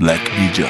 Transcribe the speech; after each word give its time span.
Black 0.00 0.32
Media. 0.32 0.64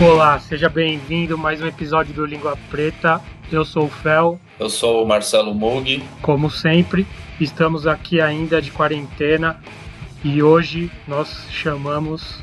Olá, 0.00 0.38
seja 0.38 0.70
bem-vindo 0.70 1.34
a 1.34 1.36
mais 1.36 1.60
um 1.60 1.66
episódio 1.66 2.14
do 2.14 2.24
Língua 2.24 2.56
Preta. 2.70 3.20
Eu 3.52 3.66
sou 3.66 3.84
o 3.84 3.90
Fel. 3.90 4.40
Eu 4.58 4.70
sou 4.70 5.04
o 5.04 5.06
Marcelo 5.06 5.54
Mug. 5.54 6.02
Como 6.22 6.50
sempre, 6.50 7.06
estamos 7.38 7.86
aqui 7.86 8.18
ainda 8.18 8.62
de 8.62 8.70
quarentena 8.70 9.60
e 10.24 10.42
hoje 10.42 10.90
nós 11.06 11.48
chamamos 11.50 12.42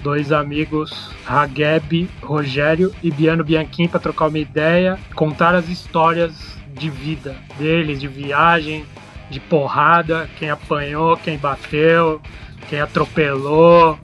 dois 0.00 0.30
amigos, 0.30 1.10
Hageb, 1.26 2.08
Rogério 2.22 2.94
e 3.02 3.10
Biano 3.10 3.42
Bianchim, 3.42 3.88
para 3.88 3.98
trocar 3.98 4.28
uma 4.28 4.38
ideia, 4.38 4.96
contar 5.16 5.56
as 5.56 5.68
histórias 5.68 6.56
de 6.72 6.88
vida 6.88 7.34
deles, 7.58 8.00
de 8.00 8.06
viagem, 8.06 8.86
de 9.28 9.40
porrada, 9.40 10.30
quem 10.38 10.50
apanhou, 10.50 11.16
quem 11.16 11.36
bateu, 11.36 12.22
quem 12.68 12.80
atropelou, 12.80 13.98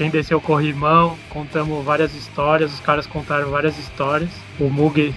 quem 0.00 0.08
desceu 0.08 0.38
o 0.38 0.40
corrimão. 0.40 1.18
Contamos 1.28 1.84
várias 1.84 2.14
histórias, 2.14 2.72
os 2.72 2.80
caras 2.80 3.06
contaram 3.06 3.50
várias 3.50 3.78
histórias. 3.78 4.30
O 4.58 4.70
Mug 4.70 5.14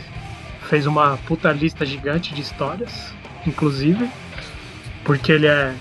fez 0.64 0.86
uma 0.86 1.16
puta 1.26 1.50
lista 1.54 1.86
gigante 1.86 2.34
de 2.34 2.42
histórias, 2.42 3.14
inclusive, 3.48 4.10
porque 5.06 5.32
ele 5.32 5.48
é 5.48 5.74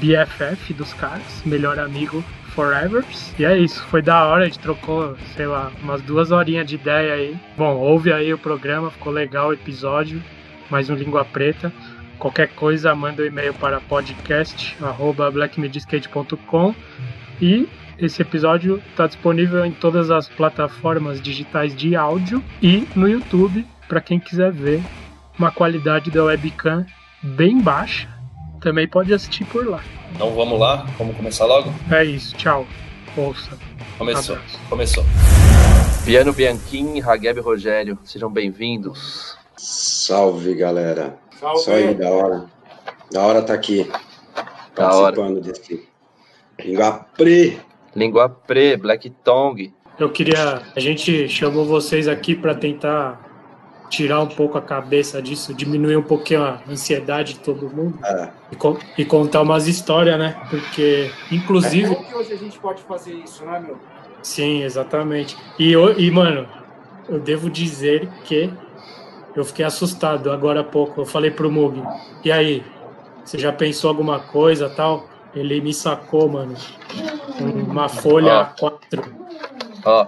BFF 0.00 0.72
dos 0.72 0.94
caras, 0.94 1.42
melhor 1.44 1.78
amigo 1.78 2.24
forever. 2.54 3.04
E 3.38 3.44
é 3.44 3.58
isso, 3.58 3.82
foi 3.90 4.00
da 4.00 4.24
hora, 4.24 4.44
a 4.44 4.46
gente 4.46 4.58
trocou, 4.58 5.18
sei 5.36 5.44
lá, 5.44 5.70
umas 5.82 6.00
duas 6.00 6.30
horinhas 6.30 6.66
de 6.66 6.76
ideia 6.76 7.12
aí. 7.12 7.36
Bom, 7.58 7.76
ouve 7.76 8.10
aí 8.10 8.32
o 8.32 8.38
programa, 8.38 8.90
ficou 8.90 9.12
legal 9.12 9.48
o 9.48 9.52
episódio, 9.52 10.22
mais 10.70 10.88
um 10.88 10.94
Língua 10.94 11.26
Preta. 11.26 11.70
Qualquer 12.18 12.48
coisa, 12.48 12.94
manda 12.94 13.22
um 13.22 13.26
e-mail 13.26 13.52
para 13.52 13.82
podcast.blackmediskate.com 13.82 16.74
e 17.38 17.68
esse 18.00 18.22
episódio 18.22 18.82
está 18.90 19.06
disponível 19.06 19.64
em 19.64 19.72
todas 19.72 20.10
as 20.10 20.26
plataformas 20.26 21.20
digitais 21.20 21.76
de 21.76 21.94
áudio 21.94 22.42
e 22.62 22.88
no 22.96 23.06
YouTube 23.06 23.66
para 23.86 24.00
quem 24.00 24.18
quiser 24.18 24.50
ver 24.50 24.82
uma 25.38 25.50
qualidade 25.52 26.10
da 26.10 26.24
webcam 26.24 26.86
bem 27.22 27.60
baixa. 27.60 28.08
Também 28.60 28.88
pode 28.88 29.12
assistir 29.12 29.44
por 29.44 29.66
lá. 29.66 29.82
Então 30.14 30.34
vamos 30.34 30.58
lá, 30.58 30.86
vamos 30.98 31.16
começar 31.16 31.44
logo? 31.44 31.72
É 31.90 32.04
isso, 32.04 32.34
tchau. 32.36 32.66
Ouça. 33.16 33.58
Começou, 33.98 34.36
Abraço. 34.36 34.58
começou. 34.68 35.04
Piano 36.04 36.32
Bianchim, 36.32 37.00
Hageb 37.02 37.38
e 37.38 37.42
Rogério, 37.42 37.98
sejam 38.04 38.30
bem-vindos. 38.30 39.36
Salve, 39.56 40.54
galera. 40.54 41.18
Salve. 41.38 41.60
Isso 41.60 41.70
aí, 41.70 41.94
da 41.94 42.08
hora. 42.08 42.46
Da 43.12 43.22
hora 43.22 43.42
tá 43.42 43.52
aqui. 43.52 43.90
Da 44.74 44.94
hora. 44.94 45.16
Participando 45.16 45.40
desse 45.42 45.86
Língua 46.58 47.06
Pre. 47.16 47.60
Língua 47.94 48.28
Pre, 48.28 48.76
Black 48.76 49.10
Tongue. 49.24 49.72
Eu 49.98 50.10
queria. 50.10 50.62
A 50.74 50.80
gente 50.80 51.28
chamou 51.28 51.64
vocês 51.64 52.08
aqui 52.08 52.34
para 52.34 52.54
tentar 52.54 53.28
tirar 53.90 54.20
um 54.20 54.26
pouco 54.28 54.56
a 54.56 54.62
cabeça 54.62 55.20
disso, 55.20 55.52
diminuir 55.52 55.96
um 55.96 56.02
pouquinho 56.02 56.42
a 56.44 56.60
ansiedade 56.68 57.34
de 57.34 57.40
todo 57.40 57.68
mundo 57.68 57.98
É, 58.04 58.28
e, 58.52 58.56
con- 58.56 58.78
e 58.96 59.04
contar 59.04 59.42
umas 59.42 59.66
histórias, 59.66 60.16
né? 60.18 60.40
Porque, 60.48 61.10
inclusive. 61.30 61.92
Como 61.94 62.06
que 62.08 62.14
hoje 62.14 62.32
a 62.32 62.36
gente 62.36 62.58
pode 62.60 62.82
fazer 62.84 63.14
isso, 63.14 63.44
né, 63.44 63.58
meu? 63.58 63.76
Sim, 64.22 64.62
exatamente. 64.62 65.36
E, 65.58 65.72
eu- 65.72 65.98
e, 65.98 66.08
mano, 66.10 66.46
eu 67.08 67.18
devo 67.18 67.50
dizer 67.50 68.08
que 68.24 68.48
eu 69.34 69.44
fiquei 69.44 69.64
assustado 69.64 70.30
agora 70.30 70.60
há 70.60 70.64
pouco. 70.64 71.00
Eu 71.00 71.04
falei 71.06 71.32
pro 71.32 71.50
Mug, 71.50 71.82
e 72.24 72.30
aí, 72.30 72.62
você 73.24 73.38
já 73.38 73.52
pensou 73.52 73.88
alguma 73.90 74.20
coisa 74.20 74.70
tal? 74.70 75.08
Ele 75.34 75.60
me 75.60 75.72
sacou, 75.72 76.28
mano, 76.28 76.54
uma 77.68 77.88
folha 77.88 78.52
Ó. 78.60 78.70
A4 78.70 79.04
Ó, 79.84 80.06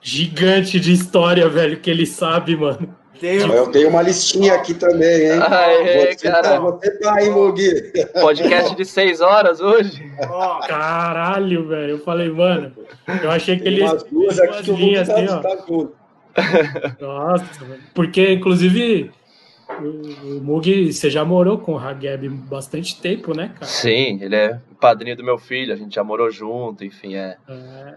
gigante 0.00 0.80
de 0.80 0.92
história, 0.92 1.48
velho, 1.48 1.78
que 1.80 1.90
ele 1.90 2.06
sabe, 2.06 2.56
mano. 2.56 2.96
Deus, 3.20 3.44
eu 3.52 3.70
tenho 3.70 3.90
uma 3.90 4.00
listinha 4.00 4.54
aqui 4.54 4.72
também, 4.72 5.26
hein? 5.32 5.40
Aê, 5.46 6.14
você, 6.16 6.28
cara. 6.30 6.42
tá, 6.42 6.58
você 6.58 6.90
tá 6.98 7.14
aí, 7.16 7.28
Mugi. 7.28 7.92
podcast 8.18 8.74
de 8.74 8.84
seis 8.86 9.20
horas 9.20 9.60
hoje. 9.60 10.10
ó, 10.26 10.60
Caralho, 10.66 11.68
velho. 11.68 11.90
Eu 11.90 11.98
falei, 11.98 12.30
mano, 12.30 12.72
eu 13.22 13.30
achei 13.30 13.56
que 13.58 13.64
Tem 13.64 13.72
ele 13.74 13.82
umas 13.82 14.02
duas 14.04 14.38
umas 14.38 14.40
aqui 14.40 14.62
que 14.62 14.70
o 14.70 14.72
Mugi 14.72 14.84
linhas 14.86 15.08
tá, 15.08 15.14
assim, 15.16 15.28
ó. 15.28 15.38
tá. 15.42 15.56
Nossa, 16.98 17.64
velho. 17.64 17.80
porque 17.94 18.32
inclusive 18.32 19.10
o, 19.78 20.38
o 20.38 20.40
Mug, 20.42 20.92
você 20.92 21.08
já 21.10 21.24
morou 21.24 21.58
com 21.58 21.74
o 21.74 21.78
Hageb 21.78 22.28
bastante 22.28 23.00
tempo, 23.00 23.34
né, 23.36 23.48
cara? 23.54 23.66
Sim, 23.66 24.18
ele 24.22 24.34
é 24.36 24.60
padrinho 24.80 25.16
do 25.16 25.22
meu 25.24 25.38
filho, 25.38 25.72
a 25.72 25.76
gente 25.76 25.94
já 25.94 26.02
morou 26.02 26.30
junto, 26.30 26.84
enfim, 26.84 27.14
é 27.14 27.36
É, 27.48 27.94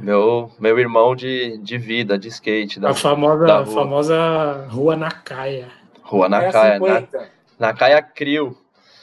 meu, 0.00 0.50
meu 0.58 0.78
irmão 0.78 1.16
de, 1.16 1.58
de 1.58 1.78
vida, 1.78 2.18
de 2.18 2.28
skate, 2.28 2.78
da 2.78 2.90
a 2.90 2.94
famosa, 2.94 3.44
da 3.46 3.58
rua. 3.60 3.74
famosa 3.74 4.66
Rua 4.68 4.96
Nakaya. 4.96 5.68
rua 6.02 6.28
Caia 6.28 6.46
Nakaya, 6.46 6.78
na, 6.78 7.00
50. 7.00 7.30
Nakaya 7.58 8.02
Crio. 8.02 8.58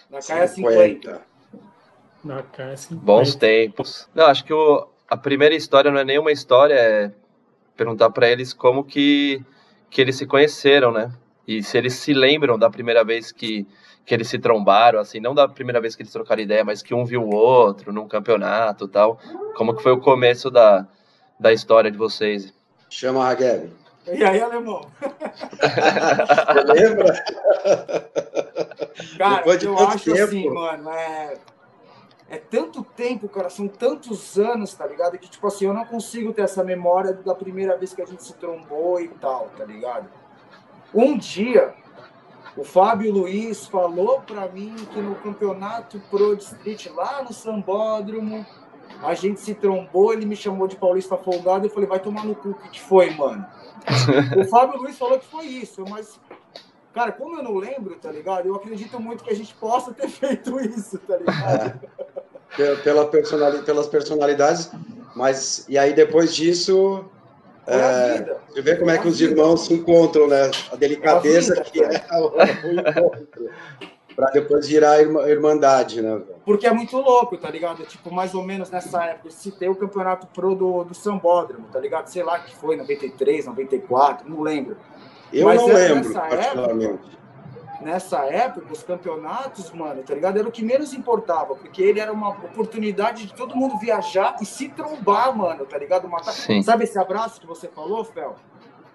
Na 0.10 0.20
Caia 0.22 0.48
50. 0.48 1.22
Nakaya 2.24 2.78
50. 2.78 3.06
Bons 3.06 3.36
tempos. 3.36 4.08
Não, 4.14 4.26
acho 4.28 4.46
que 4.46 4.54
o, 4.54 4.88
a 5.10 5.18
primeira 5.18 5.56
história 5.56 5.92
não 5.92 6.00
é 6.00 6.04
nenhuma 6.06 6.32
história, 6.32 6.76
é 6.76 7.12
perguntar 7.76 8.10
pra 8.12 8.30
eles 8.30 8.54
como 8.54 8.84
que, 8.84 9.42
que 9.90 10.00
eles 10.00 10.16
se 10.16 10.26
conheceram, 10.28 10.92
né? 10.92 11.12
E 11.48 11.62
se 11.62 11.78
eles 11.78 11.94
se 11.96 12.14
lembram 12.14 12.58
da 12.58 12.70
primeira 12.70 13.04
vez 13.04 13.32
que, 13.32 13.68
que 14.06 14.14
eles 14.14 14.28
se 14.28 14.40
trombaram, 14.40 15.00
assim, 15.00 15.20
não 15.20 15.36
da 15.36 15.48
primeira 15.48 15.82
vez 15.82 15.96
que 15.96 16.02
eles 16.02 16.12
trocaram 16.12 16.42
ideia, 16.42 16.64
mas 16.64 16.82
que 16.82 16.94
um 16.94 17.04
viu 17.06 17.22
o 17.24 17.36
outro 17.36 17.92
num 17.92 18.08
campeonato 18.08 18.86
e 18.86 18.88
tal. 18.88 19.20
Como 19.56 19.76
que 19.76 19.84
foi 19.84 19.92
o 19.92 20.00
começo 20.00 20.50
da, 20.50 20.88
da 21.40 21.52
história 21.52 21.92
de 21.92 21.98
vocês? 21.98 22.54
Chama 22.90 23.26
a 23.26 23.30
Hageb. 23.30 23.72
E 24.12 24.24
aí, 24.24 24.42
alemão? 24.42 24.86
Lembra? 26.76 27.24
Cara, 29.18 29.38
Depois 29.38 29.60
de 29.60 29.66
eu 29.66 29.78
acho 29.78 30.14
tempo. 30.14 30.24
assim, 30.24 30.50
mano, 30.50 30.90
é. 30.90 31.38
É 32.30 32.38
tanto 32.38 32.84
tempo, 32.84 33.30
cara, 33.30 33.48
são 33.50 33.68
tantos 33.68 34.40
anos, 34.40 34.74
tá 34.74 34.88
ligado? 34.88 35.20
Que, 35.20 35.30
tipo 35.30 35.46
assim, 35.46 35.66
eu 35.66 35.74
não 35.74 35.86
consigo 35.86 36.34
ter 36.34 36.42
essa 36.42 36.64
memória 36.64 37.14
da 37.14 37.36
primeira 37.36 37.78
vez 37.78 37.94
que 37.94 38.02
a 38.02 38.06
gente 38.06 38.24
se 38.24 38.34
trombou 38.34 39.00
e 39.00 39.08
tal, 39.08 39.52
tá 39.56 39.64
ligado? 39.66 40.10
Um 40.94 41.18
dia, 41.18 41.74
o 42.56 42.64
Fábio 42.64 43.12
Luiz 43.12 43.66
falou 43.68 44.22
pra 44.22 44.48
mim 44.48 44.76
que 44.94 45.02
no 45.02 45.16
campeonato 45.16 46.00
Pro 46.10 46.36
de 46.36 46.44
Street, 46.44 46.88
lá 46.96 47.24
no 47.24 47.34
Sambódromo, 47.34 48.46
a 49.02 49.14
gente 49.14 49.40
se 49.40 49.54
trombou, 49.56 50.14
ele 50.14 50.26
me 50.26 50.36
chamou 50.36 50.68
de 50.68 50.76
paulista 50.76 51.18
folgado, 51.18 51.66
eu 51.66 51.70
falei, 51.70 51.90
vai 51.90 52.00
tomar 52.00 52.24
no 52.26 52.36
cu, 52.36 52.50
o 52.50 52.70
que 52.70 52.80
foi, 52.80 53.10
mano? 53.12 53.46
o 54.40 54.46
Fábio 54.46 54.80
Luiz 54.80 54.98
falou 54.98 55.20
que 55.20 55.26
foi 55.26 55.46
isso, 55.46 55.84
mas 55.90 56.20
Cara, 56.94 57.12
como 57.12 57.36
eu 57.38 57.42
não 57.44 57.56
lembro, 57.56 57.96
tá 57.96 58.12
ligado? 58.12 58.48
Eu 58.48 58.54
acredito 58.54 59.00
muito 59.00 59.24
que 59.24 59.32
a 59.32 59.36
gente 59.36 59.52
possa 59.56 59.92
ter 59.92 60.08
feito 60.10 60.60
isso, 60.60 61.00
tá 61.00 61.18
ligado? 61.18 61.80
Pe- 62.56 62.76
Pela 62.84 63.08
personali- 63.08 63.64
pelas 63.64 63.88
personalidades, 63.88 64.70
mas 65.16 65.66
e 65.68 65.76
aí 65.76 65.92
depois 65.94 66.36
disso, 66.36 67.04
É, 67.66 68.62
vê 68.62 68.76
como 68.76 68.92
é 68.92 68.98
que 68.98 69.08
os 69.08 69.22
irmãos 69.22 69.66
se 69.66 69.74
encontram, 69.74 70.28
né? 70.28 70.52
A 70.72 70.76
delicadeza 70.76 71.54
É 71.54 71.64
vida, 71.64 72.00
que 72.00 72.14
é 72.14 72.18
o, 72.18 72.32
o 72.32 72.80
encontro. 72.80 73.50
Pra 74.16 74.30
depois 74.30 74.68
virar 74.68 75.02
irmandade, 75.02 76.02
né? 76.02 76.22
Porque 76.46 76.68
é 76.68 76.72
muito 76.72 76.96
louco, 76.98 77.36
tá 77.36 77.50
ligado? 77.50 77.84
Tipo, 77.86 78.14
mais 78.14 78.36
ou 78.36 78.44
menos 78.44 78.70
nessa 78.70 79.04
época, 79.06 79.28
eu 79.28 79.32
citei 79.32 79.68
o 79.70 79.76
campeonato 79.76 80.28
pro 80.28 80.54
do, 80.54 80.84
do 80.84 80.94
Sambódromo, 80.94 81.68
tá 81.72 81.80
ligado? 81.80 82.08
Sei 82.08 82.22
lá 82.22 82.38
que 82.40 82.56
foi, 82.56 82.76
93, 82.76 83.46
94, 83.48 84.30
não 84.30 84.42
lembro. 84.42 84.78
Eu 85.32 85.48
Mas 85.48 85.62
não 85.62 85.70
é 85.72 85.74
lembro, 85.74 86.14
particularmente. 86.14 87.18
Nessa 87.84 88.26
época, 88.26 88.72
os 88.72 88.82
campeonatos, 88.82 89.72
mano, 89.72 90.02
tá 90.04 90.14
ligado? 90.14 90.40
Era 90.40 90.48
o 90.48 90.52
que 90.52 90.64
menos 90.64 90.94
importava, 90.94 91.56
porque 91.56 91.82
ele 91.82 92.00
era 92.00 92.12
uma 92.14 92.30
oportunidade 92.30 93.26
de 93.26 93.34
todo 93.34 93.56
mundo 93.56 93.78
viajar 93.78 94.38
e 94.42 94.46
se 94.46 94.70
trombar, 94.70 95.36
mano, 95.36 95.66
tá 95.66 95.78
ligado? 95.78 96.08
Matar. 96.08 96.32
Sim. 96.32 96.62
Sabe 96.62 96.86
esse 96.86 96.98
abraço 96.98 97.42
que 97.42 97.48
você 97.48 97.68
falou, 97.68 98.04
Fel? 98.04 98.36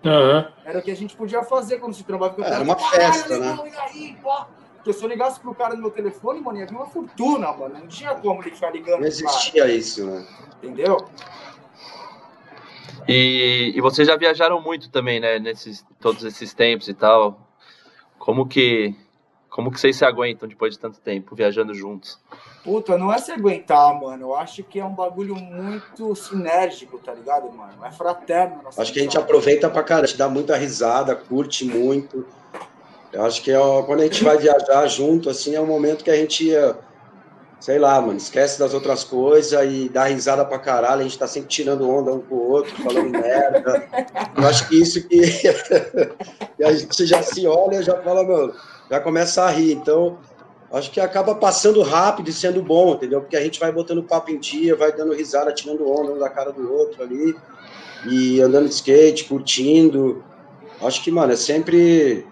Aham. 0.04 0.52
Era 0.64 0.78
o 0.78 0.82
que 0.82 0.90
a 0.90 0.96
gente 0.96 1.16
podia 1.16 1.42
fazer 1.42 1.78
quando 1.78 1.94
se 1.94 2.04
trombava. 2.04 2.34
Era 2.44 2.62
uma 2.62 2.76
"Caralho, 2.76 3.12
festa, 3.12 3.38
né?" 3.38 3.58
E 3.66 3.76
aí, 3.76 4.16
pô? 4.22 4.32
Porque 4.76 4.92
se 4.92 5.04
eu 5.04 5.08
ligasse 5.08 5.38
pro 5.40 5.54
cara 5.54 5.74
no 5.74 5.82
meu 5.82 5.90
telefone, 5.90 6.40
mano, 6.40 6.58
ia 6.58 6.66
vir 6.66 6.74
uma 6.74 6.86
fortuna, 6.86 7.52
mano. 7.52 7.78
Não 7.80 7.86
tinha 7.88 8.14
como 8.14 8.42
ele 8.42 8.52
ficar 8.52 8.70
ligando 8.70 9.00
Não 9.02 9.10
pro 9.10 9.24
cara, 9.24 9.34
existia 9.36 9.66
isso, 9.66 10.06
né? 10.06 10.26
entendeu? 10.62 10.96
E, 13.06 13.72
e 13.74 13.80
vocês 13.80 14.06
já 14.06 14.16
viajaram 14.16 14.60
muito 14.60 14.90
também, 14.90 15.18
né? 15.18 15.38
Nesses, 15.38 15.84
todos 16.00 16.24
esses 16.24 16.54
tempos 16.54 16.88
e 16.88 16.94
tal. 16.94 17.47
Como 18.28 18.46
que, 18.46 18.94
como 19.48 19.70
que 19.72 19.80
vocês 19.80 19.96
se 19.96 20.04
aguentam 20.04 20.46
depois 20.46 20.74
de 20.74 20.78
tanto 20.78 21.00
tempo 21.00 21.34
viajando 21.34 21.72
juntos? 21.72 22.20
Puta, 22.62 22.98
não 22.98 23.10
é 23.10 23.16
se 23.16 23.32
aguentar, 23.32 23.98
mano. 23.98 24.22
Eu 24.22 24.36
acho 24.36 24.62
que 24.64 24.78
é 24.78 24.84
um 24.84 24.94
bagulho 24.94 25.34
muito 25.34 26.14
sinérgico, 26.14 26.98
tá 26.98 27.14
ligado, 27.14 27.50
mano? 27.50 27.82
É 27.82 27.90
fraterno. 27.90 28.60
Acho 28.76 28.92
que 28.92 29.00
a 29.00 29.02
gente 29.02 29.16
aproveita 29.16 29.70
pra 29.70 29.82
caramba, 29.82 30.04
a 30.04 30.08
gente 30.08 30.18
dá 30.18 30.28
muita 30.28 30.54
risada, 30.58 31.16
curte 31.16 31.64
muito. 31.64 32.26
Eu 33.14 33.24
acho 33.24 33.42
que 33.42 33.50
é, 33.50 33.58
ó, 33.58 33.82
quando 33.84 34.00
a 34.00 34.04
gente 34.04 34.22
vai 34.22 34.36
viajar 34.36 34.86
junto, 34.88 35.30
assim, 35.30 35.54
é 35.54 35.60
um 35.62 35.66
momento 35.66 36.04
que 36.04 36.10
a 36.10 36.16
gente. 36.16 36.54
é, 36.54 36.76
sei 37.60 37.78
lá, 37.78 38.00
mano, 38.00 38.16
esquece 38.16 38.58
das 38.58 38.72
outras 38.72 39.02
coisas 39.02 39.52
e 39.70 39.88
dá 39.88 40.04
risada 40.04 40.44
pra 40.44 40.58
caralho, 40.58 41.00
a 41.00 41.04
gente 41.04 41.18
tá 41.18 41.26
sempre 41.26 41.48
tirando 41.48 41.88
onda 41.88 42.12
um 42.12 42.20
com 42.20 42.34
o 42.36 42.50
outro, 42.50 42.74
falando 42.82 43.10
merda. 43.10 43.88
Eu 44.36 44.46
acho 44.46 44.68
que 44.68 44.80
isso 44.80 45.06
que 45.08 45.20
e 46.58 46.64
a 46.64 46.72
gente 46.72 47.06
já 47.06 47.22
se 47.22 47.46
olha, 47.46 47.82
já 47.82 47.96
fala, 48.00 48.22
mano, 48.22 48.54
já 48.90 49.00
começa 49.00 49.42
a 49.42 49.50
rir. 49.50 49.72
Então, 49.72 50.18
acho 50.72 50.90
que 50.90 51.00
acaba 51.00 51.34
passando 51.34 51.82
rápido 51.82 52.28
e 52.28 52.32
sendo 52.32 52.62
bom, 52.62 52.94
entendeu? 52.94 53.20
Porque 53.20 53.36
a 53.36 53.42
gente 53.42 53.58
vai 53.58 53.72
botando 53.72 54.02
papo 54.02 54.30
em 54.30 54.38
dia, 54.38 54.76
vai 54.76 54.92
dando 54.92 55.12
risada, 55.12 55.52
tirando 55.52 55.88
onda 55.90 56.12
um 56.12 56.18
da 56.18 56.28
cara 56.28 56.52
do 56.52 56.72
outro 56.72 57.02
ali, 57.02 57.34
e 58.08 58.40
andando 58.40 58.68
de 58.68 58.74
skate, 58.74 59.24
curtindo. 59.24 60.22
Acho 60.80 61.02
que, 61.02 61.10
mano, 61.10 61.32
é 61.32 61.36
sempre 61.36 62.24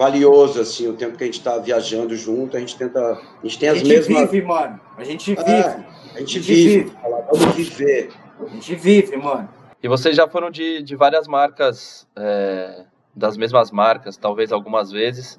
valioso, 0.00 0.62
assim, 0.62 0.88
o 0.88 0.94
tempo 0.94 1.18
que 1.18 1.24
a 1.24 1.26
gente 1.26 1.42
tá 1.42 1.58
viajando 1.58 2.16
junto, 2.16 2.56
a 2.56 2.60
gente 2.60 2.74
tenta. 2.74 2.98
A 2.98 3.46
gente 3.46 3.58
tem 3.58 3.68
as 3.68 3.82
mesmas. 3.82 4.16
A 4.16 4.20
gente 4.20 4.30
vive, 4.30 4.46
mano. 4.46 4.80
A 4.96 5.04
gente 5.04 5.34
vive. 5.34 5.50
É, 5.50 5.60
a 5.60 5.66
gente, 5.66 5.84
a 6.14 6.20
gente 6.20 6.40
vive. 6.40 6.78
vive. 6.84 6.96
Vamos 7.30 7.54
viver. 7.54 8.10
A 8.40 8.48
gente 8.48 8.74
vive, 8.76 9.16
mano. 9.18 9.48
E 9.82 9.88
vocês 9.88 10.16
já 10.16 10.26
foram 10.26 10.50
de, 10.50 10.82
de 10.82 10.96
várias 10.96 11.28
marcas, 11.28 12.08
é, 12.16 12.84
das 13.14 13.36
mesmas 13.36 13.70
marcas, 13.70 14.16
talvez 14.16 14.52
algumas 14.52 14.90
vezes. 14.90 15.36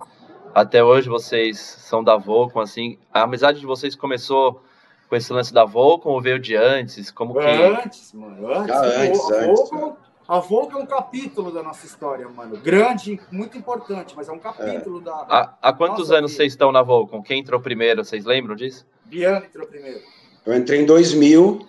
Até 0.53 0.83
hoje 0.83 1.09
vocês 1.09 1.57
são 1.57 2.03
da 2.03 2.15
Volcom, 2.15 2.59
assim. 2.59 2.99
A 3.11 3.23
amizade 3.23 3.59
de 3.59 3.65
vocês 3.65 3.95
começou 3.95 4.61
com 5.09 5.15
esse 5.15 5.33
lance 5.33 5.51
da 5.51 5.65
Volcom 5.65 6.11
ou 6.11 6.21
veio 6.21 6.37
de 6.37 6.55
antes? 6.55 7.09
Como 7.09 7.33
que... 7.33 7.39
Antes, 7.39 8.13
mano. 8.13 8.53
Antes. 8.53 8.75
Ah, 8.75 8.85
antes, 8.85 9.31
antes, 9.31 9.47
Volcom, 9.47 9.97
a 10.31 10.39
Volcom 10.39 10.79
é 10.79 10.83
um 10.83 10.85
capítulo 10.85 11.51
da 11.51 11.61
nossa 11.61 11.85
história, 11.85 12.25
mano. 12.29 12.55
Grande, 12.57 13.19
muito 13.29 13.57
importante, 13.57 14.13
mas 14.15 14.29
é 14.29 14.31
um 14.31 14.39
capítulo 14.39 14.99
É. 15.01 15.03
da... 15.03 15.11
Há, 15.27 15.57
há 15.61 15.73
quantos 15.73 16.07
Nossa, 16.07 16.15
anos 16.19 16.31
que- 16.31 16.37
vocês 16.37 16.53
estão 16.53 16.71
na 16.71 16.81
Volcom? 16.81 17.21
Quem 17.21 17.41
entrou 17.41 17.59
primeiro? 17.59 18.05
Vocês 18.05 18.23
lembram 18.23 18.55
disso? 18.55 18.85
Biano 19.03 19.45
entrou 19.45 19.67
primeiro. 19.67 19.99
Eu 20.45 20.55
entrei 20.55 20.79
em 20.81 20.85
2000, 20.85 21.67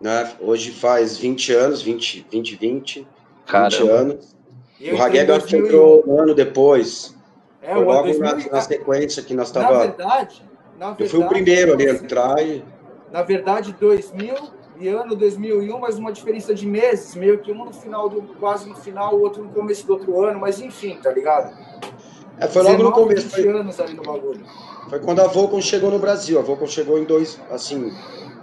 né? 0.00 0.32
Hoje 0.40 0.70
faz 0.70 1.16
20 1.18 1.52
anos, 1.52 1.82
20, 1.82 2.24
20, 2.30 2.54
20, 2.56 2.98
20 3.00 3.06
Caramba. 3.44 3.92
anos. 3.92 4.36
E 4.78 4.88
eu 4.88 4.94
O 4.94 4.98
Ragueb 4.98 5.28
acho 5.32 5.46
que 5.46 5.56
2001. 5.56 5.66
entrou 5.66 6.04
um 6.06 6.20
ano 6.22 6.32
depois. 6.34 7.16
É, 7.60 7.72
Foi 7.72 7.82
o 7.82 7.86
logo 7.86 8.08
ano 8.10 8.18
na, 8.20 8.30
2000, 8.34 8.52
na 8.52 8.60
sequência 8.60 9.22
que 9.22 9.34
nós 9.34 9.52
Na 9.52 9.62
tava. 9.62 9.78
verdade, 9.80 10.42
na 10.78 10.86
verdade... 10.92 11.02
Eu 11.02 11.08
fui 11.08 11.18
o 11.24 11.28
primeiro 11.28 11.72
ali 11.72 11.88
a 11.88 11.92
entrar 11.92 12.40
e. 12.40 12.62
Na 13.10 13.22
verdade, 13.22 13.72
2000 13.80 14.34
e 14.78 14.88
ano 14.88 15.14
2001, 15.16 15.78
mas 15.78 15.98
uma 15.98 16.12
diferença 16.12 16.54
de 16.54 16.66
meses, 16.66 17.14
meio 17.14 17.38
que 17.38 17.52
um 17.52 17.64
no 17.64 17.72
final 17.72 18.08
do 18.08 18.22
quase 18.38 18.68
no 18.68 18.74
final, 18.74 19.14
o 19.14 19.20
outro 19.20 19.42
no 19.42 19.50
começo 19.50 19.86
do 19.86 19.94
outro 19.94 20.24
ano, 20.24 20.40
mas 20.40 20.60
enfim, 20.60 20.98
tá 21.02 21.10
ligado? 21.10 21.56
É, 22.38 22.46
foi 22.46 22.62
logo 22.62 22.82
no 22.82 22.90
19, 22.90 23.02
começo. 23.02 23.28
20 23.28 23.34
Foi, 23.34 23.48
anos 23.48 23.80
ali 23.80 23.94
no 23.94 24.02
bagulho. 24.02 24.44
foi 24.90 25.00
quando 25.00 25.20
a 25.20 25.26
Volcom 25.26 25.60
chegou 25.60 25.90
no 25.90 25.98
Brasil. 25.98 26.38
A 26.38 26.42
Volcom 26.42 26.66
chegou 26.66 26.98
em 26.98 27.04
dois, 27.04 27.40
assim, 27.50 27.90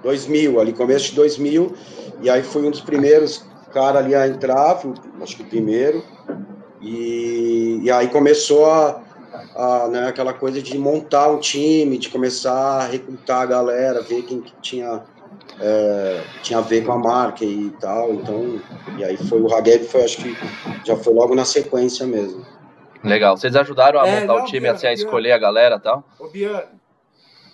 2000, 0.01 0.59
ali, 0.59 0.73
começo 0.73 1.11
de 1.11 1.15
2000. 1.15 1.73
E 2.21 2.29
aí 2.29 2.41
fui 2.41 2.65
um 2.65 2.71
dos 2.71 2.81
primeiros 2.81 3.45
cara 3.73 3.99
ali 3.99 4.13
a 4.13 4.27
entrar, 4.27 4.79
acho 5.21 5.35
que 5.35 5.41
o 5.41 5.45
primeiro. 5.45 6.03
E, 6.79 7.79
e 7.81 7.91
aí 7.91 8.07
começou 8.07 8.65
a, 8.65 9.01
a, 9.55 9.87
né, 9.87 10.07
aquela 10.07 10.33
coisa 10.33 10.61
de 10.61 10.77
montar 10.77 11.29
um 11.29 11.39
time, 11.39 11.97
de 11.97 12.09
começar 12.09 12.53
a 12.53 12.87
recrutar 12.87 13.41
a 13.41 13.45
galera, 13.45 14.01
ver 14.01 14.21
quem 14.23 14.41
que 14.41 14.53
tinha, 14.61 15.01
é, 15.65 16.21
tinha 16.41 16.59
a 16.59 16.61
ver 16.61 16.85
com 16.85 16.91
a 16.91 16.97
marca 16.99 17.45
e 17.45 17.69
tal. 17.79 18.13
Então, 18.13 18.59
e 18.97 19.03
aí 19.03 19.15
foi 19.15 19.41
o 19.41 19.47
Ragueb, 19.47 19.85
foi, 19.85 20.03
acho 20.03 20.17
que 20.17 20.35
já 20.83 20.95
foi 20.97 21.13
logo 21.13 21.33
na 21.33 21.45
sequência 21.45 22.05
mesmo. 22.05 22.45
Legal. 23.03 23.37
Vocês 23.37 23.55
ajudaram 23.55 23.99
a 23.99 24.07
É, 24.07 24.21
montar 24.21 24.33
não, 24.35 24.43
o 24.43 24.45
time, 24.45 24.59
Biano, 24.61 24.75
assim, 24.75 24.87
a 24.87 24.89
Biano. 24.89 25.05
escolher 25.05 25.31
a 25.31 25.37
galera 25.37 25.75
e 25.75 25.79
tal? 25.79 26.03
Ô, 26.19 26.27
Biano, 26.27 26.67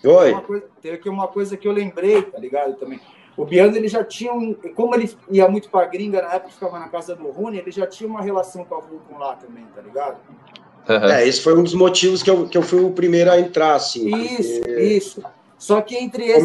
Oi? 0.04 0.32
uma 0.32 0.42
coisa, 0.42 0.66
tem 0.82 0.92
aqui 0.94 1.10
uma 1.10 1.28
coisa 1.28 1.56
que 1.58 1.68
eu 1.68 1.72
lembrei, 1.72 2.22
tá 2.24 2.40
ligado? 2.40 2.74
Também. 2.76 3.00
O 3.38 3.46
Biano, 3.46 3.76
ele 3.76 3.88
já 3.88 4.04
tinha 4.04 4.34
um. 4.34 4.54
Como 4.54 4.94
ele 4.96 5.10
ia 5.32 5.48
muito 5.48 5.70
pra 5.70 5.86
gringa 5.86 6.22
na 6.22 6.34
época, 6.34 6.52
ficava 6.52 6.78
na 6.80 6.90
casa 6.90 7.16
do 7.16 7.30
Rune, 7.30 7.58
ele 7.60 7.72
já 7.72 7.88
tinha 7.88 8.10
uma 8.10 8.22
relação 8.22 8.66
com 8.66 8.76
a 8.76 8.80
Vulcan 8.80 9.18
lá 9.18 9.36
também, 9.36 9.66
tá 9.76 9.82
ligado? 9.82 10.18
Aham. 10.90 11.12
É, 11.14 11.28
esse 11.28 11.42
foi 11.42 11.56
um 11.58 11.64
dos 11.64 11.74
motivos 11.74 12.22
que 12.24 12.30
eu, 12.30 12.48
que 12.50 12.58
eu 12.58 12.62
fui 12.64 12.84
o 12.84 12.92
primeiro 12.92 13.32
a 13.32 13.40
entrar, 13.40 13.76
assim. 13.76 14.08
Isso, 14.16 14.60
porque- 14.60 14.82
isso. 14.82 15.24
Só 15.60 15.82
que 15.82 15.96
entre 15.98 16.24
esse 16.26 16.42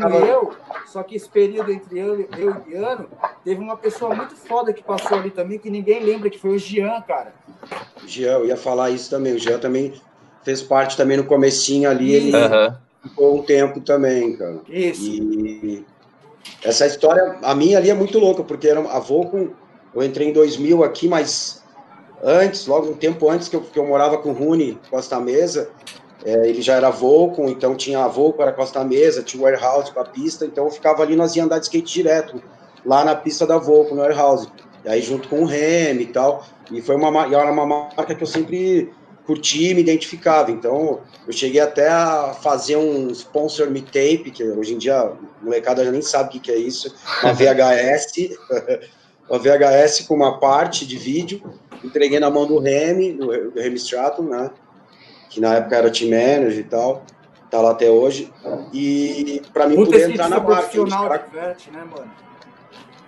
tava- 0.00 0.26
e 0.26 0.28
eu, 0.30 0.52
só 0.86 1.02
que 1.02 1.14
esse 1.14 1.28
período 1.28 1.70
entre 1.70 1.98
eu, 1.98 2.18
eu 2.38 2.50
e 2.50 2.70
Biano, 2.70 3.06
teve 3.44 3.60
uma 3.60 3.76
pessoa 3.76 4.14
muito 4.14 4.34
foda 4.34 4.72
que 4.72 4.82
passou 4.82 5.18
ali 5.18 5.30
também, 5.30 5.58
que 5.58 5.68
ninguém 5.68 6.02
lembra, 6.02 6.30
que 6.30 6.38
foi 6.38 6.56
o 6.56 6.58
Jean, 6.58 7.00
cara. 7.02 7.34
O 8.02 8.08
Jean, 8.08 8.38
eu 8.38 8.46
ia 8.46 8.56
falar 8.56 8.88
isso 8.90 9.10
também. 9.10 9.34
O 9.34 9.38
Jean 9.38 9.58
também 9.58 9.92
fez 10.42 10.62
parte 10.62 10.96
também 10.96 11.18
no 11.18 11.24
comecinho 11.24 11.90
ali, 11.90 12.12
ele 12.14 12.32
ficou 13.02 13.38
um 13.38 13.42
tempo 13.42 13.80
também, 13.80 14.34
cara. 14.36 14.60
Isso. 14.66 15.10
E 15.12 15.84
essa 16.62 16.86
história, 16.86 17.36
a 17.42 17.54
minha 17.54 17.76
ali 17.76 17.90
é 17.90 17.94
muito 17.94 18.18
louca, 18.18 18.42
porque 18.42 18.66
era 18.66 18.80
a 18.80 18.98
Volcom, 18.98 19.48
eu 19.94 20.02
entrei 20.02 20.28
em 20.28 20.32
2000 20.32 20.82
aqui, 20.82 21.06
mas 21.06 21.62
antes, 22.22 22.66
logo 22.66 22.88
um 22.90 22.94
tempo 22.94 23.28
antes 23.28 23.46
que 23.48 23.56
eu, 23.56 23.60
que 23.60 23.78
eu 23.78 23.86
morava 23.86 24.16
com 24.16 24.30
o 24.30 24.32
Rune 24.32 24.78
Costa 24.90 25.20
Mesa, 25.20 25.70
é, 26.24 26.48
ele 26.48 26.62
já 26.62 26.74
era 26.74 26.90
Volcom, 26.90 27.48
então 27.48 27.74
tinha 27.74 28.04
a 28.04 28.08
Volcom, 28.08 28.42
era 28.42 28.52
Costa 28.52 28.82
Mesa, 28.82 29.22
tinha 29.22 29.40
o 29.40 29.44
warehouse 29.44 29.92
com 29.92 30.00
a 30.00 30.04
pista, 30.04 30.46
então 30.46 30.64
eu 30.64 30.70
ficava 30.70 31.02
ali, 31.02 31.14
nós 31.14 31.36
ia 31.36 31.44
andar 31.44 31.58
de 31.58 31.66
skate 31.66 31.92
direto, 31.92 32.42
lá 32.84 33.04
na 33.04 33.14
pista 33.14 33.46
da 33.46 33.58
Volcom, 33.58 33.94
no 33.94 34.00
warehouse. 34.00 34.48
E 34.84 34.88
aí 34.88 35.02
junto 35.02 35.28
com 35.28 35.42
o 35.42 35.44
Remy 35.44 36.02
e 36.02 36.06
tal, 36.06 36.44
e 36.70 36.80
foi 36.80 36.94
uma, 36.96 37.10
ma- 37.10 37.28
e 37.28 37.34
era 37.34 37.50
uma 37.50 37.66
marca 37.66 38.14
que 38.14 38.22
eu 38.22 38.26
sempre 38.26 38.92
curti 39.26 39.70
e 39.70 39.74
me 39.74 39.80
identificava, 39.80 40.50
então 40.50 41.00
eu 41.26 41.32
cheguei 41.32 41.60
até 41.60 41.88
a 41.88 42.34
fazer 42.42 42.76
um 42.76 43.08
sponsor 43.10 43.70
me 43.70 43.80
tape, 43.80 44.30
que 44.30 44.44
hoje 44.44 44.74
em 44.74 44.78
dia 44.78 44.98
a 44.98 45.12
molecada 45.42 45.84
já 45.84 45.90
nem 45.90 46.02
sabe 46.02 46.28
o 46.28 46.32
que, 46.32 46.40
que 46.40 46.50
é 46.50 46.56
isso, 46.58 46.94
uma 47.22 47.32
VHS, 47.34 48.12
uma 49.28 49.38
VHS 49.38 50.02
com 50.06 50.14
uma 50.14 50.38
parte 50.38 50.86
de 50.86 50.98
vídeo, 50.98 51.42
entreguei 51.82 52.20
na 52.20 52.30
mão 52.30 52.46
do 52.46 52.58
Remy, 52.58 53.14
do, 53.14 53.50
do 53.50 53.60
Remy 53.60 53.76
Stratton, 53.76 54.22
né, 54.24 54.50
que 55.34 55.40
na 55.40 55.56
época 55.56 55.76
era 55.76 55.90
team 55.90 56.10
manager 56.10 56.60
e 56.60 56.62
tal, 56.62 57.04
tá 57.50 57.60
lá 57.60 57.72
até 57.72 57.90
hoje, 57.90 58.32
e 58.72 59.42
para 59.52 59.66
mim 59.66 59.74
poder 59.84 60.08
entrar 60.08 60.28
na 60.28 60.38
marca, 60.38 60.68
cara- 60.70 61.16
de 61.18 61.30
Vert, 61.32 61.66
né, 61.72 61.84
mano? 61.84 62.10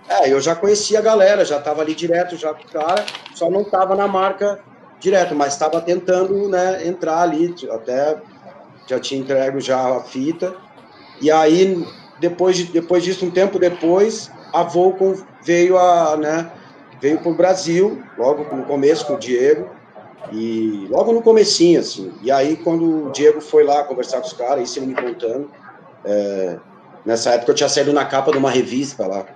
é, 0.08 0.32
eu 0.32 0.40
já 0.40 0.56
conhecia 0.56 0.98
a 0.98 1.02
galera, 1.02 1.44
já 1.44 1.60
tava 1.60 1.82
ali 1.82 1.94
direto 1.94 2.36
já 2.36 2.52
com 2.52 2.64
o 2.64 2.72
cara, 2.72 3.06
só 3.32 3.48
não 3.48 3.62
tava 3.62 3.94
na 3.94 4.08
marca 4.08 4.60
direto, 4.98 5.36
mas 5.36 5.52
estava 5.52 5.80
tentando, 5.80 6.48
né, 6.48 6.84
entrar 6.84 7.20
ali, 7.20 7.54
até 7.70 8.20
já 8.88 8.98
tinha 8.98 9.20
entregue 9.20 9.60
já 9.60 9.96
a 9.96 10.00
fita. 10.00 10.56
E 11.20 11.30
aí 11.30 11.76
depois 12.18 12.56
de, 12.56 12.64
depois 12.64 13.04
disso, 13.04 13.24
um 13.24 13.30
tempo 13.30 13.56
depois, 13.56 14.28
a 14.52 14.64
Volcom 14.64 15.14
veio 15.40 15.78
a, 15.78 16.16
né, 16.16 16.50
veio 17.00 17.18
pro 17.20 17.34
Brasil, 17.34 18.02
logo 18.18 18.56
no 18.56 18.64
começo 18.64 19.06
com 19.06 19.14
o 19.14 19.18
Diego. 19.18 19.76
E 20.32 20.86
logo 20.90 21.12
no 21.12 21.22
comecinho, 21.22 21.80
assim. 21.80 22.12
E 22.22 22.30
aí, 22.30 22.56
quando 22.56 23.08
o 23.08 23.12
Diego 23.12 23.40
foi 23.40 23.64
lá 23.64 23.84
conversar 23.84 24.20
com 24.20 24.26
os 24.26 24.32
caras, 24.32 24.68
isso 24.68 24.78
ele 24.78 24.86
me 24.86 24.94
contando, 24.94 25.50
é, 26.04 26.58
nessa 27.04 27.30
época 27.30 27.52
eu 27.52 27.54
tinha 27.54 27.68
saído 27.68 27.92
na 27.92 28.04
capa 28.04 28.32
de 28.32 28.38
uma 28.38 28.50
revista 28.50 29.06
lá, 29.06 29.26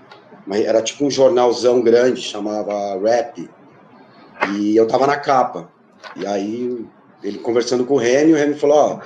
era 0.51 0.83
tipo 0.83 1.05
um 1.05 1.11
jornalzão 1.11 1.81
grande, 1.81 2.21
chamava 2.21 2.99
Rap. 3.01 3.49
E 4.53 4.77
eu 4.77 4.87
tava 4.87 5.07
na 5.07 5.17
capa. 5.17 5.69
E 6.17 6.27
aí, 6.27 6.87
ele 7.23 7.39
conversando 7.39 7.85
com 7.85 7.95
o 7.95 7.99
Remy, 7.99 8.33
o 8.33 8.37
Remy 8.37 8.55
falou, 8.55 8.77
ó, 8.77 9.01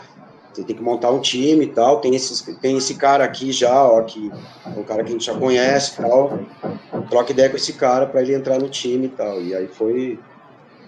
você 0.52 0.62
tem 0.62 0.76
que 0.76 0.82
montar 0.82 1.10
um 1.10 1.20
time 1.20 1.64
e 1.64 1.68
tal, 1.68 2.00
tem, 2.00 2.14
esses, 2.14 2.40
tem 2.60 2.76
esse 2.76 2.94
cara 2.94 3.24
aqui 3.24 3.50
já, 3.50 3.84
ó, 3.84 4.00
que 4.02 4.30
é 4.64 4.78
um 4.78 4.84
cara 4.84 5.02
que 5.02 5.08
a 5.08 5.12
gente 5.12 5.24
já 5.24 5.34
conhece 5.34 6.00
e 6.00 6.04
tal, 6.04 6.38
troca 7.10 7.32
ideia 7.32 7.50
com 7.50 7.56
esse 7.56 7.72
cara 7.72 8.06
para 8.06 8.22
ele 8.22 8.34
entrar 8.34 8.58
no 8.58 8.68
time 8.68 9.06
e 9.06 9.08
tal. 9.08 9.42
E 9.42 9.54
aí 9.54 9.66
foi, 9.66 10.18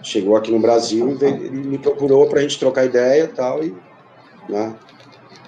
chegou 0.03 0.35
aqui 0.35 0.51
no 0.51 0.59
Brasil 0.59 1.09
e 1.09 1.13
veio- 1.15 1.51
me 1.51 1.77
procurou 1.77 2.27
pra 2.27 2.41
gente 2.41 2.59
trocar 2.59 2.85
ideia 2.85 3.23
e 3.23 3.27
tal, 3.27 3.63
e, 3.63 3.75
né, 4.49 4.75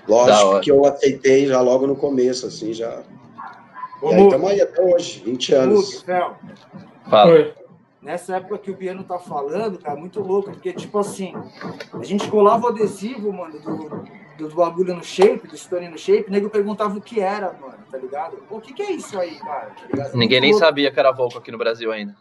lógico 0.07 0.59
que 0.61 0.71
eu 0.71 0.85
aceitei 0.85 1.47
já 1.47 1.61
logo 1.61 1.85
no 1.87 1.95
começo, 1.95 2.45
assim, 2.47 2.73
já, 2.73 3.01
e 4.03 4.13
aí 4.13 4.23
estamos 4.23 4.49
aí 4.49 4.61
até 4.61 4.81
hoje, 4.81 5.21
20 5.23 5.51
Mug, 5.51 5.61
anos. 5.63 6.01
Fel, 6.01 6.35
Fala. 7.09 7.31
Oi. 7.33 7.53
nessa 8.01 8.37
época 8.37 8.57
que 8.57 8.71
o 8.71 8.75
Biano 8.75 9.03
tá 9.03 9.19
falando, 9.19 9.77
cara, 9.79 9.99
muito 9.99 10.19
louco, 10.21 10.51
porque, 10.51 10.71
tipo 10.73 10.97
assim, 10.99 11.33
a 11.93 12.03
gente 12.03 12.29
colava 12.29 12.65
o 12.65 12.69
adesivo, 12.69 13.31
mano, 13.33 13.59
do, 13.59 13.89
do, 14.37 14.49
do 14.49 14.55
bagulho 14.55 14.95
no 14.95 15.03
shape, 15.03 15.47
do 15.47 15.57
Stone 15.57 15.89
no 15.89 15.97
shape, 15.97 16.29
o 16.29 16.31
nego 16.31 16.49
perguntava 16.49 16.97
o 16.97 17.01
que 17.01 17.19
era, 17.19 17.51
mano, 17.59 17.75
tá 17.91 17.97
ligado? 17.97 18.37
O 18.49 18.59
que 18.61 18.73
que 18.73 18.81
é 18.81 18.91
isso 18.91 19.19
aí, 19.19 19.35
cara? 19.35 19.71
Tá? 19.95 20.03
Ninguém 20.13 20.39
Muito 20.39 20.41
nem 20.41 20.51
louco. 20.51 20.65
sabia 20.65 20.89
que 20.91 20.99
era 20.99 21.11
Volco 21.11 21.37
aqui 21.37 21.51
no 21.51 21.57
Brasil 21.57 21.91
ainda. 21.91 22.15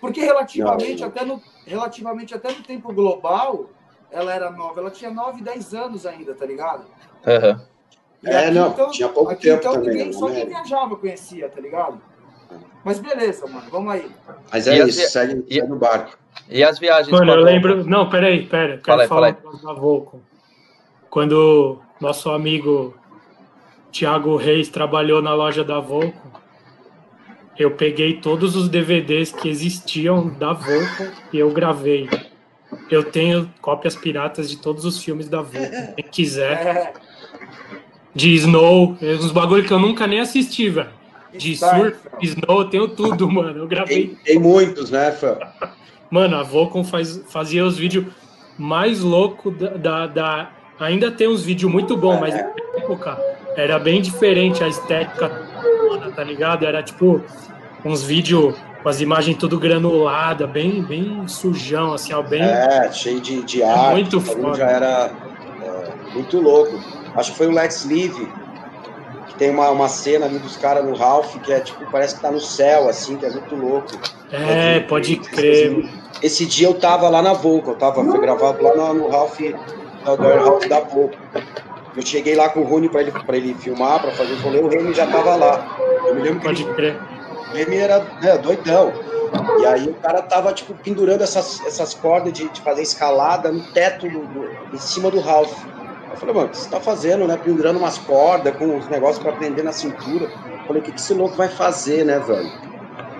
Porque 0.00 0.20
relativamente, 0.20 1.00
Não. 1.00 1.08
até 1.08 1.24
no, 1.24 1.42
relativamente 1.66 2.34
até 2.34 2.48
no 2.50 2.62
tempo 2.62 2.92
global, 2.92 3.66
ela 4.10 4.32
era 4.34 4.50
nova, 4.50 4.80
ela 4.80 4.90
tinha 4.90 5.10
9, 5.10 5.42
10 5.42 5.74
anos 5.74 6.06
ainda, 6.06 6.34
tá 6.34 6.44
ligado? 6.46 6.84
E 8.22 8.28
É, 8.28 8.46
aqui, 8.46 8.50
não, 8.54 8.90
tinha 8.90 9.08
pouco 9.08 9.30
aqui, 9.30 9.42
tempo 9.42 9.58
então, 9.60 9.72
também, 9.74 9.90
ninguém, 9.90 10.06
né, 10.06 10.12
só 10.12 10.28
quem 10.28 10.46
viajava 10.46 10.96
conhecia, 10.96 11.48
tá 11.48 11.60
ligado? 11.60 12.00
Mas 12.84 12.98
beleza, 12.98 13.46
mano, 13.46 13.68
vamos 13.70 13.92
aí. 13.92 14.10
Mas 14.50 14.66
é 14.66 14.76
E 14.78 14.88
isso, 14.88 14.98
via- 14.98 15.08
segue, 15.08 15.44
e- 15.48 15.60
o 15.62 15.76
barco. 15.76 16.16
E 16.48 16.64
as 16.64 16.78
viagens 16.78 17.10
Mano, 17.10 17.32
eu 17.32 17.40
lembro. 17.42 17.84
Não, 17.84 18.08
peraí, 18.08 18.46
pera. 18.46 18.74
eu 18.76 18.82
Quero 18.82 18.84
Fala 18.84 19.02
aí, 19.02 19.08
falar 19.08 19.34
fala 19.60 19.74
da 19.74 19.80
Volcom. 19.80 20.20
Quando 21.10 21.78
nosso 22.00 22.30
amigo 22.30 22.94
Thiago 23.92 24.36
Reis 24.36 24.68
trabalhou 24.68 25.20
na 25.20 25.34
loja 25.34 25.62
da 25.64 25.80
Volco, 25.80 26.37
eu 27.58 27.72
peguei 27.72 28.14
todos 28.14 28.54
os 28.56 28.68
DVDs 28.68 29.32
que 29.32 29.48
existiam 29.48 30.28
da 30.28 30.52
Volco 30.52 31.04
e 31.32 31.38
eu 31.38 31.50
gravei. 31.50 32.08
Eu 32.90 33.02
tenho 33.04 33.50
cópias 33.60 33.96
piratas 33.96 34.48
de 34.50 34.58
todos 34.58 34.84
os 34.84 35.02
filmes 35.02 35.28
da 35.28 35.40
Volco, 35.42 35.94
quem 35.96 36.04
quiser. 36.10 36.52
É, 36.66 36.92
De 38.14 38.34
Snow, 38.34 38.96
uns 39.02 39.32
bagulho 39.32 39.64
que 39.64 39.72
eu 39.72 39.78
nunca 39.78 40.06
nem 40.06 40.20
assisti, 40.20 40.68
velho. 40.68 40.88
De 41.36 41.56
surf. 41.56 41.96
Snow, 42.22 42.60
eu 42.62 42.68
tenho 42.68 42.88
tudo, 42.88 43.30
mano. 43.30 43.58
Eu 43.60 43.66
gravei 43.66 44.08
Tem, 44.08 44.16
tem 44.24 44.38
muitos, 44.38 44.90
né, 44.90 45.12
Fã? 45.12 45.36
Mano, 46.10 46.36
a 46.36 46.42
Volcom 46.42 46.82
faz, 46.84 47.22
fazia 47.28 47.64
os 47.64 47.76
vídeos 47.76 48.06
mais 48.58 49.00
loucos 49.00 49.56
da, 49.58 49.68
da, 49.76 50.06
da- 50.06 50.50
Ainda 50.80 51.10
tem 51.10 51.28
uns 51.28 51.42
vídeos 51.42 51.70
muito 51.70 51.96
bons, 51.96 52.20
mas 52.20 52.32
na 52.34 52.40
época 52.76 53.18
era 53.56 53.78
bem 53.80 54.00
diferente 54.00 54.62
a 54.62 54.68
estética, 54.68 55.47
toda, 55.88 56.10
tá 56.10 56.22
ligado? 56.22 56.66
Era 56.66 56.82
tipo 56.82 57.22
uns 57.84 58.02
vídeos 58.02 58.54
com 58.82 58.88
as 58.88 59.00
imagens 59.00 59.36
tudo 59.36 59.58
granulada, 59.58 60.46
bem, 60.46 60.82
bem 60.82 61.26
sujão, 61.26 61.94
assim, 61.94 62.12
ó, 62.12 62.22
bem. 62.22 62.42
É, 62.42 62.90
cheio 62.92 63.20
de, 63.20 63.42
de 63.42 63.62
arte. 63.62 63.92
muito 63.92 64.20
foda. 64.20 64.54
Já 64.54 64.70
era 64.70 65.10
é, 65.62 66.12
muito 66.12 66.40
louco. 66.40 66.78
Acho 67.14 67.32
que 67.32 67.38
foi 67.38 67.46
o 67.48 67.52
Lex 67.52 67.84
Live, 67.86 68.28
que 69.28 69.34
tem 69.34 69.50
uma, 69.50 69.70
uma 69.70 69.88
cena 69.88 70.26
ali 70.26 70.38
dos 70.38 70.56
caras 70.56 70.84
no 70.84 70.94
Ralph, 70.94 71.36
que 71.42 71.52
é 71.52 71.60
tipo, 71.60 71.90
parece 71.90 72.16
que 72.16 72.20
tá 72.20 72.30
no 72.30 72.40
céu, 72.40 72.88
assim, 72.88 73.16
que 73.16 73.26
é 73.26 73.30
muito 73.30 73.56
louco. 73.56 73.98
É, 74.30 74.80
pode 74.80 75.16
crer. 75.16 75.88
Esse 76.22 76.44
dia 76.46 76.68
eu 76.68 76.74
tava 76.74 77.08
lá 77.08 77.22
na 77.22 77.32
Volca, 77.32 77.70
eu 77.70 77.76
tava, 77.76 78.04
foi 78.04 78.20
gravado 78.20 78.62
lá 78.62 78.74
no, 78.74 78.94
no 78.94 79.08
Ralph, 79.08 79.40
no, 79.40 80.16
no 80.16 80.44
Ralph 80.44 80.66
da 80.66 80.80
Volca. 80.80 81.18
Eu 81.96 82.02
cheguei 82.04 82.34
lá 82.36 82.48
com 82.48 82.60
o 82.60 82.64
Rony 82.64 82.88
pra 82.88 83.00
ele, 83.00 83.10
pra 83.12 83.36
ele 83.36 83.54
filmar, 83.54 84.00
pra 84.00 84.10
fazer 84.12 84.32
o 84.34 84.36
rolê, 84.40 84.60
o 84.60 84.68
Remy 84.68 84.94
já 84.94 85.06
tava 85.06 85.34
lá. 85.34 85.76
Eu 86.06 86.14
me 86.14 86.22
lembro 86.22 86.40
que 86.40 86.46
Pode 86.46 86.62
ele, 86.62 86.74
crer. 86.74 87.00
o 87.50 87.54
Remy 87.56 87.76
era 87.76 87.98
né, 88.22 88.38
doidão. 88.38 88.92
E 89.60 89.66
aí 89.66 89.88
o 89.88 89.94
cara 89.94 90.22
tava, 90.22 90.52
tipo, 90.52 90.74
pendurando 90.74 91.22
essas, 91.22 91.60
essas 91.66 91.94
cordas 91.94 92.32
de, 92.32 92.48
de 92.48 92.60
fazer 92.62 92.82
escalada 92.82 93.50
no 93.50 93.62
teto, 93.72 94.08
do, 94.08 94.20
do- 94.20 94.48
em 94.72 94.78
cima 94.78 95.10
do 95.10 95.20
Ralph. 95.20 95.52
Eu 96.10 96.16
falei, 96.16 96.34
mano, 96.34 96.46
o 96.46 96.50
que 96.50 96.56
você 96.56 96.70
tá 96.70 96.80
fazendo, 96.80 97.26
né? 97.26 97.36
Pendurando 97.42 97.78
umas 97.78 97.98
cordas 97.98 98.54
com 98.56 98.78
os 98.78 98.88
negócios 98.88 99.18
pra 99.22 99.32
prender 99.32 99.62
na 99.64 99.72
cintura. 99.72 100.24
Eu 100.24 100.66
falei, 100.66 100.80
o 100.80 100.84
que, 100.84 100.92
que 100.92 101.00
esse 101.00 101.12
louco 101.14 101.36
vai 101.36 101.48
fazer, 101.48 102.04
né, 102.04 102.18
velho? 102.18 102.50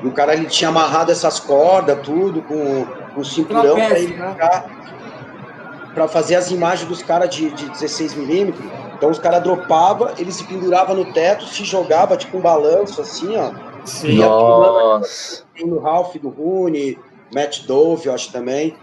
E 0.02 0.06
o 0.06 0.12
cara, 0.12 0.32
ele 0.34 0.46
tinha 0.46 0.68
amarrado 0.70 1.10
essas 1.12 1.40
cordas, 1.40 1.98
tudo, 2.02 2.40
com, 2.42 2.86
com 3.14 3.20
o 3.20 3.24
cinturão 3.24 3.74
pra 3.74 3.86
Trapézio, 3.86 4.08
ele 4.10 4.16
né? 4.16 4.30
ficar... 4.30 4.64
Pra 5.94 6.06
fazer 6.06 6.36
as 6.36 6.50
imagens 6.50 6.88
dos 6.88 7.02
caras 7.02 7.28
de, 7.34 7.50
de 7.50 7.66
16mm. 7.70 8.54
Então 8.96 9.10
os 9.10 9.18
caras 9.18 9.42
dropavam, 9.42 10.10
ele 10.18 10.30
se 10.32 10.44
pendurava 10.44 10.94
no 10.94 11.12
teto, 11.12 11.44
se 11.46 11.64
jogava, 11.64 12.16
tipo 12.16 12.38
um 12.38 12.40
balanço, 12.40 13.00
assim, 13.00 13.36
ó. 13.36 13.50
Sim. 13.84 14.18
Nossa. 14.18 15.44
Tem 15.54 15.66
no 15.66 15.78
Ralph 15.80 16.14
do 16.16 16.28
Rooney, 16.28 16.98
Matt 17.34 17.62
Dove, 17.64 18.06
eu 18.06 18.14
acho 18.14 18.30
também. 18.32 18.76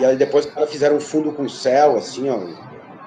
E 0.00 0.04
É, 0.04 0.06
aí 0.08 0.16
depois 0.16 0.46
os 0.46 0.52
caras 0.52 0.70
fizeram 0.70 0.96
um 0.96 1.00
fundo 1.00 1.32
com 1.32 1.44
o 1.44 1.50
céu, 1.50 1.96
assim, 1.96 2.28
ó. 2.28 2.38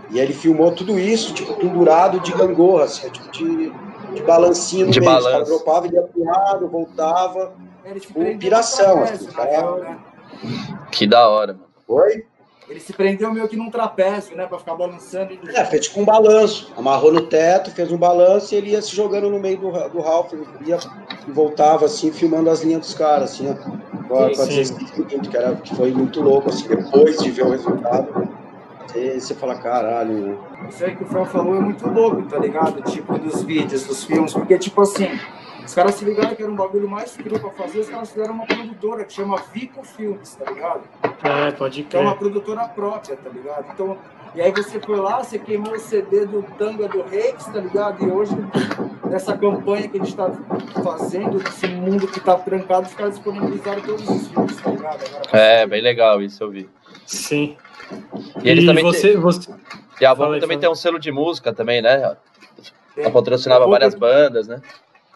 E 0.10 0.20
ele 0.20 0.34
filmou 0.34 0.72
tudo 0.72 1.00
isso, 1.00 1.34
tipo, 1.34 1.54
pendurado 1.56 2.20
de 2.20 2.32
gangorra, 2.32 2.86
assim, 2.86 3.10
tipo 3.10 3.32
de, 3.32 3.72
de 4.14 4.22
balancinho 4.24 4.86
no 4.88 4.92
De 4.92 5.00
meio. 5.00 5.12
Os 5.12 5.24
balanço. 5.24 5.32
caras 5.34 5.48
dropavam, 5.50 5.86
ele 5.88 5.96
ia 5.96 6.02
pro 6.04 6.24
lado, 6.24 6.68
voltava. 6.68 7.54
ele 7.84 8.00
o 8.00 8.14
prendeu 8.14 8.38
piração, 8.40 9.04
assim, 9.04 9.26
cara. 9.28 9.76
né? 9.78 9.98
Que 10.92 11.08
da 11.08 11.28
hora, 11.28 11.54
mano. 11.54 11.66
Oi? 11.88 12.26
Ele 12.68 12.80
se 12.80 12.94
prendeu 12.94 13.32
meio 13.32 13.48
que 13.48 13.56
num 13.56 13.70
trapézio, 13.70 14.36
né? 14.36 14.48
Pra 14.48 14.58
ficar 14.58 14.76
balançando. 14.76 15.34
E... 15.34 15.40
É, 15.50 15.64
fez 15.66 15.88
tipo 15.88 16.02
um 16.02 16.06
balanço. 16.06 16.74
Amarrou 16.76 17.12
no 17.12 17.22
teto, 17.22 17.72
fez 17.72 17.92
um 17.92 17.98
balanço 17.98 18.54
e 18.54 18.58
ele 18.58 18.72
ia 18.72 18.82
se 18.82 18.96
jogando 18.96 19.30
no 19.30 19.40
meio 19.40 19.58
do, 19.58 19.72
do 19.90 20.02
Ralph. 20.02 20.34
Ele 20.34 20.48
ia 20.66 20.80
e 21.28 21.32
voltava, 21.32 21.86
assim, 21.86 22.12
filmando 22.12 22.50
as 22.50 22.62
linhas 22.62 22.82
dos 22.82 22.94
caras, 22.96 23.34
assim, 23.34 23.50
ó. 23.50 23.54
Com 23.54 23.86
com 24.08 24.34
Sim. 24.34 24.48
16 24.48 24.92
minutos, 24.98 25.30
que, 25.30 25.38
era, 25.38 25.56
que 25.56 25.76
foi 25.76 25.92
muito 25.92 26.22
louco, 26.22 26.50
assim, 26.50 26.68
depois 26.68 27.18
de 27.18 27.32
ver 27.32 27.46
o 27.46 27.50
resultado. 27.50 28.28
Você, 28.88 29.20
você 29.20 29.36
fala, 29.36 29.56
caralho, 29.56 30.14
né? 30.14 30.38
Isso 30.70 30.86
aí 30.86 30.96
que 30.96 31.04
o 31.04 31.08
Fel 31.08 31.26
falou 31.26 31.56
é 31.56 31.60
muito 31.60 31.88
louco, 31.88 32.24
tá 32.24 32.38
ligado? 32.38 32.82
Tipo, 32.84 33.18
dos 33.18 33.44
vídeos, 33.44 33.84
dos 33.84 34.04
filmes. 34.04 34.34
Porque, 34.34 34.58
tipo 34.58 34.82
assim, 34.82 35.20
os 35.66 35.74
caras 35.74 35.96
se 35.96 36.06
ligaram 36.06 36.36
que 36.36 36.42
era 36.44 36.52
um 36.52 36.56
bagulho 36.56 36.88
mais 36.90 37.16
cru 37.18 37.40
pra 37.40 37.50
fazer, 37.52 37.80
os 37.80 37.90
caras 37.90 38.12
fizeram 38.12 38.34
uma 38.34 38.46
produtora 38.46 39.04
que 39.04 39.14
chama 39.14 39.38
Vico 39.54 39.84
Filmes, 39.84 40.36
tá 40.36 40.50
ligado? 40.52 40.82
É, 41.24 41.52
pode 41.52 41.84
Que 41.84 41.98
é 41.98 42.00
uma 42.00 42.12
crer. 42.12 42.20
produtora 42.20 42.68
própria, 42.70 43.18
tá 43.18 43.30
ligado? 43.30 43.66
Então, 43.74 43.98
e 44.36 44.42
aí 44.42 44.52
você 44.52 44.80
foi 44.80 44.98
lá, 44.98 45.24
você 45.24 45.40
queimou 45.40 45.74
o 45.74 45.80
CD 45.80 46.26
do 46.26 46.44
Tanga 46.58 46.88
do 46.88 47.02
Reis, 47.04 47.44
tá 47.46 47.60
ligado? 47.60 48.04
E 48.06 48.12
hoje, 48.12 48.36
nessa 49.10 49.38
campanha 49.38 49.88
que 49.88 49.98
a 50.00 50.04
gente 50.04 50.16
tá 50.16 50.30
fazendo, 50.84 51.38
nesse 51.42 51.68
mundo 51.68 52.08
que 52.08 52.20
tá 52.20 52.36
trancado, 52.36 52.88
os 52.88 52.94
caras 52.94 53.16
disponibilizaram 53.16 53.82
todos 53.82 54.08
os 54.10 54.28
filmes, 54.28 54.56
tá 54.62 54.70
ligado? 54.70 55.02
Agora, 55.06 55.30
É, 55.32 55.66
bem 55.66 55.82
legal 55.82 56.22
isso, 56.22 56.44
eu 56.44 56.52
vi. 56.52 56.70
Sim. 57.06 57.58
E 58.44 58.50
eles 58.50 58.66
também 58.66 58.84
você, 58.84 59.16
você. 59.16 59.52
E 60.02 60.06
a 60.06 60.14
Volvo 60.14 60.34
também 60.34 60.50
fala. 60.58 60.60
tem 60.62 60.70
um 60.70 60.76
selo 60.76 61.00
de 61.00 61.12
música 61.12 61.54
também, 61.54 61.82
né? 61.82 62.16
Ela 62.98 63.12
patrocinava 63.12 63.64
é 63.64 63.68
o 63.68 63.70
várias 63.70 63.94
bandas, 63.96 64.48
né? 64.48 64.62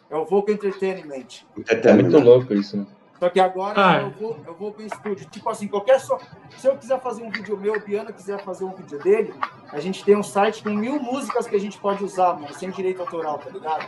É 0.09 0.15
o 0.15 0.25
Vogue 0.25 0.53
Entertainment. 0.53 1.43
É 1.67 1.93
muito 1.93 2.19
louco 2.19 2.53
isso, 2.53 2.77
né? 2.77 2.85
Só 3.19 3.29
que 3.29 3.39
agora 3.39 3.73
Ah. 3.75 4.01
eu, 4.01 4.09
vou, 4.11 4.37
eu 4.47 4.55
vou 4.55 4.71
pro 4.71 4.85
estúdio. 4.85 5.27
Tipo 5.29 5.49
assim, 5.49 5.67
qualquer 5.67 5.99
só. 5.99 6.17
Se 6.57 6.67
eu 6.67 6.77
quiser 6.77 7.01
fazer 7.01 7.21
um 7.21 7.29
vídeo 7.29 7.57
meu, 7.57 7.73
o 7.75 7.79
Biano 7.81 8.13
quiser 8.13 8.41
fazer 8.43 8.63
um 8.63 8.73
vídeo 8.73 8.97
dele, 8.99 9.33
a 9.71 9.79
gente 9.81 10.03
tem 10.05 10.15
um 10.15 10.23
site 10.23 10.63
com 10.63 10.69
mil 10.69 10.99
músicas 11.01 11.45
que 11.45 11.55
a 11.55 11.59
gente 11.59 11.77
pode 11.77 12.03
usar, 12.03 12.33
mano, 12.39 12.53
sem 12.53 12.69
direito 12.71 13.01
autoral, 13.01 13.37
tá 13.37 13.49
ligado? 13.49 13.85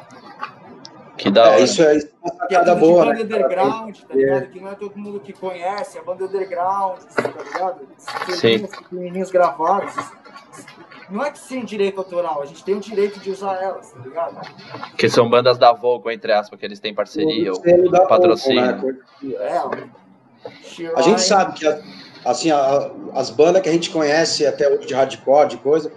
Que 1.18 1.32
da 1.32 1.44
hora. 1.44 1.60
É, 1.60 1.64
isso 1.64 1.82
é, 1.82 1.96
isso 1.98 2.08
é 2.08 2.28
uma 2.38 2.48
Que 2.48 2.56
é 2.56 2.76
boa, 2.76 3.06
né? 3.06 3.12
banda 3.14 3.24
underground, 3.24 3.98
tá 4.00 4.14
ligado? 4.16 4.48
Que 4.50 4.60
não 4.60 4.70
é 4.70 4.76
todo 4.76 4.96
mundo 4.98 5.20
que 5.22 5.32
conhece, 5.34 5.98
é 5.98 6.02
banda 6.04 6.26
underground, 6.26 7.00
tá 7.04 7.22
ligado? 7.44 7.88
Sim. 7.98 8.68
Pequenininhos 8.68 9.32
gravados. 9.32 9.94
Não 11.12 11.24
é 11.26 11.32
que 11.32 11.40
sem 11.40 11.66
direito 11.66 11.98
autoral, 12.00 12.42
a 12.42 12.46
gente 12.46 12.64
tem 12.64 12.76
o 12.76 12.80
direito 12.80 13.20
de 13.20 13.30
usar 13.32 13.56
elas, 13.62 13.92
tá 13.92 14.00
ligado? 14.00 14.48
Que 14.98 15.10
são 15.10 15.30
bandas 15.30 15.58
da 15.58 15.74
Volvo, 15.74 16.10
entre 16.10 16.32
aspas, 16.32 16.58
que 16.60 16.66
eles 16.66 16.80
têm 16.80 16.94
parceria. 16.94 17.52
Ou 17.52 17.92
da 17.92 18.06
patrocínio. 18.06 18.78
Volvo, 18.80 18.88
né? 19.24 19.38
É. 19.40 20.92
A 20.96 21.02
gente 21.02 21.22
sabe 21.22 21.54
que 21.60 21.68
assim, 22.26 22.50
a- 22.52 22.90
as 23.14 23.30
bandas 23.30 23.62
que 23.62 23.70
a 23.70 23.72
gente 23.72 23.90
conhece 23.90 24.46
até 24.46 24.68
hoje 24.70 24.88
de 24.88 24.94
hardcore, 24.94 25.48
de 25.50 25.58
coisa, 25.58 25.92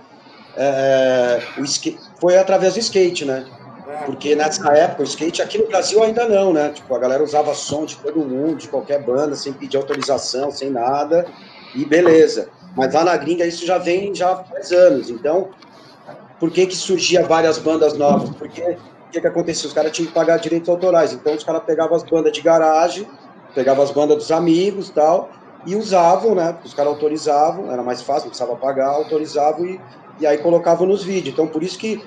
é, 0.57 1.41
o 1.59 1.63
skate, 1.65 1.99
foi 2.21 2.37
através 2.37 2.75
do 2.75 2.81
skate, 2.81 3.25
né? 3.25 3.47
É, 3.89 4.05
Porque 4.05 4.35
nessa 4.35 4.73
época 4.73 5.03
o 5.03 5.05
skate 5.05 5.43
aqui 5.43 5.59
no 5.59 5.67
Brasil 5.69 6.03
ainda 6.03 6.27
não, 6.29 6.53
né? 6.53 6.71
Tipo, 6.71 6.95
a 6.95 6.99
galera 6.99 7.23
usava 7.23 7.55
som 7.55 7.85
de 7.85 7.97
todo 7.97 8.19
mundo, 8.21 8.57
de 8.57 8.69
qualquer 8.69 9.03
banda, 9.03 9.35
sem 9.37 9.53
pedir 9.53 9.77
autorização, 9.77 10.51
sem 10.51 10.71
nada, 10.71 11.27
e 11.75 11.85
beleza. 11.85 12.49
Mas 12.77 12.93
lá 12.93 13.05
na 13.05 13.17
gringa 13.17 13.47
isso 13.47 13.65
já 13.67 13.79
vem 13.79 14.15
já 14.15 14.37
faz 14.37 14.73
anos. 14.73 15.11
Então, 15.11 15.51
por 16.39 16.51
que 16.51 16.67
que 16.67 16.77
surgia 16.77 17.25
várias 17.25 17.59
bandas 17.59 17.97
novas? 17.97 18.31
Porque 18.31 18.63
o 18.63 19.11
que 19.13 19.21
que 19.21 19.27
acontecia? 19.27 19.69
Os 19.69 19.73
caras 19.73 19.93
tinham 19.93 20.09
que 20.09 20.15
pagar 20.15 20.39
direitos 20.39 20.69
autorais. 20.69 21.13
Então 21.13 21.35
os 21.35 21.45
caras 21.45 21.63
pegavam 21.65 21.97
as 21.97 22.03
bandas 22.03 22.33
de 22.33 22.43
garagem, 22.43 23.07
pegavam 23.55 23.85
as 23.85 23.91
bandas 23.91 24.17
dos 24.17 24.31
amigos 24.33 24.91
tal, 24.91 25.31
e 25.67 25.77
usavam, 25.77 26.35
né? 26.35 26.57
Os 26.65 26.75
caras 26.75 26.93
autorizavam, 26.93 27.71
era 27.71 27.83
mais 27.83 28.03
fácil, 28.03 28.25
não 28.25 28.31
precisava 28.31 28.57
pagar, 28.57 28.89
autorizavam 28.89 29.65
e, 29.65 29.81
e 30.21 30.27
aí 30.27 30.39
colocavam 30.39 30.87
nos 30.87 31.05
vídeos. 31.05 31.33
Então 31.33 31.47
por 31.47 31.63
isso 31.63 31.79
que 31.79 32.03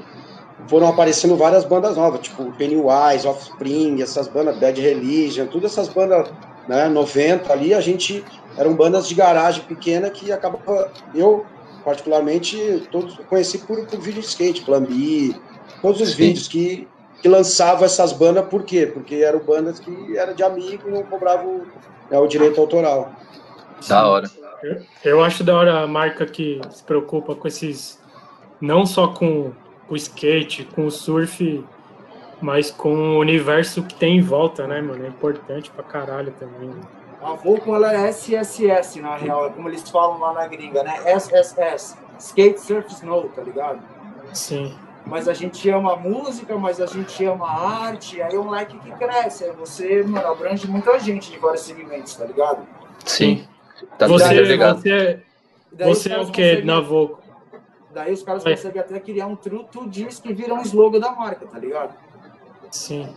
foram 0.68 0.88
aparecendo 0.88 1.36
várias 1.36 1.64
bandas 1.64 1.96
novas, 1.96 2.22
tipo 2.22 2.52
Pennywise, 2.54 3.28
Offspring, 3.28 4.02
essas 4.02 4.28
bandas, 4.28 4.60
Bad 4.60 4.80
Religion, 4.80 5.48
todas 5.48 5.72
essas 5.72 5.88
bandas, 5.88 6.30
né, 6.68 6.90
90 6.90 7.52
ali, 7.52 7.74
a 7.74 7.82
gente, 7.82 8.24
eram 8.58 8.76
bandas 8.76 9.08
de 9.08 9.16
garagem 9.16 9.64
pequena 9.64 10.10
que 10.10 10.32
acabava, 10.32 10.92
eu, 11.14 11.46
particularmente, 11.86 12.88
todos 12.92 13.18
conheci 13.30 13.60
por, 13.60 13.86
por 13.86 14.00
vídeo 14.00 14.22
de 14.22 14.28
skate, 14.28 14.64
Plan 14.64 14.84
B, 14.84 15.36
todos 15.82 16.02
os 16.02 16.10
Sim. 16.10 16.16
vídeos 16.16 16.48
que, 16.48 16.88
que 17.22 17.28
lançavam 17.28 17.86
essas 17.86 18.12
bandas, 18.12 18.46
por 18.48 18.64
quê? 18.64 18.88
Porque 18.88 19.16
eram 19.16 19.40
bandas 19.40 19.80
que 19.80 20.18
eram 20.18 20.34
de 20.34 20.44
amigo 20.44 20.90
e 20.90 20.92
não 20.92 21.04
cobravam 21.04 21.62
né, 22.10 22.18
o 22.18 22.28
direito 22.28 22.60
autoral. 22.60 23.12
Da 23.88 24.08
hora. 24.08 24.30
Eu, 24.64 24.82
eu 25.04 25.24
acho 25.24 25.44
da 25.44 25.56
hora 25.56 25.82
a 25.82 25.88
marca 25.88 26.26
que 26.26 26.60
se 26.72 26.84
preocupa 26.84 27.36
com 27.36 27.48
esses. 27.48 28.00
Não 28.60 28.88
só 28.88 29.10
com 29.10 29.52
o 29.88 29.96
skate, 29.96 30.64
com 30.64 30.88
o 30.88 30.92
surf, 30.92 31.64
mas 32.42 32.72
com 32.72 32.90
o 32.90 33.20
universo 33.20 33.84
que 33.84 33.94
tem 33.94 34.18
em 34.18 34.22
volta, 34.22 34.66
né, 34.66 34.82
mano? 34.82 35.06
É 35.06 35.08
importante 35.08 35.70
pra 35.70 35.84
caralho 35.84 36.34
também. 36.40 36.72
A 37.22 37.34
Volcom 37.34 37.76
ela 37.76 37.94
é 37.94 38.10
SSS, 38.10 39.02
na 39.02 39.16
real, 39.16 39.48
é 39.48 39.50
como 39.50 39.68
eles 39.68 39.88
falam 39.90 40.20
lá 40.20 40.34
na 40.34 40.48
gringa, 40.48 40.84
né? 40.84 40.96
SSS, 41.06 41.98
Skate 42.20 42.60
Surf 42.62 42.92
Snow, 42.94 43.30
tá 43.30 43.42
ligado? 43.42 43.80
Sim. 44.34 44.76
Mas 45.06 45.28
a 45.28 45.34
gente 45.34 45.68
ama 45.70 45.94
a 45.94 45.96
música, 45.96 46.58
mas 46.58 46.80
a 46.82 46.86
gente 46.86 47.24
ama 47.26 47.46
a 47.48 47.70
arte, 47.86 48.22
aí 48.22 48.36
é 48.36 48.40
um 48.40 48.50
leque 48.50 48.78
que 48.78 48.92
cresce, 48.92 49.46
aí 49.46 49.52
você, 49.54 50.04
mano, 50.04 50.28
abrange 50.28 50.68
muita 50.68 51.00
gente 51.00 51.32
de 51.32 51.38
vários 51.40 51.62
segmentos, 51.62 52.14
tá 52.16 52.26
ligado? 52.26 52.68
Sim. 53.06 53.48
Tá 53.98 54.08
Você, 54.08 54.42
ligado? 54.42 54.80
você, 54.82 55.24
E 55.72 55.76
daí 55.76 55.92
os 55.92 55.98
você 56.00 56.12
é 56.12 56.18
o 56.18 56.20
que 56.20 56.26
conseguem- 56.42 56.66
na 56.66 56.80
Voco? 56.82 57.22
Daí 57.94 58.12
os 58.14 58.22
caras 58.24 58.46
é. 58.46 58.52
conseguem 58.52 58.82
até 58.82 59.00
criar 59.00 59.28
um 59.28 59.36
truto 59.36 59.88
diz 59.88 60.20
que 60.20 60.34
vira 60.34 60.54
um 60.54 60.62
slogan 60.62 61.00
da 61.00 61.12
marca, 61.12 61.46
tá 61.48 61.58
ligado? 61.58 61.96
Sim, 62.70 63.08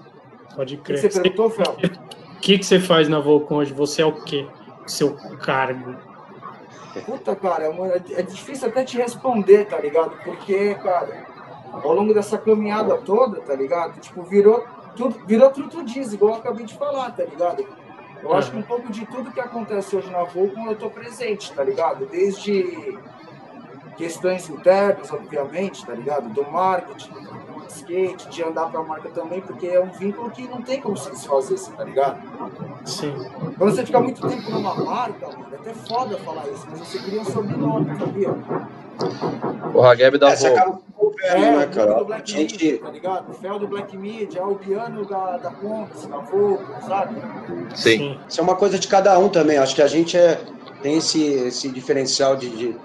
pode 0.54 0.76
crer. 0.78 0.98
O 0.98 1.02
que 1.02 1.10
você 1.10 1.20
perguntou, 1.20 1.50
Fel? 1.50 1.76
O 2.40 2.42
que, 2.42 2.56
que 2.56 2.64
você 2.64 2.80
faz 2.80 3.06
na 3.06 3.20
Volcom 3.20 3.56
hoje? 3.56 3.74
Você 3.74 4.00
é 4.00 4.06
o 4.06 4.12
quê? 4.12 4.46
Seu 4.86 5.14
cargo? 5.42 5.94
Puta, 7.04 7.36
cara, 7.36 7.64
é, 7.64 8.02
é 8.18 8.22
difícil 8.22 8.66
até 8.66 8.82
te 8.82 8.96
responder, 8.96 9.66
tá 9.66 9.78
ligado? 9.78 10.16
Porque, 10.24 10.74
cara, 10.76 11.26
ao 11.70 11.92
longo 11.92 12.14
dessa 12.14 12.38
caminhada 12.38 12.96
toda, 12.96 13.42
tá 13.42 13.54
ligado? 13.54 14.00
Tipo, 14.00 14.22
virou 14.22 14.64
tudo, 14.96 15.20
virou 15.26 15.50
tudo 15.50 15.84
diz, 15.84 16.14
igual 16.14 16.32
eu 16.32 16.38
acabei 16.38 16.64
de 16.64 16.72
falar, 16.78 17.10
tá 17.10 17.24
ligado? 17.24 17.62
Eu 18.22 18.32
acho 18.32 18.50
que 18.50 18.56
um 18.56 18.62
pouco 18.62 18.90
de 18.90 19.04
tudo 19.04 19.30
que 19.30 19.40
acontece 19.40 19.94
hoje 19.94 20.10
na 20.10 20.24
Volcom 20.24 20.66
eu 20.66 20.76
tô 20.76 20.88
presente, 20.88 21.52
tá 21.52 21.62
ligado? 21.62 22.06
Desde 22.06 22.98
questões 23.98 24.48
internas, 24.48 25.12
obviamente, 25.12 25.84
tá 25.84 25.92
ligado? 25.92 26.30
Do 26.30 26.50
marketing, 26.50 27.12
do 27.70 27.76
skate, 27.76 28.28
de 28.28 28.42
andar 28.42 28.66
pra 28.66 28.82
marca 28.82 29.08
também, 29.10 29.40
porque 29.40 29.66
é 29.66 29.80
um 29.80 29.90
vínculo 29.90 30.30
que 30.30 30.46
não 30.48 30.62
tem 30.62 30.80
como 30.80 30.96
se 30.96 31.10
desfazer, 31.10 31.58
tá 31.76 31.84
ligado? 31.84 32.20
Sim. 32.84 33.14
Quando 33.56 33.74
você 33.74 33.86
fica 33.86 34.00
muito 34.00 34.26
tempo 34.26 34.50
numa 34.50 34.74
marca, 34.74 35.26
mano, 35.28 35.46
é 35.52 35.56
até 35.56 35.74
foda 35.74 36.16
falar 36.18 36.48
isso, 36.48 36.66
mas 36.70 36.80
você 36.80 36.98
cria 36.98 37.20
um 37.20 37.24
sobrenome, 37.24 37.98
sabia? 37.98 38.34
O 39.74 39.82
Hageb 39.82 40.18
da 40.18 40.30
Essa 40.30 40.48
acaba 40.48 40.80
é, 41.22 41.38
né, 41.38 41.66
cara? 41.66 41.94
Do 41.94 42.04
Black 42.06 42.30
gente... 42.30 42.52
Media, 42.52 42.78
tá 42.80 42.90
ligado? 42.90 43.30
O 43.30 43.34
Fel 43.34 43.58
do 43.58 43.68
Black 43.68 43.96
Media, 43.96 44.44
o 44.44 44.56
piano 44.56 45.04
da, 45.04 45.36
da 45.36 45.50
da 45.50 45.50
Vogue, 45.50 46.64
sabe? 46.86 47.16
Sim. 47.74 48.18
Isso 48.28 48.40
é 48.40 48.42
uma 48.42 48.56
coisa 48.56 48.78
de 48.78 48.88
cada 48.88 49.18
um 49.18 49.28
também. 49.28 49.58
Acho 49.58 49.74
que 49.74 49.82
a 49.82 49.86
gente 49.86 50.16
é, 50.16 50.40
tem 50.82 50.96
esse, 50.96 51.22
esse 51.22 51.68
diferencial 51.68 52.36
de, 52.36 52.50
de, 52.50 52.76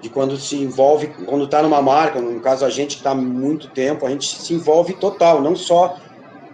de 0.00 0.08
quando 0.08 0.36
se 0.36 0.56
envolve, 0.56 1.08
quando 1.26 1.44
está 1.44 1.62
numa 1.62 1.82
marca, 1.82 2.20
no 2.20 2.40
caso 2.40 2.64
a 2.64 2.70
gente 2.70 2.96
que 2.96 3.00
está 3.00 3.14
muito 3.14 3.68
tempo, 3.68 4.06
a 4.06 4.10
gente 4.10 4.26
se 4.40 4.54
envolve 4.54 4.94
total, 4.94 5.42
não 5.42 5.56
só 5.56 5.96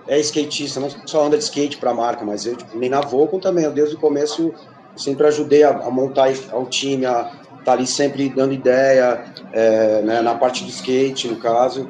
é 0.06 0.18
skatista, 0.20 0.80
não 0.80 0.88
só 1.06 1.26
anda 1.26 1.36
de 1.36 1.44
skate 1.44 1.76
para 1.76 1.90
a 1.90 1.94
marca, 1.94 2.24
mas 2.24 2.46
eu 2.46 2.56
tipo, 2.56 2.76
nem 2.78 2.88
na 2.88 3.00
Volcom 3.00 3.38
também, 3.38 3.70
desde 3.70 3.96
o 3.96 3.98
começo 3.98 4.52
sempre 4.96 5.26
ajudei 5.26 5.62
a, 5.62 5.70
a 5.70 5.90
montar 5.90 6.30
o 6.52 6.66
time, 6.66 7.04
a, 7.04 7.30
tá 7.64 7.72
ali 7.72 7.86
sempre 7.86 8.28
dando 8.28 8.52
ideia, 8.52 9.24
é, 9.52 10.02
né, 10.02 10.20
na 10.20 10.34
parte 10.34 10.64
do 10.64 10.70
skate, 10.70 11.28
no 11.28 11.36
caso. 11.36 11.88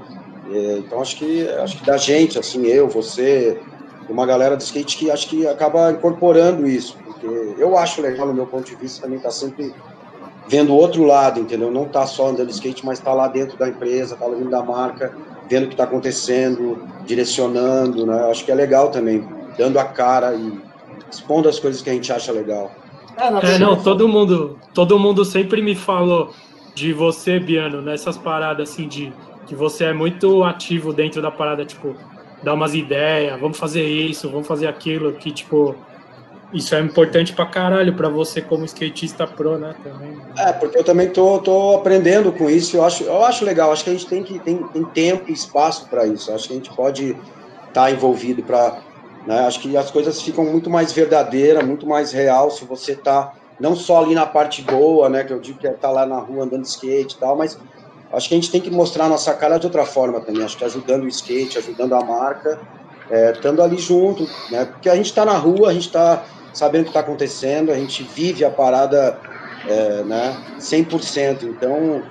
É, 0.51 0.79
então 0.79 1.01
acho 1.01 1.17
que 1.17 1.49
acho 1.49 1.79
que 1.79 1.87
da 1.87 1.97
gente, 1.97 2.39
assim, 2.39 2.67
eu, 2.67 2.89
você, 2.89 3.61
uma 4.09 4.27
galera 4.27 4.57
do 4.57 4.63
skate 4.63 4.97
que 4.97 5.11
acho 5.11 5.29
que 5.29 5.47
acaba 5.47 5.91
incorporando 5.93 6.67
isso, 6.67 6.97
porque 7.05 7.27
eu 7.59 7.77
acho 7.77 8.01
legal 8.01 8.27
no 8.27 8.35
meu 8.35 8.47
ponto 8.47 8.65
de 8.65 8.77
vista 8.77 9.03
também 9.03 9.19
tá 9.19 9.31
sempre 9.31 9.75
vendo 10.49 10.73
o 10.73 10.77
outro 10.77 11.05
lado, 11.05 11.41
entendeu? 11.41 11.71
Não 11.71 11.87
tá 11.87 12.07
só 12.07 12.29
andando 12.29 12.49
de 12.49 12.55
skate, 12.55 12.85
mas 12.85 13.01
tá 13.01 13.13
lá 13.13 13.29
dentro 13.29 13.57
da 13.57 13.69
empresa, 13.69 14.17
tá 14.17 14.27
lá 14.27 14.35
dentro 14.35 14.51
da 14.51 14.63
marca, 14.63 15.15
vendo 15.49 15.67
o 15.67 15.69
que 15.69 15.77
tá 15.77 15.85
acontecendo, 15.85 16.83
direcionando, 17.07 18.07
né? 18.07 18.31
Acho 18.31 18.45
que 18.45 18.53
é 18.53 18.55
legal 18.55 18.91
também, 18.91 19.27
dando 19.57 19.79
a 19.79 19.85
cara 19.85 20.35
e 20.35 20.61
expondo 21.11 21.49
as 21.49 21.59
coisas 21.59 21.81
que 21.81 21.91
a 21.91 21.93
gente 21.93 22.13
acha 22.13 22.33
legal. 22.33 22.73
É, 23.17 23.59
não, 23.59 23.81
todo 23.81 24.09
mundo, 24.09 24.59
todo 24.73 24.99
mundo 24.99 25.25
sempre 25.25 25.63
me 25.63 25.75
falou 25.75 26.33
de 26.75 26.93
você, 26.93 27.39
Biano, 27.39 27.81
nessas 27.81 28.19
paradas 28.19 28.71
assim 28.71 28.89
de 28.89 29.13
que 29.47 29.55
você 29.55 29.85
é 29.85 29.93
muito 29.93 30.43
ativo 30.43 30.93
dentro 30.93 31.23
da 31.23 31.31
parada, 31.31 31.65
tipo, 31.65 31.95
dar 32.43 32.55
umas 32.55 32.75
ideias, 32.75 33.39
vamos 33.41 33.57
fazer 33.57 33.87
isso, 33.87 34.29
vamos 34.29 34.47
fazer 34.47 34.67
aquilo, 34.67 35.13
que 35.13 35.31
tipo, 35.31 35.77
isso 36.55 36.75
é 36.75 36.81
importante 36.81 37.33
pra 37.33 37.47
caralho 37.47 37.95
pra 37.95 38.09
você 38.09 38.41
como 38.41 38.65
skatista 38.65 39.27
pro, 39.27 39.59
né, 39.59 39.75
também. 39.83 40.17
É, 40.39 40.53
porque 40.53 40.79
eu 40.79 40.85
também 40.85 41.11
tô, 41.11 41.39
tô 41.41 41.77
aprendendo 41.77 42.33
com 42.33 42.49
isso, 42.49 42.77
eu 42.77 42.85
acho, 42.85 43.05
eu 43.05 43.25
acho 43.25 43.45
legal, 43.45 43.73
acho 43.73 43.85
que 43.85 43.91
a 43.91 43.93
gente 43.93 44.07
tem 44.07 44.23
que 44.23 44.39
tem, 44.39 44.59
tem 44.59 44.85
tempo 44.85 45.31
e 45.31 45.33
espaço 45.33 45.89
para 45.89 46.07
isso, 46.07 46.33
acho 46.33 46.47
que 46.47 46.55
a 46.55 46.57
gente 46.57 46.75
pode 46.75 47.11
estar 47.11 47.73
tá 47.73 47.91
envolvido 47.91 48.43
para 48.43 48.81
né? 49.27 49.41
Acho 49.47 49.61
que 49.61 49.77
as 49.77 49.91
coisas 49.91 50.21
ficam 50.21 50.45
muito 50.45 50.69
mais 50.69 50.93
verdadeiras, 50.93 51.65
muito 51.65 51.87
mais 51.87 52.13
real 52.13 52.51
se 52.51 52.65
você 52.65 52.93
está 52.93 53.33
não 53.59 53.75
só 53.75 54.03
ali 54.03 54.15
na 54.15 54.27
parte 54.27 54.63
boa, 54.63 55.09
né? 55.09 55.25
Que 55.25 55.33
eu 55.33 55.41
digo 55.41 55.59
que 55.59 55.67
é 55.67 55.71
estar 55.71 55.89
tá 55.89 55.95
lá 55.95 56.07
na 56.07 56.19
rua 56.19 56.45
andando 56.45 56.63
de 56.63 56.69
skate 56.69 57.15
e 57.15 57.19
tal, 57.19 57.37
mas 57.37 57.59
acho 58.13 58.29
que 58.29 58.35
a 58.35 58.39
gente 58.39 58.51
tem 58.51 58.61
que 58.61 58.71
mostrar 58.71 59.07
a 59.07 59.09
nossa 59.09 59.33
cara 59.35 59.59
de 59.59 59.67
outra 59.67 59.87
forma 59.87 60.21
também. 60.21 60.45
Acho 60.45 60.59
que 60.59 60.65
ajudando 60.65 61.05
o 61.05 61.09
skate, 61.09 61.59
ajudando 61.59 61.95
a 61.95 62.05
marca, 62.05 62.61
é, 63.11 63.33
estando 63.33 63.63
ali 63.63 63.79
junto, 63.79 64.29
né? 64.51 64.67
Porque 64.67 64.89
a 64.89 64.97
gente 64.97 65.07
está 65.07 65.25
na 65.25 65.37
rua, 65.37 65.71
a 65.71 65.73
gente 65.73 65.87
está 65.87 66.25
sabendo 66.55 66.83
o 66.83 66.85
que 66.85 66.91
está 66.91 67.01
acontecendo, 67.01 67.71
a 67.71 67.75
gente 67.75 68.03
vive 68.03 68.45
a 68.45 68.51
parada 68.51 69.19
é, 69.67 70.03
né, 70.05 70.37
100%. 70.59 71.43
Então, 71.43 72.03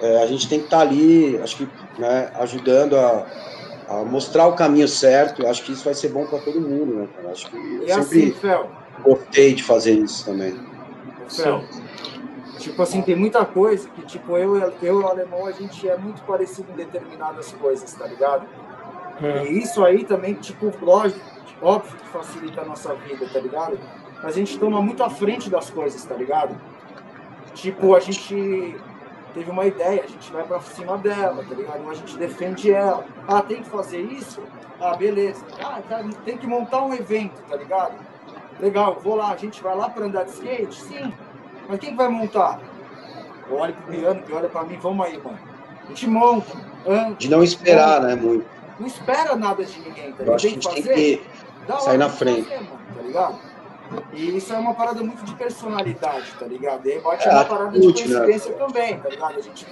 é, 0.00 0.22
a 0.22 0.26
gente 0.26 0.48
tem 0.48 0.58
que 0.58 0.64
estar 0.64 0.78
tá 0.78 0.82
ali, 0.82 1.38
acho 1.38 1.56
que, 1.58 1.68
né, 1.98 2.30
ajudando 2.36 2.96
a, 2.96 3.26
a 3.88 3.94
mostrar 4.04 4.46
o 4.46 4.54
caminho 4.54 4.88
certo. 4.88 5.42
Eu 5.42 5.50
acho 5.50 5.62
que 5.62 5.72
isso 5.72 5.84
vai 5.84 5.94
ser 5.94 6.08
bom 6.08 6.26
para 6.26 6.38
todo 6.38 6.60
mundo, 6.60 6.94
né, 6.94 7.08
cara? 7.14 7.30
Acho 7.30 7.50
que 7.50 7.56
e 7.56 7.78
sempre 7.80 8.00
assim, 8.00 8.32
Fel, 8.32 8.70
gostei 9.04 9.54
de 9.54 9.62
fazer 9.62 9.92
isso 9.92 10.24
também. 10.24 10.58
Fel, 11.28 11.62
tipo 12.58 12.82
assim, 12.82 13.02
tem 13.02 13.14
muita 13.14 13.44
coisa 13.44 13.88
que, 13.90 14.02
tipo, 14.02 14.36
eu, 14.36 14.56
eu 14.56 14.72
e 14.82 14.90
o 14.90 15.06
alemão, 15.06 15.46
a 15.46 15.52
gente 15.52 15.88
é 15.88 15.96
muito 15.96 16.22
parecido 16.22 16.72
em 16.72 16.76
determinadas 16.76 17.52
coisas, 17.52 17.92
tá 17.92 18.06
ligado? 18.06 18.46
É. 19.22 19.44
E 19.44 19.62
isso 19.62 19.84
aí 19.84 20.04
também, 20.04 20.34
tipo, 20.34 20.72
lógico, 20.80 21.20
óbvio 21.62 21.96
que 21.96 22.06
facilita 22.08 22.62
a 22.62 22.64
nossa 22.64 22.94
vida, 22.94 23.28
tá 23.32 23.40
ligado? 23.40 23.78
Mas 24.22 24.34
a 24.34 24.38
gente 24.38 24.58
toma 24.58 24.82
muito 24.82 25.02
à 25.02 25.10
frente 25.10 25.48
das 25.48 25.70
coisas, 25.70 26.04
tá 26.04 26.14
ligado? 26.14 26.54
Tipo, 27.54 27.94
a 27.94 28.00
gente 28.00 28.76
teve 29.34 29.50
uma 29.50 29.66
ideia, 29.66 30.02
a 30.04 30.06
gente 30.06 30.32
vai 30.32 30.44
para 30.44 30.60
cima 30.60 30.98
dela, 30.98 31.44
tá 31.48 31.54
ligado? 31.54 31.88
A 31.88 31.94
gente 31.94 32.16
defende 32.16 32.72
ela. 32.72 33.04
Ah, 33.26 33.42
tem 33.42 33.62
que 33.62 33.68
fazer 33.68 34.00
isso? 34.00 34.42
Ah, 34.80 34.96
beleza. 34.96 35.44
Ah, 35.62 35.80
tá, 35.88 36.04
tem 36.24 36.36
que 36.36 36.46
montar 36.46 36.82
um 36.82 36.94
evento, 36.94 37.40
tá 37.48 37.56
ligado? 37.56 37.94
Legal, 38.58 38.98
vou 39.02 39.16
lá, 39.16 39.32
a 39.32 39.36
gente 39.36 39.62
vai 39.62 39.76
lá 39.76 39.88
para 39.88 40.04
andar 40.04 40.24
de 40.24 40.30
skate? 40.30 40.74
Sim. 40.74 41.12
Mas 41.68 41.78
quem 41.78 41.94
vai 41.96 42.08
montar? 42.08 42.60
Eu 43.48 43.56
olho 43.56 43.74
pro 43.74 43.92
piano, 43.92 44.22
que 44.22 44.32
olha 44.32 44.48
para 44.48 44.64
mim, 44.64 44.78
vamos 44.80 45.06
aí, 45.06 45.18
mano. 45.18 45.38
A 45.84 45.88
gente 45.88 46.08
monta, 46.08 46.56
anda. 46.86 47.14
De 47.14 47.28
não 47.28 47.42
esperar, 47.42 48.00
né, 48.02 48.14
muito. 48.14 48.46
Não 48.78 48.86
espera 48.86 49.36
nada 49.36 49.64
de 49.64 49.78
ninguém, 49.80 50.12
tá 50.12 50.24
ligado? 50.24 50.26
Eu 50.26 50.34
acho 50.34 50.46
que 50.46 50.48
a 50.48 50.54
gente 50.54 50.68
fazer, 50.68 50.94
tem 50.94 51.18
que 51.18 51.49
sair 51.78 51.98
na 51.98 52.08
frente. 52.08 52.48
Tá 52.48 53.02
ligado? 53.02 53.38
E 54.12 54.36
isso 54.36 54.52
é 54.52 54.58
uma 54.58 54.74
parada 54.74 55.02
muito 55.02 55.24
de 55.24 55.34
personalidade, 55.34 56.32
tá 56.38 56.46
ligado? 56.46 56.86
E 56.86 56.92
aí 56.92 57.00
bate 57.00 57.28
é, 57.28 57.32
uma 57.32 57.44
parada 57.44 57.78
de 57.78 57.86
né? 57.86 57.92
coincidência 57.92 58.52
né? 58.52 58.58
também, 58.58 59.00
tá 59.00 59.08
ligado? 59.08 59.38
A 59.38 59.42
gente 59.42 59.66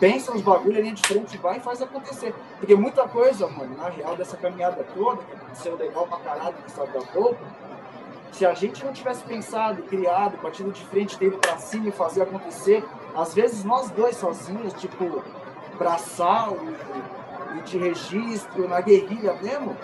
pensa 0.00 0.32
nos 0.32 0.42
bagulho 0.42 0.78
ali 0.78 0.92
de 0.92 1.02
frente, 1.02 1.36
vai 1.38 1.58
e 1.58 1.60
faz 1.60 1.80
acontecer. 1.80 2.34
Porque 2.58 2.74
muita 2.74 3.06
coisa, 3.06 3.46
mano, 3.46 3.76
na 3.76 3.88
real, 3.88 4.16
dessa 4.16 4.36
caminhada 4.36 4.84
toda, 4.94 5.22
que 5.22 5.32
aconteceu 5.32 5.76
legal 5.76 6.06
pra 6.06 6.18
caralho 6.18 6.56
no 6.58 6.66
estado 6.66 6.92
da 6.92 7.00
pouco, 7.00 7.38
se 8.32 8.46
a 8.46 8.54
gente 8.54 8.84
não 8.84 8.92
tivesse 8.92 9.22
pensado, 9.24 9.82
criado, 9.82 10.38
batido 10.42 10.70
de 10.70 10.84
frente, 10.86 11.18
tendo 11.18 11.38
pra 11.38 11.58
cima 11.58 11.88
e 11.88 11.92
fazer 11.92 12.22
acontecer, 12.22 12.84
às 13.14 13.34
vezes 13.34 13.64
nós 13.64 13.90
dois 13.90 14.16
sozinhos, 14.16 14.72
tipo, 14.74 15.22
braçal 15.76 16.56
e, 17.54 17.58
e 17.58 17.62
de 17.62 17.78
registro, 17.78 18.68
na 18.68 18.80
guerrilha 18.80 19.34
mesmo, 19.34 19.76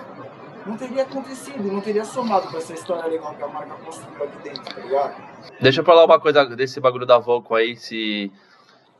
não 0.66 0.76
teria 0.76 1.02
acontecido, 1.02 1.62
não 1.62 1.80
teria 1.80 2.04
somado 2.04 2.48
com 2.48 2.56
essa 2.56 2.72
história 2.74 3.06
legal 3.06 3.34
que 3.34 3.42
a 3.42 3.48
marca 3.48 3.74
construiu 3.84 4.24
aqui 4.24 4.42
dentro, 4.42 4.62
tá 4.64 4.80
ligado? 4.80 5.14
Deixa 5.60 5.80
eu 5.80 5.84
falar 5.84 6.04
uma 6.04 6.20
coisa 6.20 6.44
desse 6.56 6.80
bagulho 6.80 7.06
da 7.06 7.18
Volco 7.18 7.54
aí, 7.54 7.76
se 7.76 8.32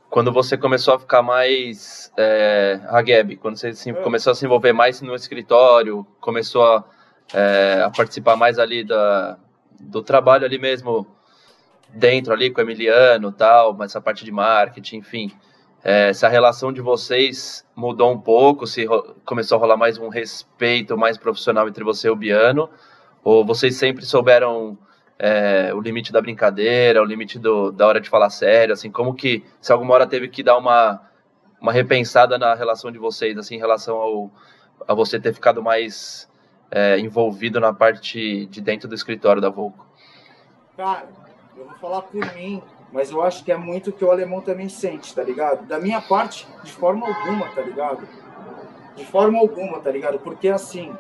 quando 0.08 0.32
você 0.32 0.56
começou 0.56 0.94
a 0.94 0.98
ficar 0.98 1.22
mais 1.22 2.12
é, 2.16 2.80
a 2.86 3.02
Gabi, 3.02 3.36
quando 3.36 3.56
você 3.56 3.74
se, 3.74 3.90
é. 3.90 3.94
começou 3.94 4.30
a 4.30 4.34
se 4.34 4.44
envolver 4.44 4.72
mais 4.72 5.02
no 5.02 5.14
escritório, 5.14 6.06
começou 6.20 6.64
a, 6.64 6.84
é, 7.34 7.82
a 7.84 7.90
participar 7.90 8.36
mais 8.36 8.58
ali 8.58 8.84
da, 8.84 9.36
do 9.80 10.02
trabalho 10.02 10.44
ali 10.44 10.58
mesmo 10.58 11.06
dentro 11.88 12.32
ali 12.32 12.50
com 12.50 12.60
o 12.60 12.64
Emiliano 12.64 13.32
tal, 13.32 13.76
essa 13.82 14.00
parte 14.00 14.24
de 14.24 14.30
marketing, 14.30 14.98
enfim 14.98 15.32
é, 15.88 16.12
se 16.12 16.26
a 16.26 16.28
relação 16.28 16.72
de 16.72 16.80
vocês 16.80 17.64
mudou 17.76 18.10
um 18.10 18.18
pouco, 18.18 18.66
se 18.66 18.88
começou 19.24 19.56
a 19.56 19.60
rolar 19.60 19.76
mais 19.76 19.96
um 19.96 20.08
respeito 20.08 20.98
mais 20.98 21.16
profissional 21.16 21.68
entre 21.68 21.84
você 21.84 22.08
e 22.08 22.10
o 22.10 22.16
Biano, 22.16 22.68
ou 23.22 23.46
vocês 23.46 23.76
sempre 23.76 24.04
souberam 24.04 24.76
é, 25.16 25.72
o 25.72 25.80
limite 25.80 26.12
da 26.12 26.20
brincadeira, 26.20 27.00
o 27.00 27.04
limite 27.04 27.38
do, 27.38 27.70
da 27.70 27.86
hora 27.86 28.00
de 28.00 28.10
falar 28.10 28.30
sério, 28.30 28.72
assim, 28.72 28.90
como 28.90 29.14
que, 29.14 29.44
se 29.60 29.70
alguma 29.70 29.94
hora 29.94 30.08
teve 30.08 30.26
que 30.26 30.42
dar 30.42 30.58
uma, 30.58 31.00
uma 31.60 31.72
repensada 31.72 32.36
na 32.36 32.52
relação 32.56 32.90
de 32.90 32.98
vocês, 32.98 33.38
assim, 33.38 33.54
em 33.54 33.60
relação 33.60 33.94
ao, 33.94 34.30
a 34.88 34.92
você 34.92 35.20
ter 35.20 35.32
ficado 35.32 35.62
mais 35.62 36.28
é, 36.68 36.98
envolvido 36.98 37.60
na 37.60 37.72
parte 37.72 38.46
de 38.46 38.60
dentro 38.60 38.88
do 38.88 38.94
escritório 38.96 39.40
da 39.40 39.50
Volco? 39.50 39.86
Cara, 40.76 41.06
eu 41.56 41.64
vou 41.64 41.74
falar 41.76 42.02
por 42.02 42.34
mim, 42.34 42.60
mas 42.92 43.10
eu 43.10 43.22
acho 43.22 43.44
que 43.44 43.52
é 43.52 43.56
muito 43.56 43.92
que 43.92 44.04
o 44.04 44.10
alemão 44.10 44.40
também 44.40 44.68
sente, 44.68 45.14
tá 45.14 45.22
ligado? 45.22 45.66
Da 45.66 45.78
minha 45.78 46.00
parte, 46.00 46.46
de 46.62 46.72
forma 46.72 47.06
alguma, 47.06 47.48
tá 47.48 47.60
ligado? 47.60 48.06
De 48.94 49.04
forma 49.04 49.38
alguma, 49.38 49.80
tá 49.80 49.90
ligado? 49.90 50.18
Porque 50.18 50.48
assim, 50.48 50.96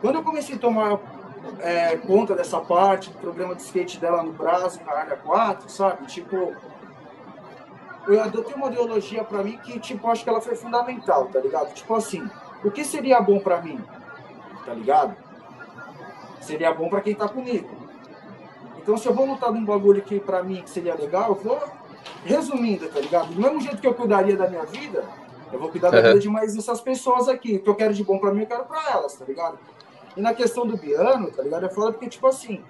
quando 0.00 0.16
eu 0.16 0.22
comecei 0.22 0.56
a 0.56 0.58
tomar 0.58 0.98
é, 1.60 1.96
conta 1.96 2.34
dessa 2.34 2.60
parte 2.60 3.10
do 3.10 3.18
programa 3.18 3.54
de 3.54 3.62
skate 3.62 3.98
dela 3.98 4.22
no 4.22 4.32
Brasil, 4.32 4.80
caralho, 4.84 5.16
4, 5.18 5.68
sabe? 5.68 6.06
Tipo, 6.06 6.54
eu 8.06 8.22
adotei 8.22 8.54
uma 8.54 8.68
ideologia 8.68 9.24
para 9.24 9.42
mim 9.42 9.58
que, 9.58 9.78
tipo, 9.78 10.08
acho 10.08 10.22
que 10.24 10.28
ela 10.28 10.40
foi 10.40 10.56
fundamental, 10.56 11.26
tá 11.26 11.40
ligado? 11.40 11.72
Tipo 11.74 11.94
assim, 11.94 12.28
o 12.64 12.70
que 12.70 12.84
seria 12.84 13.20
bom 13.20 13.38
para 13.38 13.60
mim? 13.60 13.82
Tá 14.64 14.74
ligado? 14.74 15.16
Seria 16.40 16.72
bom 16.72 16.88
para 16.88 17.00
quem 17.00 17.14
tá 17.14 17.28
comigo. 17.28 17.83
Então, 18.84 18.98
se 18.98 19.08
eu 19.08 19.14
vou 19.14 19.24
lutar 19.24 19.50
num 19.50 19.64
bagulho 19.64 20.02
que 20.02 20.20
para 20.20 20.42
mim 20.42 20.60
que 20.60 20.68
seria 20.68 20.94
legal, 20.94 21.30
eu 21.30 21.34
vou 21.36 21.58
resumindo, 22.22 22.86
tá 22.90 23.00
ligado? 23.00 23.32
Do 23.32 23.40
mesmo 23.40 23.58
jeito 23.58 23.78
que 23.78 23.86
eu 23.86 23.94
cuidaria 23.94 24.36
da 24.36 24.46
minha 24.46 24.66
vida, 24.66 25.08
eu 25.50 25.58
vou 25.58 25.70
cuidar 25.70 25.88
da 25.88 26.02
vida 26.02 26.18
de 26.18 26.28
mais 26.28 26.54
essas 26.54 26.82
pessoas 26.82 27.26
aqui. 27.26 27.56
O 27.56 27.60
que 27.60 27.70
eu 27.70 27.74
quero 27.74 27.94
de 27.94 28.04
bom 28.04 28.18
para 28.18 28.30
mim, 28.30 28.42
eu 28.42 28.46
quero 28.46 28.66
para 28.66 28.90
elas, 28.90 29.14
tá 29.14 29.24
ligado? 29.24 29.58
E 30.14 30.20
na 30.20 30.34
questão 30.34 30.66
do 30.66 30.76
Biano, 30.76 31.30
tá 31.30 31.42
ligado? 31.42 31.64
É 31.64 31.70
foda 31.70 31.92
porque, 31.92 32.10
tipo 32.10 32.26
assim, 32.26 32.62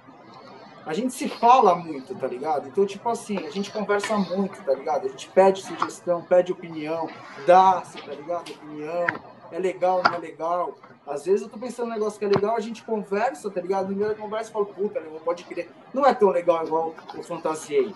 a 0.87 0.95
gente 0.95 1.13
se 1.13 1.29
fala 1.29 1.75
muito, 1.75 2.15
tá 2.15 2.29
ligado? 2.29 2.69
Então, 2.69 2.87
tipo 2.87 3.09
assim, 3.09 3.45
a 3.45 3.51
gente 3.51 3.73
conversa 3.73 4.17
muito, 4.17 4.63
tá 4.63 4.73
ligado? 4.73 5.07
A 5.07 5.09
gente 5.09 5.29
pede 5.31 5.63
sugestão, 5.63 6.23
pede 6.23 6.53
opinião, 6.53 7.09
dá-se, 7.45 8.01
tá 8.01 8.13
ligado? 8.13 8.53
Opinião, 8.53 9.07
é 9.53 9.59
legal, 9.59 10.03
não 10.03 10.15
é 10.15 10.19
legal. 10.19 10.75
Às 11.07 11.25
vezes 11.27 11.43
eu 11.43 11.49
tô 11.49 11.59
pensando 11.59 11.87
um 11.89 11.93
negócio 11.93 12.19
que 12.19 12.25
é 12.25 12.29
legal, 12.29 12.57
a 12.57 12.61
gente 12.61 12.83
conversa, 12.83 13.51
tá 13.51 13.61
ligado? 13.61 13.91
No 13.91 13.97
meio 13.97 14.09
da 14.09 14.15
conversa 14.15 14.51
eu 14.51 14.53
falo, 14.53 14.67
puta, 14.67 15.01
não 15.01 15.21
pode 15.21 15.45
crer. 15.45 15.71
Não 15.93 16.07
é 16.07 16.15
tão 16.15 16.31
legal 16.31 16.65
igual 16.65 16.95
eu 17.15 17.23
fantasiei. 17.23 17.95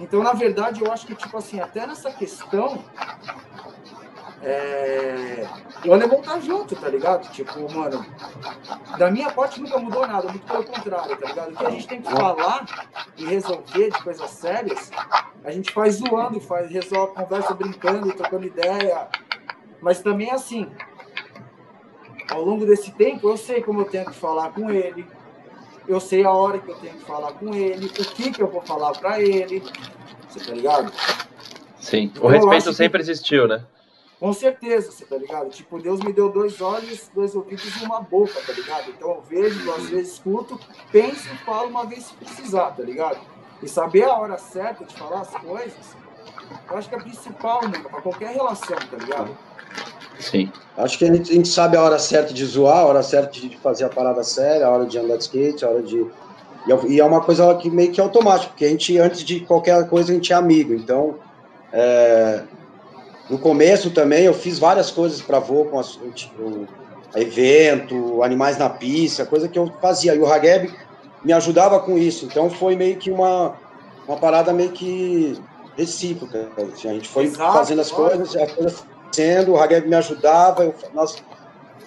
Então, 0.00 0.22
na 0.22 0.32
verdade, 0.32 0.84
eu 0.84 0.92
acho 0.92 1.06
que, 1.06 1.14
tipo 1.14 1.36
assim, 1.36 1.60
até 1.60 1.86
nessa 1.86 2.10
questão, 2.10 2.84
é... 4.42 5.46
o 5.84 5.92
alemão 5.92 6.20
tá 6.20 6.38
junto, 6.38 6.76
tá 6.76 6.88
ligado? 6.88 7.30
Tipo, 7.30 7.72
mano, 7.72 8.04
da 8.98 9.10
minha 9.10 9.30
parte 9.30 9.60
nunca 9.60 9.78
mudou 9.78 10.06
nada, 10.06 10.28
muito 10.28 10.46
pelo 10.46 10.64
contrário, 10.64 11.16
tá 11.16 11.26
ligado? 11.26 11.52
O 11.52 11.56
que 11.56 11.66
a 11.66 11.70
gente 11.70 11.88
tem 11.88 12.02
que 12.02 12.10
falar 12.10 12.66
e 13.16 13.24
resolver 13.24 13.90
de 13.90 14.02
coisas 14.02 14.30
sérias, 14.30 14.90
a 15.44 15.50
gente 15.50 15.72
faz 15.72 15.96
zoando, 15.96 16.40
faz, 16.40 16.70
resolve, 16.70 17.14
conversa 17.14 17.54
brincando, 17.54 18.12
trocando 18.12 18.46
ideia. 18.46 19.08
Mas 19.86 20.02
também 20.02 20.32
assim, 20.32 20.66
ao 22.28 22.42
longo 22.42 22.66
desse 22.66 22.90
tempo, 22.90 23.28
eu 23.28 23.36
sei 23.36 23.62
como 23.62 23.82
eu 23.82 23.84
tenho 23.84 24.04
que 24.04 24.16
falar 24.16 24.50
com 24.50 24.68
ele, 24.68 25.06
eu 25.86 26.00
sei 26.00 26.24
a 26.24 26.32
hora 26.32 26.58
que 26.58 26.68
eu 26.68 26.74
tenho 26.74 26.94
que 26.94 27.04
falar 27.04 27.34
com 27.34 27.54
ele, 27.54 27.86
o 27.86 27.90
que 27.90 28.32
que 28.32 28.42
eu 28.42 28.48
vou 28.48 28.62
falar 28.62 28.98
para 28.98 29.22
ele, 29.22 29.62
você 30.28 30.44
tá 30.44 30.52
ligado? 30.52 30.92
Sim, 31.78 32.12
o 32.20 32.26
respeito 32.26 32.72
sempre 32.72 32.98
que... 32.98 33.08
existiu, 33.08 33.46
né? 33.46 33.64
Com 34.18 34.32
certeza, 34.32 34.90
você 34.90 35.04
tá 35.04 35.18
ligado? 35.18 35.50
Tipo, 35.50 35.78
Deus 35.78 36.00
me 36.00 36.12
deu 36.12 36.30
dois 36.30 36.60
olhos, 36.60 37.08
dois 37.14 37.36
ouvidos 37.36 37.80
e 37.80 37.84
uma 37.84 38.00
boca, 38.00 38.40
tá 38.44 38.52
ligado? 38.54 38.90
Então 38.90 39.10
eu 39.10 39.22
vejo, 39.22 39.62
duas 39.62 39.88
vezes 39.88 40.14
escuto, 40.14 40.58
penso 40.90 41.32
e 41.32 41.36
falo 41.44 41.68
uma 41.68 41.86
vez 41.86 42.06
se 42.06 42.14
precisar, 42.14 42.72
tá 42.72 42.82
ligado? 42.82 43.20
E 43.62 43.68
saber 43.68 44.02
a 44.02 44.18
hora 44.18 44.36
certa 44.36 44.84
de 44.84 44.96
falar 44.96 45.20
as 45.20 45.30
coisas, 45.30 45.96
eu 46.70 46.78
acho 46.78 46.88
que 46.88 46.94
é 46.94 46.98
principal, 46.98 47.62
mano, 47.62 47.88
pra 47.88 48.00
qualquer 48.00 48.30
relação, 48.30 48.76
tá 48.76 48.96
ligado? 48.98 49.36
Sim. 50.18 50.50
Acho 50.76 50.98
que 50.98 51.04
a 51.04 51.12
gente, 51.12 51.30
a 51.30 51.34
gente, 51.34 51.48
sabe 51.48 51.76
a 51.76 51.82
hora 51.82 51.98
certa 51.98 52.32
de 52.32 52.44
zoar, 52.44 52.78
a 52.78 52.86
hora 52.86 53.02
certa 53.02 53.32
de 53.32 53.56
fazer 53.58 53.84
a 53.84 53.88
parada 53.88 54.22
séria, 54.22 54.66
a 54.66 54.70
hora 54.70 54.86
de 54.86 54.98
andar 54.98 55.16
de 55.16 55.24
skate, 55.24 55.64
a 55.64 55.68
hora 55.68 55.82
de. 55.82 56.06
E 56.88 57.00
é 57.00 57.04
uma 57.04 57.20
coisa 57.20 57.54
que 57.56 57.70
meio 57.70 57.92
que 57.92 58.00
automática, 58.00 58.50
porque 58.50 58.64
a 58.64 58.68
gente, 58.68 58.98
antes 58.98 59.20
de 59.20 59.40
qualquer 59.40 59.88
coisa, 59.88 60.10
a 60.10 60.14
gente 60.14 60.32
é 60.32 60.36
amigo. 60.36 60.74
Então, 60.74 61.16
é, 61.72 62.42
no 63.30 63.38
começo 63.38 63.90
também 63.90 64.24
eu 64.24 64.34
fiz 64.34 64.58
várias 64.58 64.90
coisas 64.90 65.20
para 65.20 65.38
voo, 65.38 65.66
com 65.66 65.80
tipo, 66.10 66.66
evento, 67.14 68.22
animais 68.22 68.58
na 68.58 68.68
pista, 68.68 69.24
coisa 69.24 69.48
que 69.48 69.58
eu 69.58 69.72
fazia. 69.80 70.14
E 70.14 70.18
o 70.18 70.26
Hageb 70.26 70.72
me 71.24 71.32
ajudava 71.32 71.78
com 71.80 71.96
isso. 71.96 72.24
Então 72.24 72.50
foi 72.50 72.74
meio 72.74 72.96
que 72.96 73.10
uma, 73.10 73.54
uma 74.06 74.16
parada 74.16 74.52
meio 74.52 74.70
que 74.70 75.38
recíproca. 75.76 76.48
A 76.56 76.92
gente 76.92 77.08
foi 77.08 77.24
Exato, 77.24 77.52
fazendo 77.52 77.80
as 77.80 77.90
coisas, 77.90 78.34
a 78.36 78.46
coisa 78.46 78.74
sendo, 79.12 79.52
o 79.52 79.60
Hageb 79.60 79.88
me 79.88 79.94
ajudava. 79.94 80.64
Eu, 80.64 80.74
nós, 80.94 81.22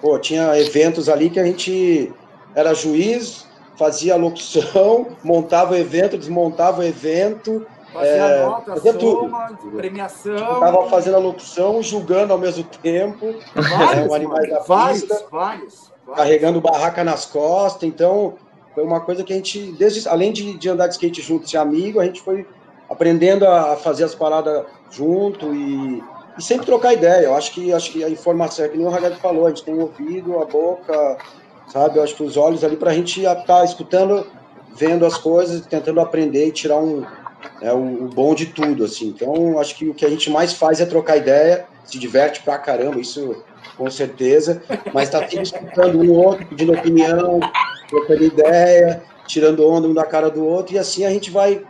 pô, 0.02 0.18
tinha 0.20 0.58
eventos 0.60 1.10
ali 1.10 1.30
que 1.30 1.40
a 1.40 1.46
gente 1.46 2.12
era 2.56 2.74
juiz, 2.74 3.46
fazia 3.78 4.14
a 4.14 4.18
locução, 4.18 5.08
montava 5.24 5.74
o 5.74 5.78
evento, 5.78 6.18
desmontava 6.18 6.82
o 6.82 6.84
evento 6.84 7.66
Fazia 7.94 8.12
é, 8.12 8.46
nota, 8.46 8.76
fazia 8.76 9.00
soma, 9.00 9.48
tudo. 9.60 9.78
premiação. 9.78 10.36
Estava 10.36 10.90
fazendo 10.90 11.16
a 11.16 11.20
locução, 11.20 11.82
julgando 11.82 12.34
ao 12.34 12.40
mesmo 12.40 12.64
tempo. 12.64 13.36
Vários, 13.56 14.14
é, 14.14 14.20
um 14.20 14.30
da 14.30 14.60
vários, 14.60 15.02
pista, 15.02 15.28
vários, 15.32 15.92
vários, 16.06 16.16
Carregando 16.16 16.62
barraca 16.62 17.04
nas 17.04 17.26
costas. 17.26 17.90
Então, 17.90 18.36
foi 18.76 18.84
uma 18.84 19.00
coisa 19.00 19.24
que 19.24 19.34
a 19.34 19.36
gente, 19.36 19.72
desde, 19.74 20.08
além 20.08 20.32
de, 20.32 20.56
de 20.58 20.70
andar 20.70 20.88
de 20.88 20.94
skate 20.94 21.22
junto, 21.22 21.50
ser 21.50 21.58
amigo, 21.58 22.00
a 22.00 22.06
gente 22.06 22.22
foi 22.22 22.46
aprendendo 22.90 23.46
a 23.46 23.76
fazer 23.76 24.04
as 24.04 24.16
paradas 24.16 24.66
junto 24.90 25.54
e, 25.54 26.04
e 26.38 26.44
sempre 26.44 26.66
trocar 26.66 26.94
ideia. 26.94 27.26
Eu 27.26 27.36
acho 27.36 27.52
que, 27.52 27.72
acho 27.72 27.92
que 27.92 28.04
a 28.04 28.10
informação, 28.10 28.66
é 28.66 28.70
que 28.70 28.78
nem 28.78 28.86
o 28.86 28.90
Ragado 28.90 29.16
falou, 29.16 29.46
a 29.46 29.50
gente 29.50 29.64
tem 29.64 29.74
o 29.74 29.82
ouvido, 29.82 30.40
a 30.40 30.46
boca, 30.46 31.18
sabe? 31.68 31.98
Eu 31.98 32.04
acho 32.04 32.16
que 32.16 32.24
os 32.24 32.38
olhos 32.38 32.64
ali 32.64 32.76
para 32.76 32.92
a 32.92 32.94
gente 32.94 33.20
estar 33.20 33.36
tá 33.36 33.64
escutando, 33.64 34.26
vendo 34.76 35.06
as 35.06 35.18
coisas, 35.18 35.66
tentando 35.66 36.02
aprender 36.02 36.48
e 36.48 36.52
tirar 36.52 36.78
um, 36.78 37.06
é 37.62 37.72
o, 37.72 38.06
o, 38.06 38.10
bom 38.10 38.34
de 38.34 38.48
tudo, 38.48 38.84
assim. 38.84 39.08
Então, 39.08 39.60
acho 39.60 39.76
que 39.76 39.88
o 39.88 39.94
que 39.94 40.06
a 40.06 40.10
gente 40.10 40.30
mais 40.30 40.54
faz 40.54 40.82
é 40.82 40.86
trocar 40.86 41.18
ideia, 41.18 41.66
se 41.86 41.98
diverte 42.00 42.42
pra 42.42 42.58
caramba, 42.58 43.00
isso 43.00 43.44
com 43.78 43.90
certeza, 43.90 44.62
mas 44.94 45.10
tá 45.10 45.20
sempre 45.20 45.44
escutando 45.44 46.00
um 46.00 46.12
outro, 46.12 46.46
pedindo 46.48 46.74
opinião, 46.74 47.40
trocando 47.88 48.24
ideia, 48.24 49.02
tirando 49.26 49.66
onda 49.66 49.88
um 49.88 49.94
da 49.94 50.06
cara 50.06 50.30
do 50.30 50.46
outro, 50.46 50.76
e 50.76 50.80
assim 50.80 51.06
a 51.06 51.10
gente 51.10 51.32
vai 51.32 51.64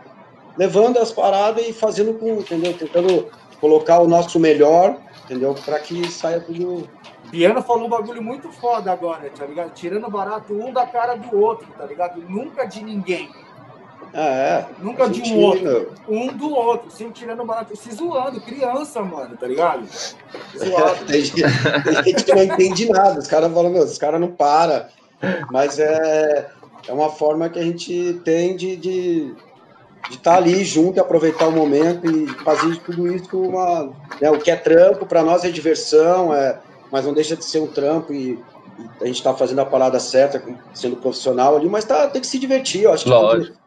levando 0.60 0.98
as 0.98 1.10
paradas 1.10 1.66
e 1.66 1.72
fazendo 1.72 2.12
com, 2.12 2.34
entendeu? 2.34 2.76
Tentando 2.76 3.28
colocar 3.58 3.98
o 4.00 4.06
nosso 4.06 4.38
melhor, 4.38 4.94
entendeu? 5.24 5.54
Para 5.54 5.78
que 5.78 6.06
saia 6.12 6.38
tudo. 6.38 6.86
Biana 7.30 7.62
falou 7.62 7.86
um 7.86 7.88
bagulho 7.88 8.22
muito 8.22 8.52
foda 8.52 8.92
agora, 8.92 9.30
tá 9.30 9.46
ligado? 9.46 9.72
Tirando 9.72 10.10
barato 10.10 10.52
um 10.52 10.70
da 10.70 10.84
cara 10.84 11.14
do 11.14 11.34
outro, 11.40 11.66
tá 11.78 11.86
ligado? 11.86 12.20
Nunca 12.28 12.66
de 12.66 12.84
ninguém. 12.84 13.30
Ah, 14.12 14.26
é. 14.26 14.66
Nunca 14.80 15.08
de 15.08 15.22
um 15.32 15.38
outro. 15.38 15.94
Um 16.06 16.26
do 16.26 16.50
outro, 16.50 16.90
sempre 16.90 17.14
tirando 17.14 17.42
barato, 17.42 17.74
se 17.74 17.90
zoando, 17.94 18.38
criança, 18.42 19.00
mano, 19.00 19.38
tá 19.38 19.46
ligado? 19.46 19.86
Zoado. 20.58 21.06
tem, 21.06 21.22
gente, 21.22 21.42
tem, 21.84 22.04
gente, 22.04 22.24
que 22.24 22.34
não 22.34 22.42
entende 22.42 22.90
nada, 22.90 23.18
os 23.18 23.26
caras 23.26 23.50
falam, 23.50 23.70
meu, 23.70 23.84
os 23.84 23.96
caras 23.96 24.20
não 24.20 24.30
param. 24.30 24.84
Mas 25.50 25.78
é, 25.78 26.50
é 26.86 26.92
uma 26.92 27.08
forma 27.08 27.48
que 27.48 27.58
a 27.58 27.62
gente 27.62 28.20
tem 28.24 28.56
de, 28.56 28.76
de 28.76 29.34
de 30.08 30.16
estar 30.16 30.32
tá 30.32 30.36
ali 30.36 30.64
junto, 30.64 31.00
aproveitar 31.00 31.48
o 31.48 31.52
momento 31.52 32.10
e 32.10 32.26
fazer 32.44 32.76
tudo 32.78 33.12
isso 33.12 33.38
uma, 33.38 33.92
né, 34.20 34.30
o 34.30 34.38
que 34.38 34.50
é 34.50 34.56
trampo 34.56 35.06
para 35.06 35.22
nós 35.22 35.44
é 35.44 35.50
diversão, 35.50 36.34
é, 36.34 36.58
mas 36.90 37.04
não 37.04 37.12
deixa 37.12 37.36
de 37.36 37.44
ser 37.44 37.60
um 37.60 37.66
trampo 37.66 38.12
e, 38.12 38.32
e 38.78 38.88
a 39.02 39.06
gente 39.06 39.16
está 39.16 39.34
fazendo 39.34 39.60
a 39.60 39.66
parada 39.66 40.00
certa, 40.00 40.42
sendo 40.72 40.96
profissional 40.96 41.56
ali, 41.56 41.68
mas 41.68 41.84
tá, 41.84 42.08
tem 42.08 42.20
que 42.20 42.26
se 42.26 42.38
divertir, 42.38 42.84
eu 42.84 42.92
acho 42.92 43.04
que 43.04 43.10
Lógico 43.10 43.60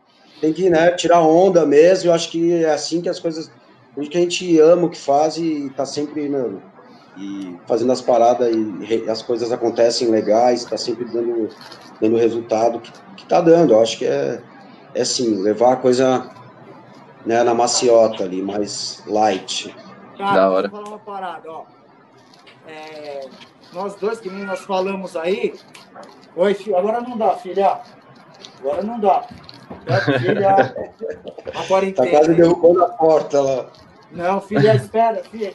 tem 0.44 0.52
que 0.52 0.70
né, 0.70 0.92
tirar 0.92 1.22
onda 1.22 1.66
mesmo. 1.66 2.10
Eu 2.10 2.14
acho 2.14 2.30
que 2.30 2.66
é 2.66 2.70
assim 2.70 3.02
que 3.02 3.08
as 3.08 3.18
coisas. 3.18 3.50
que 3.96 4.18
a 4.18 4.20
gente 4.20 4.60
ama 4.60 4.88
o 4.88 4.90
que 4.90 4.98
faz 4.98 5.38
e 5.38 5.72
tá 5.74 5.86
sempre 5.86 6.28
mano, 6.28 6.62
e 7.18 7.56
fazendo 7.66 7.94
as 7.94 8.02
paradas 8.02 8.54
e 8.54 9.10
as 9.10 9.22
coisas 9.22 9.54
acontecem 9.54 10.10
legais, 10.10 10.66
tá 10.66 10.76
sempre 10.76 11.06
dando, 11.06 11.48
dando 12.02 12.18
resultado 12.18 12.82
que, 12.82 12.92
que 13.16 13.26
tá 13.26 13.40
dando. 13.40 13.72
Eu 13.72 13.82
acho 13.82 13.98
que 13.98 14.06
é, 14.06 14.42
é 14.94 15.02
assim, 15.02 15.42
levar 15.42 15.74
a 15.74 15.76
coisa 15.78 16.30
né, 17.26 17.44
na 17.44 17.54
maciota 17.54 18.24
ali, 18.24 18.42
mais 18.42 19.04
light. 19.08 19.76
Cara, 20.18 20.34
da 20.34 20.50
hora. 20.52 20.68
Vou 20.68 20.80
falar 20.84 20.96
uma 20.96 21.00
parada, 21.00 21.52
ó. 21.52 21.64
É, 22.68 23.28
nós 23.74 23.96
dois, 23.96 24.20
que 24.20 24.30
nem 24.30 24.46
nós 24.46 24.62
falamos 24.62 25.16
aí. 25.16 25.54
Oi, 26.36 26.54
filho, 26.54 26.78
agora 26.78 27.02
não 27.02 27.18
dá, 27.18 27.36
filha. 27.36 27.80
Agora 28.60 28.84
não 28.84 29.00
dá. 29.00 29.26
Filha, 30.20 30.56
a 31.54 31.68
quarentena. 31.68 32.12
Tá 32.12 32.18
quase 32.18 32.34
derrubando 32.36 32.84
a 32.84 32.90
porta 32.90 33.42
lá. 33.42 33.66
Não, 34.12 34.40
filha, 34.42 34.76
espera, 34.76 35.24
filha. 35.24 35.54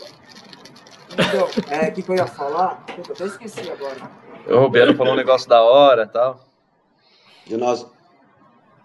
Então, 1.13 1.49
é, 1.71 1.89
o 1.89 1.93
que, 1.93 2.03
que 2.03 2.11
eu 2.11 2.17
ia 2.17 2.27
falar? 2.27 2.85
Puta, 2.87 3.13
até 3.13 3.25
esqueci 3.25 3.71
agora. 3.71 4.11
O 4.47 4.59
Roberto 4.59 4.97
falou 4.97 5.15
um 5.15 5.17
negócio 5.17 5.49
da 5.49 5.63
hora 5.63 6.03
e 6.05 6.09
tal. 6.09 6.41
De 7.47 7.57
nós. 7.57 7.87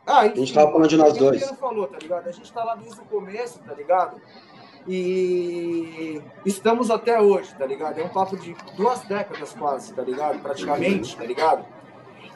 Ah, 0.06 0.26
enfim, 0.26 0.36
a 0.36 0.46
gente 0.46 0.54
tava 0.54 0.72
falando 0.72 0.90
de 0.90 0.98
nós 0.98 1.18
dois. 1.18 1.50
O 1.50 1.56
falou, 1.56 1.88
tá 1.88 1.98
ligado? 1.98 2.28
A 2.28 2.32
gente 2.32 2.52
tá 2.52 2.64
lá 2.64 2.76
desde 2.76 3.00
o 3.00 3.06
começo, 3.06 3.60
tá 3.60 3.74
ligado? 3.74 4.22
E 4.86 6.22
estamos 6.46 6.92
até 6.92 7.22
hoje, 7.22 7.56
tá 7.56 7.66
ligado? 7.66 8.00
É 8.00 8.04
um 8.04 8.10
papo 8.10 8.36
de 8.36 8.54
duas 8.76 9.00
décadas 9.02 9.54
quase, 9.54 9.94
tá 9.94 10.02
ligado? 10.02 10.40
Praticamente, 10.40 11.16
tá 11.16 11.24
ligado? 11.24 11.66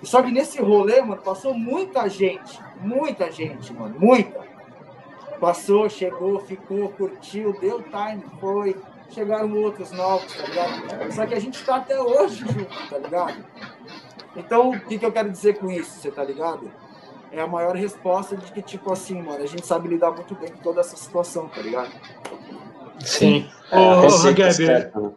Só 0.01 0.21
que 0.21 0.31
nesse 0.31 0.61
rolê, 0.61 1.01
mano, 1.01 1.21
passou 1.21 1.53
muita 1.53 2.07
gente. 2.07 2.59
Muita 2.79 3.29
gente, 3.31 3.73
mano. 3.73 3.99
Muita. 3.99 4.47
Passou, 5.39 5.89
chegou, 5.89 6.39
ficou, 6.39 6.89
curtiu, 6.89 7.59
deu 7.59 7.83
time, 7.83 8.23
foi. 8.39 8.75
Chegaram 9.09 9.53
outros 9.53 9.91
novos, 9.91 10.33
tá 10.33 10.43
ligado? 10.43 11.13
Só 11.13 11.25
que 11.25 11.33
a 11.33 11.39
gente 11.39 11.63
tá 11.65 11.77
até 11.77 11.99
hoje 11.99 12.45
junto, 12.45 12.89
tá 12.89 12.97
ligado? 12.97 13.45
Então, 14.35 14.69
o 14.69 14.79
que, 14.79 14.97
que 14.99 15.05
eu 15.05 15.11
quero 15.11 15.29
dizer 15.29 15.57
com 15.57 15.69
isso, 15.71 15.99
você 15.99 16.11
tá 16.11 16.23
ligado? 16.23 16.71
É 17.31 17.41
a 17.41 17.47
maior 17.47 17.75
resposta 17.75 18.35
de 18.35 18.51
que, 18.51 18.61
tipo 18.61 18.91
assim, 18.91 19.21
mano, 19.21 19.43
a 19.43 19.47
gente 19.47 19.65
sabe 19.65 19.87
lidar 19.87 20.11
muito 20.11 20.35
bem 20.35 20.49
com 20.49 20.57
toda 20.59 20.81
essa 20.81 20.95
situação, 20.95 21.47
tá 21.47 21.61
ligado? 21.61 21.91
Sim. 22.99 23.47
É, 23.71 23.77
Ô, 23.77 24.01
receita 24.01 24.33
Gabi, 24.33 25.13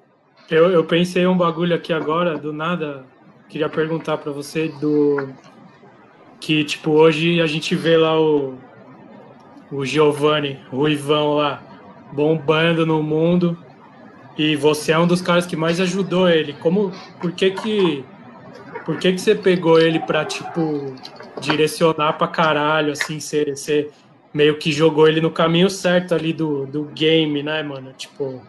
eu, 0.51 0.71
eu 0.71 0.85
pensei 0.85 1.27
um 1.27 1.37
bagulho 1.37 1.75
aqui 1.75 1.93
agora, 1.93 2.37
do 2.37 2.53
nada. 2.53 3.05
Queria 3.49 3.69
perguntar 3.69 4.19
pra 4.19 4.33
você 4.33 4.69
do. 4.69 5.29
Que, 6.41 6.65
tipo, 6.65 6.93
hoje 6.93 7.41
a 7.41 7.47
gente 7.47 7.75
vê 7.75 7.97
lá 7.97 8.21
o. 8.21 8.59
O 9.71 9.85
Giovanni, 9.85 10.59
o 10.73 10.89
Ivão 10.89 11.35
lá, 11.35 11.63
bombando 12.13 12.85
no 12.85 13.01
mundo. 13.01 13.57
E 14.37 14.57
você 14.57 14.91
é 14.91 14.99
um 14.99 15.07
dos 15.07 15.23
caras 15.23 15.47
que 15.47 15.55
mais 15.55 15.81
ajudou 15.81 16.29
ele. 16.29 16.55
Como. 16.55 16.91
Por 17.21 17.31
que 17.33 17.53
que. 17.53 18.05
Por 18.85 18.99
que 18.99 19.13
que 19.13 19.21
você 19.21 19.35
pegou 19.35 19.79
ele 19.79 20.01
pra, 20.01 20.25
tipo, 20.25 20.97
direcionar 21.41 22.15
pra 22.15 22.29
caralho, 22.29 22.93
assim, 22.93 23.19
você, 23.19 23.91
meio 24.33 24.59
que 24.59 24.71
jogou 24.71 25.09
ele 25.09 25.21
no 25.21 25.31
caminho 25.31 25.69
certo 25.69 26.15
ali 26.15 26.33
do, 26.33 26.67
do 26.67 26.85
game, 26.85 27.43
né, 27.43 27.63
mano? 27.63 27.93
Tipo, 27.93 28.43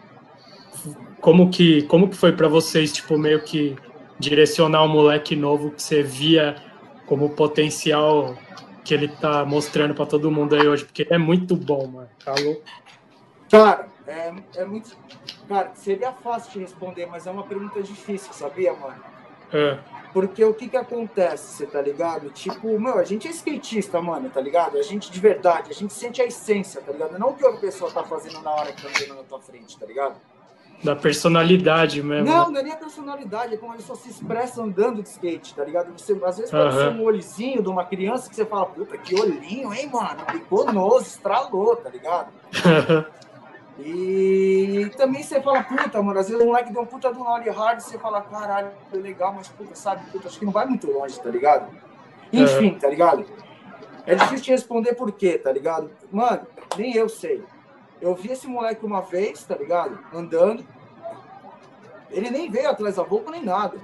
como 1.20 1.50
que, 1.50 1.82
como 1.82 2.08
que 2.08 2.16
foi 2.16 2.32
pra 2.32 2.48
vocês, 2.48 2.92
tipo, 2.92 3.18
meio 3.18 3.42
que 3.42 3.76
direcionar 4.18 4.84
um 4.84 4.88
moleque 4.88 5.34
novo 5.34 5.70
que 5.70 5.82
você 5.82 6.02
via 6.02 6.56
como 7.06 7.30
potencial 7.30 8.36
que 8.84 8.94
ele 8.94 9.08
tá 9.08 9.44
mostrando 9.44 9.94
pra 9.94 10.06
todo 10.06 10.30
mundo 10.30 10.54
aí 10.54 10.66
hoje? 10.66 10.84
Porque 10.84 11.02
ele 11.02 11.14
é 11.14 11.18
muito 11.18 11.56
bom, 11.56 11.86
mano. 11.86 12.08
Tá 12.24 12.34
louco? 12.40 12.62
Cara, 13.50 13.86
é, 14.06 14.32
é 14.56 14.64
muito. 14.64 14.96
Cara, 15.48 15.72
seria 15.74 16.12
fácil 16.12 16.52
te 16.52 16.58
responder, 16.60 17.06
mas 17.06 17.26
é 17.26 17.30
uma 17.30 17.44
pergunta 17.44 17.82
difícil, 17.82 18.32
sabia, 18.32 18.72
mano? 18.72 18.96
É, 19.52 19.78
Porque 20.12 20.44
o 20.44 20.52
que 20.52 20.68
que 20.68 20.76
acontece, 20.76 21.56
você 21.56 21.66
tá 21.66 21.80
ligado? 21.80 22.30
Tipo, 22.30 22.78
meu, 22.78 22.98
a 22.98 23.04
gente 23.04 23.26
é 23.26 23.30
skatista, 23.30 24.00
mano, 24.00 24.28
tá 24.28 24.40
ligado? 24.40 24.76
A 24.76 24.82
gente 24.82 25.10
de 25.10 25.18
verdade, 25.18 25.70
a 25.70 25.74
gente 25.74 25.92
sente 25.92 26.20
a 26.20 26.26
essência, 26.26 26.82
tá 26.82 26.92
ligado? 26.92 27.18
Não 27.18 27.30
o 27.30 27.34
que 27.34 27.44
outra 27.44 27.60
pessoa 27.60 27.90
tá 27.90 28.04
fazendo 28.04 28.42
na 28.42 28.50
hora 28.50 28.72
que 28.72 28.82
tá 28.82 28.88
andando 28.88 29.16
na 29.16 29.22
tua 29.24 29.40
frente, 29.40 29.78
tá 29.78 29.86
ligado? 29.86 30.16
da 30.82 30.96
personalidade 30.96 32.02
mesmo. 32.02 32.26
Não, 32.26 32.46
né? 32.46 32.52
não 32.54 32.60
é 32.60 32.62
nem 32.64 32.72
a 32.72 32.76
personalidade, 32.76 33.54
é 33.54 33.56
como 33.56 33.72
a 33.72 33.76
pessoa 33.76 33.96
se 33.96 34.10
expressa 34.10 34.62
andando 34.62 35.02
de 35.02 35.08
skate, 35.08 35.54
tá 35.54 35.64
ligado? 35.64 35.92
Você, 35.96 36.12
às 36.24 36.36
vezes 36.36 36.50
pode 36.50 36.74
ser 36.74 36.80
Aham. 36.88 36.96
um 36.98 37.02
olhozinho 37.04 37.62
de 37.62 37.68
uma 37.68 37.84
criança 37.84 38.28
que 38.28 38.34
você 38.34 38.44
fala, 38.44 38.66
puta, 38.66 38.98
que 38.98 39.14
olhinho, 39.14 39.72
hein, 39.72 39.88
mano? 39.92 40.20
Ficou 40.32 40.72
noso, 40.72 41.06
estralou, 41.06 41.76
tá 41.76 41.88
ligado? 41.88 42.32
E 43.78 44.90
também 44.96 45.22
você 45.22 45.40
fala, 45.40 45.62
puta, 45.62 46.02
mano, 46.02 46.20
às 46.20 46.28
vezes 46.28 46.42
o 46.42 46.46
moleque 46.46 46.72
deu 46.72 46.82
um 46.82 46.86
puta 46.86 47.12
do 47.12 47.20
nollie 47.20 47.50
hard 47.50 47.78
e 47.78 47.82
você 47.82 47.98
fala, 47.98 48.20
caralho, 48.20 48.70
foi 48.90 49.00
legal, 49.00 49.32
mas 49.32 49.48
puta, 49.48 49.74
sabe, 49.74 50.10
puta, 50.10 50.28
acho 50.28 50.38
que 50.38 50.44
não 50.44 50.52
vai 50.52 50.66
muito 50.66 50.90
longe, 50.90 51.18
tá 51.18 51.30
ligado? 51.30 51.68
Enfim, 52.32 52.74
tá 52.78 52.88
ligado? 52.88 53.24
É 54.06 54.14
difícil 54.14 54.44
te 54.44 54.50
responder 54.50 54.94
por 54.94 55.12
quê, 55.12 55.38
tá 55.38 55.52
ligado? 55.52 55.90
Mano, 56.10 56.46
nem 56.76 56.94
eu 56.94 57.08
sei. 57.08 57.42
Eu 58.00 58.14
vi 58.14 58.32
esse 58.32 58.46
moleque 58.46 58.84
uma 58.84 59.00
vez, 59.00 59.44
tá 59.44 59.54
ligado? 59.54 59.98
Andando. 60.12 60.64
Ele 62.10 62.30
nem 62.30 62.50
veio 62.50 62.68
atrás 62.68 62.96
da 62.96 63.04
boca 63.04 63.30
nem 63.30 63.44
nada. 63.44 63.78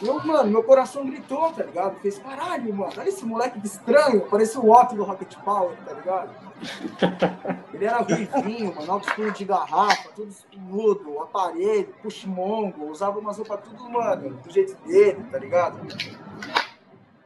Eu, 0.00 0.24
mano, 0.24 0.50
meu 0.50 0.62
coração 0.62 1.04
gritou, 1.04 1.52
tá 1.52 1.64
ligado? 1.64 1.98
Fez, 2.00 2.18
caralho, 2.18 2.72
mano, 2.72 2.92
olha 2.96 3.08
esse 3.08 3.24
moleque 3.24 3.60
que 3.60 3.66
estranho. 3.66 4.22
Parecia 4.22 4.60
o 4.60 4.70
Otto 4.70 4.94
do 4.94 5.04
Rocket 5.04 5.34
Power, 5.38 5.76
tá 5.84 5.92
ligado? 5.92 6.45
Ele 7.72 7.84
era 7.84 7.98
ruivinho, 7.98 8.74
mano, 8.74 9.00
escuro 9.00 9.30
de 9.32 9.44
garrafa, 9.44 10.08
tudo 10.14 10.30
espinudo, 10.30 11.20
aparelho, 11.20 11.94
push-mongo, 12.02 12.90
usava 12.90 13.18
umas 13.18 13.36
roupas 13.36 13.60
tudo, 13.64 13.90
mano, 13.90 14.30
do 14.30 14.50
jeito 14.50 14.74
dele, 14.86 15.22
tá 15.30 15.38
ligado? 15.38 15.78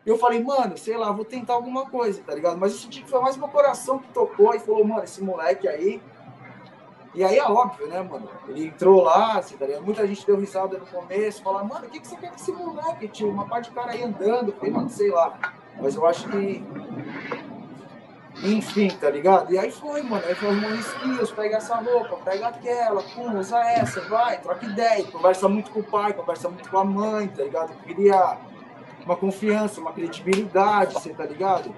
Eu 0.04 0.18
falei, 0.18 0.42
mano, 0.42 0.76
sei 0.76 0.96
lá, 0.96 1.12
vou 1.12 1.24
tentar 1.24 1.54
alguma 1.54 1.86
coisa, 1.86 2.22
tá 2.22 2.34
ligado? 2.34 2.58
Mas 2.58 2.72
eu 2.72 2.78
senti 2.78 3.02
que 3.02 3.10
foi 3.10 3.20
mais 3.20 3.36
meu 3.36 3.48
coração 3.48 3.98
que 3.98 4.08
tocou 4.08 4.54
e 4.54 4.58
falou, 4.58 4.84
mano, 4.84 5.04
esse 5.04 5.22
moleque 5.22 5.68
aí. 5.68 6.02
E 7.14 7.22
aí 7.22 7.38
é 7.38 7.44
óbvio, 7.44 7.86
né, 7.88 8.02
mano? 8.02 8.28
Ele 8.48 8.66
entrou 8.66 9.02
lá, 9.02 9.38
assim, 9.38 9.56
tá 9.56 9.66
ligado? 9.66 9.84
Muita 9.84 10.06
gente 10.06 10.26
deu 10.26 10.38
risada 10.38 10.78
no 10.78 10.86
começo, 10.86 11.42
falava, 11.42 11.64
mano, 11.64 11.86
o 11.86 11.90
que, 11.90 12.00
que 12.00 12.08
você 12.08 12.16
quer 12.16 12.30
com 12.30 12.36
esse 12.36 12.52
moleque, 12.52 13.08
tio? 13.08 13.30
Uma 13.30 13.46
parte 13.46 13.68
de 13.68 13.74
cara 13.74 13.92
aí 13.92 14.02
andando, 14.02 14.52
falei, 14.52 14.72
mano, 14.72 14.88
sei 14.88 15.10
lá. 15.10 15.38
Mas 15.80 15.94
eu 15.94 16.06
acho 16.06 16.28
que. 16.28 16.64
Enfim, 18.42 18.88
tá 18.88 19.10
ligado? 19.10 19.52
E 19.52 19.58
aí 19.58 19.70
foi, 19.70 20.02
mano. 20.02 20.22
Aí 20.26 20.34
foi 20.34 20.48
arrumando 20.48 20.78
skills, 20.78 21.30
pega 21.32 21.56
essa 21.58 21.76
roupa, 21.76 22.16
pega 22.24 22.48
aquela, 22.48 23.02
pum, 23.02 23.38
usa 23.38 23.58
essa, 23.58 24.00
vai, 24.02 24.38
troca 24.38 24.64
ideia, 24.64 25.04
conversa 25.04 25.48
muito 25.48 25.70
com 25.70 25.80
o 25.80 25.84
pai, 25.84 26.12
conversa 26.14 26.48
muito 26.48 26.70
com 26.70 26.78
a 26.78 26.84
mãe, 26.84 27.28
tá 27.28 27.42
ligado? 27.44 27.72
Queria 27.84 28.38
uma 29.04 29.16
confiança, 29.16 29.80
uma 29.80 29.92
credibilidade, 29.92 30.94
você 30.94 31.10
tá 31.10 31.24
ligado? 31.24 31.74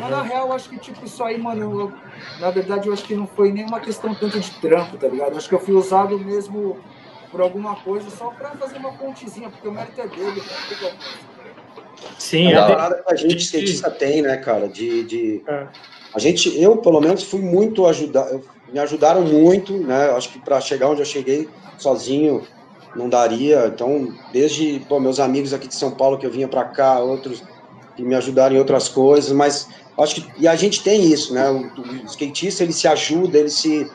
Mas 0.00 0.10
na 0.10 0.22
real, 0.22 0.46
eu 0.48 0.52
acho 0.52 0.68
que, 0.68 0.78
tipo, 0.78 1.04
isso 1.04 1.22
aí, 1.24 1.38
mano, 1.38 1.60
eu- 1.80 1.92
na 2.38 2.50
verdade, 2.50 2.88
eu 2.88 2.92
acho 2.92 3.04
que 3.04 3.14
não 3.14 3.26
foi 3.26 3.50
nenhuma 3.52 3.80
questão 3.80 4.14
tanto 4.14 4.38
de 4.40 4.50
trampo, 4.52 4.96
tá 4.96 5.08
ligado? 5.08 5.32
Eu 5.32 5.36
acho 5.38 5.48
que 5.48 5.54
eu 5.54 5.60
fui 5.60 5.74
usado 5.74 6.18
mesmo 6.18 6.78
por 7.30 7.40
alguma 7.40 7.76
coisa 7.76 8.10
só 8.10 8.30
pra 8.30 8.50
fazer 8.50 8.76
uma 8.78 8.92
pontezinha, 8.92 9.48
porque 9.50 9.66
o 9.68 9.72
mérito 9.72 10.00
é 10.00 10.06
dele, 10.06 10.40
né? 10.40 10.92
Sim, 12.18 12.48
É 12.48 12.52
é 12.52 12.58
uma 12.58 12.66
de- 12.66 12.72
parada 12.72 13.02
que 13.06 13.12
a 13.12 13.16
gente 13.16 13.36
skatista 13.42 13.90
tem, 13.90 14.22
né, 14.22 14.36
cara? 14.36 14.68
De, 14.68 15.02
de... 15.04 15.42
É. 15.46 15.66
A 16.14 16.18
gente, 16.18 16.60
eu 16.60 16.76
pelo 16.76 17.00
menos 17.00 17.22
fui 17.22 17.40
muito 17.40 17.86
ajudar, 17.86 18.28
me 18.72 18.78
ajudaram 18.78 19.22
muito, 19.22 19.72
né? 19.78 20.10
Acho 20.10 20.30
que 20.30 20.38
para 20.38 20.60
chegar 20.60 20.88
onde 20.88 21.00
eu 21.00 21.06
cheguei 21.06 21.48
sozinho 21.78 22.42
não 22.94 23.08
daria. 23.08 23.66
Então, 23.66 24.08
desde 24.32 24.80
pô, 24.88 25.00
meus 25.00 25.18
amigos 25.18 25.52
aqui 25.54 25.68
de 25.68 25.74
São 25.74 25.90
Paulo 25.90 26.18
que 26.18 26.26
eu 26.26 26.30
vinha 26.30 26.48
para 26.48 26.64
cá, 26.64 26.98
outros 27.00 27.42
que 27.96 28.02
me 28.02 28.14
ajudaram 28.14 28.56
em 28.56 28.58
outras 28.58 28.88
coisas, 28.88 29.32
mas 29.32 29.68
acho 29.98 30.14
que 30.16 30.42
e 30.42 30.48
a 30.48 30.54
gente 30.56 30.82
tem 30.82 31.02
isso, 31.04 31.34
né? 31.34 31.48
O, 31.50 31.60
o 31.80 32.04
skatista 32.06 32.62
ele 32.62 32.72
se 32.72 32.88
ajuda, 32.88 33.38
ele 33.38 33.50
se, 33.50 33.86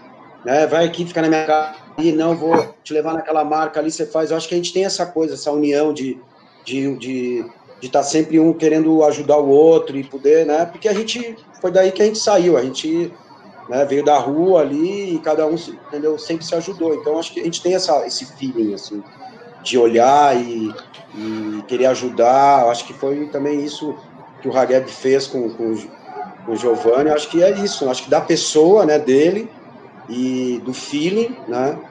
né? 0.45 0.67
Vai 0.67 0.85
aqui, 0.85 1.05
fica 1.05 1.21
na 1.21 1.27
minha 1.29 1.45
casa, 1.45 1.75
e 1.97 2.11
não 2.11 2.35
vou 2.35 2.75
te 2.83 2.93
levar 2.93 3.13
naquela 3.13 3.43
marca 3.43 3.79
ali, 3.79 3.91
você 3.91 4.05
faz. 4.05 4.29
Eu 4.31 4.37
acho 4.37 4.47
que 4.47 4.53
a 4.53 4.57
gente 4.57 4.73
tem 4.73 4.85
essa 4.85 5.05
coisa, 5.05 5.33
essa 5.33 5.51
união 5.51 5.93
de 5.93 6.19
de, 6.65 6.95
de 6.97 7.45
de 7.81 7.87
estar 7.87 8.03
sempre 8.03 8.39
um 8.39 8.53
querendo 8.57 9.03
ajudar 9.03 9.37
o 9.37 9.49
outro 9.49 9.97
e 9.97 10.03
poder, 10.09 10.45
né? 10.45 10.65
Porque 10.65 10.87
a 10.87 10.93
gente 10.93 11.37
foi 11.61 11.71
daí 11.71 11.91
que 11.91 12.01
a 12.01 12.05
gente 12.05 12.19
saiu, 12.19 12.57
a 12.57 12.63
gente 12.63 13.19
né, 13.67 13.85
veio 13.85 14.03
da 14.03 14.17
rua 14.17 14.61
ali 14.61 15.15
e 15.15 15.21
cada 15.21 15.47
um, 15.47 15.55
entendeu? 15.55 16.17
Sempre 16.17 16.45
se 16.45 16.55
ajudou. 16.55 16.95
Então 16.95 17.19
acho 17.19 17.33
que 17.33 17.41
a 17.41 17.45
gente 17.45 17.61
tem 17.61 17.75
essa 17.75 18.05
esse 18.07 18.25
feeling 18.37 18.73
assim 18.73 19.03
de 19.61 19.77
olhar 19.77 20.35
e, 20.41 20.69
e 21.13 21.63
querer 21.67 21.87
ajudar. 21.87 22.67
Acho 22.69 22.85
que 22.85 22.93
foi 22.93 23.27
também 23.29 23.63
isso 23.63 23.97
que 24.41 24.47
o 24.47 24.55
Hageb 24.57 24.89
fez 24.91 25.27
com, 25.27 25.49
com, 25.55 25.73
o- 25.73 25.91
com 26.45 26.51
o 26.53 26.55
Giovanni. 26.55 27.09
Acho 27.09 27.29
que 27.29 27.43
é 27.43 27.51
isso. 27.59 27.89
Acho 27.89 28.03
que 28.03 28.09
da 28.09 28.21
pessoa, 28.21 28.85
né, 28.85 28.99
dele 28.99 29.51
e 30.07 30.61
do 30.65 30.73
feeling, 30.73 31.37
né? 31.47 31.81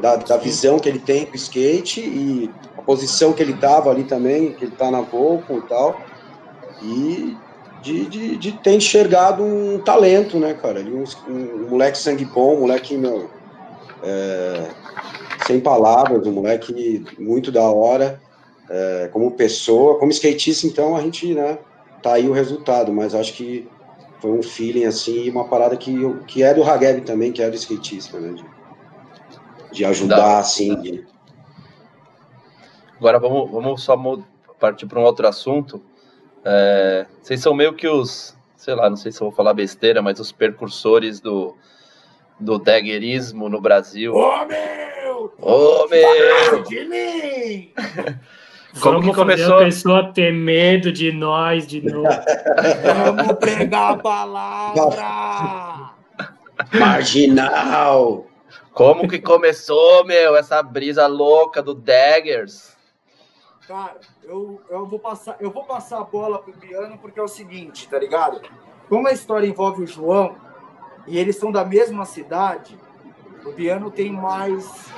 Da, 0.00 0.16
da 0.16 0.36
visão 0.36 0.78
que 0.80 0.88
ele 0.88 1.00
tem 1.00 1.26
com 1.26 1.32
o 1.32 1.36
skate 1.36 2.00
e 2.00 2.56
a 2.82 2.84
posição 2.84 3.32
que 3.32 3.42
ele 3.42 3.54
tava 3.54 3.90
ali 3.90 4.04
também, 4.04 4.52
que 4.52 4.64
ele 4.64 4.72
tá 4.72 4.90
na 4.90 5.00
Volcom 5.00 5.58
e 5.58 5.62
tal, 5.62 6.00
e 6.82 7.36
de, 7.80 8.06
de, 8.06 8.36
de 8.36 8.52
ter 8.52 8.74
enxergado 8.74 9.42
um 9.42 9.78
talento, 9.78 10.38
né, 10.38 10.54
cara? 10.54 10.80
Ele, 10.80 10.92
um, 10.92 11.04
um 11.28 11.70
moleque 11.70 11.96
sangue 11.96 12.24
bom, 12.24 12.56
um 12.56 12.60
moleque, 12.60 12.96
meu, 12.96 13.30
é, 14.02 14.68
sem 15.46 15.60
palavras, 15.60 16.26
um 16.26 16.32
moleque 16.32 17.04
muito 17.18 17.50
da 17.52 17.62
hora, 17.62 18.20
é, 18.68 19.08
como 19.12 19.30
pessoa, 19.32 19.98
como 19.98 20.10
skatista, 20.10 20.66
então 20.66 20.96
a 20.96 21.00
gente, 21.00 21.34
né, 21.34 21.58
tá 22.02 22.14
aí 22.14 22.28
o 22.28 22.32
resultado, 22.32 22.92
mas 22.92 23.14
acho 23.14 23.32
que 23.34 23.68
foi 24.20 24.30
um 24.30 24.42
feeling, 24.42 24.84
assim, 24.84 25.30
uma 25.30 25.48
parada 25.48 25.76
que, 25.76 25.94
que 26.26 26.42
é 26.42 26.54
do 26.54 26.62
Hageb 26.62 27.02
também, 27.02 27.32
que 27.32 27.42
é 27.42 27.50
do 27.50 27.56
skatista, 27.56 28.18
né, 28.18 28.34
de, 28.34 28.44
de 29.72 29.84
ajudar, 29.84 30.38
assim, 30.38 30.74
de, 30.80 31.04
Agora 33.02 33.18
vamos, 33.18 33.50
vamos 33.50 33.82
só 33.82 34.00
partir 34.60 34.86
para 34.86 35.00
um 35.00 35.02
outro 35.02 35.26
assunto. 35.26 35.82
É, 36.44 37.04
vocês 37.20 37.40
são 37.40 37.52
meio 37.52 37.72
que 37.72 37.88
os, 37.88 38.38
sei 38.54 38.76
lá, 38.76 38.88
não 38.88 38.96
sei 38.96 39.10
se 39.10 39.20
eu 39.20 39.26
vou 39.26 39.34
falar 39.36 39.54
besteira, 39.54 40.00
mas 40.00 40.20
os 40.20 40.30
percursores 40.30 41.18
do, 41.18 41.56
do 42.38 42.60
daggerismo 42.60 43.48
no 43.48 43.60
Brasil. 43.60 44.14
Ô, 44.14 44.46
meu! 44.46 45.34
Ô, 45.40 45.88
meu! 45.88 46.62
De 46.62 46.84
mim! 46.84 47.72
Como 48.80 49.00
Vamos 49.00 49.06
que 49.08 49.14
começou? 49.16 49.48
fazer 49.48 49.62
a 49.62 49.64
pessoa 49.64 50.12
ter 50.12 50.32
medo 50.32 50.92
de 50.92 51.10
nós 51.10 51.66
de 51.66 51.82
novo. 51.82 52.06
Vamos 53.04 53.32
pegar 53.40 53.90
a 53.90 53.96
palavra! 53.96 55.90
marginal! 56.72 58.28
Como 58.72 59.08
que 59.08 59.18
começou, 59.18 60.04
meu, 60.04 60.36
essa 60.36 60.62
brisa 60.62 61.08
louca 61.08 61.60
do 61.60 61.74
Daggers? 61.74 62.71
Cara, 63.66 64.00
eu, 64.24 64.60
eu, 64.68 64.86
vou 64.86 64.98
passar, 64.98 65.36
eu 65.40 65.50
vou 65.50 65.64
passar 65.64 66.00
a 66.00 66.04
bola 66.04 66.40
pro 66.40 66.52
Biano 66.52 66.98
porque 66.98 67.20
é 67.20 67.22
o 67.22 67.28
seguinte, 67.28 67.88
tá 67.88 67.98
ligado? 67.98 68.40
Como 68.88 69.06
a 69.06 69.12
história 69.12 69.46
envolve 69.46 69.84
o 69.84 69.86
João 69.86 70.36
e 71.06 71.18
eles 71.18 71.36
são 71.36 71.52
da 71.52 71.64
mesma 71.64 72.04
cidade, 72.04 72.78
o 73.44 73.52
Biano 73.52 73.90
tem 73.90 74.12
mais 74.12 74.90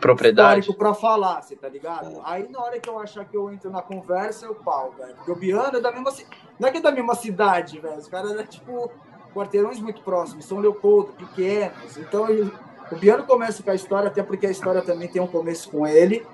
propriedade 0.00 0.72
pra 0.74 0.92
falar, 0.92 1.42
você 1.42 1.56
tá 1.56 1.68
ligado? 1.68 2.20
Aí 2.24 2.48
na 2.48 2.60
hora 2.60 2.78
que 2.78 2.88
eu 2.88 2.98
achar 2.98 3.24
que 3.24 3.36
eu 3.36 3.50
entro 3.50 3.70
na 3.70 3.82
conversa, 3.82 4.46
eu 4.46 4.54
pau, 4.54 4.92
velho. 4.98 5.14
Porque 5.14 5.30
o 5.30 5.36
Biano 5.36 5.78
é 5.78 5.80
da 5.80 5.92
mesma. 5.92 6.12
Não 6.58 6.68
é 6.68 6.72
que 6.72 6.78
é 6.78 6.80
da 6.80 6.92
mesma 6.92 7.14
cidade, 7.14 7.78
velho. 7.78 7.96
Os 7.96 8.08
caras 8.08 8.32
é 8.32 8.44
tipo 8.44 8.90
quarteirões 9.34 9.78
muito 9.78 10.00
próximos, 10.02 10.46
São 10.46 10.58
Leopoldo, 10.58 11.12
pequenos. 11.12 11.96
Então 11.96 12.28
ele... 12.28 12.50
o 12.90 12.96
Biano 12.96 13.24
começa 13.24 13.62
com 13.62 13.70
a 13.70 13.74
história, 13.74 14.08
até 14.08 14.22
porque 14.22 14.46
a 14.46 14.50
história 14.50 14.82
também 14.82 15.08
tem 15.08 15.20
um 15.20 15.26
começo 15.26 15.70
com 15.70 15.86
ele. 15.86 16.26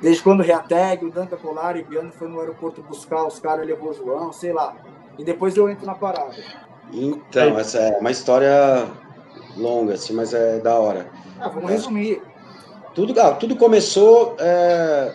Desde 0.00 0.22
quando 0.22 0.40
o 0.40 0.42
Reateg, 0.44 1.04
o 1.04 1.10
Danca 1.10 1.36
Colar 1.36 1.76
e 1.76 1.82
o 1.82 1.84
Biano 1.84 2.12
foi 2.12 2.28
no 2.28 2.38
aeroporto 2.38 2.82
buscar 2.82 3.26
os 3.26 3.38
caras, 3.40 3.66
levou 3.66 3.90
o 3.90 3.94
João, 3.94 4.32
sei 4.32 4.52
lá. 4.52 4.76
E 5.18 5.24
depois 5.24 5.56
eu 5.56 5.68
entro 5.68 5.84
na 5.84 5.94
parada. 5.94 6.34
Então, 6.92 7.58
essa 7.58 7.78
é 7.78 7.98
uma 7.98 8.10
história 8.10 8.86
longa, 9.56 9.94
assim, 9.94 10.14
mas 10.14 10.32
é 10.32 10.58
da 10.60 10.78
hora. 10.78 11.10
Ah, 11.40 11.48
vamos 11.48 11.70
resumir. 11.70 12.22
Tudo, 12.94 13.18
ah, 13.20 13.32
tudo 13.32 13.56
começou. 13.56 14.36
É, 14.38 15.12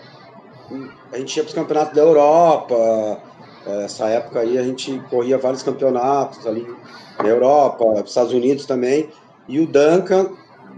a 1.12 1.18
gente 1.18 1.38
ia 1.38 1.44
para 1.44 1.50
os 1.50 1.56
campeonatos 1.56 1.96
da 1.96 2.02
Europa. 2.02 3.22
É, 3.66 3.86
essa 3.86 4.08
época 4.08 4.42
aí 4.42 4.58
a 4.58 4.64
gente 4.64 5.00
corria 5.10 5.38
vários 5.38 5.64
campeonatos 5.64 6.46
ali 6.46 6.68
na 7.18 7.30
Europa, 7.30 7.86
Estados 8.06 8.34
Unidos 8.34 8.66
também. 8.66 9.10
E 9.48 9.60
o 9.60 9.68
Duncan, 9.68 10.32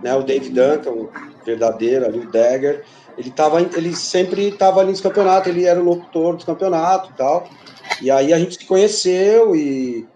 né, 0.04 0.16
o 0.16 0.24
Dave 0.24 0.50
Duncan, 0.50 0.92
o 0.92 1.10
verdadeiro 1.44 2.06
ali, 2.06 2.20
o 2.20 2.32
Dagger, 2.32 2.84
ele, 3.18 3.32
tava, 3.32 3.62
ele 3.62 3.96
sempre 3.96 4.50
estava 4.50 4.82
ali 4.82 4.92
nos 4.92 5.02
campeonatos, 5.02 5.50
ele 5.50 5.66
era 5.66 5.80
o 5.80 5.84
locutor 5.84 6.36
dos 6.36 6.46
campeonatos 6.46 7.10
e 7.12 7.14
tal. 7.14 7.48
E 8.02 8.12
aí 8.12 8.34
a 8.34 8.40
gente 8.40 8.56
se 8.56 8.66
conheceu 8.66 9.56
e, 9.56 10.08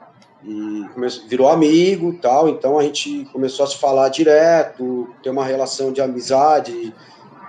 e 0.43 0.85
começou, 0.93 1.27
virou 1.27 1.49
amigo 1.49 2.17
tal, 2.21 2.49
então 2.49 2.77
a 2.77 2.83
gente 2.83 3.25
começou 3.31 3.65
a 3.65 3.67
se 3.67 3.77
falar 3.77 4.09
direto, 4.09 5.09
ter 5.23 5.29
uma 5.29 5.45
relação 5.45 5.91
de 5.91 6.01
amizade, 6.01 6.93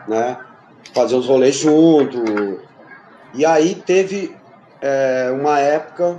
né? 0.06 0.38
Fazer 0.92 1.14
os 1.14 1.26
rolês 1.26 1.56
junto. 1.56 2.22
E 3.34 3.44
aí 3.44 3.74
teve 3.74 4.34
é, 4.80 5.30
uma 5.32 5.58
época 5.58 6.18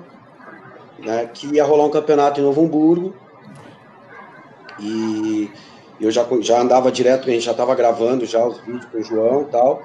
né, 0.99 1.29
que 1.33 1.47
ia 1.55 1.63
rolar 1.63 1.85
um 1.85 1.89
campeonato 1.89 2.39
em 2.39 2.43
Novo 2.43 2.63
Hamburgo 2.63 3.13
e 4.79 5.51
eu 6.01 6.11
já, 6.11 6.25
já 6.41 6.59
andava 6.59 6.91
direto, 6.91 7.29
a 7.29 7.31
gente 7.31 7.45
já 7.45 7.51
estava 7.51 7.75
gravando 7.75 8.25
já 8.25 8.45
os 8.45 8.59
vídeos 8.61 8.85
com 8.85 8.97
o 8.97 9.03
João 9.03 9.43
e 9.43 9.45
tal. 9.45 9.81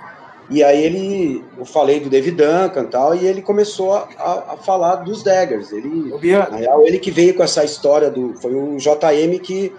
E 0.49 0.63
aí 0.63 0.83
ele, 0.85 1.45
eu 1.59 1.65
falei 1.65 1.99
do 1.99 2.09
David 2.09 2.37
Duncan 2.37 2.85
e 2.85 2.87
tal, 2.87 3.15
e 3.15 3.27
ele 3.27 3.43
começou 3.43 3.95
a, 3.95 4.09
a, 4.17 4.53
a 4.53 4.57
falar 4.57 4.97
dos 4.97 5.23
Daggers. 5.23 5.73
Ele, 5.73 6.13
na 6.51 6.57
real, 6.57 6.87
ele 6.87 6.99
que 6.99 7.11
veio 7.11 7.35
com 7.35 7.43
essa 7.43 7.65
história 7.65 8.11
do, 8.11 8.35
foi 8.41 8.55
o 8.55 8.77
JM 8.77 9.39
que, 9.43 9.75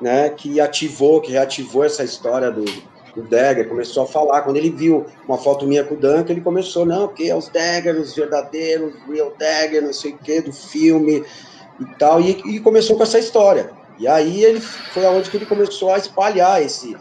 né, 0.00 0.30
que 0.30 0.60
ativou, 0.60 1.20
que 1.20 1.30
reativou 1.30 1.84
essa 1.84 2.02
história 2.02 2.50
do, 2.50 2.64
do 3.14 3.22
Dagger, 3.22 3.68
começou 3.68 4.02
a 4.02 4.06
falar. 4.06 4.42
Quando 4.42 4.56
ele 4.56 4.70
viu 4.70 5.06
uma 5.28 5.38
foto 5.38 5.64
minha 5.64 5.84
com 5.84 5.94
o 5.94 5.98
Duncan, 5.98 6.32
ele 6.32 6.40
começou, 6.40 6.84
não, 6.84 7.06
porque 7.06 7.24
é 7.24 7.36
os 7.36 7.48
Daggers, 7.48 8.08
os 8.08 8.16
verdadeiros, 8.16 8.92
Real 9.08 9.32
Dagger, 9.38 9.82
não 9.82 9.92
sei 9.92 10.12
o 10.12 10.18
que, 10.18 10.40
do 10.40 10.52
filme 10.52 11.24
e 11.80 11.84
tal, 11.98 12.20
e, 12.20 12.30
e 12.46 12.58
começou 12.58 12.96
com 12.96 13.04
essa 13.04 13.18
história. 13.18 13.70
E 14.00 14.08
aí 14.08 14.42
ele 14.42 14.60
foi 14.60 15.04
aonde 15.04 15.30
que 15.30 15.36
ele 15.36 15.46
começou 15.46 15.92
a 15.92 15.98
espalhar 15.98 16.60
esse 16.62 16.96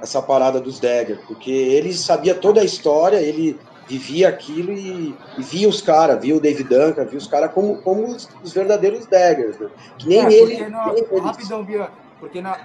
essa 0.00 0.22
parada 0.22 0.60
dos 0.60 0.78
Dagger, 0.78 1.18
porque 1.26 1.50
ele 1.50 1.92
sabia 1.92 2.32
toda 2.32 2.60
a 2.60 2.64
história, 2.64 3.16
ele 3.16 3.58
vivia 3.88 4.28
aquilo 4.28 4.72
e, 4.72 5.12
e 5.36 5.42
via 5.42 5.68
os 5.68 5.82
caras, 5.82 6.20
via 6.20 6.36
o 6.36 6.40
David 6.40 6.68
Duncan, 6.68 7.04
via 7.04 7.18
os 7.18 7.26
caras 7.26 7.52
como, 7.52 7.78
como 7.82 8.06
os, 8.06 8.28
os, 8.40 8.52
verdadeiros 8.52 9.06
Daggers, 9.06 9.58
né? 9.58 9.68
Que 9.98 10.08
nem 10.08 10.24
é, 10.24 10.32
ele. 10.32 10.56
nem 10.60 11.20
rapidão, 11.20 11.64
Bia, 11.64 11.88
porque 12.20 12.40
na, 12.40 12.58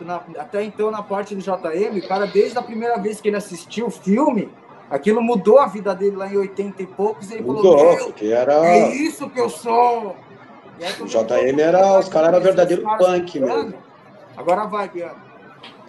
na, 0.00 0.20
até 0.36 0.64
então, 0.64 0.90
na 0.90 1.00
parte 1.00 1.36
do 1.36 1.40
JM, 1.40 1.98
o 1.98 2.08
cara, 2.08 2.26
desde 2.26 2.58
a 2.58 2.62
primeira 2.62 2.98
vez 2.98 3.20
que 3.20 3.28
ele 3.28 3.36
assistiu 3.36 3.86
o 3.86 3.90
filme, 3.90 4.48
aquilo 4.90 5.22
mudou 5.22 5.60
a 5.60 5.66
vida 5.66 5.94
dele 5.94 6.16
lá 6.16 6.26
em 6.26 6.36
80 6.36 6.82
e 6.82 6.86
poucos, 6.86 7.30
e 7.30 7.34
ele 7.34 7.42
mudou, 7.44 7.78
falou: 7.78 8.06
porque 8.06 8.26
era... 8.26 8.66
É 8.66 8.88
isso 8.88 9.30
que 9.30 9.38
eu 9.38 9.48
sou! 9.48 10.16
O 11.00 11.06
JM 11.06 11.60
era, 11.60 11.98
os 11.98 12.08
caras 12.08 12.28
eram 12.28 12.40
verdadeiro 12.40 12.82
punk 12.98 13.40
mesmo. 13.40 13.74
Agora 14.36 14.64
vai, 14.64 14.88
Biano. 14.88 15.30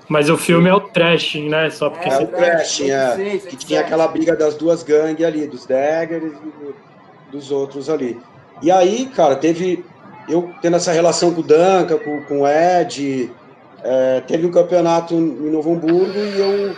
Mas 0.09 0.29
o 0.29 0.37
filme 0.37 0.69
é 0.69 0.73
o 0.73 0.81
trashing, 0.81 1.47
né? 1.47 1.69
Só 1.69 1.89
porque 1.89 2.09
é, 2.09 2.11
você... 2.11 2.23
o 2.23 2.27
trashing, 2.27 2.91
é. 2.91 3.37
Que 3.37 3.55
tinha 3.55 3.79
aquela 3.79 4.07
briga 4.07 4.35
das 4.35 4.55
duas 4.55 4.83
gangues 4.83 5.25
ali, 5.25 5.47
dos 5.47 5.65
Daggers 5.65 6.33
e 6.33 7.31
dos 7.31 7.49
outros 7.49 7.89
ali. 7.89 8.19
E 8.61 8.69
aí, 8.69 9.05
cara, 9.05 9.35
teve. 9.35 9.85
Eu 10.27 10.53
tendo 10.61 10.75
essa 10.75 10.91
relação 10.91 11.33
com 11.33 11.41
o 11.41 11.43
Danca, 11.43 11.97
com, 11.97 12.21
com 12.23 12.41
o 12.41 12.47
Ed, 12.47 13.31
é, 13.83 14.21
teve 14.21 14.45
um 14.45 14.51
campeonato 14.51 15.15
em 15.15 15.49
Novo 15.49 15.73
Hamburgo 15.73 16.17
e 16.17 16.39
eu 16.39 16.75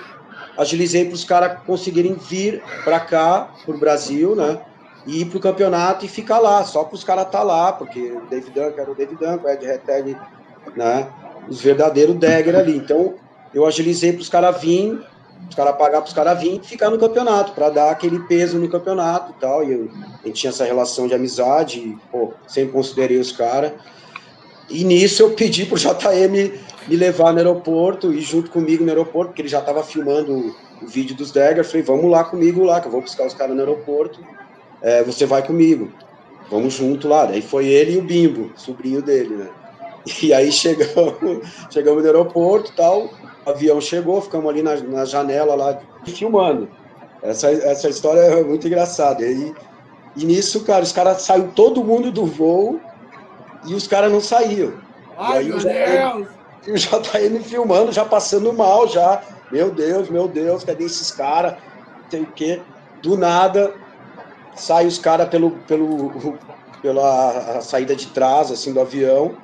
agilizei 0.57 1.05
para 1.05 1.15
os 1.15 1.25
caras 1.25 1.59
conseguirem 1.65 2.13
vir 2.13 2.63
para 2.83 2.99
cá, 2.99 3.49
para 3.65 3.75
o 3.75 3.79
Brasil, 3.79 4.35
né? 4.35 4.59
E 5.05 5.21
ir 5.21 5.25
para 5.25 5.37
o 5.37 5.41
campeonato 5.41 6.05
e 6.05 6.07
ficar 6.07 6.39
lá, 6.39 6.63
só 6.63 6.83
para 6.83 6.95
os 6.95 7.03
caras 7.03 7.25
estar 7.25 7.39
tá 7.39 7.43
lá, 7.43 7.73
porque 7.73 7.99
o 7.99 8.21
David 8.29 8.51
Duncan 8.51 8.81
era 8.81 8.91
o 8.91 8.95
David 8.95 9.19
Duncan, 9.19 9.41
o 9.43 9.49
Ed 9.49 9.65
Reteg, 9.65 10.17
né? 10.75 11.07
Os 11.49 11.61
verdadeiros 11.61 12.17
Dagger 12.17 12.55
ali. 12.55 12.77
Então, 12.77 13.15
eu 13.53 13.65
agilizei 13.65 14.13
para 14.13 14.21
os 14.21 14.29
caras 14.29 14.61
virem, 14.61 14.99
os 15.49 15.55
caras 15.55 15.75
pagar 15.75 16.01
para 16.01 16.07
os 16.07 16.13
caras 16.13 16.39
virem 16.39 16.61
e 16.63 16.65
ficar 16.65 16.89
no 16.89 16.97
campeonato, 16.97 17.51
para 17.51 17.69
dar 17.69 17.91
aquele 17.91 18.19
peso 18.21 18.57
no 18.57 18.69
campeonato 18.69 19.33
e 19.37 19.41
tal. 19.41 19.63
E 19.63 19.73
eu, 19.73 19.89
a 20.23 20.27
gente 20.27 20.39
tinha 20.39 20.49
essa 20.51 20.63
relação 20.63 21.07
de 21.07 21.13
amizade, 21.13 21.79
e, 21.79 21.97
pô, 22.09 22.33
sempre 22.47 22.71
considerei 22.71 23.19
os 23.19 23.31
caras. 23.31 23.73
E 24.69 24.83
nisso 24.83 25.21
eu 25.21 25.31
pedi 25.31 25.65
pro 25.65 25.77
JM 25.77 26.53
me 26.87 26.95
levar 26.95 27.31
no 27.31 27.37
aeroporto 27.37 28.13
e 28.13 28.21
junto 28.21 28.49
comigo 28.49 28.83
no 28.83 28.89
aeroporto, 28.89 29.29
porque 29.29 29.41
ele 29.41 29.49
já 29.49 29.59
estava 29.59 29.83
filmando 29.83 30.55
o, 30.81 30.87
vídeo 30.87 31.15
dos 31.15 31.31
Dagger. 31.31 31.63
Falei, 31.63 31.81
vamos 31.81 32.11
lá 32.11 32.23
comigo 32.23 32.63
lá, 32.63 32.81
que 32.81 32.87
eu 32.87 32.91
vou 32.91 33.01
buscar 33.01 33.25
os 33.25 33.33
caras 33.33 33.55
no 33.55 33.61
aeroporto. 33.61 34.19
É, 34.83 35.03
você 35.03 35.25
vai 35.25 35.45
comigo. 35.45 35.91
Vamos 36.51 36.75
junto 36.75 37.07
lá. 37.07 37.25
Daí 37.25 37.41
foi 37.41 37.67
ele 37.67 37.93
e 37.93 37.97
o 37.97 38.03
Bimbo, 38.03 38.51
sobrinho 38.55 39.01
dele, 39.01 39.35
né? 39.35 39.49
E 40.21 40.33
aí 40.33 40.51
chegamos, 40.51 41.15
chegamos 41.71 42.03
no 42.03 42.09
aeroporto 42.09 42.71
e 42.71 42.75
tal 42.75 43.09
o 43.45 43.49
avião 43.49 43.81
chegou, 43.81 44.21
ficamos 44.21 44.49
ali 44.49 44.61
na, 44.61 44.75
na 44.75 45.05
janela 45.05 45.55
lá 45.55 45.79
filmando. 46.05 46.69
Essa, 47.21 47.51
essa 47.51 47.89
história 47.89 48.19
é 48.19 48.43
muito 48.43 48.67
engraçada. 48.67 49.25
E, 49.25 49.53
e 50.15 50.25
nisso, 50.25 50.63
cara, 50.63 50.83
os 50.83 50.91
caras 50.91 51.21
saiu 51.21 51.49
todo 51.49 51.83
mundo 51.83 52.11
do 52.11 52.25
voo 52.25 52.79
e 53.65 53.73
os 53.73 53.87
caras 53.87 54.11
não 54.11 54.21
saíam. 54.21 54.73
Ai, 55.17 55.43
e 55.43 55.47
meu 55.47 55.57
o 55.57 55.59
JM, 55.59 56.27
Deus! 56.65 56.85
o 56.85 56.99
JM 57.01 57.43
filmando, 57.43 57.91
já 57.91 58.05
passando 58.05 58.51
mal, 58.53 58.87
já. 58.87 59.21
Meu 59.51 59.69
Deus, 59.69 60.09
meu 60.09 60.27
Deus, 60.27 60.63
cadê 60.63 60.85
esses 60.85 61.11
caras? 61.11 61.55
Tem 62.09 62.23
o 62.23 62.31
quê? 62.31 62.61
Do 63.01 63.17
nada, 63.17 63.73
sai 64.55 64.85
os 64.85 64.97
caras 64.97 65.29
pelo, 65.29 65.51
pelo, 65.51 66.37
pela 66.81 67.61
saída 67.61 67.95
de 67.95 68.07
trás, 68.07 68.51
assim, 68.51 68.73
do 68.73 68.81
avião, 68.81 69.35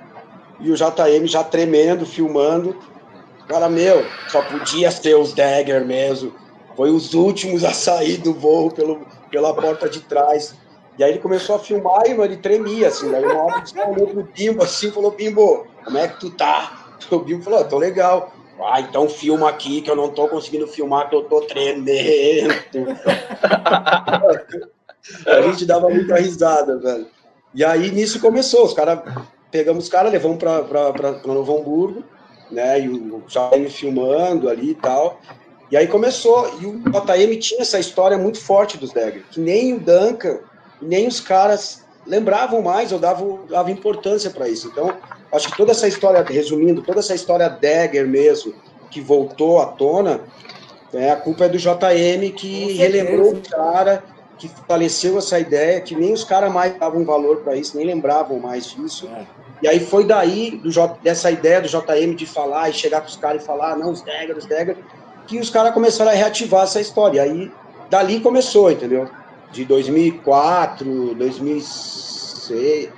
e 0.59 0.71
o 0.71 0.75
JM 0.75 1.25
já 1.25 1.43
tremendo, 1.43 2.05
filmando. 2.05 2.75
Cara, 3.47 3.69
meu, 3.69 4.05
só 4.27 4.41
podia 4.41 4.91
ser 4.91 5.15
os 5.15 5.33
Dagger 5.33 5.85
mesmo. 5.85 6.33
Foi 6.75 6.91
os 6.91 7.13
últimos 7.13 7.63
a 7.63 7.73
sair 7.73 8.17
do 8.17 8.33
voo 8.33 8.69
pelo, 8.69 9.05
pela 9.31 9.53
porta 9.53 9.89
de 9.89 10.01
trás. 10.01 10.53
E 10.97 11.03
aí 11.03 11.11
ele 11.11 11.19
começou 11.19 11.55
a 11.55 11.59
filmar 11.59 12.05
e, 12.05 12.09
mano, 12.09 12.25
ele 12.25 12.37
tremia, 12.37 12.89
assim. 12.89 13.09
Daí 13.09 13.23
uma 13.23 13.43
hora 13.43 13.63
ele 13.73 13.81
olhou 13.81 14.07
pro 14.07 14.23
Bimbo 14.23 14.63
assim 14.63 14.91
falou, 14.91 15.11
Bimbo, 15.11 15.65
como 15.83 15.97
é 15.97 16.07
que 16.07 16.19
tu 16.19 16.29
tá? 16.31 16.75
O 17.09 17.19
Bimbo 17.19 17.43
falou, 17.43 17.59
ah, 17.59 17.63
tô 17.63 17.77
legal. 17.77 18.33
Ah, 18.61 18.81
então 18.81 19.07
filma 19.07 19.49
aqui 19.49 19.81
que 19.81 19.89
eu 19.89 19.95
não 19.95 20.09
tô 20.09 20.27
conseguindo 20.27 20.67
filmar, 20.67 21.09
que 21.09 21.15
eu 21.15 21.23
tô 21.23 21.41
tremendo. 21.41 21.89
a 25.25 25.41
gente 25.41 25.65
dava 25.65 25.89
muita 25.89 26.15
risada, 26.17 26.77
velho. 26.77 27.07
E 27.53 27.63
aí 27.63 27.91
nisso 27.91 28.19
começou, 28.19 28.65
os 28.65 28.73
caras, 28.73 28.99
pegamos 29.51 29.85
os 29.85 29.89
caras, 29.89 30.11
levamos 30.11 30.37
pra 30.37 31.21
Novo 31.25 31.57
Hamburgo, 31.57 32.03
né? 32.51 32.81
E 32.81 32.89
o 32.89 33.23
JM 33.27 33.67
filmando 33.69 34.49
ali 34.49 34.71
e 34.71 34.75
tal. 34.75 35.19
E 35.71 35.77
aí 35.77 35.87
começou, 35.87 36.51
e 36.59 36.65
o 36.65 36.79
JM 36.79 37.37
tinha 37.39 37.61
essa 37.61 37.79
história 37.79 38.17
muito 38.17 38.39
forte 38.39 38.77
dos 38.77 38.91
Dagger, 38.91 39.23
que 39.29 39.39
nem 39.39 39.73
o 39.75 39.79
Duncan, 39.79 40.39
nem 40.81 41.07
os 41.07 41.19
caras 41.19 41.85
lembravam 42.07 42.61
mais 42.61 42.91
ou 42.91 42.97
davam, 42.97 43.41
davam 43.47 43.71
importância 43.71 44.31
para 44.31 44.49
isso. 44.49 44.67
Então, 44.67 44.97
acho 45.31 45.51
que 45.51 45.57
toda 45.57 45.71
essa 45.71 45.87
história, 45.87 46.23
resumindo, 46.23 46.81
toda 46.81 46.99
essa 46.99 47.13
história 47.13 47.47
Dagger 47.47 48.07
mesmo, 48.07 48.53
que 48.89 48.99
voltou 48.99 49.61
à 49.61 49.67
tona, 49.67 50.21
é, 50.91 51.11
a 51.11 51.15
culpa 51.15 51.45
é 51.45 51.49
do 51.49 51.57
JM 51.59 52.31
que 52.35 52.73
relembrou 52.73 53.33
o 53.33 53.41
cara, 53.41 54.03
que 54.39 54.49
faleceu 54.67 55.17
essa 55.17 55.37
ideia, 55.37 55.81
que 55.81 55.93
nem 55.93 56.13
os 56.13 56.23
caras 56.23 56.51
mais 56.51 56.73
davam 56.79 57.03
valor 57.03 57.41
para 57.41 57.57
isso, 57.57 57.75
nem 57.75 57.85
lembravam 57.85 58.39
mais 58.39 58.71
disso. 58.71 59.07
É. 59.13 59.25
E 59.61 59.67
aí 59.67 59.79
foi 59.81 60.05
daí, 60.05 60.57
do, 60.63 60.69
dessa 61.03 61.29
ideia 61.29 61.61
do 61.61 61.67
JM 61.67 62.15
de 62.15 62.25
falar 62.25 62.69
e 62.69 62.73
chegar 62.73 63.01
com 63.01 63.07
os 63.07 63.17
caras 63.17 63.43
e 63.43 63.45
falar, 63.45 63.77
não, 63.77 63.91
os 63.91 64.01
Dagger, 64.01 64.37
os 64.37 64.45
Dagger, 64.45 64.77
que 65.27 65.37
os 65.37 65.49
caras 65.49 65.73
começaram 65.73 66.11
a 66.11 66.13
reativar 66.13 66.63
essa 66.63 66.79
história. 66.79 67.17
E 67.17 67.19
aí, 67.19 67.51
dali 67.89 68.21
começou, 68.21 68.71
entendeu? 68.71 69.09
De 69.51 69.65
2004, 69.65 71.15
2006, 71.15 72.89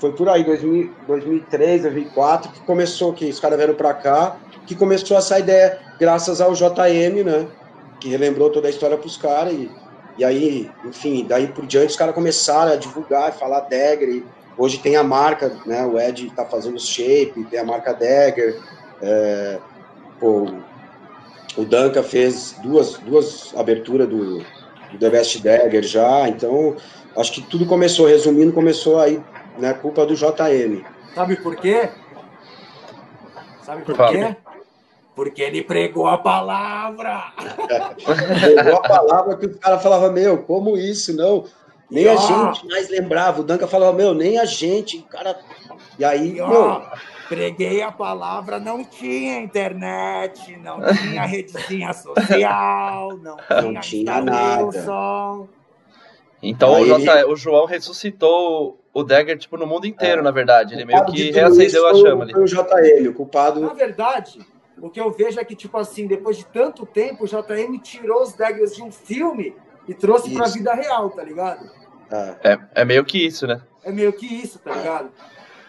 foi 0.00 0.12
por 0.12 0.28
aí, 0.30 0.42
2000, 0.42 0.90
2003, 1.06 1.82
2004, 1.82 2.52
que 2.52 2.60
começou, 2.60 3.12
que 3.12 3.26
os 3.26 3.38
caras 3.38 3.58
vieram 3.58 3.74
pra 3.74 3.92
cá, 3.92 4.36
que 4.66 4.74
começou 4.74 5.16
essa 5.16 5.38
ideia, 5.38 5.78
graças 6.00 6.40
ao 6.40 6.54
JM, 6.54 7.24
né? 7.24 7.46
Que 8.00 8.08
relembrou 8.08 8.48
toda 8.48 8.68
a 8.68 8.70
história 8.70 8.96
para 8.96 9.06
os 9.06 9.16
caras. 9.16 9.52
E, 9.52 9.70
e 10.18 10.24
aí, 10.24 10.70
enfim, 10.84 11.24
daí 11.26 11.46
por 11.46 11.64
diante 11.64 11.90
os 11.90 11.96
caras 11.96 12.14
começaram 12.14 12.72
a 12.72 12.76
divulgar, 12.76 13.32
falar 13.32 13.60
Dagger. 13.60 14.08
E 14.08 14.24
hoje 14.56 14.78
tem 14.78 14.96
a 14.96 15.04
marca, 15.04 15.56
né? 15.64 15.86
O 15.86 15.98
Ed 15.98 16.26
está 16.26 16.44
fazendo 16.44 16.74
o 16.74 16.80
shape, 16.80 17.44
tem 17.44 17.60
a 17.60 17.64
marca 17.64 17.94
Dagger. 17.94 18.60
É, 19.00 19.58
pô, 20.18 20.48
o 21.56 21.64
Danca 21.64 22.02
fez 22.02 22.56
duas, 22.60 22.94
duas 22.98 23.54
aberturas 23.56 24.08
do, 24.08 24.38
do 24.38 24.98
The 24.98 25.08
Best 25.08 25.40
Dagger 25.40 25.84
já, 25.84 26.28
então 26.28 26.76
acho 27.16 27.32
que 27.32 27.42
tudo 27.42 27.64
começou, 27.64 28.06
resumindo, 28.06 28.52
começou 28.52 28.98
aí, 28.98 29.22
né, 29.56 29.72
culpa 29.72 30.04
do 30.04 30.16
JM. 30.16 30.84
Sabe 31.14 31.36
por 31.36 31.54
quê? 31.56 31.88
Sabe 33.62 33.82
por 33.82 33.96
quê? 34.08 34.36
Porque 35.18 35.42
ele 35.42 35.64
pregou 35.64 36.06
a 36.06 36.16
palavra. 36.16 37.32
pregou 38.40 38.76
a 38.76 38.82
palavra 38.82 39.36
que 39.36 39.46
o 39.46 39.58
cara 39.58 39.76
falava, 39.76 40.12
meu, 40.12 40.44
como 40.44 40.76
isso? 40.76 41.12
Não, 41.12 41.44
nem 41.90 42.04
e 42.04 42.08
a 42.08 42.14
ó, 42.14 42.52
gente 42.52 42.64
mais 42.68 42.88
lembrava. 42.88 43.40
O 43.40 43.42
Danca 43.42 43.66
falava, 43.66 43.92
meu, 43.94 44.14
nem 44.14 44.38
a 44.38 44.44
gente, 44.44 44.98
o 44.98 45.02
cara. 45.02 45.36
E 45.98 46.04
aí, 46.04 46.36
e 46.36 46.40
ó, 46.40 46.48
meu, 46.48 46.82
preguei 47.28 47.82
a 47.82 47.90
palavra, 47.90 48.60
não 48.60 48.84
tinha 48.84 49.40
internet, 49.40 50.56
não 50.58 50.78
tinha 50.94 51.22
redezinha 51.26 51.92
social, 51.92 53.16
não, 53.16 53.36
não 53.60 53.80
tinha 53.80 54.20
nada. 54.20 55.48
Então 56.40 56.80
o, 56.80 56.86
J, 56.86 57.24
o, 57.24 57.34
João 57.34 57.66
ressuscitou 57.66 58.78
o 58.94 59.02
Dagger 59.02 59.36
tipo, 59.36 59.56
no 59.56 59.66
mundo 59.66 59.84
inteiro, 59.84 60.20
é. 60.20 60.22
na 60.22 60.30
verdade. 60.30 60.74
Ele 60.74 60.84
meio 60.84 61.04
que 61.06 61.32
reacendeu 61.32 61.88
a 61.88 61.94
chama 61.96 62.22
ali. 62.22 62.32
Foi 62.32 62.44
o 62.44 62.46
JL, 62.46 63.08
o 63.08 63.14
culpado. 63.14 63.58
Na 63.58 63.74
verdade, 63.74 64.46
o 64.80 64.90
que 64.90 65.00
eu 65.00 65.10
vejo 65.10 65.38
é 65.40 65.44
que, 65.44 65.54
tipo 65.54 65.76
assim, 65.76 66.06
depois 66.06 66.36
de 66.36 66.46
tanto 66.46 66.86
tempo, 66.86 67.24
o 67.24 67.26
JM 67.26 67.78
tirou 67.82 68.22
os 68.22 68.32
Daggers 68.32 68.74
de 68.74 68.82
um 68.82 68.90
filme 68.90 69.54
e 69.86 69.94
trouxe 69.94 70.28
isso. 70.28 70.36
pra 70.36 70.48
vida 70.48 70.74
real, 70.74 71.10
tá 71.10 71.22
ligado? 71.22 71.70
É. 72.10 72.52
é, 72.52 72.58
é 72.76 72.84
meio 72.84 73.04
que 73.04 73.26
isso, 73.26 73.46
né? 73.46 73.60
É 73.84 73.92
meio 73.92 74.12
que 74.12 74.26
isso, 74.26 74.58
tá 74.58 74.74
ligado? 74.74 75.10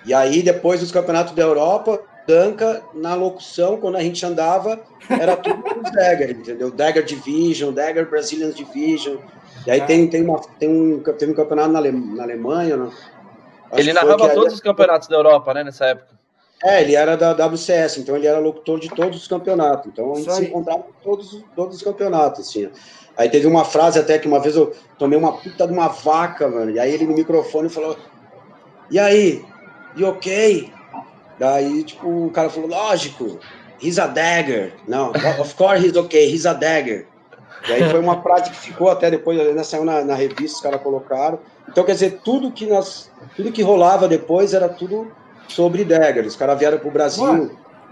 E 0.06 0.14
aí, 0.14 0.42
depois 0.42 0.80
dos 0.80 0.92
campeonatos 0.92 1.34
da 1.34 1.42
Europa, 1.42 2.02
Danca, 2.28 2.84
na 2.94 3.16
locução, 3.16 3.78
quando 3.78 3.96
a 3.96 4.02
gente 4.02 4.24
andava, 4.26 4.80
era 5.10 5.36
tudo 5.36 5.64
os 5.84 5.92
Dagger, 5.92 6.32
entendeu? 6.32 6.70
Dagger 6.70 7.04
Division, 7.04 7.74
Dagger 7.74 8.10
Brazilian 8.10 8.52
Division. 8.52 9.18
E 9.66 9.72
aí 9.72 9.80
é. 9.80 9.86
tem, 9.86 10.08
tem, 10.08 10.24
uma, 10.24 10.40
tem, 10.60 10.70
um, 10.70 11.02
tem 11.02 11.30
um 11.30 11.34
campeonato 11.34 11.72
na, 11.72 11.80
Ale, 11.80 11.92
na 11.92 12.24
Alemanha, 12.24 12.78
né? 12.78 12.92
Ele 13.74 13.94
narrava 13.94 14.30
todos 14.30 14.54
os 14.54 14.60
campeonatos 14.60 15.08
da 15.08 15.16
Europa, 15.16 15.54
né, 15.54 15.64
nessa 15.64 15.86
época. 15.86 16.19
É, 16.64 16.82
ele 16.82 16.96
era 16.96 17.16
da 17.16 17.32
WCS, 17.32 17.98
então 17.98 18.18
ele 18.18 18.28
era 18.28 18.38
locutor 18.40 18.80
de 18.80 18.90
todos 18.90 19.18
os 19.18 19.28
campeonatos. 19.28 19.88
Então 19.88 20.12
a 20.12 20.16
gente 20.16 20.34
se 20.34 20.46
encontrava 20.46 20.80
em 20.80 21.04
todos, 21.04 21.44
todos 21.56 21.78
os 21.78 21.82
campeonatos, 21.82 22.42
assim. 22.42 22.70
Aí 23.16 23.30
teve 23.30 23.48
uma 23.48 23.64
frase 23.66 24.00
até 24.00 24.18
que 24.18 24.28
uma 24.28 24.40
vez 24.40 24.56
eu 24.56 24.74
tomei 24.98 25.18
uma 25.18 25.34
puta 25.34 25.66
de 25.66 25.74
uma 25.74 25.88
vaca, 25.88 26.48
mano. 26.48 26.72
E 26.72 26.80
aí 26.80 26.94
ele 26.94 27.06
no 27.06 27.14
microfone 27.14 27.70
falou: 27.70 27.98
E 28.92 29.00
aí, 29.00 29.46
you 29.96 30.08
ok? 30.08 30.72
Daí, 31.40 31.84
tipo, 31.84 32.26
o 32.26 32.32
cara 32.32 32.50
falou, 32.50 32.70
lógico, 32.70 33.40
he's 33.82 33.98
a 33.98 34.08
dagger. 34.08 34.74
Não, 34.86 35.12
of 35.40 35.56
course 35.56 35.86
he's 35.86 35.96
okay, 35.96 36.30
he's 36.30 36.46
a 36.46 36.54
dagger. 36.54 37.08
E 37.68 37.74
aí 37.74 37.90
foi 37.90 38.00
uma 38.00 38.22
frase 38.22 38.52
que 38.52 38.58
ficou 38.58 38.90
até 38.90 39.10
depois, 39.10 39.40
ainda 39.40 39.64
saiu 39.64 39.86
na, 39.86 40.04
na 40.04 40.16
revista, 40.16 40.58
os 40.58 40.62
caras 40.62 40.82
colocaram. 40.82 41.40
Então, 41.68 41.84
quer 41.84 41.94
dizer, 41.94 42.20
tudo 42.24 42.52
que 42.52 42.66
nós, 42.66 43.10
tudo 43.36 43.52
que 43.52 43.62
rolava 43.62 44.08
depois 44.08 44.54
era 44.54 44.68
tudo 44.68 45.12
sobre 45.50 45.84
dagger. 45.84 46.26
Os 46.26 46.36
caras 46.36 46.58
vieram 46.58 46.78
pro 46.78 46.92
Brasil. 46.92 47.26
Mano, 47.26 47.52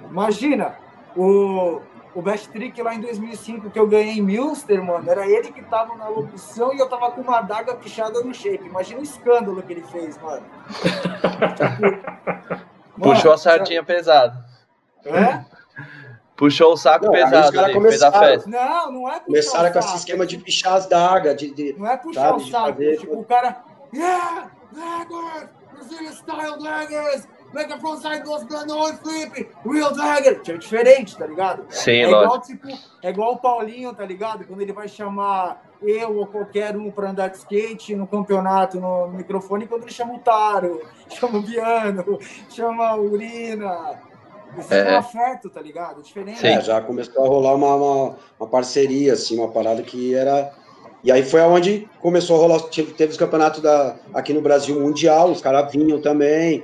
imagina, 0.10 0.76
o, 1.16 1.82
o 2.16 2.22
Best 2.22 2.50
Trick 2.50 2.82
lá 2.82 2.96
em 2.96 3.02
2005 3.02 3.70
que 3.70 3.80
eu 3.80 3.88
ganhei 3.88 4.18
em 4.18 4.22
Milster, 4.22 4.82
mano, 4.84 5.10
era 5.10 5.28
ele 5.28 5.52
que 5.52 5.62
tava 5.64 5.96
na 5.96 6.08
locução 6.08 6.74
e 6.74 6.80
eu 6.80 6.88
tava 6.88 7.12
com 7.12 7.22
uma 7.22 7.40
adaga 7.40 7.76
pichada 7.76 8.22
no 8.22 8.34
shape. 8.34 8.66
Imagina 8.66 9.00
o 9.00 9.04
escândalo 9.04 9.62
que 9.62 9.74
ele 9.74 9.84
fez, 9.84 10.18
mano. 10.22 10.46
Puxou 13.02 13.34
a 13.34 13.38
sardinha 13.38 13.82
já... 13.82 13.86
pesada. 13.86 14.46
É? 15.06 15.46
Puxou 16.36 16.74
o 16.74 16.78
saco 16.78 17.06
não, 17.06 17.12
pesado 17.12 17.60
ali, 17.60 17.82
fez 17.82 18.04
a 18.04 18.12
festa. 18.12 18.50
Não, 18.50 18.92
não 18.92 19.10
é 19.10 19.14
puxar 19.14 19.26
Começaram 19.26 19.72
com 19.72 19.80
esse 19.80 19.98
esquema 19.98 20.26
de 20.26 20.38
pichar 20.38 20.74
as 20.74 20.88
dagas. 20.88 21.36
De, 21.36 21.52
de, 21.52 21.74
não 21.74 21.88
é 21.88 21.98
puxar 21.98 22.22
sabe, 22.22 22.44
o 22.44 22.48
saco. 22.48 22.74
Fazer... 22.74 22.98
Tipo, 22.98 23.20
o 23.20 23.24
cara... 23.24 23.64
Yeah! 23.94 24.52
Daggers! 24.72 25.50
Brazilian 25.74 26.12
style 26.12 26.58
daggers! 26.62 27.28
Make 27.54 27.72
a 27.72 27.80
frontside 27.80 28.24
goes 28.24 28.44
no 28.66 28.88
flip! 28.98 29.50
Real 29.66 29.94
dagger! 29.94 30.42
É 30.48 30.58
diferente, 30.58 31.18
tá 31.18 31.26
ligado? 31.26 31.66
Sim, 31.70 32.00
é 32.00 32.08
lógico. 32.08 32.26
Igual, 32.26 32.42
tipo, 32.42 32.68
é 33.02 33.10
igual 33.10 33.34
o 33.34 33.38
Paulinho, 33.38 33.94
tá 33.94 34.06
ligado? 34.06 34.46
Quando 34.46 34.62
ele 34.62 34.74
vai 34.74 34.88
chamar 34.88 35.64
eu 35.82 36.18
ou 36.18 36.28
qualquer 36.28 36.76
um 36.76 36.92
para 36.92 37.10
andar 37.10 37.30
de 37.30 37.38
skate 37.38 37.96
no 37.96 38.08
campeonato, 38.08 38.80
no, 38.80 39.08
microfone, 39.10 39.68
quando 39.68 39.84
ele 39.84 39.92
chama 39.92 40.16
o 40.16 40.20
Taro, 40.20 40.82
chama 41.10 41.40
o 41.40 41.42
Biano, 41.42 42.20
chama 42.50 42.96
o 42.96 43.12
Urina. 43.12 44.02
Isso 44.58 44.74
é, 44.74 44.94
é 44.94 44.98
afeto, 44.98 45.50
tá 45.50 45.62
ligado? 45.62 46.00
É 46.00 46.04
diferente. 46.04 46.46
É, 46.46 46.62
já 46.62 46.82
começou 46.82 47.24
a 47.24 47.28
rolar 47.28 47.56
uma, 47.56 47.76
uma, 47.76 48.16
uma, 48.40 48.50
parceria, 48.50 49.14
assim, 49.14 49.38
uma 49.38 49.50
parada 49.50 49.82
que 49.84 50.16
era. 50.16 50.52
E 51.04 51.12
aí 51.12 51.24
foi 51.24 51.42
aonde 51.42 51.88
começou 52.02 52.38
a 52.38 52.40
rolar. 52.40 52.60
Teve, 52.70 52.94
teve 52.94 53.12
os 53.12 53.18
campeonatos 53.18 53.62
da, 53.62 53.96
aqui 54.14 54.34
no 54.34 54.42
Brasil 54.42 54.80
Mundial, 54.80 55.32
os 55.32 55.42
caras 55.42 55.72
vinham 55.72 56.02
também. 56.02 56.64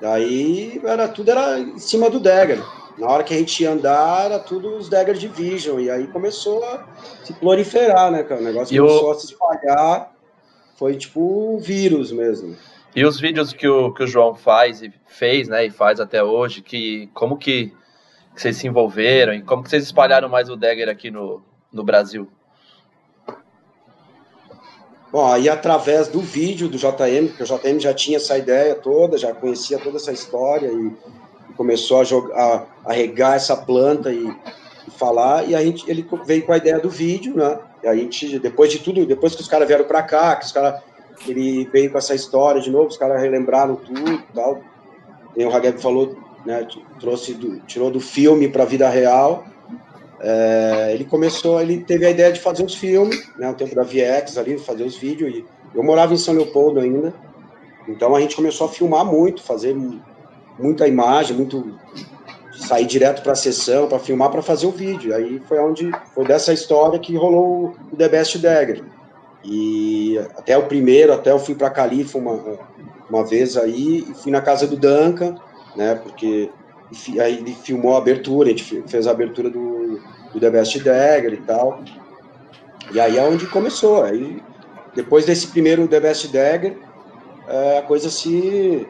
Daí 0.00 0.80
era, 0.84 1.08
tudo 1.08 1.30
era 1.30 1.58
em 1.58 1.78
cima 1.78 2.08
do 2.08 2.18
Dagger. 2.18 2.62
Na 2.98 3.08
hora 3.08 3.24
que 3.24 3.34
a 3.34 3.38
gente 3.38 3.62
ia 3.62 3.72
andar, 3.72 4.26
era 4.26 4.38
tudo 4.38 4.76
os 4.76 4.88
Dagger 4.88 5.14
Division. 5.14 5.80
E 5.80 5.90
aí 5.90 6.06
começou 6.06 6.64
a 6.64 6.86
se 7.24 7.32
proliferar, 7.34 8.10
né, 8.10 8.22
cara? 8.22 8.40
O 8.40 8.44
negócio 8.44 8.74
e 8.74 8.78
começou 8.78 9.08
o... 9.08 9.10
a 9.10 9.14
se 9.14 9.26
espalhar. 9.26 10.12
Foi 10.76 10.96
tipo 10.96 11.54
um 11.54 11.58
vírus 11.58 12.10
mesmo. 12.10 12.56
E 12.94 13.04
os 13.04 13.20
vídeos 13.20 13.52
que 13.52 13.68
o, 13.68 13.92
que 13.92 14.02
o 14.02 14.06
João 14.06 14.34
faz 14.34 14.82
e 14.82 14.92
fez, 15.06 15.48
né, 15.48 15.66
e 15.66 15.70
faz 15.70 16.00
até 16.00 16.22
hoje, 16.24 16.60
que 16.60 17.08
como 17.14 17.36
que, 17.36 17.72
que 18.34 18.42
vocês 18.42 18.56
se 18.56 18.66
envolveram 18.66 19.32
e 19.32 19.42
como 19.42 19.62
que 19.62 19.70
vocês 19.70 19.84
espalharam 19.84 20.28
mais 20.28 20.48
o 20.48 20.56
Dagger 20.56 20.88
aqui 20.88 21.10
no, 21.10 21.42
no 21.72 21.84
Brasil? 21.84 22.28
Bom, 25.12 25.26
aí 25.26 25.48
através 25.48 26.06
do 26.06 26.20
vídeo 26.20 26.68
do 26.68 26.78
JM, 26.78 27.28
porque 27.28 27.42
o 27.42 27.46
JM 27.46 27.80
já 27.80 27.92
tinha 27.92 28.16
essa 28.16 28.38
ideia 28.38 28.76
toda, 28.76 29.18
já 29.18 29.34
conhecia 29.34 29.78
toda 29.78 29.96
essa 29.96 30.12
história 30.12 30.68
e 30.68 30.92
começou 31.56 32.00
a, 32.00 32.04
jogar, 32.04 32.66
a, 32.84 32.92
regar 32.92 33.34
essa 33.34 33.56
planta 33.56 34.12
e, 34.12 34.24
e, 34.86 34.90
falar, 34.92 35.48
e 35.48 35.54
a 35.54 35.62
gente, 35.64 35.90
ele 35.90 36.08
veio 36.24 36.46
com 36.46 36.52
a 36.52 36.56
ideia 36.56 36.78
do 36.78 36.88
vídeo, 36.88 37.36
né? 37.36 37.58
E 37.82 37.88
a 37.88 37.96
gente, 37.96 38.38
depois 38.38 38.70
de 38.70 38.78
tudo, 38.78 39.04
depois 39.04 39.34
que 39.34 39.42
os 39.42 39.48
caras 39.48 39.66
vieram 39.66 39.84
para 39.84 40.02
cá, 40.02 40.36
que 40.36 40.44
os 40.44 40.52
caras, 40.52 40.80
ele 41.26 41.68
veio 41.72 41.90
com 41.90 41.98
essa 41.98 42.14
história 42.14 42.60
de 42.60 42.70
novo, 42.70 42.86
os 42.86 42.96
caras 42.96 43.20
relembraram 43.20 43.74
tudo 43.74 44.22
tal. 44.32 44.60
E 45.36 45.44
o 45.44 45.54
Hageb 45.54 45.80
falou, 45.80 46.16
né, 46.46 46.66
trouxe 47.00 47.34
do, 47.34 47.58
tirou 47.60 47.90
do 47.90 48.00
filme 48.00 48.48
para 48.48 48.62
a 48.62 48.66
vida 48.66 48.88
real. 48.88 49.44
É, 50.22 50.90
ele 50.92 51.04
começou, 51.04 51.60
ele 51.60 51.82
teve 51.82 52.04
a 52.04 52.10
ideia 52.10 52.32
de 52.32 52.40
fazer 52.40 52.62
os 52.62 52.74
filmes, 52.74 53.26
né, 53.38 53.48
o 53.48 53.54
tempo 53.54 53.74
da 53.74 53.82
VX 53.82 54.36
ali, 54.36 54.58
fazer 54.58 54.84
os 54.84 54.96
vídeos. 54.96 55.34
E 55.34 55.44
eu 55.74 55.82
morava 55.82 56.12
em 56.12 56.18
São 56.18 56.34
Leopoldo 56.34 56.78
ainda, 56.78 57.14
então 57.88 58.14
a 58.14 58.20
gente 58.20 58.36
começou 58.36 58.66
a 58.66 58.70
filmar 58.70 59.04
muito, 59.04 59.42
fazer 59.42 59.74
muita 60.58 60.86
imagem, 60.86 61.36
muito 61.36 61.74
sair 62.52 62.84
direto 62.84 63.22
para 63.22 63.32
a 63.32 63.36
sessão, 63.36 63.88
para 63.88 63.98
filmar, 63.98 64.30
para 64.30 64.42
fazer 64.42 64.66
o 64.66 64.70
vídeo. 64.70 65.14
Aí 65.14 65.40
foi 65.48 65.58
onde 65.58 65.90
foi 66.14 66.26
dessa 66.26 66.52
história 66.52 66.98
que 66.98 67.16
rolou 67.16 67.74
o 67.90 67.96
The 67.96 68.08
Best 68.08 68.38
Dagger. 68.38 68.84
E 69.42 70.18
até 70.36 70.58
o 70.58 70.66
primeiro, 70.66 71.14
até 71.14 71.30
eu 71.30 71.38
fui 71.38 71.54
para 71.54 71.70
Califa 71.70 72.18
uma, 72.18 72.58
uma 73.08 73.24
vez 73.24 73.56
aí, 73.56 74.04
e 74.08 74.14
fui 74.14 74.30
na 74.30 74.42
casa 74.42 74.66
do 74.66 74.76
Duncan, 74.76 75.36
né, 75.74 75.94
porque 75.94 76.50
aí 77.20 77.38
ele 77.38 77.54
filmou 77.54 77.94
a 77.94 77.98
abertura, 77.98 78.48
a 78.48 78.50
gente 78.52 78.82
fez 78.86 79.06
a 79.06 79.10
abertura 79.10 79.48
do, 79.48 80.00
do 80.32 80.40
The 80.40 80.50
Best 80.50 80.78
Dagger 80.80 81.32
e 81.32 81.38
tal. 81.38 81.82
E 82.92 83.00
aí 83.00 83.18
é 83.18 83.22
onde 83.22 83.46
começou. 83.46 84.02
Aí, 84.02 84.42
depois 84.94 85.24
desse 85.24 85.48
primeiro 85.48 85.86
The 85.86 86.00
Best 86.00 86.28
Dagger, 86.28 86.76
é, 87.48 87.78
a 87.78 87.82
coisa 87.82 88.10
se 88.10 88.88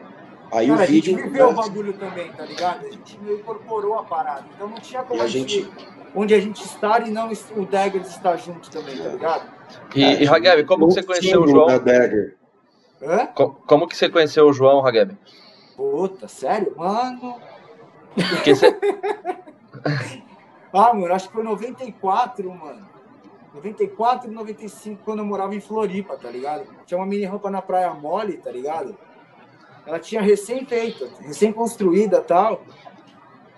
Aí 0.51 0.67
Cara, 0.67 0.83
o 0.83 0.85
vídeo. 0.85 1.15
A 1.15 1.17
gente 1.17 1.29
viveu 1.29 1.49
o 1.49 1.53
bagulho 1.53 1.93
também, 1.93 2.31
tá 2.33 2.43
ligado? 2.43 2.85
A 2.85 2.89
gente 2.89 3.17
incorporou 3.17 3.95
a 3.95 4.03
parada. 4.03 4.45
Então 4.53 4.67
não 4.67 4.79
tinha 4.79 5.01
como 5.01 5.21
a, 5.21 5.27
gente. 5.27 5.69
Onde 6.13 6.33
a 6.33 6.41
gente 6.41 6.61
estar 6.61 7.07
e 7.07 7.11
não 7.11 7.31
o 7.55 7.65
Dagger 7.65 8.01
estar 8.01 8.35
junto 8.35 8.69
também, 8.69 8.97
tá 8.97 9.09
ligado? 9.09 9.49
E, 9.95 10.03
é, 10.03 10.23
e 10.23 10.27
Hageb, 10.27 10.65
como 10.65 10.89
que 10.89 10.95
você 10.95 11.03
conheceu 11.03 11.41
o 11.41 11.47
João? 11.47 11.67
Hã? 13.01 13.27
Como 13.65 13.87
que 13.87 13.95
você 13.95 14.09
conheceu 14.09 14.45
o 14.45 14.53
João, 14.53 14.85
Hageb? 14.85 15.17
Puta, 15.77 16.27
sério? 16.27 16.73
Mano. 16.75 17.39
Porque 18.15 18.55
você... 18.55 18.67
ah, 20.73 20.93
mano, 20.93 21.13
acho 21.13 21.27
que 21.27 21.33
foi 21.33 21.43
94, 21.43 22.49
mano. 22.53 22.89
94 23.53 24.31
e 24.31 24.33
95, 24.33 25.03
quando 25.03 25.19
eu 25.19 25.25
morava 25.25 25.53
em 25.53 25.59
Floripa, 25.59 26.17
tá 26.17 26.29
ligado? 26.29 26.65
Tinha 26.85 26.97
uma 26.97 27.05
mini 27.05 27.25
rampa 27.25 27.49
na 27.49 27.61
Praia 27.61 27.93
Mole, 27.93 28.37
tá 28.37 28.51
ligado? 28.51 28.97
Ela 29.85 29.99
tinha 29.99 30.21
recém 30.21 30.65
feita, 30.65 31.09
recém 31.19 31.51
construída 31.51 32.21
tal. 32.21 32.61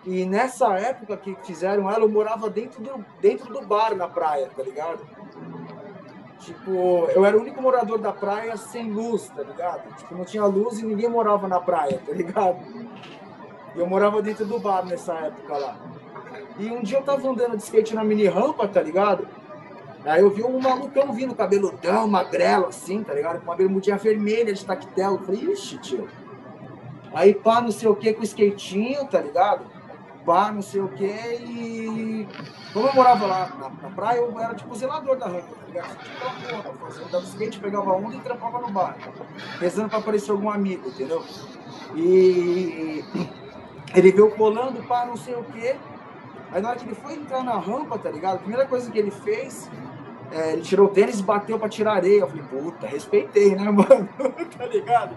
E 0.05 0.25
nessa 0.25 0.77
época 0.79 1.15
que 1.15 1.35
fizeram 1.43 1.89
ela, 1.89 2.03
eu 2.03 2.09
morava 2.09 2.49
dentro 2.49 2.81
do, 2.81 3.05
dentro 3.21 3.53
do 3.53 3.61
bar 3.65 3.95
na 3.95 4.07
praia, 4.07 4.49
tá 4.55 4.63
ligado? 4.63 5.01
Tipo, 6.39 7.07
eu 7.15 7.23
era 7.25 7.37
o 7.37 7.39
único 7.39 7.61
morador 7.61 7.97
da 7.99 8.11
praia 8.11 8.57
sem 8.57 8.91
luz, 8.91 9.29
tá 9.29 9.43
ligado? 9.43 9.95
Tipo, 9.95 10.15
não 10.15 10.25
tinha 10.25 10.45
luz 10.45 10.79
e 10.79 10.85
ninguém 10.85 11.07
morava 11.07 11.47
na 11.47 11.59
praia, 11.59 12.01
tá 12.05 12.11
ligado? 12.11 12.59
Eu 13.75 13.87
morava 13.87 14.21
dentro 14.21 14.45
do 14.45 14.59
bar 14.59 14.85
nessa 14.85 15.13
época 15.13 15.57
lá. 15.57 15.77
E 16.59 16.69
um 16.69 16.83
dia 16.83 16.97
eu 16.97 17.03
tava 17.03 17.27
andando 17.27 17.57
de 17.57 17.63
skate 17.63 17.95
na 17.95 18.03
mini 18.03 18.27
rampa, 18.27 18.67
tá 18.67 18.81
ligado? 18.81 19.27
Aí 20.05 20.21
eu 20.21 20.29
vi 20.29 20.43
um 20.43 20.59
malucão 20.59 21.13
vindo, 21.13 21.33
cabeludão, 21.33 22.07
magrelo, 22.07 22.67
assim, 22.67 23.03
tá 23.03 23.13
ligado? 23.13 23.39
Com 23.39 23.45
uma 23.45 23.55
bermudinha 23.55 23.97
vermelha 23.97 24.53
de 24.53 24.65
tactel. 24.65 25.13
Eu 25.13 25.19
falei, 25.19 25.41
ixi, 25.51 25.77
tio. 25.77 26.07
Aí 27.13 27.33
pá, 27.33 27.61
não 27.61 27.71
sei 27.71 27.87
o 27.87 27.95
que, 27.95 28.13
com 28.13 28.21
o 28.21 28.25
skatinho, 28.25 29.05
tá 29.07 29.21
ligado? 29.21 29.65
Pá, 30.25 30.51
não 30.51 30.61
sei 30.61 30.81
o 30.81 30.87
que, 30.89 31.05
e. 31.05 32.27
Como 32.73 32.87
eu 32.87 32.93
morava 32.93 33.25
lá 33.25 33.49
na, 33.59 33.69
na, 33.69 33.95
praia, 33.95 34.17
eu 34.17 34.39
era 34.39 34.55
tipo 34.55 34.73
zelador 34.73 35.17
da 35.17 35.27
rampa, 35.27 35.55
tá 35.55 35.67
ligado? 35.67 35.97
Tipo, 35.97 36.73
porra, 36.79 37.01
eu 37.01 37.07
dava 37.09 37.25
skate, 37.25 37.59
pegava 37.59 37.91
onda 37.91 38.15
e 38.15 38.19
trampava 38.19 38.59
no 38.59 38.69
bar. 38.69 38.97
Rezando 39.59 39.89
pra 39.89 39.99
aparecer 39.99 40.31
algum 40.31 40.49
amigo, 40.49 40.89
entendeu? 40.89 41.23
E 41.95 43.03
ele 43.93 44.11
veio 44.11 44.31
colando, 44.31 44.81
pá, 44.83 45.05
não 45.05 45.15
sei 45.15 45.35
o 45.35 45.43
que. 45.43 45.75
Aí 46.51 46.61
na 46.61 46.69
hora 46.69 46.79
que 46.79 46.85
ele 46.85 46.95
foi 46.95 47.13
entrar 47.13 47.43
na 47.43 47.57
rampa, 47.57 47.97
tá 47.97 48.09
ligado? 48.09 48.35
A 48.35 48.39
primeira 48.39 48.67
coisa 48.67 48.91
que 48.91 48.97
ele 48.97 49.11
fez, 49.11 49.69
é, 50.31 50.53
ele 50.53 50.61
tirou 50.61 50.87
o 50.87 50.89
tênis 50.89 51.19
e 51.19 51.23
bateu 51.23 51.57
pra 51.57 51.69
tirar 51.69 51.93
areia. 51.93 52.21
Eu 52.21 52.27
falei, 52.27 52.43
puta, 52.43 52.87
respeitei, 52.87 53.55
né, 53.55 53.65
mano? 53.71 54.09
tá 54.57 54.65
ligado? 54.65 55.15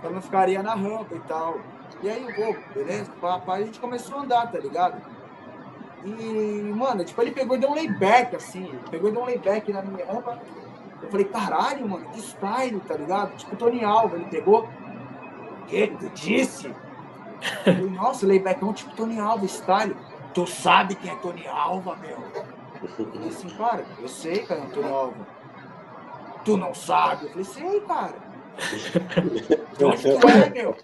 Pra 0.00 0.10
não 0.10 0.20
ficar 0.20 0.40
areia 0.40 0.62
na 0.62 0.74
rampa 0.74 1.14
e 1.14 1.20
tal. 1.20 1.58
E 2.02 2.08
aí, 2.08 2.26
pô, 2.34 2.54
beleza? 2.74 3.10
Papai, 3.20 3.62
a 3.62 3.66
gente 3.66 3.80
começou 3.80 4.18
a 4.18 4.22
andar, 4.22 4.50
tá 4.52 4.58
ligado? 4.58 5.00
E, 6.04 6.72
mano, 6.74 7.04
tipo, 7.04 7.20
ele 7.22 7.30
pegou 7.30 7.56
e 7.56 7.60
deu 7.60 7.70
um 7.70 7.74
layback, 7.74 8.36
assim. 8.36 8.70
Pegou 8.90 9.10
e 9.10 9.12
deu 9.12 9.22
um 9.22 9.26
layback 9.26 9.72
na 9.72 9.82
minha 9.82 10.06
rampa. 10.06 10.38
Eu 11.02 11.10
falei, 11.10 11.26
caralho, 11.26 11.88
mano, 11.88 12.06
que 12.10 12.20
style, 12.20 12.80
tá 12.80 12.94
ligado? 12.94 13.36
Tipo, 13.36 13.56
Tony 13.56 13.84
Alva, 13.84 14.16
ele 14.16 14.26
pegou. 14.26 14.68
O 15.62 15.66
que 15.66 15.88
tu 15.88 16.08
disse? 16.10 16.72
Falei, 17.64 17.90
Nossa, 17.90 18.26
é 18.26 18.64
um 18.64 18.72
tipo 18.72 18.94
Tony 18.94 19.18
Alva, 19.18 19.46
style. 19.46 19.96
Tu 20.34 20.46
sabe 20.46 20.94
quem 20.94 21.10
é 21.10 21.16
Tony 21.16 21.46
Alva, 21.46 21.96
meu? 21.96 22.18
Eu 22.82 22.88
falei 22.88 23.28
assim, 23.28 23.48
cara, 23.50 23.84
eu 23.98 24.08
sei, 24.08 24.40
cara, 24.40 24.60
é 24.60 24.66
Tony 24.66 24.92
Alva. 24.92 25.26
Tu 26.44 26.56
não 26.56 26.74
sabe? 26.74 27.24
Eu 27.24 27.30
falei, 27.30 27.44
sei, 27.44 27.80
cara. 27.80 28.14
De 29.76 29.84
onde 29.84 30.02
tu 30.02 30.28
é, 30.28 30.50
meu? 30.50 30.76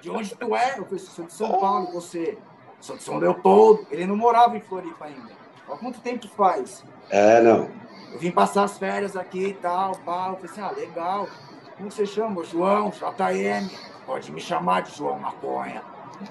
De 0.00 0.10
onde 0.10 0.34
tu 0.34 0.56
é? 0.56 0.78
Eu 0.78 0.84
falei, 0.84 0.98
sou 0.98 1.24
de 1.24 1.32
São 1.32 1.58
Paulo, 1.58 1.92
você. 1.92 2.38
Sou 2.80 2.96
de 2.96 3.02
São 3.02 3.18
Leopoldo. 3.18 3.86
Ele 3.90 4.06
não 4.06 4.16
morava 4.16 4.56
em 4.56 4.60
Floripa 4.60 5.06
ainda. 5.06 5.30
Olha 5.68 5.78
quanto 5.78 6.00
tempo 6.00 6.28
faz. 6.28 6.84
É, 7.10 7.40
não. 7.40 7.68
Eu 8.12 8.18
vim 8.18 8.30
passar 8.30 8.64
as 8.64 8.78
férias 8.78 9.16
aqui 9.16 9.48
e 9.48 9.54
tal, 9.54 9.96
pá. 9.96 10.28
Eu 10.28 10.36
falei 10.36 10.50
assim, 10.50 10.60
ah, 10.60 10.70
legal. 10.70 11.28
Como 11.76 11.90
você 11.90 12.06
chama? 12.06 12.44
João, 12.44 12.90
JM. 12.90 13.68
Pode 14.08 14.32
me 14.32 14.40
chamar 14.40 14.80
de 14.80 14.96
João 14.96 15.18
Maconha. 15.18 15.82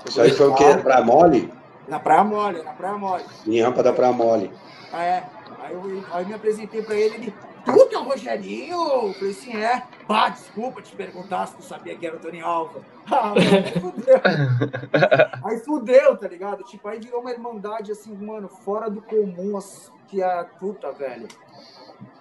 Isso 0.04 0.20
aí 0.20 0.32
foi 0.32 0.48
o 0.48 0.56
quê? 0.56 0.66
Praia 0.82 1.06
Mole? 1.06 1.54
Na 1.88 2.00
Praia 2.00 2.24
Mole, 2.24 2.64
na 2.64 2.74
Praia 2.74 2.98
Mole. 2.98 3.24
Em 3.46 3.62
rampa 3.62 3.84
da 3.84 3.94
Praia 3.94 4.12
Mole. 4.12 4.52
Ah, 4.92 5.04
é. 5.04 5.24
Aí 5.62 5.74
eu, 5.76 6.04
aí 6.12 6.24
eu 6.24 6.28
me 6.28 6.34
apresentei 6.34 6.82
pra 6.82 6.96
ele, 6.96 7.16
ele, 7.18 7.34
tu 7.64 7.88
que 7.88 7.94
é 7.96 8.00
o 8.00 8.04
Rogerinho? 8.04 8.76
Eu 9.08 9.14
falei 9.14 9.30
assim, 9.30 9.56
é. 9.56 9.84
Pá, 10.08 10.30
desculpa 10.30 10.82
te 10.82 10.96
perguntar 10.96 11.46
se 11.46 11.56
tu 11.56 11.62
sabia 11.62 11.96
que 11.96 12.08
era 12.08 12.16
o 12.16 12.20
Tony 12.20 12.42
Alva. 12.42 12.82
Ah, 13.10 13.28
mano, 13.28 13.80
fudeu. 13.80 14.20
Aí 15.46 15.60
fudeu, 15.60 16.18
tá 16.18 16.28
ligado? 16.28 16.64
Tipo, 16.64 16.88
aí 16.90 17.00
virou 17.00 17.22
uma 17.22 17.32
irmandade, 17.32 17.90
assim, 17.92 18.14
mano, 18.18 18.50
fora 18.50 18.90
do 18.90 19.02
comum, 19.02 19.56
assim, 19.56 19.92
que 20.10 20.22
a 20.22 20.44
puta, 20.60 20.92
velho. 20.92 21.28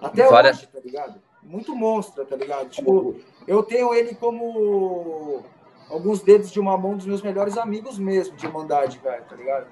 Até 0.01 0.25
Fora- 0.29 0.49
hoje, 0.51 0.65
tá 0.67 0.79
ligado? 0.79 1.15
Muito 1.43 1.75
monstro, 1.75 2.23
tá 2.25 2.37
ligado? 2.37 2.69
Tipo, 2.69 3.15
eu 3.47 3.63
tenho 3.63 3.93
ele 3.93 4.13
como 4.15 5.43
alguns 5.89 6.21
dedos 6.21 6.51
de 6.51 6.59
uma 6.59 6.77
mão 6.77 6.95
dos 6.97 7.05
meus 7.05 7.21
melhores 7.21 7.57
amigos 7.57 7.97
mesmo, 7.97 8.35
de 8.35 8.45
irmandade, 8.45 8.99
velho, 9.03 9.23
tá 9.23 9.35
ligado? 9.35 9.67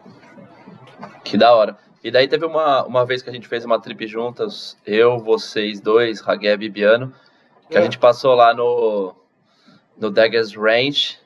Que 1.24 1.38
da 1.38 1.54
hora. 1.54 1.78
E 2.04 2.10
daí 2.12 2.28
teve 2.28 2.46
uma, 2.46 2.86
uma 2.86 3.06
vez 3.06 3.22
que 3.22 3.30
a 3.30 3.34
gente 3.34 3.48
fez 3.48 3.66
uma 3.66 3.80
trip 3.82 4.06
juntas, 4.08 4.78
eu, 4.86 5.18
vocês 5.20 5.82
dois, 5.82 6.22
Ragueb 6.22 6.64
e 6.64 6.70
Biano, 6.70 7.14
que 7.70 7.78
a 7.78 7.82
É. 7.82 7.84
gente 7.84 7.98
passou 7.98 8.34
lá 8.36 8.54
no, 8.54 9.14
no 9.98 10.10
Daggers 10.12 10.56
Range 10.56 11.18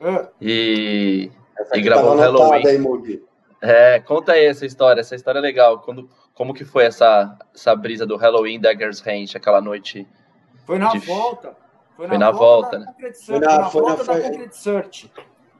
É. 0.00 0.28
e, 0.40 1.30
E 1.72 1.80
gravou 1.80 2.14
o 2.14 2.18
Halloween. 2.18 2.66
aí. 2.66 3.22
É, 3.62 4.00
conta 4.00 4.32
aí 4.32 4.44
essa 4.44 4.66
história, 4.66 5.00
essa 5.00 5.14
história 5.14 5.38
é 5.38 5.42
legal. 5.42 5.78
Quando, 5.80 6.10
como 6.34 6.52
que 6.52 6.64
foi 6.64 6.84
essa, 6.84 7.38
essa 7.54 7.74
brisa 7.74 8.04
do 8.04 8.16
Halloween 8.16 8.60
Daggers 8.60 9.00
Range, 9.00 9.34
aquela 9.36 9.60
noite? 9.60 10.06
Foi 10.66 10.78
na 10.78 10.88
De- 10.90 10.98
volta. 10.98 11.56
Foi 11.96 12.08
Foi 12.08 12.18
na 12.18 12.30
volta, 12.30 12.78
da 12.78 12.78
né? 12.80 12.86
Concrete 12.86 13.14
Foi 13.16 13.24
Search, 13.36 13.46
na- 13.46 13.58
na 13.58 13.64
foi 13.70 13.82
na- 13.82 13.88
volta 13.88 14.04
da 14.04 14.12
foi- 14.12 14.22
Concrete 14.22 14.56
Search. 14.56 15.12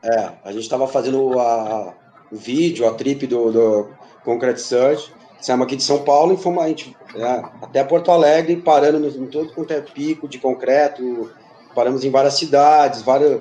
É, 0.03 0.29
a 0.45 0.53
gente 0.53 0.63
estava 0.63 0.87
fazendo 0.87 1.39
a- 1.39 1.95
o 2.33 2.37
vídeo, 2.37 2.87
a 2.89 2.95
trip 2.95 3.27
do, 3.27 3.53
do 3.53 3.89
Concrete 4.25 4.61
Search. 4.61 5.13
Saímos 5.41 5.67
aqui 5.67 5.77
de 5.77 5.83
São 5.83 6.03
Paulo 6.03 6.35
e 6.35 6.37
fomos 6.37 6.65
a 6.65 6.69
gente, 6.69 6.97
é, 7.15 7.23
até 7.63 7.85
Porto 7.85 8.11
Alegre, 8.11 8.57
parando 8.57 8.99
no, 8.99 9.09
em 9.09 9.27
todo 9.27 9.53
quanto 9.53 9.73
é 9.73 9.81
pico 9.81 10.27
de 10.27 10.39
concreto. 10.39 11.31
Paramos 11.75 12.05
em 12.05 12.11
várias 12.11 12.35
cidades, 12.35 13.03
várias. 13.03 13.41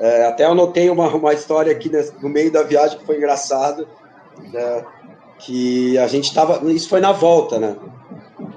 é, 0.00 0.26
até 0.26 0.44
anotei 0.44 0.90
uma, 0.90 1.08
uma 1.14 1.32
história 1.32 1.70
aqui 1.70 1.88
nesse- 1.88 2.12
no 2.20 2.28
meio 2.28 2.50
da 2.50 2.62
viagem 2.62 2.98
que 2.98 3.04
foi 3.06 3.16
engraçado. 3.16 3.86
né, 4.52 4.84
que 5.38 5.96
a 5.98 6.08
gente 6.08 6.24
estava. 6.24 6.60
Isso 6.72 6.88
foi 6.88 7.00
na 7.00 7.12
volta, 7.12 7.58
né? 7.60 7.76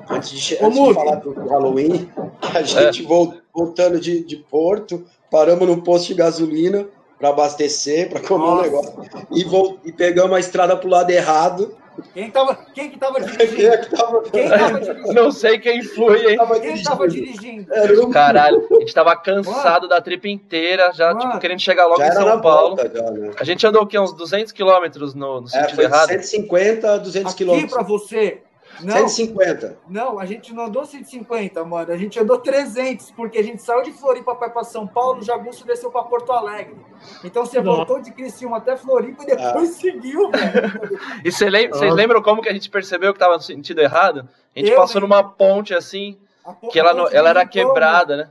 Antes 0.10 0.30
de, 0.32 0.58
antes 0.64 0.84
de 0.84 0.94
falar 0.94 1.16
do 1.18 1.34
Halloween, 1.48 2.10
a 2.56 2.62
gente 2.64 3.04
vol- 3.04 3.36
voltando 3.62 4.00
de, 4.00 4.24
de 4.24 4.36
Porto, 4.36 5.04
paramos 5.32 5.68
num 5.68 5.82
posto 5.82 6.10
de 6.10 6.14
gasolina 6.14 6.88
para 7.18 7.30
abastecer, 7.30 8.08
para 8.10 8.20
comer 8.22 8.44
um 8.44 8.48
Nossa. 8.56 8.62
negócio, 8.64 8.94
e, 9.32 9.44
vol- 9.44 9.80
e 9.84 9.92
pegamos 9.92 10.38
a 10.38 10.40
estrada 10.40 10.78
pro 10.78 10.88
lado 10.88 11.10
errado. 11.10 11.76
Quem, 12.14 12.30
tava, 12.30 12.54
quem 12.76 12.92
que 12.92 13.00
tava 13.00 13.16
Quem 13.20 13.32
dirigindo? 13.48 13.74
é 13.74 13.78
que 13.78 13.90
tava, 13.90 14.22
Quem 14.22 14.48
tava 14.48 14.80
dirigindo? 14.80 15.14
Não 15.14 15.32
sei 15.32 15.58
quem 15.58 15.82
foi, 15.82 16.30
hein? 16.34 16.38
tava 16.38 16.60
Quem 16.60 16.84
tava 16.84 17.08
dirigindo? 17.08 17.42
dirigindo? 17.42 17.74
Era 17.74 18.06
um- 18.06 18.12
Caralho, 18.12 18.68
a 18.72 18.80
gente 18.82 18.94
tava 18.94 19.16
cansado 19.16 19.88
da 19.88 20.00
trip 20.00 20.30
inteira, 20.30 20.92
já, 20.94 21.08
Mano. 21.08 21.22
tipo, 21.22 21.40
querendo 21.40 21.60
chegar 21.60 21.88
logo 21.88 21.98
já 21.98 22.10
em 22.10 22.12
São 22.12 22.40
Paulo. 22.40 22.76
volta, 22.76 22.92
já, 22.96 23.10
né? 23.10 23.32
A 23.40 23.44
gente 23.44 23.66
andou 23.66 23.82
o 23.82 23.88
quê? 23.88 23.98
Uns 23.98 24.14
200 24.14 24.52
quilômetros 24.52 25.16
no, 25.16 25.42
no 25.42 25.48
É, 25.48 25.50
sentido 25.50 25.76
foi 25.76 25.88
de 25.88 25.92
errado? 25.92 26.10
150 26.10 26.94
a 26.94 26.98
200 26.98 27.32
Aqui 27.34 27.38
quilômetros. 27.44 27.74
pra 27.74 27.82
você. 27.82 28.42
Não, 28.84 29.08
150. 29.08 29.78
não, 29.90 30.20
a 30.20 30.26
gente 30.26 30.54
não 30.54 30.66
andou 30.66 30.86
150, 30.86 31.64
mano. 31.66 31.92
A 31.92 31.98
gente 31.98 32.20
andou 32.20 32.38
300, 32.40 33.12
porque 33.12 33.38
a 33.38 33.44
gente 33.44 33.62
saiu 33.62 33.82
de 33.84 33.92
Floripa 33.92 34.36
pra, 34.36 34.50
pra 34.50 34.64
São 34.64 34.86
Paulo, 34.88 35.20
o 35.20 35.24
Jagunço 35.24 35.66
desceu 35.66 35.90
pra 35.92 36.04
Porto 36.04 36.32
Alegre. 36.32 36.76
Então 37.24 37.46
você 37.46 37.62
Nossa. 37.62 37.78
voltou 37.78 38.02
de 38.02 38.12
Criciúma 38.12 38.58
até 38.58 38.76
Floripa 38.78 39.24
e 39.24 39.28
depois 39.28 39.70
Ah. 39.72 39.74
seguiu, 39.80 40.30
velho. 40.32 41.00
E 41.24 41.32
cê 41.32 41.50
lem- 41.50 41.70
vocês 41.70 41.92
Ah. 41.92 41.96
lembram 41.96 42.22
como 42.22 42.42
que 42.42 42.50
a 42.50 42.54
gente 42.54 42.70
percebeu 42.70 43.14
que 43.14 43.20
tava 43.20 43.36
no 43.36 43.42
sentido 43.42 43.80
errado? 43.82 44.28
A 44.56 44.60
gente 44.60 44.72
Eu 44.72 44.78
passou 44.78 45.02
numa 45.02 45.24
ponte 45.24 45.74
assim, 45.74 46.18
A 46.46 46.54
que 46.54 46.80
ela, 46.80 46.92
a 46.92 46.94
não- 46.94 47.08
ela 47.10 47.30
era 47.30 47.46
quebrada, 47.46 48.18
né? 48.18 48.30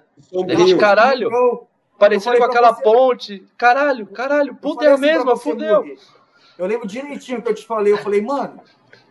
A 0.48 0.54
gente, 0.54 0.76
caralho, 0.76 1.30
falei 1.98 2.38
com 2.38 2.44
aquela 2.44 2.72
você- 2.74 2.82
ponte. 2.82 3.44
Caralho, 3.56 4.06
caralho, 4.06 4.54
puta 4.54 4.84
é 4.84 4.88
a 4.88 4.94
assim 4.94 5.02
pra 5.02 5.12
mesma, 5.14 5.36
fudeu. 5.36 5.84
Eu 6.58 6.66
lembro 6.66 6.86
direitinho 6.88 7.42
que 7.42 7.48
eu 7.50 7.54
te 7.54 7.66
falei. 7.66 7.92
Eu 7.92 7.98
falei, 7.98 8.22
mano, 8.22 8.60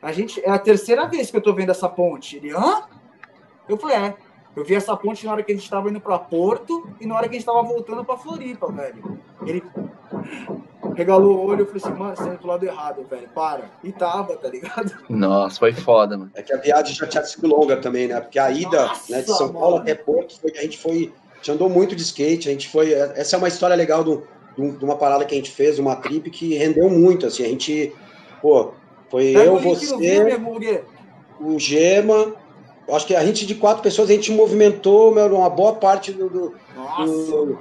a 0.06 0.12
gente 0.12 0.40
é 0.46 0.50
a 0.50 0.58
terceira 0.60 1.08
vez 1.08 1.32
que 1.32 1.38
eu 1.38 1.42
tô 1.42 1.54
vendo 1.54 1.72
essa 1.72 1.90
ponte. 1.90 2.38
Ele, 2.38 2.52
hã? 2.52 2.84
Eu 3.68 3.78
falei, 3.78 3.98
é. 3.98 4.16
Eu 4.56 4.64
vi 4.64 4.74
essa 4.76 4.96
ponte 4.96 5.26
na 5.26 5.34
hora 5.34 5.44
que 5.44 5.52
a 5.52 5.56
gente 5.56 5.70
tava 5.70 5.90
indo 5.90 6.00
pra 6.00 6.18
Porto 6.18 6.88
e 7.02 7.06
na 7.06 7.16
hora 7.16 7.28
que 7.28 7.36
a 7.36 7.40
gente 7.40 7.46
tava 7.46 7.62
voltando 7.64 8.06
pra 8.06 8.16
Floripa, 8.16 8.72
velho. 8.72 9.20
Ele 9.46 9.62
regalou 10.96 11.38
o 11.40 11.46
olho 11.48 11.64
e 11.64 11.66
falei 11.66 11.82
assim, 11.84 12.00
mano, 12.00 12.16
você 12.16 12.24
tá 12.24 12.30
indo 12.30 12.38
pro 12.40 12.48
lado 12.48 12.66
errado, 12.66 13.04
velho. 13.10 13.28
Para. 13.36 13.66
E 13.84 13.92
tava, 13.92 14.36
tá 14.38 14.48
ligado? 14.48 14.94
Nossa, 15.10 15.60
foi 15.60 15.74
foda, 15.74 16.18
mano. 16.18 16.32
É 16.34 16.42
que 16.42 16.54
a 16.54 16.58
viagem 16.58 16.96
já 16.96 17.06
tinha 17.08 17.24
sido 17.26 17.48
longa 17.48 17.78
também, 17.78 18.08
né? 18.08 18.20
Porque 18.22 18.40
a 18.40 18.50
ida 18.52 18.86
Nossa, 18.88 19.12
né, 19.12 19.22
de 19.22 19.28
São 19.32 19.52
Paulo 19.52 19.72
mano. 19.78 19.82
até 19.82 19.96
Porto, 19.96 20.40
foi, 20.40 20.52
a 20.58 20.62
gente 20.62 20.78
foi. 20.78 21.14
A 21.34 21.38
gente 21.38 21.52
andou 21.52 21.70
muito 21.70 21.96
de 21.96 22.02
skate, 22.02 22.48
a 22.48 22.52
gente 22.52 22.70
foi. 22.70 22.94
Essa 22.94 23.36
é 23.36 23.38
uma 23.40 23.48
história 23.50 23.76
legal 23.76 24.04
do, 24.04 24.26
do- 24.58 24.72
de 24.78 24.86
uma 24.86 24.96
parada 24.96 25.26
que 25.26 25.34
a 25.34 25.38
gente 25.38 25.52
fez, 25.52 25.78
uma 25.80 25.96
trip 25.98 26.30
que 26.30 26.56
rendeu 26.56 26.90
muito, 26.90 27.26
assim. 27.26 27.44
A 27.44 27.48
gente. 27.50 27.94
Pô, 28.42 28.72
foi 29.16 29.32
Pega 29.32 29.46
eu, 29.46 29.54
o 29.56 29.60
você, 29.60 30.38
o 31.40 31.58
Gema. 31.58 32.34
Acho 32.90 33.08
que 33.08 33.16
a 33.16 33.26
gente 33.26 33.46
de 33.46 33.56
quatro 33.56 33.82
pessoas, 33.82 34.10
a 34.10 34.14
gente 34.14 34.30
movimentou 34.32 35.14
meu, 35.14 35.26
uma 35.34 35.50
boa 35.50 35.74
parte 35.74 36.12
do, 36.12 36.30
do, 36.30 36.54
do, 37.06 37.60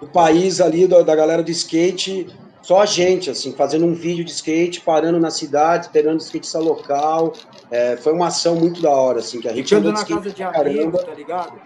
do 0.00 0.08
país 0.08 0.60
ali, 0.60 0.86
do- 0.86 1.04
da 1.04 1.14
galera 1.14 1.42
do 1.44 1.50
skate, 1.50 2.26
só 2.60 2.80
a 2.82 2.86
gente, 2.86 3.30
assim, 3.30 3.52
fazendo 3.52 3.86
um 3.86 3.94
vídeo 3.94 4.24
de 4.24 4.32
skate, 4.32 4.80
parando 4.80 5.20
na 5.20 5.30
cidade, 5.30 5.88
pegando 5.90 6.20
skatista 6.20 6.58
local. 6.58 7.32
É, 7.70 7.96
foi 7.96 8.12
uma 8.12 8.26
ação 8.26 8.56
muito 8.56 8.82
da 8.82 8.90
hora, 8.90 9.20
assim, 9.20 9.40
que 9.40 9.48
a 9.48 9.54
gente 9.54 9.72
andou 9.74 9.92
de 9.92 9.98
na 9.98 10.02
skate 10.02 10.20
casa 10.20 10.34
de 10.34 10.42
caramba. 10.42 10.98
tá 11.04 11.14
ligado? 11.14 11.58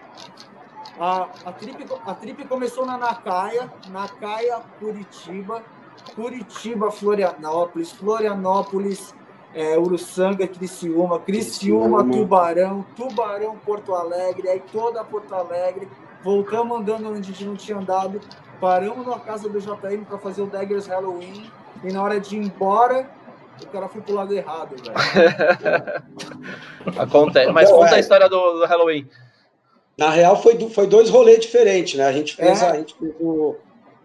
A, 0.99 1.27
a, 1.45 1.51
trip, 1.51 1.83
a 2.05 2.13
trip 2.13 2.47
começou 2.47 2.85
na 2.85 2.95
Nacaia, 2.95 3.73
Nacaia, 3.89 4.59
Curitiba. 4.79 5.63
Curitiba, 6.15 6.89
Florianópolis, 6.91 7.91
Florianópolis, 7.91 9.13
é, 9.53 9.77
Uruçanga, 9.77 10.47
Criciúma, 10.47 11.19
Criciúma, 11.19 12.03
Criciúma, 12.03 12.11
Tubarão, 12.11 12.85
Tubarão, 12.95 13.57
Porto 13.57 13.93
Alegre, 13.93 14.49
aí 14.49 14.61
toda 14.71 15.03
Porto 15.03 15.33
Alegre. 15.33 15.87
Voltamos 16.23 16.79
andando 16.79 17.09
onde 17.09 17.19
a 17.19 17.23
gente 17.23 17.45
não 17.45 17.55
tinha 17.55 17.77
andado, 17.77 18.21
paramos 18.59 19.05
na 19.05 19.19
casa 19.19 19.49
do 19.49 19.59
JM 19.59 20.03
para 20.07 20.17
fazer 20.19 20.43
o 20.43 20.45
Daggers 20.45 20.85
Halloween, 20.85 21.49
e 21.83 21.91
na 21.91 22.01
hora 22.03 22.19
de 22.19 22.35
ir 22.35 22.43
embora, 22.43 23.09
o 23.61 23.67
cara 23.67 23.87
foi 23.89 24.01
pro 24.01 24.13
lado 24.13 24.33
errado, 24.33 24.75
velho. 24.77 24.93
Acontece. 26.99 27.51
Mas 27.51 27.71
conta 27.71 27.95
a 27.95 27.99
história 27.99 28.29
do, 28.29 28.59
do, 28.59 28.65
Halloween. 28.65 29.07
Na 29.97 30.09
real, 30.09 30.41
foi, 30.41 30.57
foi 30.69 30.87
dois 30.87 31.09
rolês 31.09 31.39
diferentes, 31.39 31.95
né? 31.95 32.05
A 32.05 32.11
gente 32.11 32.35
fez, 32.35 32.61
é. 32.61 32.65
a, 32.65 32.71
a, 32.71 32.77
gente 32.77 32.95
fez 32.95 33.15
o. 33.19 33.55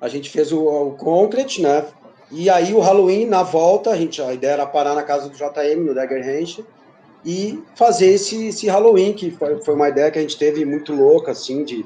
A 0.01 0.09
gente 0.09 0.31
fez 0.31 0.53
o, 0.53 0.65
o 0.65 0.93
Concrete, 0.93 1.63
né? 1.63 1.87
E 2.31 2.51
aí 2.51 2.75
o 2.75 2.81
Halloween, 2.81 3.27
na 3.27 3.43
volta, 3.43 3.91
a, 3.91 3.97
gente, 3.97 4.21
a 4.21 4.33
ideia 4.33 4.53
era 4.53 4.67
parar 4.67 4.95
na 4.95 5.03
casa 5.03 5.29
do 5.29 5.37
JM, 5.37 5.85
no 5.85 5.95
Dagger 5.95 6.25
Ranch, 6.25 6.65
e 7.25 7.63
fazer 7.75 8.07
esse, 8.07 8.49
esse 8.49 8.67
Halloween, 8.69 9.13
que 9.13 9.31
foi, 9.31 9.63
foi 9.63 9.75
uma 9.75 9.89
ideia 9.89 10.11
que 10.11 10.19
a 10.19 10.23
gente 10.23 10.39
teve 10.39 10.65
muito 10.65 10.93
louca, 10.93 11.33
assim, 11.33 11.65
de, 11.65 11.85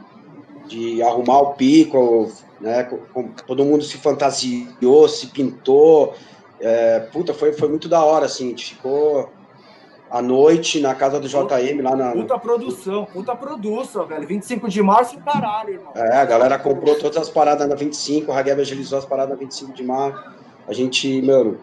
de 0.66 1.02
arrumar 1.02 1.40
o 1.40 1.54
pico, 1.54 2.30
né? 2.60 2.88
Todo 3.46 3.64
mundo 3.64 3.84
se 3.84 3.96
fantasiou, 3.96 5.08
se 5.08 5.28
pintou. 5.28 6.14
É, 6.60 7.00
puta, 7.00 7.32
foi, 7.32 7.52
foi 7.52 7.68
muito 7.68 7.88
da 7.88 8.04
hora, 8.04 8.26
assim, 8.26 8.46
a 8.46 8.50
gente 8.50 8.74
ficou 8.74 9.30
à 10.10 10.20
noite 10.20 10.80
na 10.80 10.94
casa 10.94 11.20
do 11.20 11.28
JM 11.28 11.80
lá 11.82 11.94
na. 11.94 12.12
Puta 12.12 12.38
produção, 12.38 13.04
puta 13.04 13.36
produção, 13.36 14.06
velho. 14.06 14.26
25 14.26 14.68
de 14.68 14.82
março, 14.82 15.16
caralho, 15.20 15.74
irmão. 15.74 15.92
É, 15.94 16.16
a 16.16 16.24
galera 16.24 16.58
comprou 16.58 16.96
todas 16.96 17.16
as 17.16 17.28
paradas 17.28 17.68
na 17.68 17.76
25, 17.76 18.30
o 18.30 18.34
Ragueb 18.34 18.60
agilizou 18.60 18.98
as 18.98 19.04
paradas 19.04 19.30
na 19.30 19.36
25 19.36 19.72
de 19.72 19.84
março. 19.84 20.22
A 20.66 20.72
gente, 20.72 21.22
mano. 21.22 21.58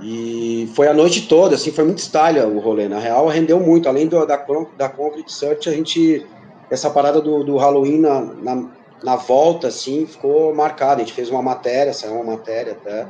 E 0.00 0.70
foi 0.74 0.88
a 0.88 0.94
noite 0.94 1.28
toda, 1.28 1.54
assim, 1.54 1.70
foi 1.70 1.84
muito 1.84 1.98
style 1.98 2.40
o 2.40 2.58
rolê. 2.58 2.88
Na 2.88 2.98
real, 2.98 3.26
rendeu 3.28 3.60
muito. 3.60 3.88
Além 3.88 4.06
do, 4.06 4.24
da, 4.26 4.44
da 4.76 4.88
Concrete 4.88 5.32
Search, 5.32 5.68
a 5.68 5.72
gente. 5.72 6.24
Essa 6.70 6.90
parada 6.90 7.20
do, 7.20 7.44
do 7.44 7.56
Halloween 7.56 8.00
na, 8.00 8.20
na, 8.20 8.64
na, 9.02 9.16
volta, 9.16 9.68
assim, 9.68 10.06
ficou 10.06 10.54
marcada. 10.54 10.96
A 10.96 11.04
gente 11.04 11.12
fez 11.12 11.30
uma 11.30 11.42
matéria, 11.42 11.92
saiu 11.92 12.14
uma 12.14 12.24
matéria 12.24 12.72
até. 12.72 13.06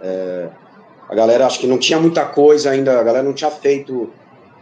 É, 0.00 0.48
a 1.08 1.14
galera 1.14 1.46
acho 1.46 1.58
que 1.58 1.66
não 1.66 1.78
tinha 1.78 1.98
muita 2.00 2.24
coisa 2.24 2.70
ainda, 2.70 2.98
a 2.98 3.02
galera 3.02 3.24
não 3.24 3.32
tinha 3.32 3.50
feito 3.50 4.10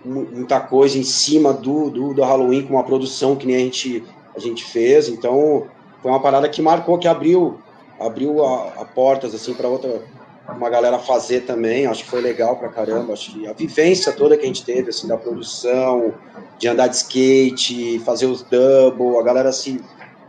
muita 0.04 0.60
coisa 0.60 0.98
em 0.98 1.04
cima 1.04 1.52
do, 1.52 1.88
do, 1.90 2.14
do 2.14 2.22
Halloween 2.22 2.62
com 2.62 2.74
uma 2.74 2.84
produção 2.84 3.36
que 3.36 3.46
nem 3.46 3.56
a 3.56 3.60
gente, 3.60 4.04
a 4.36 4.40
gente 4.40 4.64
fez, 4.64 5.08
então 5.08 5.66
foi 6.00 6.10
uma 6.10 6.20
parada 6.20 6.48
que 6.48 6.60
marcou, 6.60 6.98
que 6.98 7.06
abriu 7.06 7.58
abriu 8.00 8.44
a, 8.44 8.80
a 8.80 8.84
portas 8.84 9.32
assim 9.32 9.54
para 9.54 9.68
outra 9.68 10.02
uma 10.48 10.68
galera 10.68 10.98
fazer 10.98 11.42
também, 11.42 11.86
acho 11.86 12.04
que 12.04 12.10
foi 12.10 12.20
legal 12.20 12.56
pra 12.56 12.68
caramba, 12.68 13.12
acho 13.12 13.32
que 13.32 13.46
a 13.46 13.52
vivência 13.52 14.12
toda 14.12 14.36
que 14.36 14.42
a 14.42 14.46
gente 14.46 14.64
teve, 14.64 14.90
assim, 14.90 15.06
da 15.06 15.16
produção, 15.16 16.12
de 16.58 16.68
andar 16.68 16.88
de 16.88 16.96
skate, 16.96 18.00
fazer 18.00 18.26
os 18.26 18.42
double, 18.42 19.18
a 19.18 19.22
galera 19.22 19.48
assim, 19.48 19.80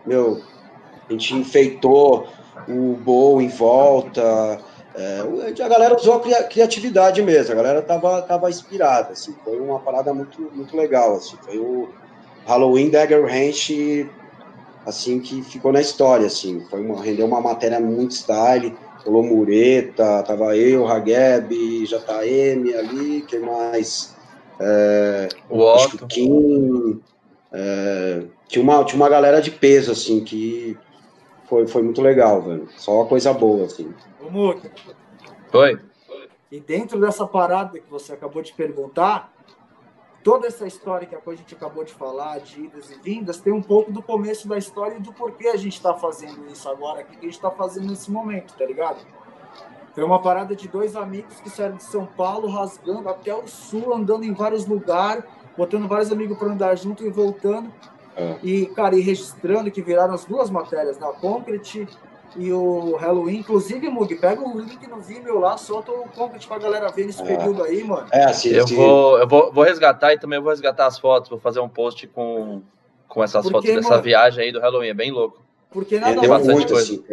meu, 0.05 0.39
a 1.09 1.11
gente 1.11 1.33
enfeitou 1.33 2.27
o 2.67 2.95
bowl 2.95 3.41
em 3.41 3.49
volta, 3.49 4.59
é, 4.95 5.63
a 5.63 5.67
galera 5.67 5.95
usou 5.95 6.15
a 6.15 6.43
criatividade 6.43 7.21
mesmo, 7.21 7.53
a 7.53 7.55
galera 7.55 7.81
tava, 7.81 8.21
tava 8.21 8.49
inspirada, 8.49 9.13
assim, 9.13 9.35
foi 9.43 9.59
uma 9.59 9.79
parada 9.79 10.13
muito, 10.13 10.41
muito 10.53 10.77
legal, 10.77 11.15
assim, 11.15 11.35
foi 11.43 11.57
o 11.57 11.89
Halloween 12.45 12.89
Dagger 12.89 13.25
Ranch, 13.25 14.07
assim, 14.85 15.19
que 15.19 15.41
ficou 15.41 15.71
na 15.71 15.81
história, 15.81 16.27
assim, 16.27 16.63
foi 16.69 16.81
uma, 16.81 17.01
rendeu 17.01 17.25
uma 17.25 17.41
matéria 17.41 17.79
muito 17.79 18.13
style, 18.13 18.75
rolou 19.05 19.23
Mureta, 19.23 20.23
tava 20.23 20.55
eu, 20.55 20.87
Hageb, 20.87 21.85
JM 21.85 22.77
ali, 22.77 23.21
que 23.27 23.37
mais? 23.39 24.15
É, 24.59 25.27
o 25.49 25.59
Otto. 25.59 26.05
Kim, 26.07 27.01
é, 27.51 28.23
tinha, 28.47 28.63
uma, 28.63 28.83
tinha 28.83 29.01
uma 29.01 29.09
galera 29.09 29.41
de 29.41 29.51
peso, 29.51 29.91
assim, 29.91 30.23
que 30.23 30.77
foi, 31.53 31.67
foi 31.67 31.83
muito 31.83 32.01
legal, 32.01 32.41
velho. 32.41 32.67
Só 32.77 32.95
uma 32.95 33.05
coisa 33.05 33.31
boa, 33.31 33.65
assim. 33.65 33.93
Ô, 34.19 34.29
Muca. 34.29 34.71
Oi. 35.53 35.79
E 36.51 36.59
dentro 36.59 36.99
dessa 36.99 37.27
parada 37.27 37.79
que 37.79 37.89
você 37.89 38.13
acabou 38.13 38.41
de 38.41 38.51
perguntar, 38.53 39.31
toda 40.23 40.47
essa 40.47 40.65
história 40.65 41.07
que 41.07 41.15
a 41.15 41.35
gente 41.35 41.53
acabou 41.53 41.83
de 41.83 41.93
falar, 41.93 42.39
de 42.39 42.61
idas 42.61 42.89
e 42.89 42.95
vindas, 42.99 43.39
tem 43.39 43.53
um 43.53 43.61
pouco 43.61 43.91
do 43.91 44.01
começo 44.01 44.47
da 44.47 44.57
história 44.57 44.95
e 44.95 44.99
do 44.99 45.13
porquê 45.13 45.49
a 45.49 45.55
gente 45.55 45.73
está 45.73 45.93
fazendo 45.93 46.47
isso 46.51 46.67
agora, 46.67 47.01
o 47.01 47.05
que 47.05 47.17
a 47.17 47.21
gente 47.21 47.33
está 47.33 47.51
fazendo 47.51 47.87
nesse 47.87 48.09
momento, 48.09 48.55
tá 48.55 48.65
ligado? 48.65 49.05
Foi 49.93 50.03
uma 50.03 50.19
parada 50.19 50.55
de 50.55 50.67
dois 50.67 50.95
amigos 50.95 51.39
que 51.39 51.51
saíram 51.51 51.77
de 51.77 51.83
São 51.83 52.07
Paulo, 52.07 52.47
rasgando 52.47 53.07
até 53.09 53.33
o 53.33 53.47
sul, 53.47 53.93
andando 53.93 54.23
em 54.23 54.33
vários 54.33 54.65
lugares, 54.65 55.23
botando 55.55 55.87
vários 55.87 56.11
amigos 56.11 56.35
para 56.35 56.47
andar 56.47 56.75
junto 56.75 57.05
e 57.05 57.11
voltando. 57.11 57.71
É. 58.15 58.35
E, 58.43 58.65
cara, 58.67 58.95
e 58.95 59.01
registrando 59.01 59.71
que 59.71 59.81
viraram 59.81 60.13
as 60.13 60.25
duas 60.25 60.49
matérias, 60.49 60.97
né? 60.99 61.07
A 61.07 61.13
Concrete 61.13 61.87
e 62.35 62.51
o 62.51 62.95
Halloween. 62.95 63.39
Inclusive, 63.39 63.89
Mug, 63.89 64.13
pega 64.15 64.41
o 64.41 64.59
link 64.59 64.87
no 64.87 65.01
Vimeo 65.01 65.39
lá, 65.39 65.57
solta 65.57 65.91
o 65.91 66.07
Concrete 66.09 66.47
pra 66.47 66.59
galera 66.59 66.89
ver 66.89 67.05
nesse 67.05 67.21
é. 67.21 67.25
período 67.25 67.63
aí, 67.63 67.83
mano. 67.83 68.07
É, 68.11 68.25
assim, 68.25 68.49
eu, 68.49 68.65
Vou, 68.67 69.17
eu 69.17 69.27
vou, 69.27 69.51
vou 69.51 69.63
resgatar 69.63 70.13
e 70.13 70.19
também 70.19 70.39
vou 70.39 70.49
resgatar 70.49 70.85
as 70.85 70.99
fotos, 70.99 71.29
vou 71.29 71.39
fazer 71.39 71.59
um 71.59 71.69
post 71.69 72.07
com, 72.07 72.61
com 73.07 73.23
essas 73.23 73.43
Porque, 73.43 73.67
fotos 73.67 73.75
dessa 73.75 73.89
mano, 73.89 74.03
viagem 74.03 74.45
aí 74.45 74.51
do 74.51 74.59
Halloween, 74.59 74.89
é 74.89 74.93
bem 74.93 75.11
louco. 75.11 75.41
Porque 75.73 75.99
nada, 75.99 76.23
é, 76.23 76.27
mais 76.27 76.45
foi, 76.45 76.63
assim, 76.77 77.03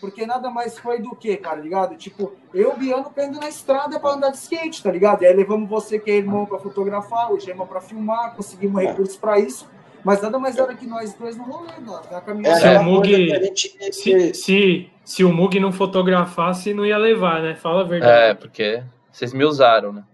porque 0.00 0.24
nada 0.24 0.48
mais 0.48 0.78
foi 0.78 1.02
do 1.02 1.14
que, 1.14 1.36
cara, 1.36 1.60
ligado? 1.60 1.96
Tipo, 1.96 2.32
eu, 2.54 2.74
Biano, 2.74 3.10
pendo 3.14 3.38
na 3.38 3.46
estrada 3.46 4.00
pra 4.00 4.12
andar 4.12 4.30
de 4.30 4.38
skate, 4.38 4.82
tá 4.82 4.90
ligado? 4.90 5.22
E 5.22 5.26
aí 5.26 5.36
levamos 5.36 5.68
você, 5.68 5.98
que 5.98 6.10
é 6.10 6.14
irmão, 6.14 6.46
pra 6.46 6.58
fotografar, 6.58 7.30
o 7.30 7.38
Gema 7.38 7.66
pra 7.66 7.78
filmar, 7.78 8.34
conseguimos 8.34 8.82
é. 8.82 8.86
recursos 8.86 9.18
pra 9.18 9.38
isso. 9.38 9.68
Mas 10.06 10.22
nada 10.22 10.38
mais 10.38 10.56
era 10.56 10.72
que 10.72 10.86
nós 10.86 11.14
dois 11.14 11.36
no 11.36 11.42
rolê, 11.42 11.72
na 12.12 12.20
caminhada. 12.20 12.60
Se 12.60 12.76
o 12.76 12.82
Mug, 12.84 13.56
se, 13.92 14.34
se, 14.34 14.90
se, 15.04 15.24
o 15.24 15.32
Mug 15.32 15.58
não 15.58 15.72
fotografasse, 15.72 16.72
não 16.72 16.86
ia 16.86 16.96
levar, 16.96 17.42
né? 17.42 17.56
Fala 17.56 17.80
a 17.80 17.84
verdade. 17.84 18.30
É, 18.30 18.34
porque 18.34 18.84
vocês 19.10 19.32
me 19.32 19.44
usaram, 19.44 19.92
né? 19.92 20.04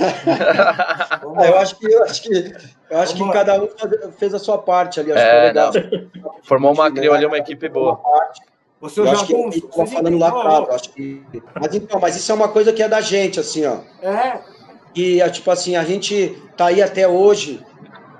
ah, 0.00 1.46
eu 1.46 1.58
acho 1.58 1.78
que 1.78 1.86
eu 1.86 2.02
acho 2.02 2.22
que 2.22 2.52
eu 2.90 2.98
acho 2.98 3.14
que 3.14 3.32
cada 3.32 3.62
um 3.62 3.68
fez 4.18 4.34
a 4.34 4.38
sua 4.40 4.58
parte 4.58 4.98
ali. 4.98 5.12
É, 5.12 5.52
Formou 6.42 6.72
uma 6.72 6.90
criou 6.90 7.14
ali 7.14 7.24
uma 7.24 7.38
equipe 7.38 7.68
boa. 7.68 8.00
Você 8.80 8.98
eu 8.98 9.08
acho 9.08 9.26
que 9.28 9.60
tá 9.60 9.86
falando 9.86 10.18
lá 10.18 10.32
claro, 10.32 10.74
acho 10.74 10.90
que. 10.90 11.22
Mas 11.54 11.72
então, 11.72 12.00
mas 12.00 12.16
isso 12.16 12.32
é 12.32 12.34
uma 12.34 12.48
coisa 12.48 12.72
que 12.72 12.82
é 12.82 12.88
da 12.88 13.00
gente, 13.00 13.38
assim, 13.38 13.64
ó. 13.64 13.76
É. 14.02 14.40
E 14.92 15.20
tipo 15.30 15.52
assim, 15.52 15.76
a 15.76 15.84
gente 15.84 16.36
tá 16.56 16.66
aí 16.66 16.82
até 16.82 17.06
hoje 17.06 17.64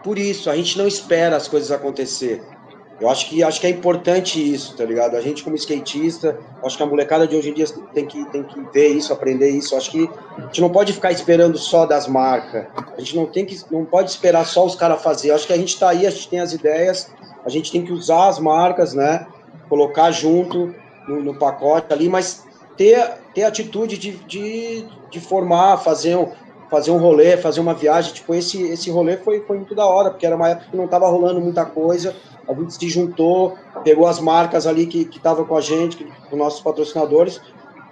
por 0.02 0.18
isso, 0.18 0.50
a 0.50 0.56
gente 0.56 0.78
não 0.78 0.86
espera 0.86 1.36
as 1.36 1.48
coisas 1.48 1.70
acontecer. 1.70 2.42
Eu 3.00 3.08
acho 3.08 3.28
que 3.28 3.44
acho 3.44 3.60
que 3.60 3.66
é 3.66 3.70
importante 3.70 4.52
isso, 4.52 4.76
tá 4.76 4.84
ligado? 4.84 5.16
A 5.16 5.20
gente 5.20 5.44
como 5.44 5.54
skatista, 5.54 6.36
acho 6.64 6.76
que 6.76 6.82
a 6.82 6.86
molecada 6.86 7.28
de 7.28 7.36
hoje 7.36 7.50
em 7.50 7.54
dia 7.54 7.66
tem 7.94 8.04
que 8.04 8.24
tem 8.30 8.42
que 8.42 8.60
ver 8.72 8.88
isso, 8.88 9.12
aprender 9.12 9.50
isso. 9.50 9.76
Acho 9.76 9.90
que 9.92 10.10
a 10.36 10.40
gente 10.42 10.60
não 10.60 10.68
pode 10.68 10.92
ficar 10.92 11.12
esperando 11.12 11.56
só 11.56 11.86
das 11.86 12.08
marcas. 12.08 12.66
A 12.96 13.00
gente 13.00 13.14
não 13.14 13.26
tem 13.26 13.44
que 13.44 13.56
não 13.70 13.84
pode 13.84 14.10
esperar 14.10 14.44
só 14.44 14.66
os 14.66 14.74
caras 14.74 15.00
fazer. 15.00 15.30
Acho 15.30 15.46
que 15.46 15.52
a 15.52 15.56
gente 15.56 15.74
está 15.74 15.90
aí, 15.90 16.08
a 16.08 16.10
gente 16.10 16.28
tem 16.28 16.40
as 16.40 16.52
ideias, 16.52 17.08
a 17.44 17.48
gente 17.48 17.70
tem 17.70 17.84
que 17.84 17.92
usar 17.92 18.28
as 18.28 18.40
marcas, 18.40 18.94
né? 18.94 19.28
Colocar 19.68 20.10
junto 20.10 20.74
no, 21.06 21.22
no 21.22 21.38
pacote 21.38 21.92
ali, 21.92 22.08
mas 22.08 22.44
ter 22.76 23.12
ter 23.32 23.44
atitude 23.44 23.96
de, 23.96 24.12
de, 24.26 24.84
de 25.08 25.20
formar, 25.20 25.76
fazer 25.78 26.16
um, 26.16 26.32
fazer 26.70 26.90
um 26.90 26.98
rolê, 26.98 27.36
fazer 27.36 27.60
uma 27.60 27.74
viagem. 27.74 28.12
Tipo, 28.12 28.34
esse, 28.34 28.62
esse 28.62 28.90
rolê 28.90 29.16
foi, 29.16 29.40
foi 29.40 29.56
muito 29.56 29.74
da 29.74 29.86
hora, 29.86 30.10
porque 30.10 30.26
era 30.26 30.36
uma 30.36 30.48
época 30.48 30.70
que 30.70 30.76
não 30.76 30.84
estava 30.84 31.08
rolando 31.08 31.40
muita 31.40 31.64
coisa. 31.64 32.14
A 32.48 32.54
gente 32.54 32.74
se 32.74 32.88
juntou, 32.88 33.56
pegou 33.84 34.06
as 34.06 34.20
marcas 34.20 34.66
ali 34.66 34.86
que 34.86 35.08
estavam 35.14 35.44
com 35.44 35.56
a 35.56 35.60
gente, 35.60 36.06
com 36.30 36.36
nossos 36.36 36.60
patrocinadores, 36.60 37.40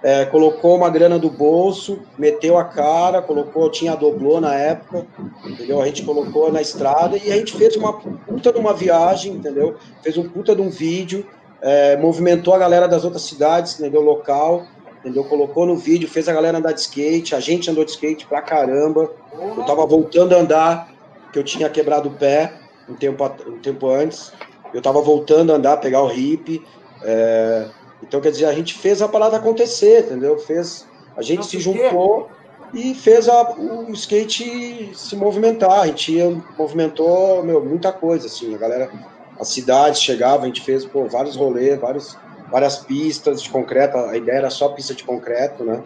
é, 0.01 0.25
colocou 0.25 0.75
uma 0.75 0.89
grana 0.89 1.17
do 1.17 1.29
bolso, 1.29 1.99
meteu 2.17 2.57
a 2.57 2.63
cara, 2.63 3.21
colocou, 3.21 3.69
tinha 3.69 3.95
doblô 3.95 4.39
na 4.39 4.53
época, 4.53 5.05
entendeu? 5.45 5.81
A 5.81 5.85
gente 5.85 6.03
colocou 6.03 6.51
na 6.51 6.61
estrada 6.61 7.17
e 7.17 7.31
a 7.31 7.35
gente 7.35 7.57
fez 7.57 7.75
uma 7.75 7.93
puta 7.93 8.51
de 8.51 8.59
uma 8.59 8.73
viagem, 8.73 9.33
entendeu? 9.33 9.75
Fez 10.03 10.17
um 10.17 10.27
puta 10.27 10.55
de 10.55 10.61
um 10.61 10.69
vídeo, 10.69 11.25
é, 11.61 11.97
movimentou 11.97 12.53
a 12.53 12.59
galera 12.59 12.87
das 12.87 13.03
outras 13.03 13.23
cidades, 13.23 13.79
entendeu? 13.79 14.01
Local 14.01 14.65
entendeu? 14.99 15.23
Colocou 15.23 15.65
no 15.65 15.75
vídeo, 15.75 16.09
fez 16.09 16.27
a 16.27 16.33
galera 16.33 16.57
andar 16.57 16.73
de 16.73 16.81
skate, 16.81 17.35
a 17.35 17.39
gente 17.39 17.69
andou 17.69 17.85
de 17.85 17.91
skate 17.91 18.25
pra 18.25 18.41
caramba. 18.41 19.11
Eu 19.33 19.63
tava 19.65 19.85
voltando 19.85 20.33
a 20.35 20.39
andar, 20.39 20.93
que 21.31 21.39
eu 21.39 21.43
tinha 21.43 21.69
quebrado 21.69 22.09
o 22.09 22.13
pé 22.13 22.53
um 22.89 22.95
tempo, 22.95 23.23
um 23.47 23.59
tempo 23.59 23.89
antes. 23.89 24.31
Eu 24.73 24.81
tava 24.81 25.01
voltando 25.01 25.51
a 25.51 25.55
andar, 25.55 25.77
pegar 25.77 26.03
o 26.03 26.11
hip. 26.11 26.63
É... 27.03 27.67
Então, 28.01 28.21
quer 28.21 28.31
dizer, 28.31 28.45
a 28.45 28.53
gente 28.53 28.73
fez 28.73 29.01
a 29.01 29.07
parada 29.07 29.37
acontecer, 29.37 30.05
entendeu? 30.05 30.37
Fez, 30.37 30.87
a 31.15 31.21
gente 31.21 31.39
Não, 31.39 31.45
se 31.45 31.59
juntou 31.59 32.29
e 32.73 32.93
fez 32.93 33.27
a, 33.27 33.53
o 33.53 33.91
skate 33.93 34.91
se 34.93 35.15
movimentar. 35.15 35.79
A 35.79 35.87
gente 35.87 36.13
movimentou, 36.57 37.43
meu, 37.43 37.63
muita 37.63 37.91
coisa, 37.91 38.27
assim. 38.27 38.53
A 38.53 38.57
galera, 38.57 38.91
a 39.39 39.43
cidade 39.43 39.99
chegava, 39.99 40.43
a 40.43 40.45
gente 40.45 40.61
fez, 40.61 40.85
pô, 40.85 41.05
vários 41.05 41.35
rolês, 41.35 41.79
vários 41.79 42.17
várias 42.51 42.77
pistas 42.77 43.41
de 43.41 43.49
concreto, 43.49 43.97
a 43.97 44.15
ideia 44.15 44.37
era 44.37 44.49
só 44.49 44.69
pista 44.69 44.93
de 44.93 45.03
concreto, 45.03 45.63
né? 45.63 45.83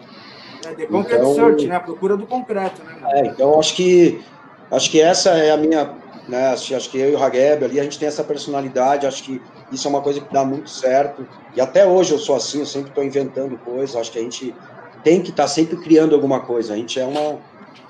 É, 0.64 0.74
The 0.74 0.86
Concrete 0.86 1.20
então, 1.20 1.34
Search, 1.34 1.66
né? 1.66 1.76
A 1.76 1.80
procura 1.80 2.16
do 2.16 2.26
concreto, 2.26 2.82
né? 2.84 2.96
É, 3.14 3.26
então 3.26 3.58
acho 3.58 3.74
que 3.74 4.22
acho 4.70 4.90
que 4.90 5.00
essa 5.00 5.30
é 5.30 5.50
a 5.50 5.56
minha, 5.56 5.94
né? 6.28 6.48
Acho, 6.48 6.74
acho 6.76 6.88
que 6.90 6.98
eu 6.98 7.10
e 7.10 7.14
o 7.14 7.22
Hageb 7.22 7.64
ali, 7.64 7.80
a 7.80 7.82
gente 7.82 7.98
tem 7.98 8.08
essa 8.08 8.22
personalidade, 8.22 9.06
acho 9.06 9.22
que 9.24 9.42
isso 9.70 9.86
é 9.86 9.90
uma 9.90 10.00
coisa 10.00 10.20
que 10.20 10.32
dá 10.32 10.44
muito 10.44 10.70
certo. 10.70 11.26
E 11.56 11.60
até 11.60 11.86
hoje 11.86 12.12
eu 12.12 12.18
sou 12.18 12.36
assim, 12.36 12.60
eu 12.60 12.66
sempre 12.66 12.90
estou 12.90 13.02
inventando 13.02 13.58
coisas, 13.58 13.96
acho 13.96 14.12
que 14.12 14.18
a 14.18 14.22
gente 14.22 14.54
tem 15.02 15.20
que 15.20 15.30
estar 15.30 15.44
tá 15.44 15.48
sempre 15.48 15.76
criando 15.76 16.14
alguma 16.14 16.40
coisa. 16.40 16.74
A 16.74 16.76
gente 16.76 16.98
é 17.00 17.04
uma 17.04 17.38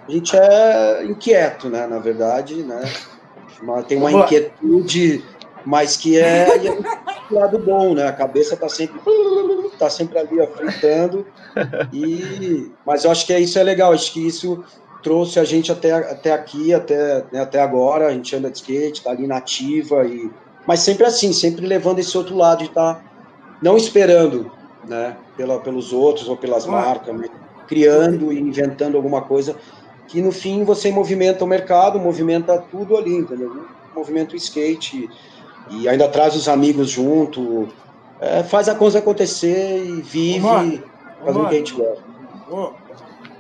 a 0.09 0.11
gente 0.11 0.37
é 0.37 1.05
inquieto, 1.05 1.69
né, 1.69 1.87
na 1.87 1.99
verdade, 1.99 2.63
né? 2.63 2.83
Tem 3.87 3.99
uma 3.99 4.11
inquietude 4.11 5.23
mas 5.65 5.97
que 5.97 6.19
é 6.19 6.49
o 7.33 7.39
lado 7.39 7.59
bom, 7.59 7.95
né? 7.95 8.07
A 8.07 8.13
cabeça 8.13 8.57
tá 8.57 8.69
sempre 8.69 9.01
tá 9.79 9.91
sempre 9.91 10.19
ali 10.19 10.41
ó, 10.41 10.47
fritando 10.47 11.27
e 11.93 12.71
mas 12.87 13.05
eu 13.05 13.11
acho 13.11 13.27
que 13.27 13.37
isso 13.37 13.59
é 13.59 13.63
legal, 13.63 13.93
acho 13.93 14.13
que 14.13 14.25
isso 14.25 14.63
trouxe 15.03 15.41
a 15.41 15.45
gente 15.45 15.73
até, 15.73 15.93
até 15.93 16.33
aqui, 16.33 16.73
até, 16.73 17.25
né, 17.33 17.41
até 17.41 17.61
agora, 17.61 18.07
a 18.07 18.13
gente 18.13 18.37
anda 18.37 18.49
de 18.49 18.59
skate, 18.59 19.03
tá 19.03 19.11
ali 19.11 19.27
nativa 19.27 20.07
e 20.07 20.31
mas 20.67 20.81
sempre 20.81 21.05
assim, 21.05 21.33
sempre 21.33 21.67
levando 21.67 21.99
esse 21.99 22.17
outro 22.17 22.37
lado 22.37 22.59
de 22.59 22.67
estar 22.67 22.95
tá 22.95 23.05
não 23.61 23.77
esperando, 23.77 24.53
né, 24.87 25.17
pela, 25.37 25.59
pelos 25.59 25.93
outros 25.93 26.29
ou 26.29 26.37
pelas 26.37 26.67
marcas, 26.67 27.15
mas 27.15 27.31
criando 27.67 28.33
e 28.33 28.39
inventando 28.39 28.97
alguma 28.97 29.23
coisa 29.23 29.57
que 30.07 30.21
no 30.21 30.31
fim 30.31 30.63
você 30.63 30.93
movimenta 30.93 31.45
o 31.45 31.49
mercado, 31.49 31.99
movimenta 31.99 32.59
tudo 32.71 32.97
ali, 32.97 33.15
entendeu? 33.15 33.65
Movimenta 33.95 34.35
o 34.35 34.37
skate 34.37 35.09
e 35.71 35.89
ainda 35.89 36.09
traz 36.09 36.35
os 36.35 36.49
amigos 36.49 36.91
junto, 36.91 37.69
é, 38.21 38.43
faz 38.43 38.69
a 38.69 38.75
coisa 38.75 38.99
acontecer 38.99 39.85
e 39.85 40.03
vive 40.03 40.83
fazendo 41.25 41.45
o 41.45 41.49
que 41.49 41.55
a 41.55 41.59
gente 41.59 41.75
gosta. 41.75 42.13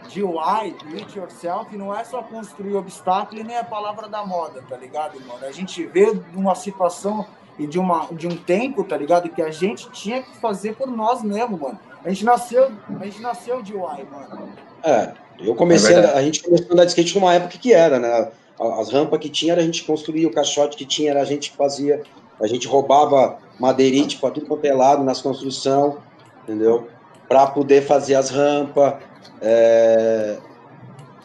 DIY, 0.09 0.77
do 0.85 0.97
it 0.99 1.18
yourself, 1.18 1.75
não 1.77 1.97
é 1.97 2.05
só 2.05 2.23
construir 2.23 2.75
obstáculo 2.75 3.41
e 3.41 3.45
nem 3.45 3.57
a 3.57 3.64
palavra 3.64 4.09
da 4.09 4.25
moda, 4.27 4.62
tá 4.68 4.77
ligado, 4.77 5.18
mano? 5.20 5.45
A 5.45 5.53
gente 5.53 5.87
vê 5.87 6.12
uma 6.35 6.55
situação 6.55 7.27
e 7.59 7.66
de, 7.66 7.79
uma, 7.79 8.09
de 8.12 8.27
um 8.27 8.37
tempo, 8.37 8.85
tá 8.85 8.97
ligado? 8.97 9.29
Que 9.29 9.41
a 9.41 9.51
gente 9.51 9.91
tinha 9.91 10.23
que 10.23 10.37
fazer 10.37 10.75
por 10.77 10.89
nós 10.89 11.23
mesmo, 11.23 11.59
mano. 11.59 11.79
A 12.05 12.09
gente 12.09 12.25
nasceu, 12.25 12.70
a 13.01 13.05
gente 13.05 13.23
nasceu 13.23 13.62
DIY, 13.62 13.79
mano. 13.79 14.53
É, 14.83 15.12
eu 15.39 15.55
comecei, 15.55 15.95
é 15.95 16.05
a, 16.05 16.16
a 16.18 16.23
gente 16.23 16.43
começou 16.43 16.68
a 16.70 16.73
andar 16.73 16.85
de 16.85 16.91
skate 16.91 17.14
numa 17.14 17.33
época 17.33 17.57
que 17.59 17.73
era, 17.73 17.99
né? 17.99 18.31
As 18.79 18.91
rampas 18.91 19.19
que 19.21 19.29
tinha 19.29 19.53
era 19.53 19.63
a 19.63 19.65
gente 19.65 19.85
construía, 19.85 20.27
o 20.27 20.33
caixote 20.33 20.77
que 20.77 20.85
tinha 20.85 21.11
era 21.11 21.21
a 21.21 21.25
gente 21.25 21.51
fazia 21.53 22.03
a 22.43 22.47
gente 22.49 22.67
roubava 22.67 23.39
madeirite 23.59 24.19
para 24.19 24.31
tudo 24.33 24.47
quanto 24.47 24.65
é 24.65 24.75
lado 24.75 25.05
nas 25.05 25.23
construções, 25.23 25.95
entendeu? 26.43 26.89
Para 27.29 27.47
poder 27.47 27.83
fazer 27.83 28.17
as 28.17 28.31
rampas. 28.31 28.95
É... 29.41 30.39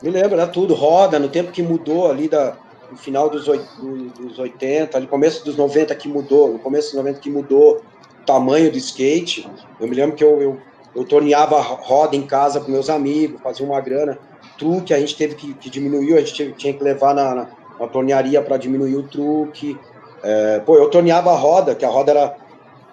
Me 0.02 0.12
lembro, 0.12 0.36
era 0.36 0.46
tudo, 0.46 0.76
roda, 0.76 1.18
no 1.18 1.28
tempo 1.28 1.52
que 1.52 1.64
mudou 1.64 2.10
ali 2.10 2.30
da, 2.30 2.56
no 2.92 2.98
final 2.98 3.30
dos, 3.30 3.46
dos 3.46 4.38
80, 4.38 4.96
ali 4.96 5.08
começo 5.08 5.44
dos 5.44 5.58
90 5.58 5.96
que 5.96 6.08
mudou, 6.08 6.54
no 6.54 6.60
começo 6.60 6.90
dos 6.90 6.98
90 6.98 7.20
que 7.20 7.32
mudou 7.32 7.78
o 8.22 8.26
tamanho 8.26 8.72
do 8.72 8.78
skate. 8.78 9.50
Eu 9.80 9.88
me 9.88 9.96
lembro 9.96 10.16
que 10.16 10.24
eu, 10.24 10.40
eu, 10.40 10.58
eu 10.96 11.04
torneava 11.04 11.60
roda 11.60 12.16
em 12.16 12.28
casa 12.28 12.62
para 12.62 12.72
meus 12.72 12.92
amigos, 12.92 13.42
fazia 13.42 13.66
uma 13.66 13.82
grana. 13.82 14.20
Truque 14.58 14.93
a 14.93 14.99
gente 14.99 15.16
teve 15.16 15.36
que, 15.36 15.53
que 15.53 15.70
diminuir, 15.70 16.16
a 16.16 16.22
gente 16.22 16.53
tinha 16.53 16.74
que 16.74 16.84
levar 16.84 17.14
na, 17.14 17.36
na, 17.36 17.47
na 17.80 17.88
tornearia 17.88 18.41
para 18.41 18.58
diminuir 18.58 18.95
o 18.95 19.03
truque. 19.03 19.78
É, 20.24 20.60
pô, 20.60 20.76
eu 20.76 20.89
torneava 20.89 21.32
a 21.32 21.36
roda, 21.36 21.76
que 21.76 21.86
a 21.86 21.89
roda 21.89 22.12
era, 22.12 22.36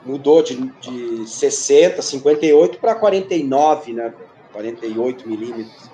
mudou 0.05 0.43
de, 0.43 0.57
de 0.81 1.27
60, 1.29 2.03
58 2.03 2.79
para 2.79 2.95
49, 2.95 3.93
né? 3.93 4.13
48 4.53 5.29
milímetros. 5.29 5.91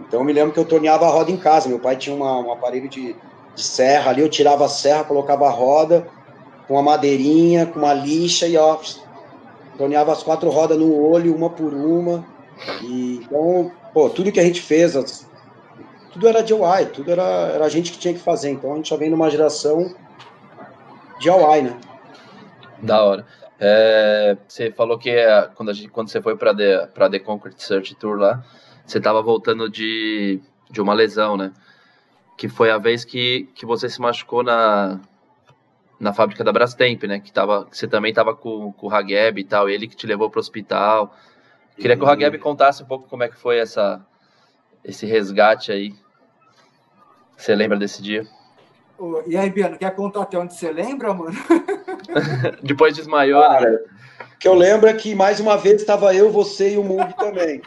Então 0.00 0.20
eu 0.20 0.24
me 0.24 0.32
lembro 0.32 0.52
que 0.52 0.60
eu 0.60 0.64
torneava 0.64 1.06
a 1.06 1.10
roda 1.10 1.30
em 1.30 1.36
casa. 1.36 1.68
Meu 1.68 1.78
pai 1.78 1.96
tinha 1.96 2.14
uma, 2.14 2.38
um 2.38 2.52
aparelho 2.52 2.88
de, 2.88 3.16
de 3.54 3.62
serra 3.62 4.10
ali, 4.10 4.20
eu 4.20 4.28
tirava 4.28 4.64
a 4.66 4.68
serra, 4.68 5.04
colocava 5.04 5.46
a 5.46 5.50
roda 5.50 6.06
com 6.66 6.74
uma 6.74 6.82
madeirinha, 6.82 7.66
com 7.66 7.78
uma 7.78 7.92
lixa 7.92 8.46
e 8.46 8.56
ó, 8.56 8.78
torneava 9.76 10.12
as 10.12 10.22
quatro 10.22 10.50
rodas 10.50 10.78
no 10.78 10.94
olho, 10.94 11.34
uma 11.34 11.50
por 11.50 11.72
uma. 11.72 12.24
E, 12.82 13.20
então, 13.24 13.70
pô, 13.94 14.10
tudo 14.10 14.32
que 14.32 14.40
a 14.40 14.44
gente 14.44 14.60
fez, 14.60 14.94
tudo 16.12 16.28
era 16.28 16.42
DIY, 16.42 16.86
tudo 16.92 17.10
era, 17.12 17.22
era 17.22 17.64
a 17.64 17.68
gente 17.68 17.92
que 17.92 17.98
tinha 17.98 18.12
que 18.12 18.20
fazer. 18.20 18.50
Então 18.50 18.72
a 18.72 18.76
gente 18.76 18.90
já 18.90 18.96
vem 18.96 19.08
numa 19.08 19.30
geração 19.30 19.94
Hawaii, 21.28 21.62
né? 21.62 21.80
Da 22.82 23.02
hora. 23.02 23.26
É, 23.58 24.36
você 24.46 24.70
falou 24.70 24.98
que 24.98 25.08
é, 25.08 25.48
quando, 25.54 25.72
gente, 25.72 25.88
quando 25.88 26.08
você 26.08 26.20
foi 26.20 26.36
para 26.36 26.54
The, 26.54 26.88
The 27.10 27.18
Concrete 27.20 27.62
Search 27.62 27.94
Tour 27.94 28.18
lá, 28.18 28.44
você 28.84 28.98
estava 28.98 29.22
voltando 29.22 29.70
de, 29.70 30.40
de 30.70 30.80
uma 30.80 30.92
lesão, 30.92 31.36
né? 31.36 31.52
Que 32.36 32.48
foi 32.48 32.70
a 32.70 32.78
vez 32.78 33.04
que, 33.04 33.48
que 33.54 33.64
você 33.64 33.88
se 33.88 34.00
machucou 34.00 34.42
na, 34.42 35.00
na 36.00 36.12
fábrica 36.12 36.42
da 36.42 36.52
Brastemp, 36.52 37.04
né? 37.04 37.20
Que, 37.20 37.32
tava, 37.32 37.64
que 37.66 37.78
você 37.78 37.86
também 37.86 38.10
estava 38.10 38.34
com, 38.34 38.72
com 38.72 38.88
o 38.88 38.94
Hageb 38.94 39.40
e 39.40 39.44
tal, 39.44 39.68
ele 39.68 39.86
que 39.86 39.96
te 39.96 40.06
levou 40.06 40.28
para 40.28 40.38
o 40.38 40.40
hospital. 40.40 41.14
Queria 41.76 41.96
que 41.96 42.02
o 42.02 42.06
Hageb 42.06 42.38
contasse 42.38 42.82
um 42.82 42.86
pouco 42.86 43.08
como 43.08 43.22
é 43.22 43.28
que 43.28 43.36
foi 43.36 43.58
essa, 43.58 44.04
esse 44.84 45.06
resgate 45.06 45.72
aí. 45.72 45.94
Você 47.36 47.54
lembra 47.54 47.78
desse 47.78 48.00
dia? 48.00 48.26
E 49.26 49.36
aí, 49.36 49.50
Biano, 49.50 49.76
quer 49.76 49.94
contar 49.94 50.22
até 50.22 50.38
onde 50.38 50.54
você 50.54 50.70
lembra, 50.70 51.12
mano? 51.12 51.36
Depois 52.62 52.94
desmaiou, 52.94 53.40
né? 53.40 53.58
Cara, 53.58 53.84
O 54.34 54.38
que 54.38 54.46
eu 54.46 54.54
lembro 54.54 54.88
é 54.88 54.94
que 54.94 55.14
mais 55.14 55.40
uma 55.40 55.56
vez 55.56 55.80
estava 55.80 56.14
eu, 56.14 56.30
você 56.30 56.74
e 56.74 56.78
o 56.78 56.84
Mug 56.84 57.16
também. 57.16 57.60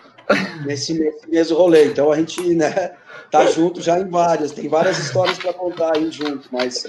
nesse, 0.66 0.93
nesse 0.93 1.30
mesmo 1.30 1.58
rolê. 1.58 1.86
Então 1.86 2.12
a 2.12 2.18
gente, 2.18 2.41
né, 2.55 2.93
tá 3.30 3.45
junto 3.45 3.82
já 3.82 3.99
em 3.99 4.08
várias. 4.10 4.51
Tem 4.51 4.68
várias 4.68 4.97
histórias 4.99 5.38
para 5.38 5.53
contar 5.53 5.95
aí 5.95 6.10
junto, 6.12 6.47
mas 6.51 6.86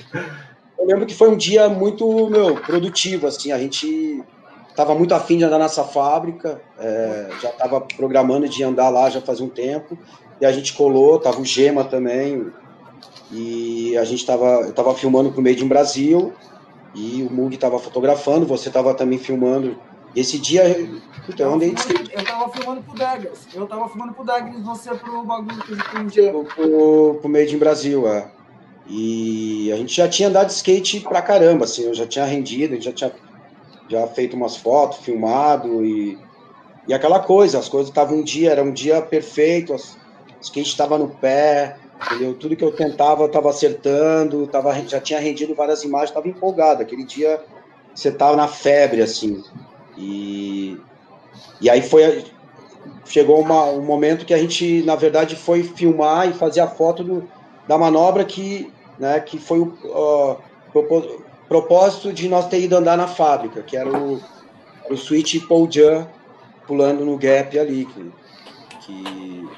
eu 0.79 0.87
lembro 0.87 1.07
que 1.07 1.15
foi 1.15 1.31
um 1.31 1.37
dia 1.37 1.69
muito, 1.69 2.29
meu, 2.31 2.55
produtivo, 2.57 3.27
assim. 3.27 3.53
A 3.53 3.59
gente 3.59 4.23
tava 4.79 4.95
muito 4.95 5.13
afim 5.13 5.37
de 5.37 5.43
andar 5.43 5.59
nessa 5.59 5.83
fábrica, 5.83 6.63
é, 6.79 7.31
já 7.43 7.51
tava 7.51 7.81
programando 7.81 8.49
de 8.49 8.63
andar 8.63 8.89
lá 8.91 9.11
já 9.11 9.21
faz 9.21 9.41
um 9.41 9.49
tempo. 9.49 9.99
E 10.41 10.47
a 10.47 10.53
gente 10.53 10.73
colou, 10.73 11.19
tava 11.19 11.41
o 11.41 11.45
Gema 11.45 11.83
também, 11.83 12.47
e 13.33 13.99
a 13.99 14.05
gente 14.05 14.21
estava, 14.21 14.61
eu 14.61 14.71
estava 14.71 14.95
filmando 14.95 15.33
para 15.33 15.41
o 15.41 15.43
Made 15.43 15.65
in 15.65 15.67
Brasil 15.67 16.33
e 16.95 17.27
o 17.29 17.35
Mug 17.35 17.57
estava 17.57 17.77
fotografando, 17.81 18.47
você 18.47 18.69
estava 18.69 18.95
também 18.95 19.19
filmando. 19.19 19.77
Esse 20.15 20.39
dia, 20.39 20.63
puta, 21.27 21.43
eu 21.43 21.55
andei. 21.55 21.75
Eu 22.13 22.21
estava 22.21 22.49
filmando 22.49 22.81
pro 22.83 22.95
Daggers, 22.95 23.49
eu 23.53 23.65
estava 23.65 23.89
filmando 23.89 24.13
pro 24.13 24.25
Daggers, 24.25 24.63
você 24.63 24.95
pro 24.95 25.25
bagulho 25.25 25.61
que 25.61 25.73
a 25.73 25.99
gente 25.99 26.23
pro, 26.31 26.45
pro, 26.45 27.19
pro 27.21 27.29
Made 27.29 27.53
in 27.53 27.59
Brasil, 27.59 28.07
é. 28.07 28.31
E 28.87 29.73
a 29.73 29.77
gente 29.77 29.93
já 29.97 30.09
tinha 30.09 30.29
andado 30.29 30.47
de 30.47 30.53
skate 30.53 31.01
pra 31.01 31.21
caramba, 31.21 31.65
assim, 31.65 31.83
eu 31.83 31.95
já 31.95 32.07
tinha 32.07 32.25
rendido, 32.25 32.75
a 32.75 32.77
gente 32.77 32.85
já 32.85 32.93
tinha 32.93 33.28
já 33.89 34.07
feito 34.07 34.37
umas 34.37 34.57
fotos, 34.57 34.99
filmado 34.99 35.85
e, 35.85 36.19
e 36.87 36.95
aquela 36.95 37.21
coisa, 37.21 37.59
as 37.59 37.69
coisas 37.69 37.89
estavam 37.89 38.19
um 38.19 38.23
dia, 38.23 38.51
era 38.51 38.63
um 38.63 38.73
dia 38.73 39.01
perfeito, 39.01 39.75
o 39.75 39.77
skate 40.41 40.69
estava 40.69 40.99
no 40.99 41.09
pé, 41.09 41.77
Entendeu? 42.07 42.35
Tudo 42.35 42.55
que 42.55 42.65
eu 42.65 42.71
tentava, 42.71 43.23
eu 43.23 43.27
estava 43.27 43.51
acertando, 43.51 44.47
tava, 44.47 44.73
já 44.87 45.01
tinha 45.01 45.19
rendido 45.19 45.55
várias 45.55 45.83
imagens, 45.83 46.11
estava 46.11 46.29
empolgado. 46.29 46.81
Aquele 46.81 47.05
dia 47.05 47.43
você 47.93 48.09
estava 48.09 48.37
na 48.37 48.47
febre, 48.47 49.03
assim. 49.03 49.43
E, 49.97 50.79
e 51.61 51.69
aí 51.69 51.83
foi. 51.83 52.25
Chegou 53.05 53.41
uma, 53.41 53.65
um 53.65 53.83
momento 53.83 54.25
que 54.25 54.33
a 54.33 54.39
gente, 54.39 54.83
na 54.83 54.95
verdade, 54.95 55.35
foi 55.35 55.63
filmar 55.65 56.29
e 56.29 56.33
fazer 56.33 56.61
a 56.61 56.69
foto 56.69 57.03
do, 57.03 57.29
da 57.67 57.77
manobra 57.77 58.25
que, 58.25 58.73
né, 58.99 59.19
que 59.19 59.39
foi 59.39 59.59
o 59.59 59.75
uh, 59.85 60.37
propósito 61.49 62.13
de 62.13 62.29
nós 62.29 62.49
ter 62.49 62.61
ido 62.61 62.77
andar 62.77 62.97
na 62.97 63.07
fábrica, 63.07 63.63
que 63.63 63.77
era 63.77 63.89
o, 63.89 64.21
o 64.91 64.97
Switch 64.97 65.47
Paul 65.47 65.69
Jan 65.71 66.07
pulando 66.67 67.05
no 67.05 67.17
gap 67.17 67.59
ali. 67.59 67.87
Que, 67.87 68.13
que 68.85 69.49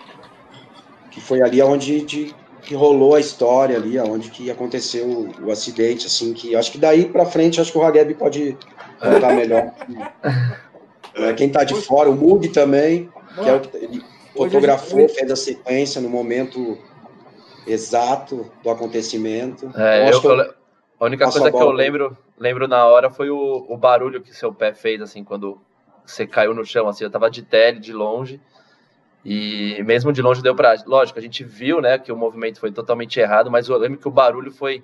que 1.10 1.20
foi 1.20 1.42
ali 1.42 1.60
onde 1.60 2.00
de, 2.02 2.34
que 2.62 2.74
rolou 2.74 3.14
a 3.14 3.20
história 3.20 3.76
ali, 3.76 3.98
onde 3.98 4.30
que 4.30 4.50
aconteceu 4.50 5.06
o, 5.06 5.46
o 5.46 5.50
acidente, 5.50 6.06
assim, 6.06 6.32
que 6.32 6.54
acho 6.54 6.72
que 6.72 6.78
daí 6.78 7.06
para 7.06 7.26
frente 7.26 7.60
acho 7.60 7.72
que 7.72 7.78
o 7.78 7.82
Hageb 7.82 8.14
pode 8.14 8.56
contar 8.98 9.34
melhor. 9.34 9.72
é, 11.14 11.32
quem 11.34 11.48
tá 11.48 11.64
de 11.64 11.74
fora, 11.74 12.08
o 12.08 12.14
Mug 12.14 12.48
também, 12.48 13.10
que 13.34 13.48
é 13.48 13.54
o 13.54 13.60
que 13.60 13.76
ele 13.76 14.02
fotografou, 14.34 15.08
fez 15.08 15.30
a 15.30 15.36
sequência 15.36 16.00
no 16.00 16.08
momento 16.08 16.78
exato 17.66 18.50
do 18.62 18.70
acontecimento. 18.70 19.70
É, 19.76 20.08
então, 20.08 20.30
eu, 20.30 20.38
eu, 20.38 20.54
a 21.00 21.04
única 21.06 21.24
coisa 21.24 21.50
que 21.50 21.56
eu 21.56 21.70
lembro, 21.72 22.16
lembro 22.38 22.68
na 22.68 22.84
hora 22.86 23.10
foi 23.10 23.30
o, 23.30 23.66
o 23.68 23.76
barulho 23.76 24.20
que 24.20 24.36
seu 24.36 24.52
pé 24.52 24.74
fez, 24.74 25.00
assim, 25.00 25.24
quando 25.24 25.60
você 26.04 26.26
caiu 26.26 26.54
no 26.54 26.64
chão, 26.64 26.86
assim, 26.88 27.04
eu 27.04 27.10
tava 27.10 27.30
de 27.30 27.42
tele, 27.42 27.80
de 27.80 27.92
longe, 27.92 28.40
e 29.24 29.82
mesmo 29.84 30.12
de 30.12 30.22
longe 30.22 30.42
deu 30.42 30.54
para. 30.54 30.74
Lógico, 30.86 31.18
a 31.18 31.22
gente 31.22 31.44
viu 31.44 31.80
né, 31.80 31.98
que 31.98 32.10
o 32.10 32.16
movimento 32.16 32.58
foi 32.58 32.72
totalmente 32.72 33.20
errado, 33.20 33.50
mas 33.50 33.68
eu 33.68 33.76
lembro 33.76 33.98
que 33.98 34.08
o 34.08 34.10
barulho 34.10 34.50
foi, 34.50 34.82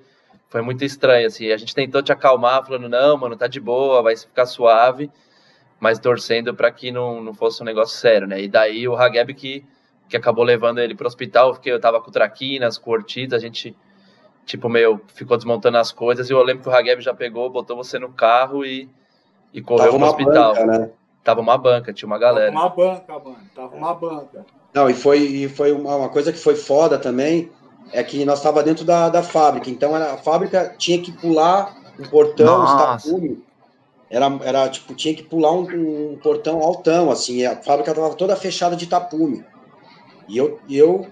foi 0.49 0.61
muito 0.61 0.85
estranho. 0.85 1.27
Assim. 1.27 1.51
A 1.51 1.57
gente 1.57 1.75
tentou 1.75 2.03
te 2.03 2.13
acalmar, 2.13 2.65
falando: 2.65 2.89
não, 2.89 3.17
mano, 3.17 3.37
tá 3.37 3.47
de 3.47 3.61
boa, 3.61 4.03
vai 4.03 4.17
ficar 4.17 4.47
suave. 4.47 5.11
mas 5.81 5.99
torcendo 5.99 6.55
para 6.55 6.71
que 6.71 6.91
não, 6.91 7.23
não 7.23 7.35
fosse 7.35 7.63
um 7.63 7.65
negócio 7.67 7.99
sério, 7.99 8.27
né? 8.27 8.41
E 8.43 8.49
daí 8.49 8.89
o 8.89 8.97
Hageb 8.97 9.35
que, 9.35 9.65
que 10.09 10.17
acabou 10.17 10.45
levando 10.45 10.79
ele 10.81 10.95
para 10.95 11.05
o 11.05 11.09
hospital, 11.09 11.53
porque 11.53 11.71
eu 11.71 11.81
tava 11.81 12.01
com 12.01 12.11
traquinas, 12.11 12.79
com 12.79 12.91
Ortiz, 12.91 13.33
a 13.33 13.39
gente, 13.39 13.77
tipo, 14.47 14.69
meio, 14.69 15.01
ficou 15.09 15.37
desmontando 15.37 15.77
as 15.77 15.93
coisas, 15.93 16.31
e 16.31 16.33
eu 16.33 16.43
lembro 16.43 16.63
que 16.63 16.69
o 16.69 16.73
Hageb 16.73 17.03
já 17.03 17.13
pegou, 17.13 17.51
botou 17.51 17.77
você 17.77 17.99
no 17.99 18.11
carro 18.11 18.65
e, 18.65 18.89
e 19.53 19.61
correu 19.61 19.87
Tava 19.87 19.91
pro 19.91 19.99
uma 19.99 20.11
hospital. 20.11 20.55
banca, 20.55 20.67
né? 20.67 20.91
Tava 21.23 21.41
uma 21.41 21.59
banca, 21.59 21.93
tinha 21.93 22.07
uma 22.07 22.19
galera. 22.19 22.53
Tava 22.53 22.65
uma 22.65 22.69
banca, 22.71 23.19
mano. 23.19 23.39
Tava 23.55 23.77
uma 23.77 23.95
banca. 23.95 24.47
Não, 24.73 24.89
e 24.89 24.95
foi, 24.95 25.19
e 25.19 25.49
foi 25.49 25.73
uma, 25.73 25.97
uma 25.97 26.09
coisa 26.09 26.33
que 26.33 26.39
foi 26.39 26.55
foda 26.55 26.97
também, 26.97 27.51
é 27.93 28.03
que 28.03 28.25
nós 28.25 28.39
estava 28.39 28.63
dentro 28.63 28.85
da, 28.85 29.09
da 29.09 29.23
fábrica, 29.23 29.69
então 29.69 29.95
era, 29.95 30.13
a 30.13 30.17
fábrica 30.17 30.75
tinha 30.79 31.01
que 31.01 31.13
pular 31.13 31.77
um 31.99 32.05
portão, 32.05 32.63
os 32.63 32.71
Nossa. 32.71 33.09
tapume, 33.09 33.45
era, 34.09 34.27
era 34.43 34.69
tipo, 34.69 34.95
tinha 34.95 35.15
que 35.15 35.23
pular 35.23 35.53
um, 35.53 36.13
um 36.13 36.19
portão 36.23 36.61
altão, 36.61 37.11
assim, 37.11 37.39
e 37.39 37.47
a 37.47 37.57
fábrica 37.57 37.91
estava 37.91 38.15
toda 38.15 38.37
fechada 38.37 38.77
de 38.77 38.87
tapume. 38.87 39.45
E 40.29 40.37
eu, 40.37 40.61
eu, 40.69 41.07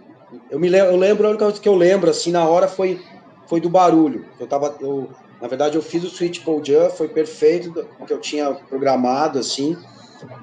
eu 0.51 0.59
me 0.59 0.69
lembro, 0.69 0.93
eu 0.93 0.97
lembro, 0.97 1.27
a 1.27 1.31
única 1.31 1.45
coisa 1.45 1.61
que 1.61 1.69
eu 1.69 1.75
lembro, 1.75 2.11
assim, 2.11 2.31
na 2.31 2.47
hora 2.47 2.69
foi, 2.69 3.01
foi 3.47 3.61
do 3.61 3.71
barulho. 3.71 4.27
Eu 4.39 4.47
tava, 4.47 4.77
eu, 4.81 5.11
na 5.41 5.49
verdade, 5.49 5.77
eu 5.77 5.83
fiz 5.83 6.05
o 6.05 6.11
switch 6.11 6.45
pull 6.45 6.65
jump, 6.65 6.97
foi 6.97 7.09
perfeito, 7.09 7.87
o 8.01 8.05
que 8.05 8.13
eu 8.13 8.21
tinha 8.21 8.53
programado, 8.53 9.39
assim, 9.39 9.77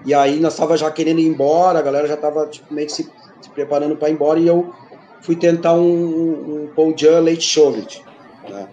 e 0.06 0.14
aí 0.14 0.39
nós 0.39 0.56
tava 0.56 0.78
já 0.78 0.89
querendo 0.91 1.20
ir 1.20 1.28
embora, 1.28 1.80
a 1.80 1.82
galera 1.82 2.08
já 2.08 2.18
tava 2.18 2.47
tipo, 2.47 2.74
meio 2.74 2.88
que 2.88 2.93
se, 2.93 3.12
se 3.41 3.49
preparando 3.49 3.95
para 3.95 4.10
ir 4.10 4.14
embora 4.14 4.39
e 4.39 4.47
eu 4.47 4.74
fui 5.22 5.36
tentar 5.36 5.74
um, 5.74 6.64
um, 6.64 6.72
Paul 6.76 6.93
Jan 6.97 7.22
late 7.22 7.41
shove 7.41 7.86
né? 8.49 8.68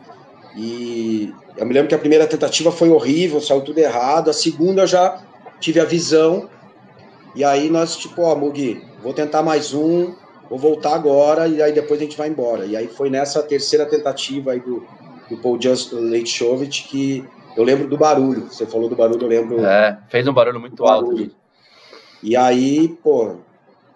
E 0.57 1.33
eu 1.57 1.66
me 1.66 1.74
lembro 1.74 1.89
que 1.89 1.95
a 1.95 1.99
primeira 1.99 2.26
tentativa 2.26 2.72
foi 2.72 2.89
horrível, 2.89 3.41
saiu 3.41 3.61
tudo 3.61 3.79
errado. 3.79 4.31
A 4.31 4.33
segunda 4.33 4.83
eu 4.83 4.87
já 4.87 5.22
tive 5.61 5.79
a 5.79 5.85
visão. 5.85 6.49
E 7.35 7.45
aí 7.45 7.68
nós, 7.68 7.97
tipo, 7.97 8.22
ó, 8.22 8.35
Mugi, 8.35 8.83
vou 9.03 9.12
tentar 9.12 9.43
mais 9.43 9.74
um, 9.74 10.14
vou 10.49 10.59
voltar 10.59 10.94
agora 10.94 11.46
e 11.46 11.62
aí 11.62 11.72
depois 11.72 12.01
a 12.01 12.05
gente 12.05 12.16
vai 12.16 12.28
embora. 12.28 12.64
E 12.64 12.76
aí 12.76 12.88
foi 12.88 13.11
nessa 13.11 13.42
terceira 13.42 13.86
tentativa 13.86 14.53
aí 14.53 14.61
do, 14.61 14.86
do 15.28 15.36
Paul 15.38 15.59
late 15.92 16.26
shove 16.28 16.66
que 16.66 17.24
eu 17.57 17.64
lembro 17.64 17.88
do 17.88 17.96
barulho. 17.96 18.46
Você 18.51 18.66
falou 18.66 18.88
do 18.88 18.96
barulho, 18.96 19.22
eu 19.22 19.28
lembro. 19.28 19.64
É, 19.64 19.99
fez 20.09 20.26
um 20.28 20.32
barulho 20.32 20.61
muito 20.61 20.84
alto. 20.84 21.07
Barulho. 21.07 21.30
E 22.22 22.36
aí, 22.36 22.88
pô, 23.03 23.36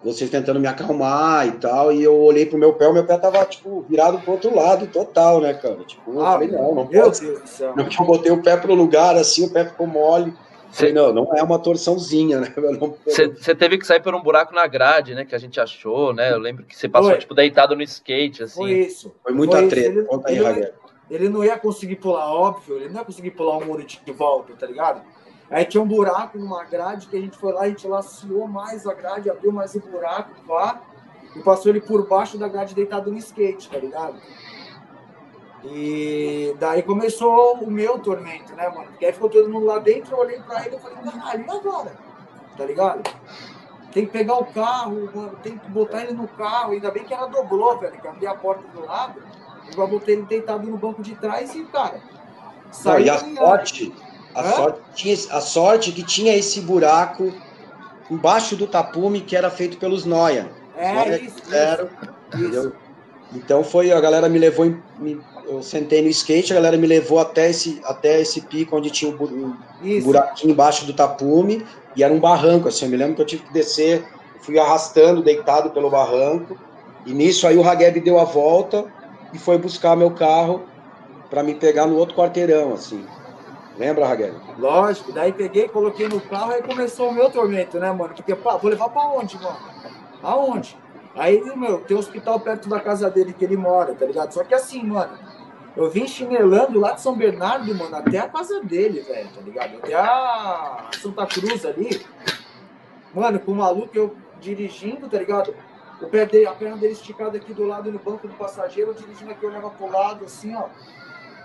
vocês 0.03 0.29
tentando 0.29 0.59
me 0.59 0.67
acalmar 0.67 1.47
e 1.47 1.51
tal, 1.53 1.91
e 1.91 2.03
eu 2.03 2.15
olhei 2.15 2.45
pro 2.45 2.57
meu 2.57 2.73
pé, 2.73 2.87
o 2.87 2.93
meu 2.93 3.05
pé 3.05 3.17
tava, 3.17 3.43
tipo, 3.45 3.85
virado 3.89 4.19
pro 4.19 4.33
outro 4.33 4.53
lado, 4.53 4.87
total, 4.87 5.39
né, 5.39 5.53
cara? 5.53 5.77
Tipo, 5.85 6.13
eu 6.13 6.25
Ah, 6.25 6.33
falei, 6.33 6.49
não, 6.49 6.75
não 6.75 6.85
pode. 6.87 7.21
Não, 7.75 7.85
que 7.85 8.01
eu 8.01 8.05
botei 8.05 8.31
o 8.31 8.41
pé 8.41 8.57
pro 8.57 8.75
lugar, 8.75 9.15
assim, 9.15 9.45
o 9.45 9.49
pé 9.49 9.65
ficou 9.65 9.87
mole. 9.87 10.33
Falei, 10.73 10.91
não, 10.91 11.13
não 11.13 11.33
é 11.35 11.43
uma 11.43 11.59
torçãozinha, 11.59 12.39
né? 12.39 12.53
Você 13.05 13.53
teve 13.53 13.77
que 13.77 13.85
sair 13.85 14.01
por 14.01 14.15
um 14.15 14.21
buraco 14.21 14.53
na 14.55 14.65
grade, 14.65 15.13
né? 15.13 15.23
Que 15.23 15.35
a 15.35 15.37
gente 15.37 15.59
achou, 15.59 16.13
né? 16.13 16.31
Eu 16.33 16.39
lembro 16.39 16.63
que 16.65 16.75
você 16.75 16.89
passou, 16.89 17.11
Foi. 17.11 17.19
tipo, 17.19 17.35
deitado 17.35 17.75
no 17.75 17.83
skate, 17.83 18.43
assim. 18.43 18.55
Foi 18.55 18.71
isso. 18.71 19.13
Foi 19.21 19.31
muita 19.33 19.57
Foi 19.57 19.61
isso, 19.67 19.69
treta. 19.75 19.87
ele- 19.89 20.03
Conta 20.05 20.29
aí, 20.29 20.35
ele- 20.37 20.43
Raguel. 20.45 20.73
Ele 21.11 21.29
não 21.29 21.43
ia 21.43 21.59
conseguir 21.59 21.97
pular, 21.97 22.25
óbvio, 22.33 22.77
ele 22.77 22.89
não 22.89 22.99
ia 23.01 23.05
conseguir 23.05 23.31
pular 23.31 23.57
o 23.57 23.65
muro 23.65 23.85
de 23.85 23.99
volta, 24.11 24.53
tá 24.53 24.65
ligado? 24.65 25.01
Aí 25.51 25.63
tinha 25.65 25.83
um 25.83 25.87
buraco 25.87 26.39
numa 26.39 26.63
grade 26.63 27.05
que 27.07 27.15
a 27.15 27.19
gente 27.19 27.37
foi 27.37 27.53
lá, 27.53 27.61
a 27.63 27.67
gente 27.67 27.87
laciou 27.87 28.47
mais 28.47 28.87
a 28.87 28.93
grade, 28.95 29.29
abriu 29.29 29.51
mais 29.51 29.75
o 29.75 29.79
buraco, 29.79 30.31
pá, 30.47 30.81
e 31.35 31.39
passou 31.41 31.71
ele 31.71 31.81
por 31.81 32.07
baixo 32.07 32.37
da 32.37 32.47
grade 32.47 32.73
deitado 32.73 33.11
no 33.11 33.17
skate, 33.19 33.69
tá 33.69 33.77
ligado? 33.77 34.15
E 35.65 36.55
daí 36.59 36.83
começou 36.83 37.55
o 37.55 37.71
meu 37.71 37.97
tormento, 37.99 38.53
né, 38.53 38.67
mano? 38.67 38.85
Porque 38.87 39.05
aí 39.05 39.13
ficou 39.13 39.29
todo 39.29 39.49
mundo 39.49 39.65
lá 39.65 39.79
dentro, 39.79 40.13
eu 40.13 40.19
olhei 40.19 40.39
pra 40.41 40.65
ele 40.65 40.75
e 40.75 40.79
falei, 40.79 40.97
caralho, 40.97 41.45
e 41.47 41.51
agora? 41.51 41.97
Tá 42.57 42.65
ligado? 42.65 43.09
Tem 43.93 44.05
que 44.05 44.11
pegar 44.11 44.37
o 44.39 44.45
carro, 44.45 45.09
mano, 45.13 45.37
tem 45.41 45.57
que 45.57 45.69
botar 45.69 46.01
ele 46.03 46.13
no 46.13 46.27
carro, 46.27 46.71
ainda 46.73 46.91
bem 46.91 47.03
que 47.03 47.13
ela 47.13 47.27
dobrou, 47.27 47.77
velho, 47.77 47.93
que 47.93 48.05
eu 48.05 48.11
abri 48.11 48.27
a 48.27 48.33
porta 48.35 48.63
do 48.75 48.85
lado, 48.85 49.21
eu 49.77 49.87
botei 49.87 50.15
ele 50.15 50.23
deitado 50.23 50.67
no 50.67 50.77
banco 50.77 51.01
de 51.01 51.15
trás 51.15 51.55
e, 51.55 51.63
cara, 51.65 52.01
saiu 52.71 53.05
e 53.05 53.09
a 53.09 53.19
sorte, 53.19 53.93
a 54.35 54.41
Hã? 54.41 54.51
sorte, 54.51 54.81
tinha, 54.95 55.15
a 55.31 55.41
sorte 55.41 55.91
que 55.91 56.03
tinha 56.03 56.35
esse 56.35 56.59
buraco 56.59 57.31
embaixo 58.09 58.55
do 58.57 58.67
tapume 58.67 59.21
que 59.21 59.35
era 59.35 59.49
feito 59.49 59.77
pelos 59.77 60.03
Noia. 60.05 60.51
É 60.75 60.93
Noia 60.93 61.21
isso, 61.21 61.35
fizeram, 61.41 61.85
isso. 61.85 62.35
entendeu? 62.35 62.75
Então 63.31 63.63
foi, 63.63 63.91
a 63.91 64.01
galera 64.01 64.27
me 64.27 64.37
levou, 64.39 64.65
me- 64.99 65.21
eu 65.47 65.61
sentei 65.61 66.01
no 66.01 66.07
skate, 66.09 66.51
a 66.51 66.55
galera 66.55 66.77
me 66.77 66.87
levou 66.87 67.19
até 67.19 67.49
esse, 67.49 67.81
até 67.83 68.21
esse 68.21 68.41
pico 68.41 68.77
onde 68.77 68.89
tinha 68.89 69.11
um 69.11 69.55
Isso. 69.81 70.05
buraquinho 70.05 70.51
embaixo 70.51 70.85
do 70.85 70.93
tapume 70.93 71.65
e 71.95 72.03
era 72.03 72.13
um 72.13 72.19
barranco, 72.19 72.67
assim, 72.67 72.85
eu 72.85 72.91
me 72.91 72.97
lembro 72.97 73.15
que 73.15 73.21
eu 73.21 73.25
tive 73.25 73.43
que 73.43 73.53
descer, 73.53 74.05
fui 74.41 74.57
arrastando, 74.57 75.21
deitado 75.21 75.69
pelo 75.69 75.89
barranco, 75.89 76.57
e 77.05 77.13
nisso 77.13 77.47
aí 77.47 77.57
o 77.57 77.67
Hageb 77.67 77.99
deu 77.99 78.19
a 78.19 78.23
volta 78.23 78.85
e 79.33 79.37
foi 79.37 79.57
buscar 79.57 79.95
meu 79.95 80.11
carro 80.11 80.63
para 81.29 81.43
me 81.43 81.53
pegar 81.55 81.85
no 81.87 81.97
outro 81.97 82.15
quarteirão, 82.15 82.73
assim. 82.73 83.05
Lembra, 83.77 84.07
Hageb? 84.07 84.35
Lógico, 84.57 85.11
daí 85.11 85.33
peguei, 85.33 85.67
coloquei 85.67 86.07
no 86.07 86.21
carro 86.21 86.53
e 86.53 86.61
começou 86.61 87.09
o 87.09 87.13
meu 87.13 87.29
tormento, 87.29 87.79
né, 87.79 87.91
mano? 87.91 88.13
Porque, 88.13 88.35
pá, 88.35 88.55
vou 88.57 88.69
levar 88.69 88.89
pra 88.89 89.09
onde, 89.09 89.35
mano? 89.37 89.57
Aonde? 90.21 90.77
Aí, 91.15 91.41
meu, 91.55 91.79
tem 91.79 91.95
um 91.95 91.99
hospital 91.99 92.39
perto 92.39 92.67
da 92.67 92.79
casa 92.79 93.09
dele 93.09 93.33
que 93.33 93.45
ele 93.45 93.57
mora, 93.57 93.93
tá 93.93 94.05
ligado? 94.05 94.31
Só 94.33 94.43
que 94.43 94.53
assim, 94.53 94.83
mano, 94.83 95.11
eu 95.75 95.89
vim 95.89 96.07
chinelando 96.07 96.79
lá 96.79 96.91
de 96.91 97.01
São 97.01 97.15
Bernardo, 97.15 97.73
mano, 97.75 97.95
até 97.95 98.19
a 98.19 98.29
casa 98.29 98.61
dele, 98.61 99.01
velho, 99.01 99.29
tá 99.29 99.41
ligado? 99.41 99.77
Até 99.77 99.95
a 99.95 100.89
Santa 101.01 101.25
Cruz 101.25 101.65
ali. 101.65 102.05
Mano, 103.13 103.39
com 103.39 103.51
o 103.51 103.55
maluco 103.55 103.91
eu 103.93 104.15
dirigindo, 104.39 105.09
tá 105.09 105.17
ligado? 105.17 105.53
O 106.01 106.07
pé 106.07 106.25
dele, 106.25 106.47
a 106.47 106.53
perna 106.53 106.77
dele 106.77 106.93
esticada 106.93 107.37
aqui 107.37 107.53
do 107.53 107.65
lado 107.65 107.91
no 107.91 107.99
banco 107.99 108.27
do 108.27 108.33
passageiro, 108.35 108.91
eu 108.91 108.93
dirigindo 108.93 109.31
aqui, 109.31 109.43
eu 109.43 109.49
olhava 109.49 109.69
pro 109.69 109.89
lado, 109.89 110.25
assim, 110.25 110.53
ó. 110.55 110.65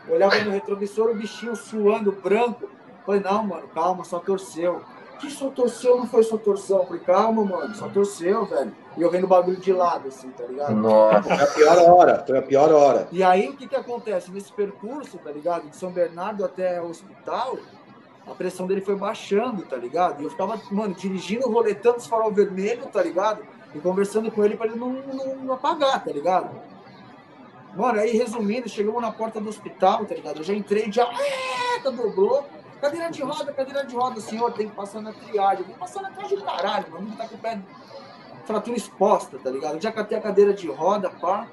Olhava 0.08 0.38
no 0.38 0.50
retrovisor, 0.50 1.10
o 1.10 1.14
bichinho 1.14 1.54
suando, 1.54 2.12
branco. 2.12 2.68
Falei, 3.04 3.20
não, 3.20 3.44
mano, 3.44 3.68
calma, 3.68 4.04
só 4.04 4.18
torceu. 4.18 4.82
Que 5.18 5.30
só 5.30 5.50
torceu? 5.50 5.96
Não 5.96 6.06
foi 6.06 6.22
só 6.22 6.36
torção. 6.36 6.86
Falei, 6.86 7.02
calma, 7.02 7.44
mano, 7.44 7.74
só 7.74 7.88
torceu, 7.88 8.44
velho. 8.46 8.72
E 8.96 9.02
eu 9.02 9.10
vendo 9.10 9.24
o 9.24 9.28
bagulho 9.28 9.58
de 9.58 9.72
lado, 9.72 10.08
assim, 10.08 10.30
tá 10.30 10.44
ligado? 10.44 10.74
Nossa. 10.74 11.22
Foi 11.22 11.42
a 11.42 11.46
pior 11.46 11.90
hora, 11.90 12.24
foi 12.26 12.38
a 12.38 12.42
pior 12.42 12.72
hora. 12.72 13.08
E 13.10 13.22
aí, 13.22 13.48
o 13.48 13.56
que 13.56 13.66
que 13.66 13.76
acontece? 13.76 14.30
Nesse 14.30 14.52
percurso, 14.52 15.18
tá 15.18 15.30
ligado? 15.30 15.68
De 15.68 15.76
São 15.76 15.90
Bernardo 15.90 16.44
até 16.44 16.80
o 16.80 16.88
hospital, 16.88 17.58
a 18.26 18.34
pressão 18.34 18.66
dele 18.66 18.80
foi 18.80 18.94
baixando, 18.94 19.62
tá 19.62 19.76
ligado? 19.76 20.20
E 20.20 20.24
eu 20.24 20.30
ficava, 20.30 20.60
mano, 20.70 20.94
dirigindo, 20.94 21.48
roletando 21.48 21.98
os 21.98 22.06
farol 22.06 22.32
vermelho, 22.32 22.86
tá 22.86 23.02
ligado? 23.02 23.42
E 23.74 23.78
conversando 23.80 24.30
com 24.30 24.44
ele 24.44 24.56
pra 24.56 24.66
ele 24.66 24.76
não, 24.76 24.92
não, 24.92 25.36
não 25.36 25.54
apagar, 25.54 26.04
tá 26.04 26.12
ligado? 26.12 26.50
Mano, 27.74 28.00
aí 28.00 28.16
resumindo, 28.16 28.68
chegamos 28.68 29.00
na 29.00 29.12
porta 29.12 29.40
do 29.40 29.48
hospital, 29.48 30.04
tá 30.04 30.14
ligado? 30.14 30.38
Eu 30.38 30.44
já 30.44 30.54
entrei, 30.54 30.90
já, 30.90 31.08
eita, 31.74 31.90
dobrou. 31.90 32.46
Cadeira 32.80 33.10
de 33.10 33.22
roda, 33.22 33.52
cadeira 33.52 33.84
de 33.84 33.96
roda, 33.96 34.20
senhor, 34.20 34.52
tem 34.52 34.68
que 34.68 34.74
passar 34.74 35.00
na 35.00 35.12
triagem. 35.12 35.64
Vou 35.64 35.76
passar 35.76 36.02
na 36.02 36.10
triagem, 36.10 36.40
caralho, 36.40 36.90
mano, 36.90 37.16
tá 37.16 37.26
com 37.26 37.34
o 37.34 37.38
pé 37.38 37.58
fratura 38.48 38.76
exposta, 38.76 39.38
tá 39.38 39.50
ligado? 39.50 39.74
Eu 39.74 39.80
já 39.80 39.92
catei 39.92 40.16
a 40.16 40.20
cadeira 40.22 40.54
de 40.54 40.66
roda, 40.68 41.10
pá. 41.10 41.46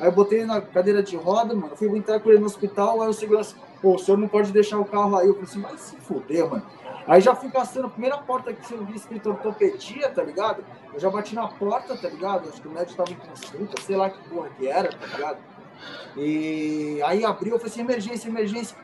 Aí 0.00 0.06
eu 0.06 0.12
botei 0.12 0.44
na 0.44 0.60
cadeira 0.60 1.00
de 1.00 1.16
roda, 1.16 1.54
mano. 1.54 1.76
Fui 1.76 1.88
entrar 1.96 2.18
com 2.18 2.28
ele 2.28 2.40
no 2.40 2.46
hospital, 2.46 3.00
aí 3.00 3.08
o 3.08 3.12
segurança, 3.12 3.54
pô, 3.80 3.94
o 3.94 3.98
senhor 3.98 4.18
não 4.18 4.26
pode 4.26 4.50
deixar 4.50 4.78
o 4.78 4.84
carro 4.84 5.16
aí. 5.16 5.28
Eu 5.28 5.34
falei 5.34 5.48
assim, 5.48 5.60
vai 5.60 5.78
se 5.78 5.96
fuder, 5.96 6.50
mano. 6.50 6.66
Aí 7.06 7.20
já 7.20 7.34
fui 7.34 7.50
caçando 7.50 7.86
a 7.86 7.90
primeira 7.90 8.18
porta 8.18 8.52
que 8.52 8.66
você 8.66 8.76
viu 8.76 8.94
escrito 8.94 9.30
ortopedia, 9.30 10.10
tá 10.10 10.22
ligado? 10.22 10.64
Eu 10.92 10.98
já 10.98 11.08
bati 11.08 11.34
na 11.34 11.46
porta, 11.46 11.96
tá 11.96 12.08
ligado? 12.08 12.48
Acho 12.48 12.60
que 12.60 12.68
o 12.68 12.70
médico 12.70 12.96
tava 12.96 13.12
em 13.12 13.16
consulta, 13.16 13.80
sei 13.82 13.96
lá 13.96 14.10
que 14.10 14.28
porra 14.28 14.48
que 14.58 14.66
era, 14.66 14.90
tá 14.90 15.06
ligado? 15.06 15.38
E 16.16 17.00
aí 17.04 17.24
abriu, 17.24 17.54
eu 17.54 17.58
falei 17.58 17.72
assim, 17.72 17.80
emergência, 17.80 18.28
emergência. 18.28 18.76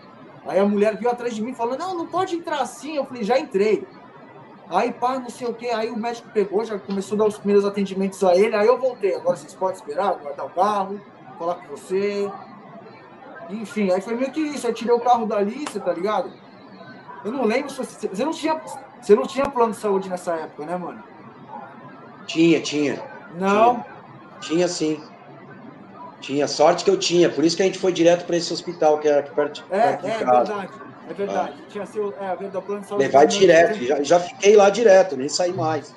Aí 0.46 0.58
a 0.58 0.64
mulher 0.64 0.96
veio 0.96 1.10
atrás 1.10 1.34
de 1.34 1.42
mim 1.42 1.52
falando, 1.52 1.80
não, 1.80 1.94
não 1.96 2.06
pode 2.06 2.36
entrar 2.36 2.60
assim. 2.60 2.96
Eu 2.96 3.04
falei, 3.04 3.24
já 3.24 3.38
entrei. 3.38 3.86
Aí, 4.68 4.92
pá, 4.92 5.18
não 5.18 5.30
sei 5.30 5.46
o 5.46 5.54
que. 5.54 5.68
Aí 5.68 5.90
o 5.90 5.96
médico 5.96 6.28
pegou, 6.30 6.64
já 6.64 6.78
começou 6.78 7.16
a 7.16 7.18
dar 7.18 7.26
os 7.26 7.38
primeiros 7.38 7.64
atendimentos 7.64 8.22
a 8.24 8.34
ele. 8.34 8.54
Aí 8.54 8.66
eu 8.66 8.78
voltei. 8.78 9.14
Agora 9.14 9.36
vocês 9.36 9.54
podem 9.54 9.76
esperar, 9.76 10.14
guardar 10.14 10.46
o 10.46 10.50
carro, 10.50 11.00
falar 11.38 11.56
com 11.56 11.68
você. 11.68 12.30
Enfim, 13.50 13.92
aí 13.92 14.00
foi 14.00 14.14
meio 14.16 14.32
que 14.32 14.40
isso. 14.40 14.66
Eu 14.66 14.74
tirei 14.74 14.94
o 14.94 15.00
carro 15.00 15.26
da 15.26 15.40
lista, 15.40 15.78
tá 15.78 15.92
ligado? 15.92 16.32
Eu 17.24 17.32
não 17.32 17.44
lembro 17.44 17.70
se 17.70 17.76
você. 17.78 18.08
Você 18.08 18.24
não 18.24 18.32
tinha, 18.32 18.60
você 19.00 19.14
não 19.14 19.22
tinha 19.24 19.48
plano 19.48 19.72
de 19.72 19.78
saúde 19.78 20.08
nessa 20.08 20.32
época, 20.34 20.66
né, 20.66 20.76
mano? 20.76 21.02
Tinha, 22.26 22.60
tinha. 22.60 23.02
Não. 23.36 23.84
Tinha 24.40 24.66
sim. 24.66 25.00
Tinha, 26.26 26.48
sorte 26.48 26.82
que 26.84 26.90
eu 26.90 26.98
tinha, 26.98 27.30
por 27.30 27.44
isso 27.44 27.56
que 27.56 27.62
a 27.62 27.66
gente 27.66 27.78
foi 27.78 27.92
direto 27.92 28.24
para 28.26 28.36
esse 28.36 28.52
hospital 28.52 28.98
que 28.98 29.06
era 29.06 29.20
aqui 29.20 29.30
perto, 29.32 29.64
É, 29.70 29.78
perto 29.92 30.02
de 30.02 30.10
é 30.10 30.18
casa. 30.24 30.54
verdade. 30.54 30.72
É 31.08 31.14
verdade. 31.14 31.52
Tinha 31.68 31.86
seu. 31.86 32.12
É, 32.20 32.34
verdade, 32.34 32.56
o 32.56 32.62
plano 32.62 32.80
de 32.80 32.88
saúde. 32.88 33.04
Levar 33.04 33.24
direto, 33.26 33.78
já, 33.84 34.02
já 34.02 34.18
fiquei 34.18 34.56
lá 34.56 34.68
direto, 34.68 35.16
nem 35.16 35.28
saí 35.28 35.52
mais. 35.52 35.94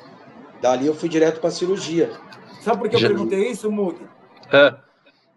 Dali 0.61 0.85
eu 0.85 0.93
fui 0.93 1.09
direto 1.09 1.41
para 1.41 1.49
cirurgia. 1.49 2.11
Sabe 2.61 2.77
por 2.77 2.89
que 2.89 2.95
eu 2.95 2.99
Já- 2.99 3.07
perguntei 3.07 3.49
isso, 3.49 3.71
Mug? 3.71 3.99
É. 4.53 4.75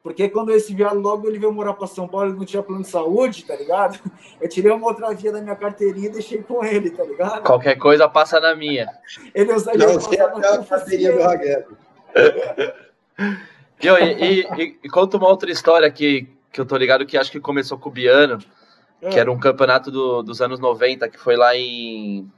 Porque 0.03 0.29
quando 0.29 0.51
esse 0.53 0.75
viado 0.75 0.99
logo 1.01 1.27
ele 1.27 1.39
veio 1.39 1.53
morar 1.55 1.73
para 1.73 1.87
São 1.87 2.07
Paulo, 2.07 2.27
ele 2.29 2.37
não 2.39 2.45
tinha 2.45 2.63
plano 2.63 2.83
de 2.83 2.89
saúde, 2.91 3.45
tá 3.47 3.57
ligado? 3.57 3.99
Eu 4.43 4.47
tirei 4.49 4.71
uma 4.73 4.89
outra 4.89 5.15
via 5.15 5.33
da 5.33 5.41
minha 5.41 5.57
carteirinha 5.57 6.09
e 6.09 6.13
deixei 6.13 6.43
com 6.43 6.63
ele, 6.63 6.91
tá 6.91 7.03
ligado? 7.05 7.43
Qualquer 7.45 7.77
coisa 7.79 8.07
passa 8.11 8.39
na 8.41 8.55
minha. 8.55 8.87
Ele 9.35 9.55
usa 9.55 9.73
Não, 9.75 9.87
é 9.89 10.55
a 10.55 10.65
carteirinha 10.65 11.13
do 11.13 11.23
Ragueb. 11.23 11.65
E, 13.83 13.89
e, 13.89 14.41
e, 14.41 14.79
e, 14.85 14.89
conta 14.89 15.17
uma 15.17 15.29
outra 15.29 15.51
história 15.51 15.91
que, 15.91 16.29
que 16.53 16.61
eu 16.61 16.65
tô 16.65 16.77
ligado 16.77 17.05
que 17.05 17.19
acho 17.19 17.33
que 17.33 17.41
começou 17.41 17.77
com 17.77 17.89
o 17.89 17.93
Biano, 17.93 18.39
que 19.01 19.19
era 19.19 19.31
um 19.31 19.39
campeonato 19.39 19.91
do, 19.91 20.23
dos 20.23 20.41
anos 20.41 20.61
90, 20.61 21.09
que 21.09 21.19
foi 21.19 21.37
lá 21.37 21.57
em, 21.57 22.31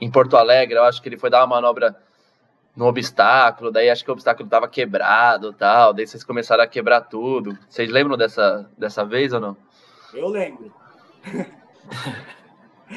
em 0.00 0.10
Porto 0.10 0.36
Alegre. 0.36 0.76
Eu 0.76 0.84
acho 0.84 1.02
que 1.02 1.08
ele 1.08 1.18
foi 1.18 1.28
dar 1.28 1.40
uma 1.40 1.56
manobra 1.56 1.96
no 2.76 2.86
obstáculo, 2.86 3.70
daí 3.70 3.88
acho 3.90 4.04
que 4.04 4.10
o 4.10 4.12
obstáculo 4.12 4.48
tava 4.48 4.66
quebrado 4.66 5.52
tal, 5.52 5.92
daí 5.92 6.06
vocês 6.06 6.24
começaram 6.24 6.62
a 6.62 6.66
quebrar 6.66 7.02
tudo. 7.02 7.56
Vocês 7.68 7.90
lembram 7.90 8.16
dessa, 8.16 8.68
dessa 8.78 9.04
vez 9.04 9.32
ou 9.32 9.40
não? 9.40 9.56
Eu 10.12 10.28
lembro. 10.28 10.72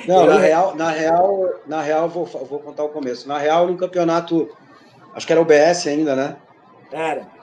Não, 0.05 0.25
na 0.25 0.37
real, 0.37 0.75
na 0.75 0.89
real, 0.91 1.53
na 1.65 1.81
real 1.81 2.09
vou, 2.09 2.25
vou 2.25 2.59
contar 2.59 2.83
o 2.83 2.89
começo. 2.89 3.27
Na 3.27 3.37
real, 3.37 3.65
no 3.65 3.77
campeonato, 3.77 4.49
acho 5.15 5.25
que 5.25 5.31
era 5.31 5.41
o 5.41 5.45
BS 5.45 5.87
ainda, 5.87 6.13
né? 6.13 6.35
Era. 6.91 7.36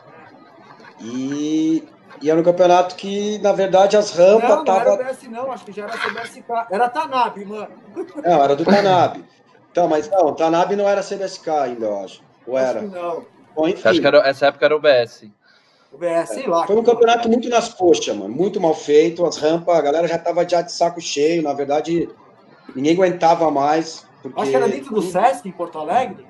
E, 1.05 1.85
e 2.23 2.31
era 2.31 2.41
um 2.41 2.43
campeonato 2.43 2.95
que, 2.95 3.39
na 3.39 3.53
verdade, 3.53 3.97
as 3.97 4.11
rampas 4.11 4.49
Não, 4.49 4.57
não 4.57 4.65
tava... 4.65 4.81
era 4.81 4.95
o 4.95 4.97
BS 4.97 5.29
não, 5.29 5.53
acho 5.53 5.65
que 5.65 5.73
já 5.73 5.85
era 5.85 5.93
CBSK. 5.93 6.45
Era 6.71 6.89
Tanab, 6.89 7.45
mano. 7.45 7.69
Não, 8.25 8.43
era 8.43 8.57
do 8.57 8.65
Tanab. 8.65 9.23
Então, 9.71 9.89
mas 9.89 10.09
não, 10.11 10.27
o 10.27 10.33
Tanab 10.33 10.75
não 10.75 10.89
era 10.89 11.03
CBSK 11.03 11.51
ainda, 11.51 11.87
eu 11.87 12.05
acho. 12.05 12.23
Ou 12.47 12.57
Acho 12.57 12.67
era? 12.67 12.81
que 12.81 12.87
não. 12.87 13.27
Bom, 13.55 13.69
enfim. 13.69 13.89
Acho 13.89 14.01
que 14.01 14.07
era, 14.07 14.19
essa 14.29 14.47
época 14.47 14.65
era 14.65 14.77
o 14.77 14.81
BS. 14.81 15.29
O 15.93 15.99
BS, 15.99 16.29
sei 16.29 16.47
lá. 16.47 16.67
Foi 16.67 16.77
um 16.77 16.83
campeonato 16.83 17.29
muito 17.29 17.49
nas 17.49 17.69
coxas, 17.73 18.17
mano. 18.17 18.35
Muito 18.35 18.61
mal 18.61 18.75
feito. 18.75 19.25
As 19.25 19.37
rampas, 19.37 19.77
a 19.77 19.83
galera 19.83 20.09
já 20.09 20.19
tava 20.19 20.49
já 20.49 20.63
de 20.63 20.73
saco 20.73 21.01
cheio. 21.01 21.43
Na 21.43 21.53
verdade, 21.53 22.09
ninguém 22.75 22.95
aguentava 22.95 23.51
mais. 23.51 24.07
Porque 24.23 24.41
Acho 24.41 24.51
que 24.51 24.57
era 24.57 24.69
dentro 24.69 24.95
do 24.95 25.03
Sesc, 25.03 25.49
em 25.49 25.53
Porto 25.53 25.79
Alegre. 25.79 26.27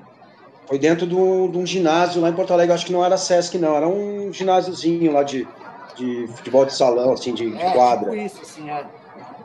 Foi 0.66 0.78
dentro 0.78 1.06
de 1.06 1.14
um, 1.14 1.50
de 1.50 1.58
um 1.58 1.66
ginásio 1.66 2.20
lá 2.20 2.28
em 2.28 2.32
Porto 2.32 2.52
Alegre. 2.52 2.74
Acho 2.74 2.86
que 2.86 2.92
não 2.92 3.04
era 3.04 3.16
Sesc, 3.16 3.58
não. 3.58 3.76
Era 3.76 3.86
um 3.88 4.32
ginásiozinho 4.32 5.12
lá 5.12 5.22
de, 5.22 5.46
de 5.96 6.26
futebol 6.36 6.64
de 6.64 6.74
salão, 6.74 7.12
assim, 7.12 7.34
de, 7.34 7.50
de 7.50 7.62
É, 7.62 7.70
quadra. 7.72 8.10
tipo 8.10 8.22
isso, 8.24 8.40
assim, 8.42 8.70
é. 8.70 8.84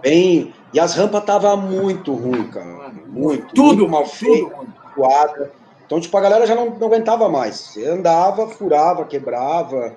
Bem... 0.01 0.53
E 0.71 0.79
as 0.79 0.93
rampas 0.93 1.23
tava 1.23 1.55
muito 1.57 2.13
ruim, 2.13 2.47
cara. 2.47 2.91
Muito. 3.07 3.53
Tudo, 3.55 3.79
muito 3.79 3.91
mal 3.91 4.05
feito. 4.05 4.51
quadra. 4.95 5.51
Então, 5.85 5.99
tipo, 5.99 6.15
a 6.15 6.21
galera 6.21 6.45
já 6.45 6.53
não, 6.53 6.69
não 6.69 6.87
aguentava 6.87 7.27
mais. 7.27 7.55
Você 7.55 7.87
andava, 7.87 8.47
furava, 8.47 9.03
quebrava. 9.05 9.95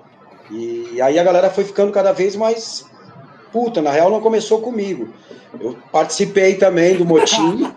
E 0.49 0.99
aí 0.99 1.19
a 1.19 1.23
galera 1.23 1.51
foi 1.51 1.63
ficando 1.63 1.91
cada 1.91 2.11
vez 2.11 2.35
mais 2.35 2.85
puta. 3.51 3.79
Na 3.79 3.91
real, 3.91 4.09
não 4.09 4.19
começou 4.19 4.59
comigo. 4.59 5.09
Eu 5.59 5.77
participei 5.91 6.55
também 6.55 6.97
do 6.97 7.05
motim. 7.05 7.61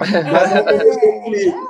mas 0.00 0.54
não 0.54 0.64
começou 0.64 1.22
comigo. 1.22 1.68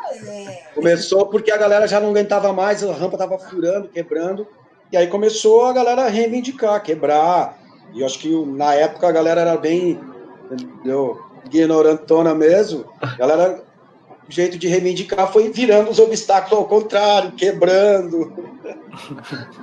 Começou 0.75 1.27
porque 1.27 1.51
a 1.51 1.57
galera 1.57 1.87
já 1.87 2.01
não 2.01 2.11
aguentava 2.11 2.53
mais, 2.53 2.83
a 2.83 2.93
rampa 2.93 3.19
tava 3.19 3.39
furando, 3.39 3.89
quebrando. 3.89 4.47
E 4.93 4.97
aí 4.97 5.07
começou 5.07 5.67
a 5.67 5.73
galera 5.73 6.05
a 6.05 6.09
reivindicar, 6.09 6.83
quebrar. 6.83 7.59
E 7.93 8.01
eu 8.01 8.07
acho 8.07 8.19
que 8.19 8.35
na 8.47 8.75
época 8.75 9.09
a 9.09 9.13
galera 9.13 9.41
era 9.41 9.57
bem 9.57 10.01
entendeu? 10.51 11.21
ignorantona 11.45 12.35
mesmo. 12.35 12.85
A 13.01 13.17
galera 13.17 13.65
o 14.29 14.33
jeito 14.33 14.57
de 14.57 14.69
reivindicar 14.69 15.33
foi 15.33 15.51
virando 15.51 15.91
os 15.91 15.99
obstáculos 15.99 16.57
ao 16.57 16.69
contrário, 16.69 17.33
quebrando. 17.33 18.33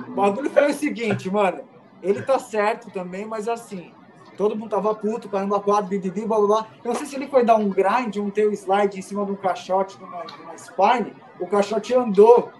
O 0.08 0.12
bagulho 0.12 0.50
foi 0.50 0.70
o 0.70 0.74
seguinte, 0.74 1.30
mano. 1.30 1.60
Ele 2.02 2.20
tá 2.20 2.38
certo 2.38 2.90
também, 2.90 3.24
mas 3.24 3.48
assim, 3.48 3.92
todo 4.38 4.54
mundo 4.54 4.70
tava 4.70 4.94
puto, 4.94 5.28
caramba, 5.28 5.60
quadro, 5.60 5.90
bibibi, 5.90 6.24
blá 6.24 6.38
blá 6.38 6.46
blá. 6.46 6.66
Eu 6.84 6.92
não 6.92 6.94
sei 6.94 7.06
se 7.08 7.16
ele 7.16 7.26
foi 7.26 7.44
dar 7.44 7.56
um 7.56 7.68
grind, 7.68 8.16
um 8.18 8.30
teu 8.30 8.52
slide 8.52 8.96
em 8.96 9.02
cima 9.02 9.26
de 9.26 9.32
um 9.32 9.36
caixote 9.36 10.00
numa, 10.00 10.22
numa 10.22 10.54
spine, 10.56 11.12
o 11.40 11.46
caixote 11.48 11.92
andou. 11.92 12.52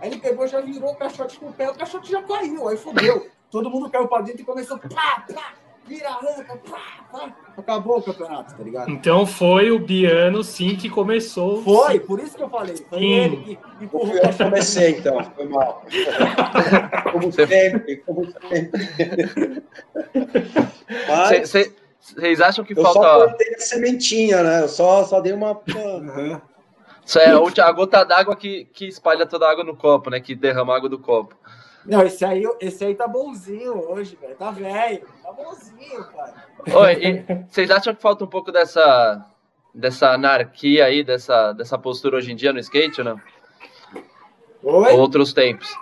Aí 0.00 0.10
ele 0.10 0.18
pegou, 0.18 0.48
já 0.48 0.62
virou 0.62 0.90
o 0.90 0.96
caixote 0.96 1.38
com 1.38 1.50
o 1.50 1.52
pé, 1.52 1.70
o 1.70 1.74
caixote 1.74 2.10
já 2.10 2.22
caiu, 2.22 2.66
aí 2.66 2.78
fodeu. 2.78 3.28
Todo 3.50 3.68
mundo 3.68 3.90
caiu 3.90 4.08
pra 4.08 4.22
dentro 4.22 4.40
e 4.40 4.44
começou 4.44 4.78
pá, 4.78 5.24
pá, 5.32 5.52
vira 5.88 6.08
a 6.10 6.12
rampa, 6.12 6.56
pá, 6.70 6.80
pá. 7.10 7.36
Acabou 7.56 7.98
o 7.98 8.02
campeonato, 8.02 8.56
tá 8.56 8.62
ligado? 8.62 8.90
Então 8.90 9.26
foi 9.26 9.70
o 9.70 9.78
Biano, 9.78 10.44
sim, 10.44 10.76
que 10.76 10.88
começou. 10.88 11.62
Foi, 11.62 11.98
por 11.98 12.20
isso 12.20 12.36
que 12.36 12.42
eu 12.42 12.50
falei. 12.50 12.76
Foi 12.76 12.98
Sim. 12.98 13.12
ele 13.12 13.36
que 13.38 13.58
empurrou 13.84 14.14
Eu 14.14 14.32
comecei 14.36 14.90
então, 14.98 15.24
foi 15.34 15.48
mal. 15.48 15.84
Como 17.12 17.32
sempre, 17.32 17.96
como 17.98 18.26
sempre. 18.26 19.62
Mas 21.08 21.50
Vocês 21.98 22.40
acham 22.40 22.64
que 22.64 22.78
eu 22.78 22.82
só 22.82 22.92
falta. 22.92 23.28
cortei 23.30 23.54
a 23.54 23.58
sementinha, 23.58 24.42
né? 24.42 24.62
Eu 24.62 24.68
só, 24.68 25.04
só 25.04 25.20
dei 25.20 25.32
uma. 25.32 25.60
Isso 27.04 27.18
é 27.18 27.30
a 27.30 27.72
gota 27.72 28.04
d'água 28.04 28.36
que, 28.36 28.66
que 28.66 28.86
espalha 28.86 29.26
toda 29.26 29.46
a 29.46 29.50
água 29.50 29.64
no 29.64 29.74
copo, 29.74 30.10
né? 30.10 30.20
Que 30.20 30.34
derrama 30.34 30.74
a 30.74 30.76
água 30.76 30.88
do 30.88 30.98
copo. 30.98 31.34
Não, 31.88 32.02
esse 32.02 32.22
aí, 32.22 32.44
esse 32.60 32.84
aí 32.84 32.94
tá 32.94 33.08
bonzinho 33.08 33.90
hoje, 33.90 34.14
velho. 34.20 34.36
Tá 34.36 34.50
velho. 34.50 35.06
Tá 35.22 35.32
bonzinho, 35.32 36.04
cara. 36.04 36.34
Oi, 36.70 36.92
e 37.02 37.44
vocês 37.48 37.70
acham 37.70 37.94
que 37.94 38.02
falta 38.02 38.22
um 38.24 38.28
pouco 38.28 38.52
dessa, 38.52 39.24
dessa 39.74 40.10
anarquia 40.12 40.84
aí, 40.84 41.02
dessa, 41.02 41.54
dessa 41.54 41.78
postura 41.78 42.18
hoje 42.18 42.30
em 42.30 42.36
dia 42.36 42.52
no 42.52 42.58
skate 42.58 43.00
ou 43.00 43.04
não? 43.06 43.20
Oi? 44.62 44.92
Outros 44.92 45.32
tempos. 45.32 45.74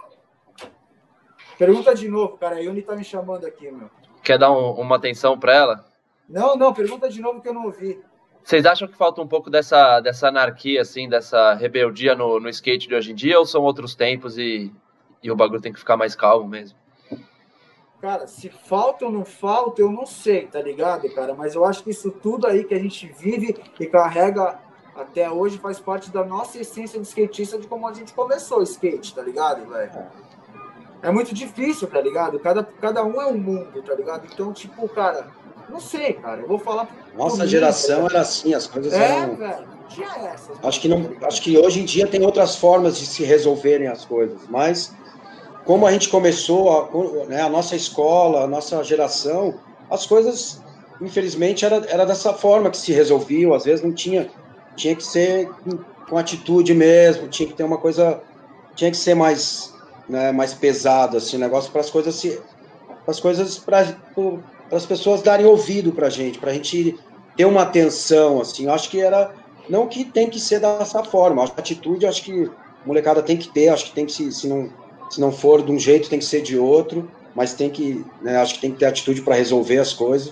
Pergunta 1.59 1.93
de 1.93 2.09
novo, 2.09 2.37
cara. 2.37 2.55
A 2.57 2.61
Yuni 2.61 2.83
tá 2.83 2.95
me 2.95 3.03
chamando 3.03 3.45
aqui, 3.45 3.69
meu. 3.69 3.91
Quer 4.23 4.39
dar 4.39 4.53
um- 4.53 4.75
uma 4.75 4.97
atenção 4.97 5.37
pra 5.37 5.55
ela? 5.57 5.85
Não, 6.29 6.55
não, 6.55 6.73
pergunta 6.73 7.09
de 7.09 7.21
novo 7.21 7.41
que 7.41 7.49
eu 7.49 7.55
não 7.55 7.65
ouvi. 7.65 8.01
Vocês 8.45 8.65
acham 8.65 8.87
que 8.87 8.97
falta 8.97 9.21
um 9.21 9.27
pouco 9.27 9.51
dessa, 9.51 9.99
dessa 9.99 10.29
anarquia, 10.29 10.83
assim, 10.83 11.09
dessa 11.09 11.55
rebeldia 11.55 12.15
no, 12.15 12.39
no 12.39 12.49
skate 12.49 12.87
de 12.87 12.95
hoje 12.95 13.11
em 13.11 13.15
dia, 13.15 13.41
ou 13.41 13.45
são 13.47 13.63
outros 13.63 13.97
tempos 13.97 14.39
e, 14.39 14.71
e 15.27 15.31
o 15.31 15.37
bagulho 15.37 15.61
tem 15.61 15.73
que 15.73 15.79
ficar 15.79 15.97
mais 15.97 16.15
calmo 16.15 16.49
mesmo? 16.49 16.79
Cara, 18.01 18.27
se 18.27 18.49
falta 18.49 19.07
ou 19.07 19.11
não 19.11 19.25
falta, 19.25 19.81
eu 19.81 19.91
não 19.91 20.07
sei, 20.07 20.47
tá 20.47 20.63
ligado, 20.63 21.13
cara? 21.15 21.35
Mas 21.35 21.55
eu 21.55 21.65
acho 21.65 21.83
que 21.83 21.91
isso 21.91 22.11
tudo 22.11 22.47
aí 22.47 22.63
que 22.63 22.75
a 22.75 22.79
gente 22.79 23.07
vive 23.19 23.57
e 23.81 23.87
carrega 23.87 24.59
até 24.95 25.29
hoje 25.29 25.59
faz 25.59 25.81
parte 25.81 26.11
da 26.11 26.25
nossa 26.25 26.59
essência 26.61 27.01
de 27.01 27.07
skatista, 27.07 27.59
de 27.59 27.67
como 27.67 27.89
a 27.89 27.93
gente 27.93 28.13
começou 28.15 28.59
o 28.59 28.63
skate, 28.63 29.15
tá 29.15 29.23
ligado, 29.23 29.69
velho? 29.69 29.91
É 31.03 31.11
muito 31.11 31.35
difícil, 31.35 31.89
tá 31.89 32.01
ligado? 32.01 32.39
Cada, 32.39 32.63
cada 32.63 33.05
um 33.05 33.21
é 33.21 33.27
um 33.27 33.37
mundo, 33.37 33.83
tá 33.83 33.95
ligado? 33.95 34.27
Então, 34.33 34.53
tipo, 34.53 34.89
cara, 34.89 35.27
não 35.69 35.81
sei, 35.81 36.13
cara. 36.13 36.43
Eu 36.43 36.49
vou 36.49 36.59
falar. 36.59 36.89
Nossa 37.17 37.43
mim, 37.43 37.49
geração 37.49 38.07
era 38.07 38.21
assim, 38.21 38.55
as 38.55 38.67
coisas 38.67 38.93
É, 38.93 39.19
eram. 39.19 39.37
velho. 39.37 39.67
Não 39.67 39.89
tinha 39.89 40.09
essas. 40.29 40.65
Acho 40.65 40.81
que, 40.81 40.89
não, 40.89 41.11
acho 41.23 41.43
que 41.43 41.59
hoje 41.59 41.81
em 41.81 41.85
dia 41.85 42.07
tem 42.07 42.25
outras 42.25 42.57
formas 42.57 42.99
de 42.99 43.07
se 43.07 43.25
resolverem 43.25 43.89
as 43.89 44.05
coisas, 44.05 44.41
mas 44.49 44.95
como 45.67 45.85
a 45.85 45.93
gente 45.93 46.09
começou, 46.09 46.71
a, 46.71 47.27
né, 47.27 47.43
a 47.43 47.51
nossa 47.51 47.75
escola, 47.75 48.45
a 48.45 48.47
nossa 48.47 48.83
geração, 48.85 49.55
as 49.91 50.07
coisas, 50.07 50.63
infelizmente, 51.01 51.65
era, 51.65 51.85
era 51.89 52.07
dessa 52.07 52.33
forma 52.33 52.71
que 52.71 52.77
se 52.77 52.93
resolviam, 52.93 53.53
às 53.53 53.65
vezes 53.65 53.85
não 53.85 53.93
tinha, 53.93 54.31
tinha 54.77 54.95
que 54.95 55.03
ser 55.03 55.51
com, 56.09 56.17
atitude 56.17 56.73
mesmo, 56.73 57.27
tinha 57.27 57.49
que 57.49 57.55
ter 57.55 57.65
uma 57.65 57.79
coisa, 57.79 58.23
tinha 58.77 58.93
que 58.93 58.97
ser 58.97 59.17
mais, 59.17 59.75
né, 60.09 60.31
mais 60.31 60.55
pesado, 60.55 61.17
assim, 61.17 61.37
negócio 61.37 61.73
para 61.73 61.81
as 61.81 61.91
coisas 61.91 62.15
se, 62.15 62.41
as 63.05 63.19
coisas 63.19 63.59
para 63.59 63.85
as 64.71 64.87
pessoas 64.87 65.21
darem 65.21 65.47
ouvido 65.47 65.91
para 65.91 66.07
a 66.07 66.11
gente, 66.11 66.39
para 66.39 66.53
a 66.53 66.55
gente 66.55 66.97
ter 67.37 67.45
uma 67.45 67.63
atenção, 67.63 68.41
assim, 68.41 68.69
acho 68.69 68.89
que 68.89 69.01
era 69.01 69.35
não 69.69 69.89
que 69.89 70.05
tem 70.05 70.31
que 70.31 70.39
ser 70.39 70.61
dessa 70.61 71.03
forma. 71.03 71.43
A 71.43 71.47
atitude, 71.47 72.07
acho 72.07 72.23
que 72.23 72.49
molecada 72.85 73.21
tem 73.21 73.37
que 73.37 73.49
ter, 73.49 73.69
acho 73.69 73.87
que 73.87 73.93
tem 73.93 74.07
que 74.07 74.13
se, 74.13 74.31
se 74.31 74.47
não 74.47 74.71
se 75.11 75.21
não 75.21 75.33
for 75.33 75.63
de 75.63 75.73
um 75.73 75.79
jeito 75.79 76.09
tem 76.09 76.19
que 76.19 76.25
ser 76.25 76.43
de 76.43 76.59
outro, 76.59 77.09
mas 77.35 77.55
tem 77.55 77.69
que, 77.71 78.05
né, 78.23 78.39
acho 78.39 78.55
que 78.55 78.61
tem 78.61 78.73
que 78.73 78.79
ter 78.79 78.87
atitude 78.87 79.23
para 79.23 79.35
resolver 79.35 79.79
as 79.79 79.93
coisas. 79.93 80.31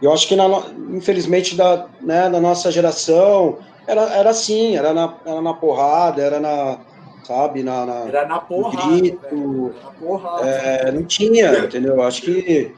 E 0.00 0.04
eu 0.04 0.12
acho 0.12 0.28
que 0.28 0.36
na, 0.36 0.44
infelizmente 0.90 1.56
da, 1.56 1.86
né, 2.00 2.28
na 2.28 2.40
nossa 2.40 2.70
geração 2.70 3.58
era, 3.86 4.02
era 4.14 4.30
assim, 4.30 4.76
era 4.76 4.92
na, 4.92 5.14
era 5.24 5.40
na 5.40 5.54
porrada, 5.54 6.22
era 6.22 6.38
na, 6.38 6.78
sabe, 7.24 7.62
na, 7.62 7.86
na 7.86 7.94
Era 8.06 8.26
na 8.26 8.38
porrada. 8.38 8.86
grito. 8.96 9.72
Era 9.74 9.84
na 9.84 9.90
porrada. 9.92 10.46
é, 10.48 10.92
não 10.92 11.04
tinha, 11.04 11.58
entendeu? 11.58 12.02
Acho 12.02 12.22
que 12.22 12.72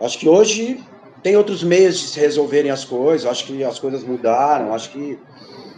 acho 0.00 0.18
que 0.18 0.28
hoje 0.28 0.82
tem 1.22 1.36
outros 1.36 1.62
meios 1.62 1.98
de 1.98 2.06
se 2.08 2.20
resolverem 2.20 2.70
as 2.70 2.84
coisas. 2.84 3.26
Acho 3.26 3.44
que 3.44 3.64
as 3.64 3.78
coisas 3.78 4.04
mudaram. 4.04 4.74
Acho 4.74 4.90
que 4.90 5.18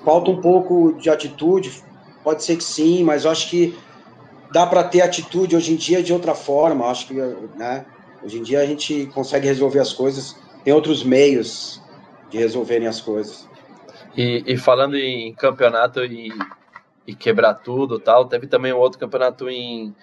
falta 0.04 0.30
um 0.30 0.40
pouco 0.40 0.92
de 0.94 1.10
atitude. 1.10 1.82
Pode 2.22 2.44
ser 2.44 2.56
que 2.56 2.64
sim, 2.64 3.02
mas 3.02 3.24
acho 3.24 3.48
que 3.48 3.76
dá 4.50 4.66
para 4.66 4.84
ter 4.84 5.00
atitude 5.00 5.56
hoje 5.56 5.72
em 5.72 5.76
dia 5.76 6.02
de 6.02 6.12
outra 6.12 6.34
forma. 6.34 6.86
Acho 6.86 7.06
que, 7.06 7.14
né? 7.14 7.86
Hoje 8.22 8.38
em 8.38 8.42
dia 8.42 8.60
a 8.60 8.66
gente 8.66 9.06
consegue 9.06 9.46
resolver 9.46 9.80
as 9.80 9.92
coisas. 9.92 10.36
Tem 10.64 10.74
outros 10.74 11.02
meios 11.02 11.80
de 12.30 12.38
resolverem 12.38 12.86
as 12.86 13.00
coisas. 13.00 13.48
E, 14.16 14.42
e 14.46 14.56
falando 14.56 14.96
em 14.96 15.32
campeonato 15.34 16.04
e, 16.04 16.32
e 17.06 17.14
quebrar 17.14 17.54
tudo 17.54 17.96
e 17.96 18.00
tal, 18.00 18.26
teve 18.26 18.46
também 18.46 18.72
um 18.72 18.78
outro 18.78 18.98
campeonato 18.98 19.48
em, 19.48 19.94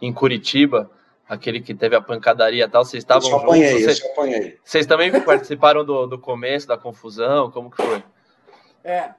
em 0.00 0.12
Curitiba, 0.12 0.90
aquele 1.28 1.60
que 1.60 1.74
teve 1.74 1.94
a 1.94 2.00
pancadaria 2.00 2.64
e 2.64 2.68
tal, 2.68 2.84
vocês 2.84 3.02
estavam 3.02 3.28
eu 3.28 3.36
apanhei, 3.36 3.68
juntos? 3.68 3.84
Vocês, 3.84 4.00
eu 4.00 4.12
apanhei. 4.12 4.58
Vocês 4.64 4.86
também 4.86 5.20
participaram 5.20 5.84
do, 5.84 6.06
do 6.06 6.18
começo, 6.18 6.66
da 6.66 6.78
confusão? 6.78 7.50
Como 7.50 7.70
que 7.70 7.82
foi? 7.82 8.02
É. 8.84 9.10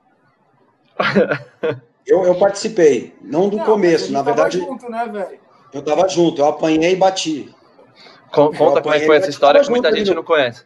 Eu, 2.06 2.24
eu 2.24 2.36
participei, 2.36 3.14
não 3.22 3.50
do 3.50 3.58
não, 3.58 3.66
começo, 3.66 4.12
na 4.12 4.22
verdade. 4.22 4.60
Junto, 4.60 4.90
né, 4.90 5.28
eu 5.74 5.82
tava 5.82 6.08
junto, 6.08 6.42
eu 6.42 6.48
apanhei 6.48 6.94
e 6.94 6.96
bati. 6.96 7.54
Conta 8.32 8.82
como 8.82 8.94
é 8.94 9.00
que 9.00 9.06
foi 9.06 9.18
essa 9.18 9.30
história 9.30 9.62
que 9.62 9.70
muita 9.70 9.96
gente 9.96 10.14
não 10.14 10.24
conhece. 10.24 10.64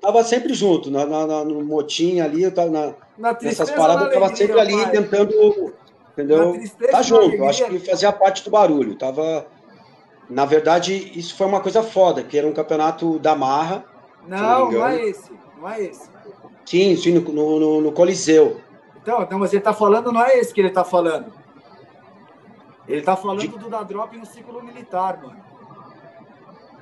Tava 0.00 0.22
sempre 0.22 0.52
junto, 0.52 0.90
na, 0.90 1.06
na, 1.06 1.44
no 1.44 1.64
motim 1.64 2.20
ali, 2.20 2.42
eu 2.42 2.52
tava 2.52 2.70
na, 2.70 2.94
na 3.16 3.38
nessas 3.40 3.70
paradas, 3.70 4.06
eu 4.06 4.12
tava 4.12 4.36
sempre 4.36 4.60
ali 4.60 4.74
pai. 4.74 4.90
tentando, 4.90 5.74
entendeu? 6.12 6.60
Tá 6.90 7.00
junto, 7.00 7.34
eu 7.34 7.48
acho 7.48 7.64
que 7.64 7.78
fazia 7.78 8.12
parte 8.12 8.44
do 8.44 8.50
barulho. 8.50 8.96
Tava, 8.96 9.46
na 10.28 10.44
verdade, 10.44 11.12
isso 11.18 11.34
foi 11.34 11.46
uma 11.46 11.60
coisa 11.60 11.82
foda, 11.82 12.22
que 12.22 12.36
era 12.36 12.46
um 12.46 12.52
campeonato 12.52 13.18
da 13.18 13.34
Marra. 13.34 13.84
Não, 14.26 14.38
não, 14.38 14.72
não 14.72 14.86
é 14.86 15.08
esse, 15.08 15.30
não 15.58 15.70
é 15.70 15.82
esse. 15.82 16.10
Sim, 16.66 16.96
sim, 16.96 17.12
no, 17.12 17.32
no, 17.32 17.80
no 17.80 17.92
Coliseu. 17.92 18.60
Então, 19.04 19.22
então, 19.22 19.38
mas 19.38 19.52
ele 19.52 19.60
tá 19.60 19.74
falando, 19.74 20.10
não 20.10 20.24
é 20.24 20.38
esse 20.38 20.54
que 20.54 20.62
ele 20.62 20.70
tá 20.70 20.82
falando. 20.82 21.30
Ele 22.88 23.02
tá 23.02 23.14
falando 23.14 23.40
De... 23.40 23.48
do 23.48 23.68
da 23.68 23.82
drop 23.82 24.16
no 24.16 24.24
ciclo 24.24 24.62
militar, 24.62 25.20
mano. 25.22 25.36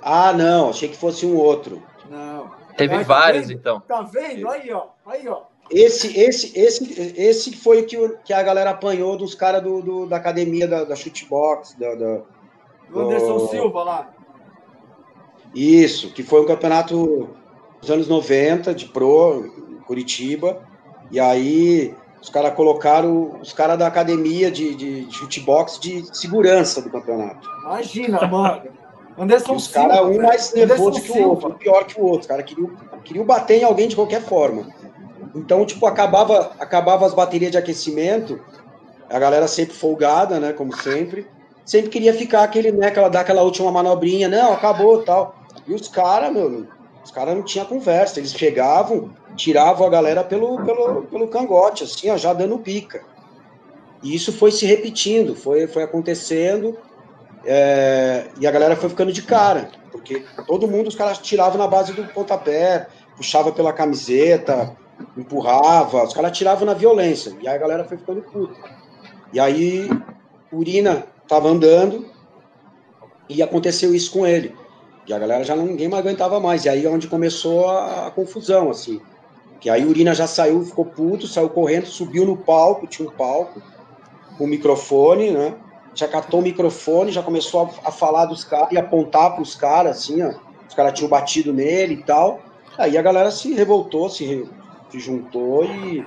Ah, 0.01 0.33
não, 0.33 0.71
achei 0.71 0.89
que 0.89 0.97
fosse 0.97 1.27
um 1.27 1.37
outro. 1.37 1.83
Não. 2.09 2.49
Teve 2.77 2.95
Mas, 2.95 3.07
vários, 3.07 3.49
tá 3.49 3.53
então. 3.53 3.81
Tá 3.81 4.03
vendo? 4.03 4.49
Aí, 4.49 4.73
ó. 4.73 4.87
Aí, 5.05 5.27
ó. 5.27 5.43
Esse, 5.69 6.17
esse, 6.17 6.57
esse, 6.57 7.21
esse 7.21 7.57
foi 7.57 7.81
o 7.81 7.87
que, 7.87 8.09
que 8.25 8.33
a 8.33 8.43
galera 8.43 8.71
apanhou 8.71 9.17
dos 9.17 9.35
caras 9.35 9.61
do, 9.61 9.83
do, 9.83 10.07
da 10.07 10.17
academia 10.17 10.69
da, 10.69 10.85
da 10.85 10.95
shootbox, 10.95 11.75
da, 11.75 11.93
da, 11.97 12.21
do 12.89 13.01
Anderson 13.01 13.49
Silva 13.49 13.83
lá. 13.83 14.11
Isso, 15.53 16.13
que 16.13 16.23
foi 16.23 16.41
um 16.41 16.47
campeonato 16.47 17.31
dos 17.81 17.91
anos 17.91 18.07
90, 18.07 18.73
de 18.75 18.87
pro, 18.87 19.51
Curitiba. 19.87 20.63
E 21.11 21.19
aí 21.19 21.95
os 22.23 22.31
caras 22.31 22.55
colocaram 22.55 23.41
os 23.43 23.53
caras 23.53 23.77
da 23.77 23.89
academia 23.89 24.49
de, 24.49 24.77
de, 24.77 25.05
de 25.07 25.15
shootbox 25.15 25.81
de 25.81 26.05
segurança 26.17 26.81
do 26.81 26.89
campeonato. 26.89 27.49
Imagina, 27.65 28.25
mano. 28.29 28.63
Anderson 29.19 29.55
os 29.57 29.67
caras, 29.67 30.01
um 30.03 30.23
mais 30.23 30.55
nervoso 30.55 31.03
que 31.03 31.11
o 31.11 31.29
outro, 31.29 31.49
um 31.49 31.55
pior 31.55 31.85
que 31.85 32.01
o 32.01 32.05
outro. 32.05 32.21
Os 32.21 32.27
caras 32.27 32.45
queriam, 32.45 32.71
queriam 33.05 33.27
bater 33.27 33.61
em 33.61 33.65
alguém 33.65 33.89
de 33.89 33.97
qualquer 33.97 34.23
forma. 34.23 34.69
Então, 35.35 35.67
tipo, 35.67 35.85
acabava, 35.85 36.53
acabava 36.61 37.05
as 37.05 37.13
baterias 37.13 37.51
de 37.51 37.59
aquecimento, 37.59 38.41
a 39.11 39.19
galera 39.19 39.49
sempre 39.49 39.75
folgada, 39.75 40.39
né, 40.39 40.53
como 40.53 40.75
sempre, 40.77 41.27
sempre 41.65 41.91
queria 41.91 42.15
ficar 42.15 42.45
aquele, 42.45 42.71
né, 42.71 42.87
aquela, 42.87 43.09
dar 43.09 43.21
aquela 43.21 43.43
última 43.43 43.71
manobrinha, 43.73 44.29
não, 44.29 44.53
acabou 44.53 45.03
tal. 45.03 45.35
E 45.67 45.75
os 45.75 45.89
caras, 45.89 46.33
meu, 46.33 46.67
os 47.05 47.11
caras 47.11 47.35
não 47.35 47.43
tinham 47.43 47.67
conversa, 47.67 48.21
eles 48.21 48.33
chegavam, 48.33 49.11
tiravam 49.37 49.87
a 49.87 49.91
galera 49.91 50.25
pelo, 50.25 50.63
pelo, 50.65 51.03
pelo 51.03 51.29
cangote, 51.29 51.85
assim, 51.85 52.11
ó, 52.11 52.17
já 52.17 52.33
dando 52.33 52.59
pica. 52.59 53.03
E 54.03 54.15
isso 54.15 54.33
foi 54.33 54.51
se 54.51 54.67
repetindo, 54.67 55.35
foi, 55.35 55.67
foi 55.67 55.83
acontecendo, 55.83 56.77
é, 57.45 58.27
e 58.39 58.47
a 58.47 58.51
galera 58.51 58.77
foi 58.77 58.89
ficando 58.89 59.13
de 59.13 59.23
cara, 59.23 59.71
porque 59.91 60.25
todo 60.47 60.69
mundo 60.69 60.89
os 60.89 60.97
caras 60.97 61.19
tiravam 61.19 61.59
na 61.59 61.69
base 61.69 61.93
do 61.93 62.05
pontapé, 62.13 62.89
puxava 63.17 63.53
pela 63.53 63.73
camiseta, 63.73 64.77
empurrava, 65.17 66.05
os 66.05 66.13
caras 66.13 66.37
tiravam 66.37 66.67
na 66.67 66.75
violência, 66.75 67.37
e 67.41 67.49
aí 67.49 67.55
a 67.55 67.59
galera 67.59 67.85
foi 67.85 67.97
ficando 67.97 68.23
puta. 68.23 68.59
E 69.33 69.41
aí, 69.41 69.89
Urina 70.53 71.07
tava 71.27 71.49
andando 71.49 72.07
e 73.29 73.43
aconteceu 73.43 73.95
isso 73.95 74.13
com 74.13 74.27
ele. 74.27 74.55
E 75.07 75.13
a 75.13 75.19
galera 75.19 75.43
já 75.43 75.57
ninguém 75.57 75.89
mais 75.89 76.05
aguentava 76.05 76.39
mais. 76.39 76.65
E 76.65 76.69
aí 76.69 76.85
é 76.85 76.91
onde 76.91 77.09
começou 77.09 77.69
a, 77.69 78.09
a 78.09 78.11
confusão, 78.11 78.71
assim. 78.71 79.01
Que 79.63 79.71
aí 79.71 79.87
Urina 79.87 80.13
já 80.13 80.27
saiu, 80.27 80.63
ficou 80.65 80.85
puto, 80.85 81.27
saiu 81.27 81.49
correndo, 81.49 81.87
subiu 81.87 82.27
no 82.27 82.37
palco, 82.37 82.87
tinha 82.87 83.09
um 83.09 83.13
palco, 83.13 83.63
com 84.37 84.45
o 84.45 84.49
microfone, 84.49 85.31
né? 85.31 85.55
já 85.95 86.09
catou 86.09 86.41
o 86.41 86.43
microfone, 86.43 87.13
já 87.13 87.23
começou 87.23 87.63
a, 87.63 87.89
a 87.89 87.93
falar 87.93 88.27
dos 88.27 88.45
caras 88.45 88.73
e 88.73 88.79
apontar 88.79 89.33
para 89.33 89.43
os 89.43 89.55
caras, 89.55 89.99
assim, 89.99 90.23
ó. 90.23 90.33
Os 90.69 90.75
caras 90.75 90.95
tinham 90.95 91.09
batido 91.09 91.53
nele 91.53 91.95
e 91.95 92.03
tal. 92.03 92.41
Aí 92.79 92.97
a 92.97 93.03
galera 93.03 93.31
se 93.31 93.53
revoltou, 93.53 94.09
se, 94.09 94.49
se 94.91 94.99
juntou 94.99 95.65
e, 95.65 96.05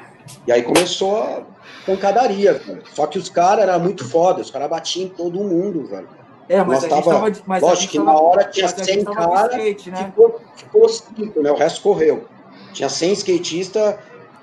e 0.48 0.52
aí 0.52 0.64
começou 0.64 1.18
a 1.18 1.44
pancadaria, 1.86 2.54
velho. 2.54 2.82
Só 2.94 3.06
que 3.06 3.20
os 3.20 3.30
caras 3.30 3.68
eram 3.68 3.80
muito 3.80 4.04
foda, 4.10 4.42
os 4.42 4.50
caras 4.50 4.70
batiam 4.70 5.06
em 5.06 5.10
todo 5.10 5.44
mundo, 5.44 5.86
velho. 5.86 6.10
É, 6.50 6.64
mas 6.64 6.84
Nós 6.84 6.86
a 6.86 6.90
tava, 6.90 7.12
tava, 7.12 7.32
mas 7.46 7.62
lógico 7.62 7.92
que 7.92 8.00
na 8.00 8.20
hora 8.20 8.44
tinha 8.46 8.68
100 8.68 9.04
caras, 9.04 9.86
né? 9.88 10.06
ficou, 10.06 10.42
ficou 10.56 10.90
cinco, 10.90 11.42
né? 11.42 11.52
O 11.52 11.56
resto 11.56 11.82
correu. 11.82 12.26
Tinha 12.76 12.90
100 12.90 13.14
skatistas, 13.14 13.96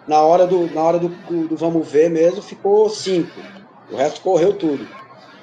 na 0.08 0.22
hora 0.22 0.46
do, 0.46 0.66
na 0.72 0.82
hora 0.82 0.98
do, 0.98 1.08
do, 1.08 1.54
vamos 1.54 1.86
ver 1.86 2.08
mesmo, 2.08 2.40
ficou 2.40 2.88
cinco. 2.88 3.38
O 3.90 3.96
resto 3.96 4.22
correu 4.22 4.54
tudo. 4.54 4.88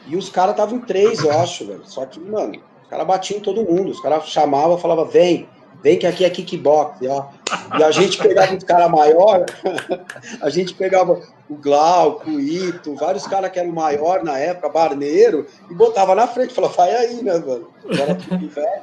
E 0.07 0.15
os 0.15 0.27
caras 0.27 0.53
estavam 0.53 0.77
em 0.77 0.81
três, 0.81 1.19
eu 1.19 1.31
acho, 1.31 1.67
velho. 1.67 1.83
Só 1.85 2.03
que, 2.07 2.19
mano, 2.19 2.59
os 2.81 2.89
caras 2.89 3.05
batiam 3.05 3.37
em 3.37 3.41
todo 3.41 3.63
mundo. 3.63 3.91
Os 3.91 4.01
caras 4.01 4.27
chamavam, 4.27 4.75
falavam, 4.79 5.05
vem, 5.05 5.47
vem 5.83 5.99
que 5.99 6.07
aqui 6.07 6.25
é 6.25 6.31
kickbox. 6.31 6.97
Ó, 7.07 7.29
e 7.77 7.83
a 7.83 7.91
gente 7.91 8.17
pegava 8.17 8.55
os 8.55 8.63
caras 8.63 8.89
maior, 8.89 9.45
a 10.41 10.49
gente 10.49 10.73
pegava 10.73 11.21
o 11.47 11.55
Glauco, 11.55 12.27
o 12.27 12.39
Ito, 12.39 12.95
vários 12.95 13.27
caras 13.27 13.51
que 13.51 13.59
eram 13.59 13.71
maior 13.71 14.23
na 14.23 14.35
época, 14.39 14.67
Barneiro, 14.67 15.45
e 15.69 15.75
botava 15.75 16.15
na 16.15 16.25
frente, 16.25 16.55
falava, 16.55 16.73
vai 16.73 16.95
aí, 16.95 17.21
né, 17.21 17.37
mano? 17.37 17.69
Velho. 17.85 18.81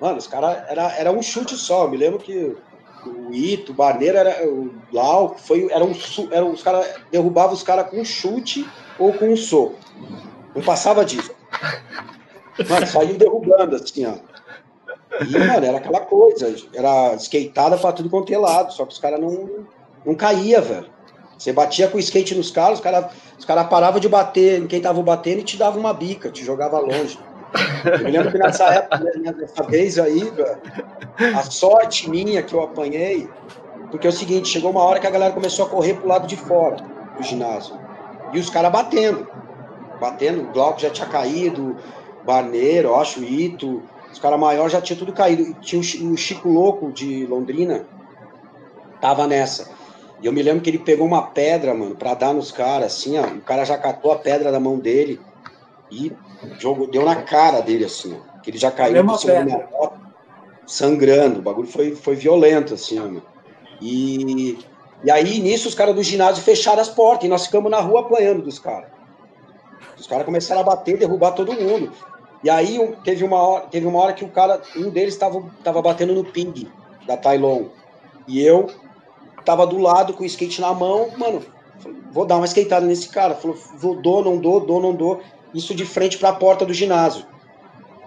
Mano, 0.00 0.18
os 0.18 0.28
caras, 0.28 0.58
era, 0.68 0.92
era 0.96 1.10
um 1.10 1.20
chute 1.20 1.56
só. 1.56 1.84
Eu 1.84 1.90
me 1.90 1.96
lembro 1.96 2.20
que 2.20 2.56
o 3.08 3.34
Ito, 3.34 3.72
o 3.72 3.74
Barneiro, 3.74 4.18
era, 4.18 4.46
o 4.48 4.70
Glauco, 4.90 5.40
foi, 5.40 5.70
era 5.70 5.84
um, 5.84 5.92
era, 6.30 6.44
os 6.44 6.62
caras 6.62 6.86
derrubavam 7.10 7.54
os 7.54 7.62
caras 7.62 7.88
com 7.88 8.00
um 8.00 8.04
chute 8.04 8.68
ou 8.98 9.12
com 9.12 9.28
um 9.28 9.36
soco. 9.36 9.76
Não 10.54 10.62
passava 10.62 11.04
disso. 11.04 11.34
Mano, 12.68 12.86
saiu 12.86 13.16
derrubando, 13.16 13.76
assim, 13.76 14.06
ó. 14.06 14.14
E, 15.22 15.38
mano, 15.38 15.66
era 15.66 15.78
aquela 15.78 16.00
coisa. 16.00 16.54
Era 16.74 17.14
skateada 17.16 17.76
pra 17.76 17.92
tudo 17.92 18.08
quanto 18.08 18.32
é 18.32 18.38
lado. 18.38 18.72
Só 18.72 18.86
que 18.86 18.92
os 18.92 18.98
caras 18.98 19.20
não, 19.20 19.66
não 20.04 20.14
caía, 20.14 20.60
velho. 20.60 20.90
Você 21.36 21.52
batia 21.52 21.88
com 21.88 21.98
o 21.98 22.00
skate 22.00 22.34
nos 22.34 22.50
caras, 22.50 22.78
os 22.78 22.82
caras 22.82 23.12
os 23.38 23.44
cara 23.44 23.64
paravam 23.64 24.00
de 24.00 24.08
bater 24.08 24.60
em 24.60 24.66
quem 24.66 24.80
tava 24.80 25.02
batendo 25.02 25.40
e 25.40 25.44
te 25.44 25.56
dava 25.56 25.78
uma 25.78 25.92
bica, 25.92 26.30
te 26.30 26.44
jogava 26.44 26.78
longe. 26.78 27.18
Eu 28.02 28.10
lembro 28.10 28.32
que 28.32 28.38
nessa 28.38 28.64
época, 28.64 28.98
né, 28.98 29.32
dessa 29.32 29.62
vez 29.64 29.98
aí, 29.98 30.32
a 31.34 31.42
sorte 31.42 32.08
minha 32.10 32.42
que 32.42 32.54
eu 32.54 32.62
apanhei, 32.62 33.28
porque 33.90 34.06
é 34.06 34.10
o 34.10 34.12
seguinte, 34.12 34.48
chegou 34.48 34.70
uma 34.70 34.82
hora 34.82 35.00
que 35.00 35.06
a 35.06 35.10
galera 35.10 35.32
começou 35.32 35.66
a 35.66 35.68
correr 35.68 35.94
pro 35.94 36.08
lado 36.08 36.26
de 36.26 36.36
fora 36.36 36.76
do 37.16 37.22
ginásio. 37.22 37.78
E 38.32 38.38
os 38.38 38.50
caras 38.50 38.72
batendo 38.72 39.26
batendo, 40.00 40.42
o 40.42 40.52
Glauco 40.52 40.80
já 40.80 40.90
tinha 40.90 41.06
caído, 41.06 41.76
Barneiro, 42.24 42.94
acho, 42.94 43.22
Ito, 43.22 43.82
os 44.12 44.18
caras 44.18 44.38
maiores 44.38 44.72
já 44.72 44.80
tinha 44.80 44.98
tudo 44.98 45.12
caído. 45.12 45.42
E 45.42 45.54
tinha 45.54 45.80
o 45.80 46.16
Chico 46.16 46.48
Louco 46.48 46.92
de 46.92 47.26
Londrina, 47.26 47.86
tava 49.00 49.26
nessa. 49.26 49.70
E 50.20 50.26
eu 50.26 50.32
me 50.32 50.42
lembro 50.42 50.62
que 50.62 50.70
ele 50.70 50.78
pegou 50.78 51.06
uma 51.06 51.22
pedra, 51.22 51.74
mano, 51.74 51.94
pra 51.94 52.14
dar 52.14 52.32
nos 52.32 52.50
caras, 52.50 52.94
assim, 52.94 53.18
ó. 53.18 53.26
O 53.26 53.40
cara 53.40 53.64
já 53.64 53.76
catou 53.76 54.12
a 54.12 54.16
pedra 54.16 54.50
da 54.50 54.58
mão 54.58 54.78
dele 54.78 55.20
e 55.90 56.12
jogou, 56.58 56.86
deu 56.86 57.04
na 57.04 57.16
cara 57.16 57.60
dele, 57.60 57.84
assim, 57.84 58.14
ó. 58.14 58.40
Que 58.40 58.50
ele 58.50 58.58
já 58.58 58.70
caiu 58.70 59.04
por 59.04 59.18
cima 59.18 59.34
da 59.34 59.44
minha 59.44 59.68
moto, 59.70 60.00
sangrando. 60.66 61.40
O 61.40 61.42
bagulho 61.42 61.68
foi, 61.68 61.94
foi 61.94 62.14
violento, 62.14 62.74
assim, 62.74 62.98
ó. 62.98 63.20
E, 63.80 64.58
e 65.04 65.10
aí, 65.10 65.40
nisso, 65.40 65.68
os 65.68 65.74
caras 65.74 65.94
do 65.94 66.02
ginásio 66.02 66.42
fecharam 66.42 66.80
as 66.80 66.88
portas 66.88 67.26
e 67.26 67.28
nós 67.28 67.46
ficamos 67.46 67.70
na 67.70 67.80
rua 67.80 68.00
apanhando 68.00 68.42
dos 68.42 68.58
caras. 68.58 68.90
Os 69.98 70.06
caras 70.06 70.24
começaram 70.24 70.60
a 70.60 70.64
bater, 70.64 70.98
derrubar 70.98 71.32
todo 71.32 71.52
mundo. 71.52 71.92
E 72.44 72.50
aí 72.50 72.78
teve 73.02 73.24
uma 73.24 73.42
hora, 73.42 73.66
teve 73.66 73.86
uma 73.86 74.00
hora 74.00 74.12
que 74.12 74.24
o 74.24 74.28
cara, 74.28 74.60
um 74.76 74.90
deles 74.90 75.14
estava 75.14 75.42
tava 75.64 75.82
batendo 75.82 76.14
no 76.14 76.24
ping 76.24 76.70
da 77.06 77.16
Tailon. 77.16 77.64
E 78.28 78.40
eu 78.40 78.68
tava 79.44 79.66
do 79.66 79.78
lado 79.78 80.12
com 80.12 80.22
o 80.22 80.26
skate 80.26 80.60
na 80.60 80.74
mão, 80.74 81.10
mano, 81.16 81.42
vou 82.10 82.26
dar 82.26 82.36
uma 82.36 82.46
skateada 82.46 82.84
nesse 82.84 83.08
cara. 83.08 83.34
Falou, 83.34 83.56
vou, 83.76 83.96
dou, 83.96 84.22
não 84.22 84.36
dou, 84.36 84.60
dou, 84.60 84.80
não 84.80 84.94
dou. 84.94 85.20
Isso 85.54 85.74
de 85.74 85.84
frente 85.84 86.18
para 86.18 86.30
a 86.30 86.34
porta 86.34 86.64
do 86.64 86.74
ginásio. 86.74 87.24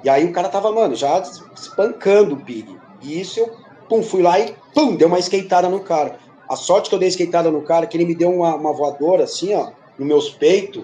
E 0.04 0.10
aí 0.10 0.26
o 0.26 0.32
cara 0.32 0.50
tava, 0.50 0.72
mano, 0.72 0.96
já 0.96 1.20
espancando 1.56 2.36
o 2.36 2.40
pig. 2.40 2.78
E 3.02 3.20
isso 3.20 3.40
eu, 3.40 3.56
pum, 3.88 4.02
fui 4.04 4.22
lá 4.22 4.40
e, 4.40 4.56
pum, 4.74 4.96
deu 4.96 5.08
uma 5.08 5.20
skateada 5.20 5.68
no 5.68 5.80
cara. 5.82 6.18
A 6.48 6.56
sorte 6.56 6.90
que 6.90 6.96
eu 6.96 7.00
dei 7.00 7.10
skateada 7.10 7.52
no 7.52 7.62
cara, 7.62 7.86
é 7.86 7.88
que 7.88 7.98
ele 7.98 8.06
me 8.06 8.16
deu 8.16 8.32
uma, 8.32 8.56
uma 8.56 8.74
voadora 8.74 9.24
assim, 9.24 9.54
ó, 9.54 9.72
nos 9.98 10.08
meus 10.08 10.30
peitos 10.30 10.84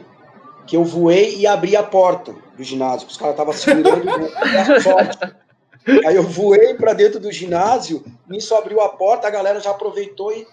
que 0.68 0.76
eu 0.76 0.84
voei 0.84 1.36
e 1.36 1.48
abri 1.48 1.76
a 1.76 1.84
porta 1.84 2.36
do 2.58 2.64
ginásio, 2.64 3.08
os 3.08 3.18
caras 3.18 3.34
estavam 3.34 3.54
segurando 3.54 4.06
sorte. 4.82 5.18
Aí 6.06 6.16
eu 6.16 6.24
voei 6.24 6.74
para 6.74 6.94
dentro 6.94 7.20
do 7.20 7.32
ginásio, 7.32 8.04
nisso 8.28 8.56
abriu 8.56 8.82
a 8.82 8.90
porta, 8.90 9.28
a 9.28 9.32
galera 9.32 9.60
já 9.60 9.70
aproveitou 9.70 10.32
e 10.32 10.48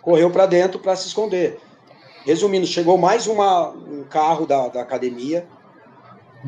correu 0.00 0.30
para 0.30 0.46
dentro 0.46 0.78
para 0.78 0.94
se 0.94 1.08
esconder. 1.08 1.58
Resumindo, 2.24 2.66
chegou 2.66 2.96
mais 2.96 3.26
uma, 3.26 3.70
um 3.70 4.04
carro 4.04 4.46
da, 4.46 4.68
da 4.68 4.80
academia, 4.80 5.46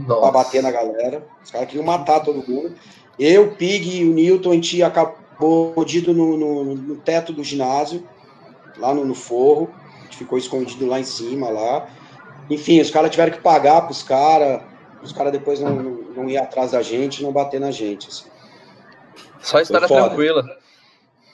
pra 0.07 0.31
bater 0.31 0.63
na 0.63 0.71
galera. 0.71 1.27
Os 1.43 1.51
caras 1.51 1.69
queriam 1.69 1.85
matar 1.85 2.21
todo 2.21 2.49
mundo. 2.49 2.75
Eu, 3.19 3.53
Pig 3.53 4.01
e 4.01 4.09
o 4.09 4.13
Newton, 4.13 4.51
a 4.51 4.55
gente 4.55 4.83
acabou 4.83 5.25
escondido 5.71 6.13
no, 6.13 6.37
no, 6.37 6.75
no, 6.75 6.97
teto 6.97 7.33
do 7.33 7.43
ginásio, 7.43 8.07
lá 8.77 8.95
no, 8.95 9.05
no, 9.05 9.15
forro. 9.15 9.71
A 10.01 10.05
gente 10.05 10.19
ficou 10.19 10.39
escondido 10.39 10.87
lá 10.87 11.01
em 11.01 11.05
cima, 11.05 11.49
lá. 11.49 11.89
Enfim, 12.51 12.81
os 12.81 12.91
caras 12.91 13.11
tiveram 13.11 13.33
que 13.33 13.41
pagar 13.41 13.83
pros 13.83 14.03
caras. 14.03 14.63
Os 15.03 15.13
caras 15.13 15.33
depois 15.33 15.61
não, 15.61 15.75
não, 15.75 15.91
não 16.17 16.31
iam 16.31 16.43
atrás 16.43 16.73
da 16.73 16.83
gente, 16.83 17.23
não 17.23 17.33
bater 17.33 17.61
na 17.61 17.71
gente. 17.71 18.09
Assim. 18.09 18.29
Só 19.41 19.61
história 19.61 19.87
tranquila. 19.87 20.45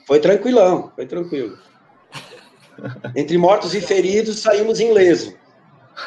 Foi 0.06 0.18
tranquilão, 0.18 0.90
foi 0.96 1.06
tranquilo. 1.06 1.56
Entre 3.14 3.36
mortos 3.38 3.74
e 3.74 3.80
feridos, 3.80 4.40
saímos 4.40 4.80
ileso. 4.80 5.34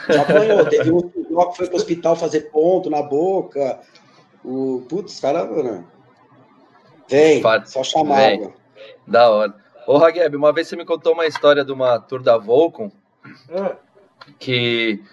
Já 0.10 0.22
apanhou. 0.22 0.66
Teve 0.70 0.92
um 0.92 1.02
que 1.02 1.24
foi 1.58 1.68
para 1.68 1.74
o 1.74 1.78
hospital 1.78 2.16
fazer 2.16 2.52
ponto 2.52 2.90
na 2.90 3.02
boca. 3.02 3.80
O, 4.44 4.86
putz, 4.90 5.20
cara, 5.20 5.46
mano. 5.46 5.88
Vem, 7.08 7.42
Fato. 7.42 7.70
só 7.70 7.84
chamar 7.84 8.18
Vem. 8.18 8.54
Da 9.08 9.30
hora. 9.30 9.54
Ô, 9.86 9.98
Ragueb, 9.98 10.36
uma 10.36 10.54
vez 10.54 10.68
você 10.68 10.76
me 10.76 10.86
contou 10.86 11.14
uma 11.14 11.26
história 11.26 11.64
de 11.64 11.72
uma 11.72 12.00
tour 12.00 12.22
da 12.22 12.38
Volcom 12.38 12.90
é. 13.50 13.76
que 14.40 15.04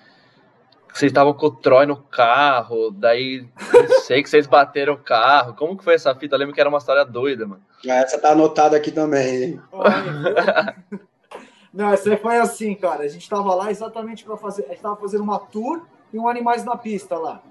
vocês 0.93 1.11
estavam 1.11 1.33
com 1.35 1.47
o 1.47 1.51
Troy 1.51 1.87
no 1.87 1.97
carro, 1.97 2.91
daí 2.91 3.47
não 3.73 4.01
sei 4.03 4.23
que 4.23 4.31
vocês 4.31 4.47
bateram 4.47 4.95
o 4.95 4.99
carro. 4.99 5.55
Como 5.55 5.77
que 5.77 5.85
foi 5.85 5.95
essa 5.95 6.15
fita? 6.15 6.35
Eu 6.35 6.41
lembro 6.41 6.55
que 6.55 6.61
era 6.61 6.69
uma 6.69 6.79
história 6.79 7.05
doida, 7.05 7.47
mano. 7.47 7.63
Essa 7.85 8.19
tá 8.19 8.31
anotada 8.31 8.77
aqui 8.77 8.91
também, 8.91 9.43
hein? 9.43 9.61
não, 11.73 11.93
essa 11.93 12.17
foi 12.17 12.39
assim, 12.39 12.75
cara. 12.75 13.05
A 13.05 13.09
gente 13.09 13.29
tava 13.29 13.55
lá 13.55 13.71
exatamente 13.71 14.25
para 14.25 14.37
fazer. 14.37 14.65
A 14.67 14.69
gente 14.71 14.83
tava 14.83 14.97
fazendo 14.97 15.23
uma 15.23 15.39
tour 15.39 15.83
e 16.13 16.19
um 16.19 16.29
Animais 16.29 16.65
na 16.65 16.77
Pista 16.77 17.17
lá. 17.17 17.43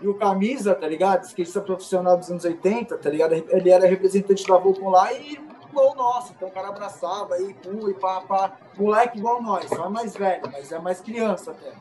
E 0.00 0.08
o 0.08 0.14
Camisa, 0.14 0.74
tá 0.74 0.88
ligado? 0.88 1.24
Skatista 1.24 1.60
profissional 1.60 2.16
dos 2.16 2.30
anos 2.30 2.44
80, 2.44 2.96
tá 2.96 3.10
ligado? 3.10 3.34
Ele 3.34 3.70
era 3.70 3.86
representante 3.86 4.46
da 4.46 4.56
Volcom 4.56 4.88
lá 4.88 5.12
e 5.12 5.38
igual 5.68 5.94
nosso. 5.94 6.32
Então 6.32 6.48
o 6.48 6.50
cara 6.50 6.68
abraçava 6.68 7.34
aí, 7.34 7.54
pum, 7.54 7.88
e 7.88 7.94
pá, 7.94 8.22
pá. 8.22 8.56
Moleque 8.78 9.18
igual 9.18 9.42
nós, 9.42 9.68
só 9.68 9.84
é 9.84 9.88
mais 9.88 10.16
velho, 10.16 10.42
mas 10.50 10.72
é 10.72 10.78
mais 10.78 11.00
criança 11.00 11.50
até. 11.50 11.72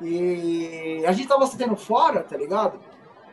E 0.00 1.02
a 1.06 1.12
gente 1.12 1.26
tava 1.26 1.46
saindo 1.46 1.76
fora, 1.76 2.22
tá 2.22 2.36
ligado? 2.36 2.78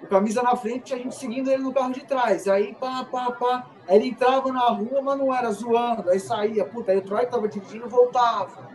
O 0.04 0.08
camisa 0.08 0.44
na 0.44 0.54
frente, 0.54 0.94
a 0.94 0.98
gente 0.98 1.16
seguindo 1.16 1.50
ele 1.50 1.64
no 1.64 1.74
carro 1.74 1.94
de 1.94 2.02
trás. 2.02 2.46
Aí, 2.50 2.76
pá, 2.76 3.06
pá, 3.10 3.32
pá. 3.32 3.68
Aí 3.88 3.96
ele 3.96 4.10
entrava 4.10 4.52
na 4.52 4.68
rua, 4.68 5.02
mas 5.02 5.18
não 5.18 5.34
era 5.34 5.50
zoando. 5.50 6.10
Aí 6.10 6.20
saía, 6.20 6.66
puta, 6.66 6.92
aí 6.92 6.98
o 6.98 7.02
Troy 7.02 7.26
tava 7.26 7.48
dirigindo 7.48 7.88
voltava. 7.88 8.70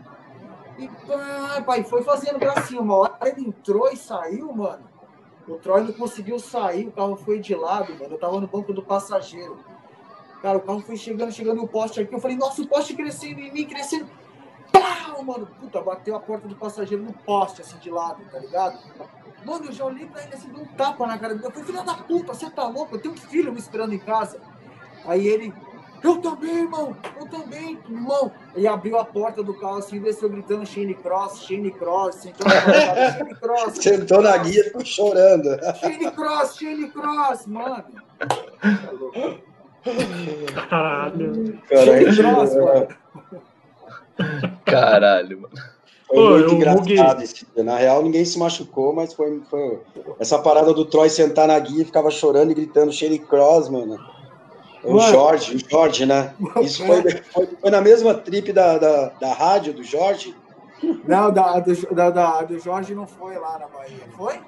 E 0.78 0.88
pá, 0.88 1.62
pá, 1.66 1.78
e 1.78 1.84
foi 1.84 2.02
fazendo 2.02 2.38
gracinha. 2.38 2.80
Uma 2.80 2.96
hora 2.96 3.18
ele 3.26 3.46
entrou 3.46 3.90
e 3.92 3.96
saiu, 3.96 4.50
mano. 4.54 4.88
O 5.46 5.56
Troy 5.56 5.82
não 5.82 5.92
conseguiu 5.92 6.38
sair, 6.38 6.88
o 6.88 6.92
carro 6.92 7.16
foi 7.16 7.38
de 7.38 7.54
lado, 7.54 7.92
mano. 7.94 8.14
Eu 8.14 8.18
tava 8.18 8.40
no 8.40 8.46
banco 8.46 8.72
do 8.72 8.82
passageiro. 8.82 9.58
Cara, 10.40 10.56
o 10.56 10.62
carro 10.62 10.80
foi 10.80 10.96
chegando, 10.96 11.30
chegando 11.30 11.62
o 11.62 11.68
poste 11.68 12.00
aqui. 12.00 12.14
Eu 12.14 12.20
falei, 12.20 12.38
nossa, 12.38 12.62
o 12.62 12.66
poste 12.66 12.94
crescendo 12.94 13.40
em 13.40 13.52
mim, 13.52 13.66
crescendo. 13.66 14.08
Pau, 14.72 15.22
mano, 15.22 15.46
puta, 15.60 15.80
bateu 15.82 16.16
a 16.16 16.20
porta 16.20 16.48
do 16.48 16.56
passageiro 16.56 17.02
no 17.02 17.12
poste, 17.12 17.60
assim, 17.60 17.76
de 17.78 17.90
lado, 17.90 18.22
tá 18.30 18.38
ligado? 18.38 18.78
Mano, 19.44 19.66
eu 19.66 19.72
já 19.72 19.84
olhei 19.84 20.06
pra 20.06 20.22
ele 20.22 20.34
assim, 20.34 20.48
deu 20.48 20.62
um 20.62 20.66
tapa 20.66 21.06
na 21.06 21.18
cara 21.18 21.34
dele. 21.34 21.46
Eu 21.46 21.50
falei, 21.50 21.66
filha 21.66 21.82
da 21.82 21.94
puta, 21.94 22.34
você 22.34 22.50
tá 22.50 22.66
louco? 22.66 22.96
Eu 22.96 23.00
tenho 23.00 23.14
um 23.14 23.18
filho 23.18 23.52
me 23.52 23.58
esperando 23.58 23.94
em 23.94 23.98
casa. 23.98 24.40
Aí 25.04 25.26
ele, 25.26 25.54
eu 26.02 26.18
também, 26.18 26.58
irmão, 26.58 26.96
eu 27.18 27.26
também, 27.28 27.78
irmão. 27.88 28.30
Ele 28.54 28.66
abriu 28.66 28.98
a 28.98 29.04
porta 29.04 29.42
do 29.42 29.54
carro 29.54 29.78
assim, 29.78 30.00
desceu 30.00 30.28
gritando 30.28 30.66
Shane 30.66 30.94
Cross, 30.94 31.44
Shane 31.44 31.70
Cross, 31.70 32.16
sentou 32.16 32.46
na 32.46 33.12
Shane 33.12 33.34
Cross. 33.34 33.74
Sentou 33.74 34.22
na 34.22 34.36
guia 34.38 34.60
e 34.60 34.64
ficou 34.64 34.84
chorando. 34.84 35.48
Shane 35.80 36.10
Cross, 36.10 36.56
Shane 36.56 36.90
Cross, 36.90 37.46
mano. 37.46 37.84
Caralho. 40.68 41.60
Shane 41.68 42.16
Cross, 42.16 42.54
mano. 42.56 42.88
Caralho, 44.64 45.40
mano. 45.40 45.77
Foi 46.08 46.16
Pô, 46.16 46.30
muito 46.30 46.54
engraçado 46.54 47.22
esse 47.22 47.46
dia. 47.54 47.62
Na 47.62 47.76
real, 47.76 48.02
ninguém 48.02 48.24
se 48.24 48.38
machucou, 48.38 48.94
mas 48.94 49.12
foi, 49.12 49.42
foi, 49.50 49.78
essa 50.18 50.38
parada 50.38 50.72
do 50.72 50.86
Troy 50.86 51.10
sentar 51.10 51.46
na 51.46 51.58
guia 51.58 51.82
e 51.82 51.84
ficava 51.84 52.10
chorando 52.10 52.50
e 52.50 52.54
gritando 52.54 52.90
Sherry 52.90 53.18
Cross, 53.18 53.68
mano. 53.68 53.98
O 54.82 54.94
mano. 54.94 55.12
Jorge, 55.12 55.56
o 55.56 55.70
Jorge, 55.70 56.06
né? 56.06 56.34
Isso 56.62 56.84
foi, 56.86 57.02
foi, 57.02 57.48
foi, 57.60 57.70
na 57.70 57.82
mesma 57.82 58.14
trip 58.14 58.52
da, 58.54 58.78
da, 58.78 59.08
da 59.20 59.34
rádio 59.34 59.74
do 59.74 59.84
Jorge. 59.84 60.34
Não, 61.04 61.30
da, 61.30 61.60
do, 61.60 61.94
da, 61.94 62.08
da, 62.08 62.42
do 62.42 62.58
Jorge 62.58 62.94
não 62.94 63.06
foi 63.06 63.36
lá 63.36 63.58
na 63.58 63.66
Bahia. 63.66 64.08
Foi? 64.16 64.40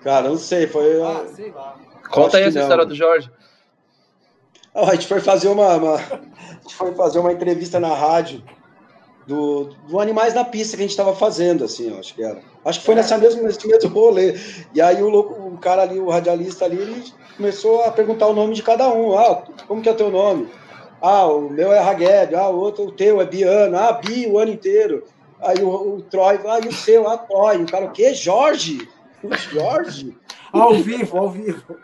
Cara, 0.00 0.28
não 0.28 0.38
sei, 0.38 0.66
foi. 0.66 1.00
Ah, 1.02 1.24
sei 1.32 1.52
lá. 1.52 1.76
Conta 2.10 2.38
aí 2.38 2.44
essa 2.44 2.58
não. 2.58 2.62
história 2.62 2.84
do 2.84 2.94
Jorge. 2.96 3.30
a 4.74 4.92
gente 4.94 5.06
foi 5.06 5.20
fazer 5.20 5.46
uma, 5.46 5.76
uma, 5.76 5.94
a 6.02 6.60
gente 6.62 6.74
foi 6.74 6.92
fazer 6.96 7.20
uma 7.20 7.32
entrevista 7.32 7.78
na 7.78 7.94
rádio 7.94 8.42
do, 9.26 9.70
do 9.88 10.00
Animais 10.00 10.34
na 10.34 10.44
Pista 10.44 10.76
que 10.76 10.82
a 10.82 10.84
gente 10.84 10.90
estava 10.90 11.14
fazendo, 11.14 11.64
assim, 11.64 11.96
acho 11.98 12.14
que 12.14 12.22
era. 12.22 12.40
Acho 12.64 12.80
que 12.80 12.86
foi 12.86 12.94
nessa 12.94 13.18
mesma, 13.18 13.42
nesse 13.42 13.66
mesmo 13.66 13.90
rolê. 13.90 14.34
E 14.74 14.80
aí 14.80 15.02
o, 15.02 15.08
louco, 15.08 15.34
o 15.34 15.58
cara 15.58 15.82
ali, 15.82 15.98
o 15.98 16.08
radialista 16.08 16.64
ali, 16.64 16.76
ele 16.76 17.04
começou 17.36 17.82
a 17.82 17.90
perguntar 17.90 18.26
o 18.26 18.34
nome 18.34 18.54
de 18.54 18.62
cada 18.62 18.88
um. 18.88 19.16
Ah, 19.16 19.42
como 19.66 19.82
que 19.82 19.88
é 19.88 19.92
o 19.92 19.96
teu 19.96 20.10
nome? 20.10 20.48
Ah, 21.00 21.26
o 21.26 21.50
meu 21.50 21.72
é 21.72 21.80
Ragueb, 21.80 22.34
ah, 22.34 22.48
o 22.48 22.60
outro, 22.60 22.84
o 22.84 22.92
teu 22.92 23.20
é 23.20 23.26
Biano, 23.26 23.76
ah, 23.76 23.92
Bi 23.92 24.26
o 24.28 24.38
ano 24.38 24.52
inteiro. 24.52 25.04
Aí 25.40 25.62
o, 25.62 25.96
o 25.96 26.02
Troy, 26.02 26.38
ah, 26.46 26.60
e 26.64 26.68
o 26.68 26.72
seu? 26.72 27.08
Ah, 27.08 27.18
Troy. 27.18 27.62
O 27.62 27.66
cara, 27.66 27.86
o 27.86 27.90
quê? 27.90 28.14
Jorge? 28.14 28.88
Jorge? 29.50 30.16
ao 30.52 30.74
vivo, 30.74 31.18
ao 31.18 31.30
vivo. 31.30 31.76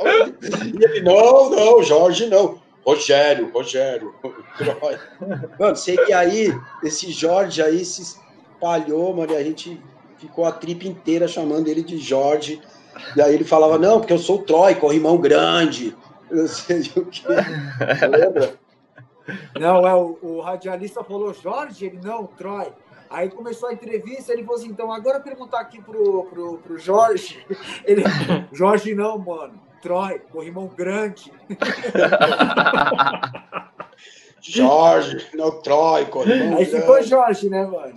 E 0.00 0.84
ele, 0.84 1.00
não, 1.02 1.50
não, 1.50 1.82
Jorge 1.82 2.26
não. 2.26 2.59
Rogério, 2.84 3.50
Rogério. 3.52 4.14
mano, 5.58 5.76
sei 5.76 5.96
que 5.96 6.12
aí, 6.12 6.52
esse 6.82 7.10
Jorge 7.10 7.62
aí 7.62 7.84
se 7.84 8.02
espalhou, 8.02 9.14
mano, 9.14 9.32
e 9.32 9.36
a 9.36 9.42
gente 9.42 9.80
ficou 10.18 10.44
a 10.44 10.52
tripa 10.52 10.86
inteira 10.86 11.26
chamando 11.26 11.68
ele 11.68 11.82
de 11.82 11.98
Jorge. 11.98 12.60
E 13.16 13.22
aí 13.22 13.34
ele 13.34 13.44
falava, 13.44 13.78
não, 13.78 13.98
porque 14.00 14.12
eu 14.12 14.18
sou 14.18 14.42
Troy, 14.42 14.74
corrimão 14.74 15.16
grande. 15.16 15.96
Eu 16.30 16.46
sei 16.46 16.80
o 16.94 17.06
que. 17.06 17.26
Lembra? 17.26 18.54
Não, 19.58 19.84
é, 19.84 19.92
o, 19.96 20.16
o, 20.22 20.40
radialista 20.40 21.02
falou 21.02 21.34
Jorge, 21.34 21.86
ele 21.86 21.98
não, 22.00 22.24
Troy. 22.24 22.72
Aí 23.10 23.28
começou 23.28 23.68
a 23.68 23.72
entrevista, 23.72 24.32
ele 24.32 24.44
falou 24.44 24.60
assim, 24.60 24.68
então 24.68 24.92
agora 24.92 25.18
perguntar 25.18 25.58
aqui 25.58 25.82
pro, 25.82 26.22
pro, 26.26 26.58
pro 26.58 26.78
Jorge. 26.78 27.44
Ele, 27.84 28.04
Jorge 28.52 28.94
não, 28.94 29.18
mano. 29.18 29.60
Troy, 29.82 30.18
corrimão 30.32 30.68
grande. 30.68 31.32
Jorge, 34.40 35.26
não 35.34 35.50
Troy, 35.60 36.06
corrimão 36.06 36.56
Aí 36.58 36.64
grande. 36.64 36.80
ficou 36.80 37.02
Jorge, 37.02 37.50
né, 37.50 37.66
mano? 37.66 37.94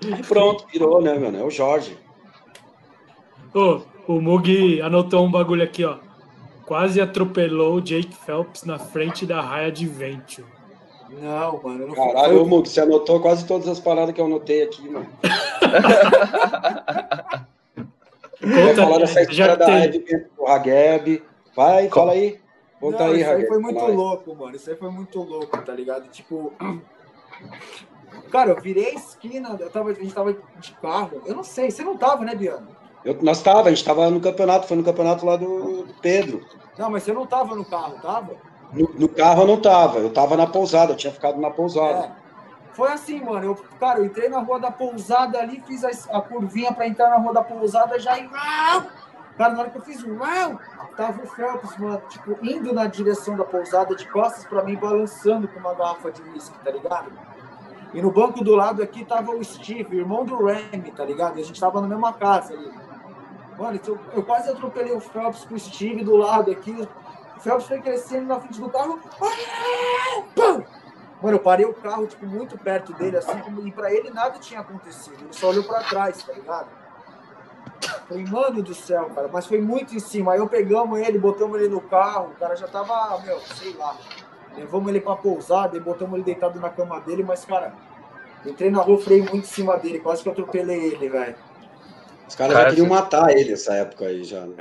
E 0.00 0.22
pronto, 0.22 0.64
virou, 0.72 1.02
né, 1.02 1.14
mano? 1.14 1.38
É 1.38 1.42
o 1.42 1.50
Jorge. 1.50 1.98
Ô, 3.54 3.80
o 4.06 4.20
Mug 4.20 4.80
anotou 4.80 5.24
um 5.24 5.30
bagulho 5.30 5.62
aqui, 5.64 5.84
ó. 5.84 5.96
Quase 6.64 7.00
atropelou 7.00 7.76
o 7.76 7.80
Jake 7.80 8.14
Phelps 8.14 8.64
na 8.64 8.78
frente 8.78 9.24
da 9.26 9.40
raia 9.40 9.72
de 9.72 9.86
Venture. 9.86 10.46
Não, 11.10 11.60
mano. 11.62 11.86
Não 11.88 11.94
Caralho. 11.94 12.46
Mug, 12.46 12.68
você 12.68 12.80
anotou 12.82 13.20
quase 13.20 13.46
todas 13.46 13.66
as 13.68 13.80
paradas 13.80 14.14
que 14.14 14.20
eu 14.20 14.26
anotei 14.26 14.62
aqui, 14.62 14.86
mano. 14.88 15.08
Conta 18.40 18.82
falar 18.82 18.98
dessa 18.98 19.22
história 19.22 19.56
da 19.56 19.84
Ed 19.84 19.98
do 20.36 20.46
Hageb. 20.46 21.22
Vai, 21.56 21.88
fala 21.88 22.12
aí. 22.12 22.40
Conta 22.80 23.04
Não, 23.04 23.12
aí, 23.12 23.20
Isso 23.20 23.30
aí 23.30 23.46
foi 23.46 23.58
muito 23.58 23.84
louco, 23.86 24.34
mano. 24.34 24.56
Isso 24.56 24.70
aí 24.70 24.76
foi 24.76 24.90
muito 24.90 25.20
louco, 25.20 25.58
tá 25.62 25.72
ligado? 25.72 26.08
Tipo. 26.08 26.52
Cara, 28.30 28.50
eu 28.50 28.60
virei 28.60 28.90
a 28.90 28.94
esquina, 28.94 29.56
eu 29.58 29.70
tava, 29.70 29.90
a 29.90 29.94
gente 29.94 30.14
tava 30.14 30.36
de 30.58 30.72
carro. 30.80 31.22
Eu 31.26 31.34
não 31.34 31.42
sei, 31.42 31.70
você 31.70 31.82
não 31.82 31.96
tava, 31.96 32.24
né, 32.24 32.34
Biano? 32.34 32.68
Eu, 33.04 33.16
nós 33.22 33.42
tava, 33.42 33.68
a 33.68 33.70
gente 33.70 33.84
tava 33.84 34.10
no 34.10 34.20
campeonato, 34.20 34.66
foi 34.66 34.76
no 34.76 34.84
campeonato 34.84 35.24
lá 35.24 35.36
do, 35.36 35.84
do 35.84 35.94
Pedro. 36.00 36.44
Não, 36.78 36.90
mas 36.90 37.02
você 37.02 37.12
não 37.12 37.26
tava 37.26 37.54
no 37.54 37.64
carro, 37.64 37.98
tava? 38.00 38.36
No, 38.72 38.88
no, 38.98 39.08
carro 39.08 39.42
eu 39.42 39.46
não 39.46 39.60
tava, 39.60 39.98
eu 39.98 40.10
tava 40.10 40.36
na 40.36 40.46
pousada, 40.46 40.92
eu 40.92 40.96
tinha 40.96 41.12
ficado 41.12 41.40
na 41.40 41.50
pousada. 41.50 42.06
É. 42.06 42.27
Foi 42.78 42.92
assim, 42.92 43.20
mano. 43.20 43.44
Eu, 43.44 43.54
cara, 43.80 43.98
eu 43.98 44.04
entrei 44.04 44.28
na 44.28 44.38
rua 44.38 44.60
da 44.60 44.70
pousada 44.70 45.36
ali, 45.40 45.60
fiz 45.66 45.82
a, 45.84 46.16
a 46.16 46.22
curvinha 46.22 46.72
pra 46.72 46.86
entrar 46.86 47.10
na 47.10 47.16
rua 47.16 47.34
da 47.34 47.42
pousada, 47.42 47.98
já. 47.98 48.16
Cara, 49.36 49.52
na 49.52 49.60
hora 49.62 49.70
que 49.70 49.78
eu 49.78 49.82
fiz 49.82 50.00
o 50.04 50.16
tava 50.96 51.20
o 51.20 51.26
Phelps, 51.26 51.76
mano, 51.76 52.00
tipo, 52.08 52.38
indo 52.40 52.72
na 52.72 52.86
direção 52.86 53.36
da 53.36 53.42
pousada, 53.42 53.96
de 53.96 54.08
costas 54.08 54.44
pra 54.44 54.62
mim, 54.62 54.76
balançando 54.76 55.48
com 55.48 55.58
uma 55.58 55.74
garrafa 55.74 56.12
de 56.12 56.22
whisky, 56.22 56.56
tá 56.60 56.70
ligado? 56.70 57.10
E 57.92 58.00
no 58.00 58.12
banco 58.12 58.44
do 58.44 58.54
lado 58.54 58.80
aqui 58.80 59.04
tava 59.04 59.32
o 59.32 59.42
Steve, 59.42 59.96
irmão 59.96 60.24
do 60.24 60.36
Remy, 60.44 60.92
tá 60.92 61.04
ligado? 61.04 61.36
E 61.36 61.42
a 61.42 61.44
gente 61.44 61.58
tava 61.58 61.80
na 61.80 61.88
mesma 61.88 62.12
casa 62.12 62.54
ali. 62.54 62.70
Mano, 63.58 63.80
eu, 63.84 63.98
eu 64.14 64.22
quase 64.22 64.50
atropelei 64.50 64.94
o 64.94 65.00
Phelps 65.00 65.44
com 65.44 65.56
o 65.56 65.58
Steve 65.58 66.04
do 66.04 66.16
lado 66.16 66.48
aqui. 66.48 66.88
O 67.36 67.40
Phelps 67.40 67.66
foi 67.66 67.80
crescendo 67.80 68.26
na 68.28 68.38
frente 68.38 68.60
do 68.60 68.70
carro. 68.70 69.00
Pum! 70.36 70.77
Mano, 71.20 71.36
eu 71.36 71.40
parei 71.40 71.66
o 71.66 71.74
carro, 71.74 72.06
tipo, 72.06 72.24
muito 72.26 72.56
perto 72.56 72.92
dele, 72.92 73.16
assim, 73.16 73.42
e 73.64 73.72
pra 73.72 73.92
ele 73.92 74.10
nada 74.10 74.38
tinha 74.38 74.60
acontecido. 74.60 75.16
Ele 75.20 75.32
só 75.32 75.48
olhou 75.48 75.64
pra 75.64 75.80
trás, 75.80 76.22
tá 76.22 76.32
ligado? 76.32 76.68
Falei, 78.08 78.24
mano 78.24 78.62
do 78.62 78.74
céu, 78.74 79.10
cara, 79.14 79.28
mas 79.32 79.46
foi 79.46 79.60
muito 79.60 79.94
em 79.94 79.98
cima. 79.98 80.32
Aí 80.32 80.38
eu 80.38 80.48
pegamos 80.48 80.98
ele, 81.00 81.18
botamos 81.18 81.60
ele 81.60 81.68
no 81.68 81.80
carro, 81.80 82.28
o 82.28 82.34
cara 82.36 82.54
já 82.56 82.66
tava, 82.66 83.20
meu, 83.20 83.38
sei 83.40 83.74
lá. 83.74 83.96
Levamos 84.56 84.88
ele 84.88 85.00
pra 85.00 85.16
pousada 85.16 85.76
e 85.76 85.80
botamos 85.80 86.14
ele 86.14 86.22
deitado 86.22 86.58
na 86.58 86.70
cama 86.70 87.00
dele, 87.00 87.22
mas, 87.22 87.44
cara, 87.44 87.74
entrei 88.46 88.70
na 88.70 88.80
rua, 88.80 88.98
freio 88.98 89.24
muito 89.24 89.38
em 89.38 89.42
cima 89.42 89.76
dele, 89.76 90.00
quase 90.00 90.22
que 90.22 90.28
eu 90.28 90.32
atropelei 90.32 90.92
ele, 90.92 91.08
velho. 91.08 91.36
Os 92.26 92.34
caras 92.34 92.52
cara, 92.52 92.64
já 92.64 92.70
queriam 92.70 92.88
matar 92.88 93.30
ele 93.30 93.50
nessa 93.50 93.74
época 93.74 94.06
aí 94.06 94.22
já. 94.24 94.40
Né? 94.40 94.56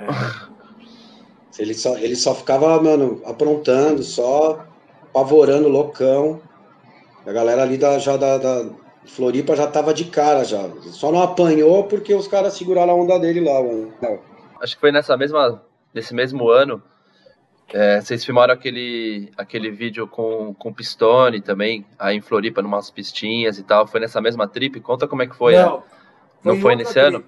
Ele, 1.58 1.74
só, 1.74 1.98
ele 1.98 2.16
só 2.16 2.36
ficava, 2.36 2.82
mano, 2.82 3.22
aprontando, 3.26 4.04
só 4.04 4.66
apavorando 5.04 5.68
loucão. 5.68 6.42
A 7.28 7.34
galera 7.34 7.64
ali 7.64 7.78
da, 7.78 8.00
já 8.00 8.16
da, 8.16 8.38
da 8.38 8.66
Floripa 9.06 9.54
já 9.54 9.68
tava 9.68 9.94
de 9.94 10.06
cara 10.06 10.46
já. 10.46 10.70
Só 10.84 11.12
não 11.12 11.22
apanhou 11.22 11.84
porque 11.84 12.14
os 12.14 12.26
caras 12.26 12.54
seguraram 12.54 12.94
a 12.94 12.96
onda 12.96 13.20
dele 13.20 13.42
lá. 13.42 13.62
Mano. 13.62 13.94
Acho 14.62 14.76
que 14.76 14.80
foi 14.80 14.94
nessa 14.94 15.18
mesma, 15.18 15.62
nesse 15.94 16.16
mesmo 16.16 16.50
ano. 16.50 16.82
É, 17.74 18.00
vocês 18.00 18.24
filmaram 18.24 18.54
aquele, 18.54 19.30
aquele 19.36 19.70
vídeo 19.70 20.08
com, 20.08 20.54
com 20.54 20.74
Pistone 20.74 21.42
também, 21.42 21.86
aí 22.00 22.16
em 22.16 22.22
Floripa, 22.22 22.62
numas 22.62 22.90
pistinhas 22.90 23.60
e 23.60 23.64
tal. 23.64 23.86
Foi 23.86 24.00
nessa 24.00 24.22
mesma 24.22 24.48
trip? 24.48 24.80
Conta 24.80 25.06
como 25.06 25.22
é 25.22 25.28
que 25.28 25.36
foi. 25.36 25.58
Não, 25.58 25.82
foi 25.82 25.84
não 26.46 26.62
foi 26.62 26.76
nesse 26.78 26.94
trip. 26.94 27.08
ano? 27.08 27.26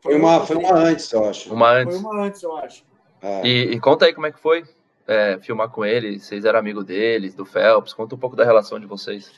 Foi 0.00 0.16
uma, 0.16 0.40
foi 0.40 0.56
uma 0.56 0.74
antes, 0.74 1.12
eu 1.12 1.24
acho. 1.24 1.54
Uma 1.54 1.70
antes. 1.70 2.00
Foi 2.00 2.10
uma 2.10 2.24
antes, 2.24 2.42
eu 2.42 2.56
acho. 2.56 2.84
É. 3.22 3.46
E, 3.46 3.74
e, 3.74 3.80
conta 3.80 4.06
aí 4.06 4.12
como 4.12 4.26
é 4.26 4.32
que 4.32 4.40
foi 4.40 4.64
é, 5.06 5.38
filmar 5.40 5.68
com 5.68 5.84
ele. 5.84 6.18
Vocês 6.18 6.44
eram 6.44 6.58
amigo 6.58 6.82
deles, 6.82 7.34
do 7.34 7.44
Phelps. 7.44 7.92
Conta 7.92 8.14
um 8.14 8.18
pouco 8.18 8.36
da 8.36 8.44
relação 8.44 8.78
de 8.80 8.86
vocês. 8.86 9.30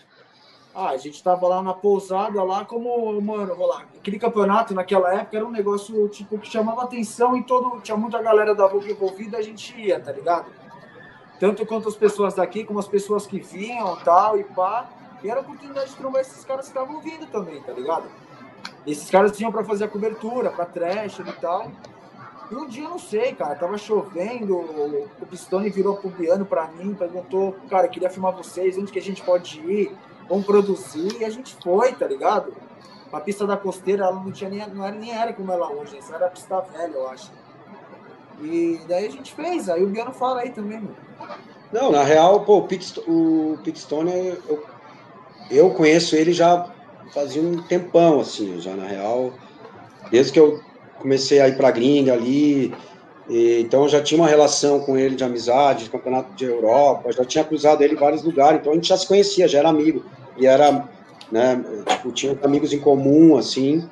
Ah, 0.75 0.91
a 0.91 0.97
gente 0.97 1.21
tava 1.23 1.47
lá 1.49 1.61
na 1.61 1.75
pousada, 1.75 2.41
lá 2.45 2.65
como, 2.65 3.21
mano, 3.21 3.55
vou 3.57 3.67
lá. 3.67 3.83
Aquele 3.97 4.19
campeonato 4.19 4.75
naquela 4.75 5.13
época 5.13 5.37
era 5.37 5.45
um 5.45 5.51
negócio, 5.51 6.09
tipo, 6.09 6.39
que 6.39 6.49
chamava 6.49 6.85
atenção 6.85 7.37
e 7.37 7.43
todo, 7.43 7.81
tinha 7.81 7.97
muita 7.97 8.23
galera 8.23 8.55
da 8.55 8.65
rua 8.65 8.89
envolvida, 8.89 9.39
a 9.39 9.43
gente 9.43 9.77
ia, 9.77 9.99
tá 9.99 10.13
ligado? 10.13 10.47
Tanto 11.41 11.67
quanto 11.67 11.89
as 11.89 11.97
pessoas 11.97 12.35
daqui, 12.35 12.65
como 12.65 12.79
as 12.79 12.87
pessoas 12.87 13.27
que 13.27 13.41
vinham 13.41 13.97
tal 14.05 14.39
e 14.39 14.45
pá. 14.45 14.89
E 15.23 15.29
era 15.29 15.41
a 15.41 15.43
oportunidade 15.43 15.91
de 15.91 15.97
trombar 15.97 16.21
esses 16.21 16.45
caras 16.45 16.67
que 16.67 16.79
estavam 16.79 17.01
vindo 17.01 17.27
também, 17.27 17.61
tá 17.61 17.73
ligado? 17.73 18.09
Esses 18.87 19.11
caras 19.11 19.37
tinham 19.37 19.51
para 19.51 19.65
fazer 19.65 19.85
a 19.85 19.89
cobertura, 19.89 20.51
para 20.51 20.65
trash 20.65 21.19
e 21.19 21.33
tal. 21.41 21.73
E 22.51 22.55
um 22.55 22.67
dia, 22.67 22.85
eu 22.85 22.91
não 22.91 22.99
sei, 22.99 23.35
cara, 23.35 23.55
tava 23.55 23.77
chovendo, 23.77 24.57
o 24.57 25.27
Pistone 25.29 25.69
virou 25.69 25.97
pro 25.97 26.11
piano 26.11 26.47
pra 26.47 26.69
mim, 26.69 26.95
perguntou, 26.95 27.55
cara, 27.69 27.89
queria 27.89 28.09
filmar 28.09 28.35
vocês, 28.35 28.79
onde 28.79 28.91
que 28.91 28.99
a 28.99 29.03
gente 29.03 29.23
pode 29.23 29.61
ir, 29.61 29.95
vamos 30.29 30.47
produzir, 30.47 31.21
e 31.21 31.25
a 31.25 31.31
gente 31.31 31.57
foi, 31.63 31.93
tá 31.93 32.07
ligado? 32.07 32.55
A 33.13 33.21
pista 33.21 33.47
da 33.47 33.57
costeira, 33.57 34.05
ela 34.05 34.15
não 34.15 34.33
tinha 34.33 34.49
nem, 34.49 34.67
não 34.69 34.85
era, 34.85 34.97
nem 34.97 35.15
era 35.15 35.33
como 35.33 35.53
ela 35.53 35.71
hoje, 35.71 35.99
essa 35.99 36.15
era 36.15 36.27
a 36.27 36.31
pista 36.31 36.61
velha, 36.61 36.95
eu 36.95 37.09
acho. 37.09 37.31
E 38.41 38.81
daí 38.89 39.07
a 39.07 39.11
gente 39.11 39.35
fez, 39.35 39.69
aí 39.69 39.83
o 39.83 39.89
Biano 39.89 40.13
fala 40.13 40.41
aí 40.41 40.51
também, 40.51 40.81
mano. 40.81 40.97
Não, 41.71 41.91
na 41.91 42.03
real, 42.03 42.45
pô, 42.47 42.59
o 42.59 43.59
Pitstone, 43.59 44.39
eu, 44.49 44.65
eu 45.51 45.71
conheço 45.75 46.17
ele 46.17 46.33
já 46.33 46.71
fazia 47.13 47.43
um 47.43 47.63
tempão, 47.63 48.21
assim, 48.21 48.59
já 48.59 48.75
na 48.75 48.87
real, 48.87 49.33
desde 50.11 50.33
que 50.33 50.41
eu 50.41 50.63
comecei 51.01 51.41
a 51.41 51.49
ir 51.49 51.57
para 51.57 51.71
gringa 51.71 52.13
ali, 52.13 52.75
e, 53.29 53.61
então 53.61 53.89
já 53.89 54.03
tinha 54.03 54.21
uma 54.21 54.29
relação 54.29 54.81
com 54.81 54.97
ele 54.97 55.15
de 55.15 55.25
amizade, 55.25 55.85
de 55.85 55.91
campeonato 55.91 56.33
de 56.35 56.45
Europa, 56.45 57.13
já 57.13 57.25
tinha 57.25 57.45
cruzado 57.45 57.83
ele 57.83 57.95
em 57.95 57.99
vários 57.99 58.23
lugares, 58.23 58.61
então 58.61 58.73
a 58.73 58.75
gente 58.75 58.89
já 58.89 58.97
se 58.97 59.07
conhecia, 59.07 59.49
já 59.49 59.59
era 59.59 59.69
amigo, 59.69 60.05
e 60.37 60.47
era, 60.47 60.89
né, 61.31 61.63
tipo, 61.87 62.13
tinha 62.13 62.39
amigos 62.43 62.73
em 62.73 62.79
comum, 62.79 63.37
assim, 63.37 63.89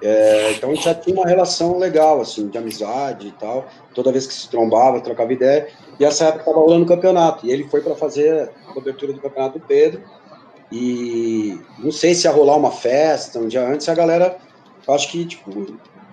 é, 0.00 0.52
então 0.52 0.70
a 0.70 0.74
gente 0.74 0.84
já 0.84 0.94
tinha 0.94 1.16
uma 1.16 1.26
relação 1.26 1.78
legal, 1.78 2.20
assim, 2.20 2.48
de 2.48 2.58
amizade 2.58 3.28
e 3.28 3.32
tal, 3.32 3.66
toda 3.94 4.12
vez 4.12 4.26
que 4.26 4.34
se 4.34 4.48
trombava, 4.48 5.00
trocava 5.00 5.32
ideia, 5.32 5.68
e 5.98 6.04
essa 6.04 6.26
época 6.26 6.42
estava 6.42 6.58
rolando 6.58 6.84
o 6.84 6.88
campeonato, 6.88 7.46
e 7.46 7.50
ele 7.50 7.64
foi 7.64 7.80
para 7.80 7.94
fazer 7.94 8.50
a 8.68 8.72
cobertura 8.72 9.12
do 9.12 9.20
campeonato 9.20 9.58
do 9.58 9.66
Pedro, 9.66 10.02
e 10.70 11.58
não 11.78 11.90
sei 11.90 12.14
se 12.14 12.26
ia 12.26 12.32
rolar 12.32 12.56
uma 12.56 12.70
festa 12.70 13.38
um 13.38 13.48
dia 13.48 13.66
antes, 13.66 13.88
a 13.88 13.94
galera, 13.94 14.36
acho 14.86 15.10
que, 15.10 15.24
tipo, 15.24 15.66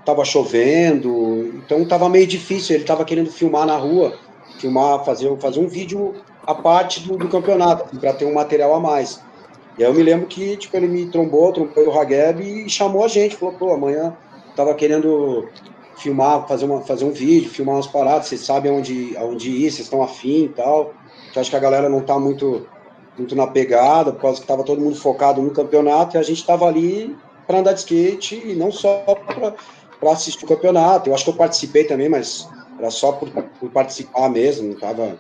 tava 0.06 0.24
chovendo, 0.24 1.54
então 1.56 1.84
tava 1.86 2.08
meio 2.08 2.28
difícil. 2.28 2.76
Ele 2.76 2.86
tava 2.86 3.04
querendo 3.04 3.32
filmar 3.32 3.66
na 3.66 3.76
rua, 3.76 4.18
filmar, 4.60 5.04
fazer, 5.04 5.36
fazer 5.40 5.60
um 5.60 5.68
vídeo 5.68 6.14
à 6.46 6.54
parte 6.54 7.02
do, 7.02 7.18
do 7.18 7.28
campeonato, 7.28 7.98
para 7.98 8.14
ter 8.14 8.26
um 8.26 8.34
material 8.34 8.76
a 8.76 8.80
mais. 8.80 9.20
E 9.78 9.84
aí 9.84 9.90
eu 9.90 9.94
me 9.94 10.04
lembro 10.04 10.28
que 10.28 10.56
tipo, 10.56 10.78
ele 10.78 10.88
me 10.88 11.08
trombou, 11.08 11.52
trombou 11.52 11.88
o 11.88 12.00
Hageb 12.00 12.42
e 12.42 12.70
chamou 12.70 13.04
a 13.04 13.08
gente, 13.08 13.36
falou, 13.36 13.56
pô, 13.56 13.74
amanhã 13.74 14.16
tava 14.56 14.74
querendo 14.74 15.50
filmar, 15.98 16.48
fazer, 16.48 16.66
uma, 16.66 16.82
fazer 16.82 17.06
um 17.06 17.12
vídeo, 17.12 17.50
filmar 17.50 17.76
umas 17.76 17.88
paradas, 17.88 18.28
vocês 18.28 18.42
sabem 18.42 18.72
aonde, 18.72 19.16
aonde 19.18 19.50
ir, 19.50 19.72
vocês 19.72 19.80
estão 19.80 20.02
afim 20.02 20.46
e 20.46 20.50
tal. 20.50 20.94
Então 21.30 21.42
acho 21.42 21.50
que 21.50 21.56
a 21.58 21.60
galera 21.60 21.90
não 21.90 22.02
tá 22.02 22.18
muito, 22.18 22.68
muito 23.18 23.36
na 23.36 23.48
pegada, 23.48 24.14
por 24.14 24.22
causa 24.22 24.40
que 24.40 24.48
tava 24.48 24.64
todo 24.64 24.82
mundo 24.82 24.96
focado 24.96 25.42
no 25.42 25.52
campeonato 25.52 26.16
e 26.16 26.20
a 26.20 26.24
gente 26.24 26.46
tava 26.46 26.66
ali 26.66 27.16
para 27.46 27.60
andar 27.60 27.74
de 27.74 27.80
skate 27.80 28.42
e 28.46 28.56
não 28.56 28.72
só 28.72 29.04
para 30.00 30.12
assistir 30.12 30.46
o 30.46 30.48
campeonato. 30.48 31.10
Eu 31.10 31.14
acho 31.16 31.24
que 31.24 31.30
eu 31.30 31.36
participei 31.36 31.84
também, 31.86 32.10
mas 32.10 32.48
era 32.78 32.90
só 32.92 33.12
por, 33.14 33.30
por 33.30 33.70
participar 33.70 34.30
mesmo, 34.30 34.70
não 34.70 34.80
tava. 34.80 35.18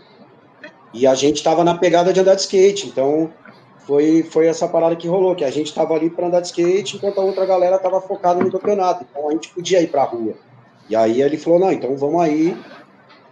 E 0.93 1.05
a 1.05 1.15
gente 1.15 1.37
estava 1.37 1.63
na 1.63 1.77
pegada 1.77 2.13
de 2.13 2.19
andar 2.19 2.35
de 2.35 2.41
skate, 2.41 2.87
então 2.87 3.31
foi, 3.85 4.23
foi 4.23 4.47
essa 4.47 4.67
parada 4.67 4.95
que 4.95 5.07
rolou, 5.07 5.35
que 5.35 5.43
a 5.43 5.51
gente 5.51 5.67
estava 5.67 5.93
ali 5.93 6.09
para 6.09 6.27
andar 6.27 6.39
de 6.39 6.47
skate, 6.47 6.97
enquanto 6.97 7.19
a 7.19 7.23
outra 7.23 7.45
galera 7.45 7.75
estava 7.75 8.01
focada 8.01 8.43
no 8.43 8.51
campeonato. 8.51 9.05
Então 9.09 9.29
a 9.29 9.31
gente 9.31 9.49
podia 9.49 9.81
ir 9.81 9.87
para 9.87 10.03
a 10.03 10.05
rua. 10.05 10.33
E 10.89 10.95
aí 10.95 11.21
ele 11.21 11.37
falou: 11.37 11.59
não, 11.59 11.71
então 11.71 11.95
vamos 11.97 12.21
aí. 12.21 12.57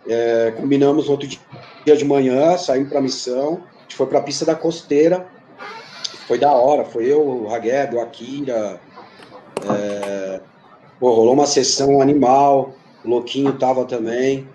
É, 0.06 0.54
combinamos 0.58 1.08
outro 1.08 1.28
dia 1.28 1.96
de 1.96 2.04
manhã, 2.06 2.58
saímos 2.58 2.90
para 2.90 3.00
a 3.00 3.02
missão. 3.02 3.64
A 3.78 3.82
gente 3.84 3.96
foi 3.96 4.08
para 4.08 4.20
a 4.20 4.24
pista 4.24 4.46
da 4.46 4.56
costeira. 4.56 5.26
Foi 6.28 6.38
da 6.38 6.52
hora, 6.52 6.86
foi 6.86 7.06
eu, 7.06 7.22
o 7.22 7.48
Ragueb, 7.48 7.96
o 7.96 8.02
Akira, 8.02 8.80
é, 9.70 10.13
Pô, 11.00 11.14
rolou 11.14 11.34
uma 11.34 11.46
sessão 11.46 12.02
animal, 12.02 12.74
o 13.04 13.10
Louquinho 13.10 13.54
tava 13.54 13.86
também. 13.86 14.48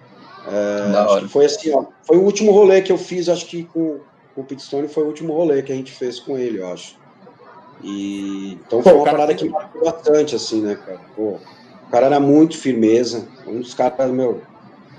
É, 0.46 1.28
foi 1.28 1.44
assim, 1.44 1.72
ó, 1.74 1.84
foi 2.02 2.16
o 2.16 2.22
último 2.22 2.52
rolê 2.52 2.80
que 2.80 2.90
eu 2.90 2.96
fiz, 2.96 3.28
acho 3.28 3.46
que 3.46 3.64
com, 3.64 3.98
com 4.34 4.40
o 4.40 4.44
Pitstone 4.44 4.88
foi 4.88 5.04
o 5.04 5.06
último 5.06 5.34
rolê 5.34 5.62
que 5.62 5.72
a 5.72 5.74
gente 5.74 5.92
fez 5.92 6.18
com 6.18 6.38
ele, 6.38 6.58
eu 6.58 6.72
acho. 6.72 6.96
E, 7.82 8.58
então 8.66 8.82
foi 8.82 8.94
uma 8.94 9.04
parada 9.04 9.34
que 9.34 9.48
marcou 9.48 9.84
bastante, 9.84 10.34
assim, 10.34 10.62
né, 10.62 10.76
cara? 10.76 11.00
Pô, 11.14 11.36
o 11.86 11.90
cara 11.90 12.06
era 12.06 12.20
muito 12.20 12.56
firmeza, 12.56 13.28
um 13.46 13.60
dos 13.60 13.74
caras, 13.74 14.10
meu, 14.10 14.40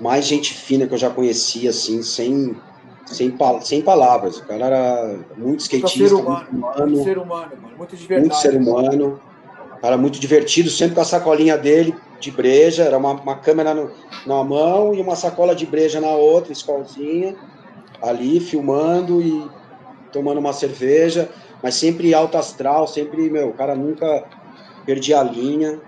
mais 0.00 0.24
gente 0.24 0.54
fina 0.54 0.86
que 0.86 0.94
eu 0.94 0.98
já 0.98 1.10
conhecia, 1.10 1.70
assim, 1.70 2.02
sem, 2.02 2.56
sem, 3.06 3.36
sem 3.60 3.82
palavras. 3.82 4.38
O 4.38 4.46
cara 4.46 4.66
era 4.66 5.18
muito 5.36 5.60
skatista, 5.60 6.08
ser 6.08 6.14
humano, 6.14 6.46
muito 6.50 6.64
humano, 6.64 6.86
muito 6.86 7.04
ser 7.04 7.18
humano, 7.18 7.52
muito 7.76 7.96
de 7.96 8.06
verdade. 8.06 8.28
Muito 8.28 8.40
ser 8.40 8.56
humano 8.56 9.20
cara 9.80 9.96
muito 9.96 10.20
divertido, 10.20 10.68
sempre 10.68 10.94
com 10.94 11.00
a 11.00 11.04
sacolinha 11.04 11.56
dele 11.56 11.94
de 12.20 12.30
breja, 12.30 12.84
era 12.84 12.98
uma, 12.98 13.12
uma 13.12 13.36
câmera 13.36 13.72
no, 13.72 13.90
na 14.26 14.44
mão 14.44 14.94
e 14.94 15.00
uma 15.00 15.16
sacola 15.16 15.54
de 15.54 15.64
breja 15.64 16.00
na 16.00 16.10
outra, 16.10 16.52
escolzinha, 16.52 17.34
ali 18.02 18.40
filmando 18.40 19.22
e 19.22 19.50
tomando 20.12 20.38
uma 20.38 20.52
cerveja, 20.52 21.30
mas 21.62 21.74
sempre 21.74 22.12
alto 22.12 22.36
astral, 22.36 22.86
sempre, 22.86 23.30
meu, 23.30 23.48
o 23.48 23.54
cara 23.54 23.74
nunca 23.74 24.24
perdia 24.84 25.20
a 25.20 25.22
linha. 25.22 25.80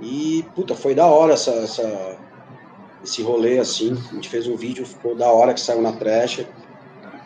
E, 0.00 0.44
puta, 0.54 0.74
foi 0.74 0.94
da 0.94 1.06
hora 1.06 1.34
essa, 1.34 1.52
essa, 1.52 2.16
esse 3.02 3.22
rolê, 3.22 3.58
assim. 3.58 3.96
A 4.10 4.14
gente 4.14 4.28
fez 4.28 4.46
um 4.46 4.56
vídeo, 4.56 4.84
ficou 4.84 5.14
da 5.14 5.30
hora 5.30 5.54
que 5.54 5.60
saiu 5.60 5.80
na 5.80 5.92
trash. 5.92 6.44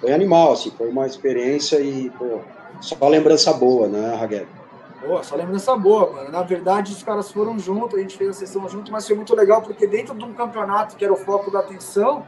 Foi 0.00 0.12
animal, 0.12 0.52
assim, 0.52 0.70
foi 0.70 0.88
uma 0.88 1.06
experiência 1.06 1.80
e, 1.80 2.10
pô, 2.10 2.40
só 2.80 3.08
lembrança 3.08 3.52
boa, 3.52 3.88
né, 3.88 4.14
Raguel? 4.14 4.59
Pô, 5.00 5.22
só 5.22 5.34
lembrança 5.34 5.74
boa, 5.76 6.12
mano. 6.12 6.30
Na 6.30 6.42
verdade, 6.42 6.92
os 6.92 7.02
caras 7.02 7.32
foram 7.32 7.58
juntos, 7.58 7.98
a 7.98 8.02
gente 8.02 8.16
fez 8.16 8.30
a 8.30 8.32
sessão 8.34 8.68
junto, 8.68 8.92
mas 8.92 9.06
foi 9.06 9.16
muito 9.16 9.34
legal 9.34 9.62
porque 9.62 9.86
dentro 9.86 10.14
de 10.14 10.24
um 10.24 10.34
campeonato 10.34 10.94
que 10.96 11.04
era 11.04 11.12
o 11.12 11.16
foco 11.16 11.50
da 11.50 11.60
atenção, 11.60 12.24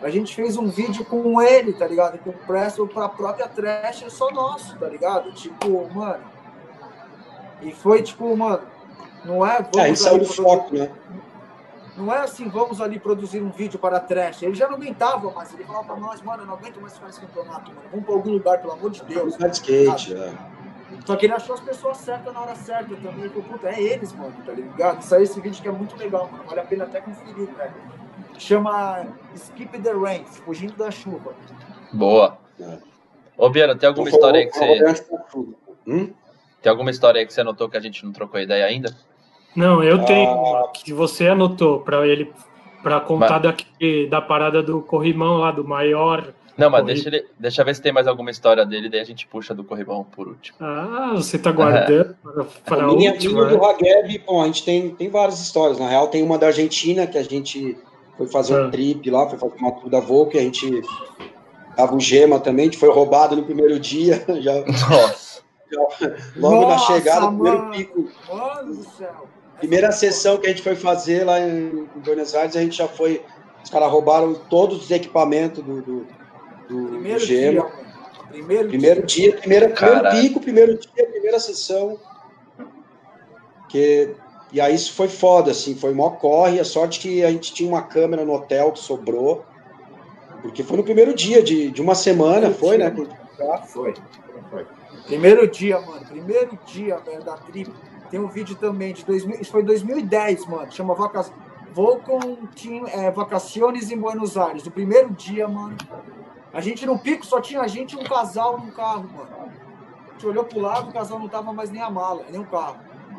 a 0.00 0.08
gente 0.08 0.34
fez 0.34 0.56
um 0.56 0.68
vídeo 0.68 1.04
com 1.04 1.42
ele, 1.42 1.72
tá 1.72 1.86
ligado? 1.86 2.18
Com 2.18 2.30
o 2.30 2.32
Presto 2.32 2.86
pra 2.86 3.08
própria 3.08 3.48
trash 3.48 4.04
só 4.08 4.30
nosso, 4.30 4.76
tá 4.78 4.88
ligado? 4.88 5.32
Tipo, 5.32 5.92
mano. 5.92 6.22
E 7.60 7.72
foi 7.72 8.02
tipo, 8.02 8.36
mano, 8.36 8.62
não 9.24 9.44
é. 9.44 9.62
Vamos 9.62 9.78
é, 9.78 9.90
isso 9.90 10.08
é 10.08 10.12
o 10.12 10.24
foco, 10.24 10.74
né? 10.74 10.90
Não 11.96 12.12
é 12.12 12.18
assim, 12.18 12.48
vamos 12.48 12.80
ali 12.80 13.00
produzir 13.00 13.42
um 13.42 13.50
vídeo 13.50 13.78
para 13.78 13.96
a 13.96 14.00
trash. 14.00 14.42
Ele 14.42 14.54
já 14.54 14.68
não 14.68 14.76
aguentava 14.76 15.30
mais. 15.30 15.52
Ele 15.54 15.64
falava 15.64 15.86
pra 15.86 15.96
nós, 15.96 16.20
mano, 16.22 16.42
eu 16.42 16.46
não 16.46 16.54
aguento 16.54 16.78
mais 16.80 16.92
ficar 16.92 17.06
nesse 17.06 17.20
campeonato, 17.20 17.70
mano. 17.70 17.88
Vamos 17.90 18.04
pra 18.04 18.14
algum 18.14 18.32
lugar, 18.32 18.60
pelo 18.60 18.74
amor 18.74 18.90
de 18.90 19.02
Deus. 19.02 19.32
Lugar 19.32 19.48
de 19.48 19.56
skate, 19.56 20.14
é. 20.14 20.55
Só 21.04 21.16
que 21.16 21.26
ele 21.26 21.32
achou 21.32 21.54
as 21.54 21.60
pessoas 21.60 21.98
certas 21.98 22.32
na 22.32 22.40
hora 22.40 22.54
certa 22.54 22.94
também. 22.96 23.20
Ele 23.20 23.28
falou, 23.30 23.44
puta, 23.44 23.68
é 23.68 23.82
eles, 23.82 24.12
mano, 24.12 24.34
tá 24.44 24.52
ligado? 24.52 25.02
Saiu 25.02 25.22
esse 25.22 25.40
vídeo 25.40 25.62
que 25.62 25.68
é 25.68 25.72
muito 25.72 25.96
legal, 25.96 26.28
mano. 26.30 26.44
Vale 26.46 26.60
a 26.60 26.64
pena 26.64 26.84
até 26.84 27.00
conferir, 27.00 27.48
velho. 27.54 27.74
Chama 28.38 29.06
Skip 29.34 29.78
the 29.78 29.92
Rain, 29.92 30.24
Fugindo 30.24 30.74
da 30.76 30.90
Chuva. 30.90 31.34
Boa. 31.92 32.38
É. 32.60 32.78
Ô, 33.36 33.48
Biano, 33.50 33.74
tem 33.76 33.88
alguma 33.88 34.08
história 34.08 34.40
aí 34.40 34.46
que 34.46 34.58
você. 34.58 35.06
Hum? 35.86 36.12
Tem 36.62 36.70
alguma 36.70 36.90
história 36.90 37.20
aí 37.20 37.26
que 37.26 37.32
você 37.32 37.40
anotou 37.40 37.68
que 37.68 37.76
a 37.76 37.80
gente 37.80 38.04
não 38.04 38.12
trocou 38.12 38.40
ideia 38.40 38.64
ainda? 38.66 38.94
Não, 39.54 39.82
eu 39.82 40.04
tenho 40.04 40.30
uma 40.30 40.68
que 40.68 40.92
você 40.92 41.28
anotou 41.28 41.80
para 41.80 42.06
ele 42.06 42.32
para 42.82 43.00
contar 43.00 43.38
daqui, 43.38 44.06
da 44.06 44.20
parada 44.20 44.62
do 44.62 44.80
corrimão 44.80 45.38
lá 45.38 45.50
do 45.50 45.66
maior. 45.66 46.32
Não, 46.56 46.70
mas 46.70 46.84
deixa, 46.86 47.08
ele, 47.08 47.26
deixa 47.38 47.60
eu 47.60 47.66
ver 47.66 47.74
se 47.74 47.82
tem 47.82 47.92
mais 47.92 48.06
alguma 48.06 48.30
história 48.30 48.64
dele, 48.64 48.88
daí 48.88 49.00
a 49.00 49.04
gente 49.04 49.26
puxa 49.26 49.54
do 49.54 49.62
corrimão 49.62 50.04
por 50.04 50.26
último. 50.28 50.56
Ah, 50.60 51.12
você 51.14 51.38
tá 51.38 51.52
guardando 51.52 52.16
para 52.22 52.44
para 52.64 52.76
A 52.82 52.84
a 52.84 52.96
minha, 52.96 53.12
última. 53.12 53.44
minha 53.46 53.58
do 53.58 53.62
né? 53.62 53.70
Hageb, 54.02 54.22
bom, 54.26 54.42
a 54.42 54.46
gente 54.46 54.64
tem, 54.64 54.90
tem 54.94 55.10
várias 55.10 55.40
histórias. 55.40 55.78
Na 55.78 55.88
real, 55.88 56.08
tem 56.08 56.22
uma 56.22 56.38
da 56.38 56.46
Argentina 56.46 57.06
que 57.06 57.18
a 57.18 57.22
gente 57.22 57.76
foi 58.16 58.26
fazer 58.28 58.56
Ah. 58.58 58.62
um 58.66 58.70
trip 58.70 59.10
lá, 59.10 59.28
foi 59.28 59.38
fazer 59.38 59.54
uma 59.58 59.72
tour 59.72 59.90
da 59.90 60.00
Volk, 60.00 60.38
a 60.38 60.40
gente 60.40 60.82
tava 61.76 61.94
o 61.94 62.00
Gema 62.00 62.40
também, 62.40 62.62
a 62.62 62.66
gente 62.70 62.78
foi 62.78 62.88
roubado 62.90 63.36
no 63.36 63.42
primeiro 63.44 63.78
dia, 63.78 64.24
já, 64.40 64.54
Nossa. 64.88 65.42
logo 66.36 66.60
na 66.62 66.66
Nossa, 66.76 66.92
chegada, 66.94 67.20
no 67.30 67.32
primeiro 67.32 67.58
mano. 67.58 67.70
pico. 67.72 68.08
Mano 68.32 68.74
do 68.74 68.84
céu. 68.84 69.26
Primeira 69.58 69.90
sessão 69.92 70.36
que 70.38 70.46
a 70.46 70.50
gente 70.50 70.62
foi 70.62 70.74
fazer 70.76 71.24
lá 71.24 71.40
em, 71.40 71.86
em 71.96 72.00
Buenos 72.04 72.34
Aires, 72.34 72.56
a 72.56 72.60
gente 72.60 72.76
já 72.76 72.86
foi. 72.88 73.22
Os 73.64 73.70
caras 73.70 73.90
roubaram 73.90 74.34
todos 74.48 74.84
os 74.84 74.90
equipamentos 74.90 75.62
do, 75.64 75.82
do, 75.82 76.06
do- 76.68 76.82
do 76.82 76.88
Primeiro 76.88 77.20
Gema. 77.20 77.50
dia, 77.52 77.62
mano. 77.62 77.86
Primeiro, 78.28 78.68
Primeiro 78.68 79.06
dia, 79.06 79.36
primeira, 79.36 79.68
primeiro 79.70 80.10
pico, 80.10 80.40
primeiro 80.40 80.78
dia, 80.78 81.06
primeira 81.06 81.38
sessão. 81.38 81.98
Que, 83.68 84.14
e 84.52 84.60
aí 84.60 84.74
isso 84.74 84.92
foi 84.94 85.08
foda, 85.08 85.50
assim, 85.50 85.74
foi 85.74 85.92
mó 85.94 86.10
corre. 86.10 86.60
A 86.60 86.64
sorte 86.64 87.00
que 87.00 87.24
a 87.24 87.30
gente 87.30 87.52
tinha 87.54 87.68
uma 87.68 87.82
câmera 87.82 88.24
no 88.24 88.32
hotel 88.34 88.72
que 88.72 88.78
sobrou. 88.78 89.44
Porque 90.42 90.62
foi 90.62 90.76
no 90.76 90.84
primeiro 90.84 91.14
dia 91.14 91.42
de, 91.42 91.70
de 91.70 91.80
uma 91.82 91.94
semana, 91.94 92.50
Primeiro 92.50 92.58
foi, 92.58 92.76
dia, 92.76 92.90
né? 92.90 92.90
que 92.94 93.42
a 93.42 93.56
gente 93.56 93.68
foi. 93.68 93.94
Foi. 94.50 94.66
Primeiro 95.06 95.48
dia, 95.48 95.80
mano. 95.80 96.04
Primeiro 96.06 96.58
dia, 96.66 96.98
velho, 96.98 97.24
da 97.24 97.36
trip. 97.36 97.72
Tem 98.10 98.20
um 98.20 98.28
vídeo 98.28 98.54
também 98.56 98.92
de 98.92 99.04
2000, 99.04 99.40
isso 99.40 99.50
foi 99.50 99.62
2010, 99.64 100.46
mano. 100.46 100.70
Chama 100.70 100.94
Vaca... 100.94 101.24
Vou 101.72 101.98
com 101.98 102.18
Team, 102.46 102.86
é, 102.86 103.10
Vacaciones 103.10 103.90
em 103.90 103.98
Buenos 103.98 104.36
Aires. 104.36 104.64
No 104.64 104.70
primeiro 104.70 105.10
dia, 105.12 105.46
mano. 105.46 105.76
A 106.56 106.62
gente 106.62 106.86
no 106.86 106.98
pico 106.98 107.26
só 107.26 107.38
tinha 107.38 107.60
a 107.60 107.66
gente 107.66 107.92
e 107.92 107.98
um 107.98 108.04
casal 108.04 108.58
no 108.58 108.72
carro, 108.72 109.06
mano. 109.14 109.52
A 110.08 110.12
gente 110.12 110.26
olhou 110.26 110.42
pro 110.42 110.58
lado, 110.58 110.88
o 110.88 110.92
casal 110.92 111.18
não 111.18 111.28
tava 111.28 111.52
mais 111.52 111.70
nem 111.70 111.82
a 111.82 111.90
mala, 111.90 112.24
nem 112.30 112.40
o 112.40 112.46
carro. 112.46 112.78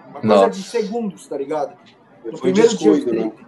Uma 0.10 0.22
coisa 0.22 0.36
Nossa. 0.36 0.50
de 0.50 0.64
segundos, 0.64 1.28
tá 1.28 1.38
ligado? 1.38 1.78
No 2.26 2.36
Foi 2.36 2.52
primeiro 2.52 2.76
dia 2.76 2.94
de 2.94 2.96
descuido, 2.96 3.14
né? 3.14 3.30
trip. 3.30 3.48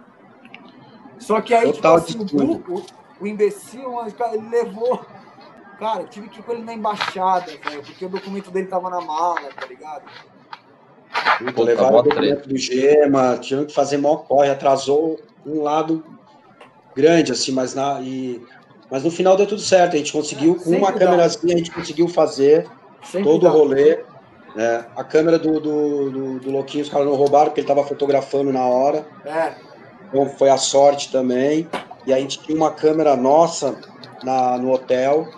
Só 1.18 1.40
que 1.40 1.52
aí, 1.52 1.72
Total 1.72 2.00
tipo 2.02 2.22
assim, 2.22 2.36
o, 2.36 2.76
o, 2.76 2.86
o 3.20 3.26
imbecil, 3.26 3.98
ele 4.32 4.48
levou. 4.48 5.04
Cara, 5.80 6.02
eu 6.02 6.08
tive 6.08 6.28
que 6.28 6.38
ir 6.38 6.42
com 6.44 6.52
ele 6.52 6.62
na 6.62 6.72
embaixada, 6.72 7.46
velho, 7.46 7.82
porque 7.82 8.04
o 8.04 8.08
documento 8.08 8.52
dele 8.52 8.68
tava 8.68 8.90
na 8.90 9.00
mala, 9.00 9.50
tá 9.58 9.66
ligado? 9.66 10.04
Puta, 11.38 11.62
levaram 11.64 11.98
o 11.98 12.02
documento 12.02 12.48
do 12.48 12.56
Gema, 12.56 13.38
tinham 13.38 13.66
que 13.66 13.74
fazer 13.74 13.96
mó 13.96 14.18
corre, 14.18 14.50
atrasou 14.50 15.18
um 15.44 15.60
lado 15.62 16.04
grande, 16.94 17.32
assim, 17.32 17.50
mas, 17.50 17.74
na, 17.74 18.00
e, 18.00 18.40
mas 18.90 19.04
no 19.04 19.10
final 19.10 19.36
deu 19.36 19.46
tudo 19.46 19.60
certo. 19.60 19.94
A 19.94 19.98
gente 19.98 20.12
conseguiu, 20.12 20.54
com 20.56 20.70
uma 20.70 20.92
câmerazinha, 20.92 21.54
a 21.54 21.58
gente 21.58 21.70
conseguiu 21.70 22.08
fazer 22.08 22.66
Sempre 23.02 23.24
todo 23.24 23.46
o 23.46 23.50
rolê. 23.50 24.00
né? 24.54 24.84
A 24.96 25.04
câmera 25.04 25.38
do, 25.38 25.60
do, 25.60 26.10
do, 26.10 26.38
do 26.40 26.50
Louquinho, 26.50 26.82
os 26.84 26.90
caras 26.90 27.06
não 27.06 27.14
roubaram, 27.14 27.46
porque 27.46 27.60
ele 27.60 27.68
estava 27.70 27.86
fotografando 27.86 28.52
na 28.52 28.64
hora. 28.66 29.06
É, 29.24 29.52
Então 30.08 30.26
foi 30.30 30.48
a 30.50 30.56
sorte 30.56 31.10
também. 31.12 31.68
E 32.06 32.12
a 32.12 32.18
gente 32.18 32.40
tinha 32.42 32.56
uma 32.56 32.70
câmera 32.70 33.14
nossa 33.16 33.78
na, 34.24 34.56
no 34.58 34.72
hotel, 34.72 35.28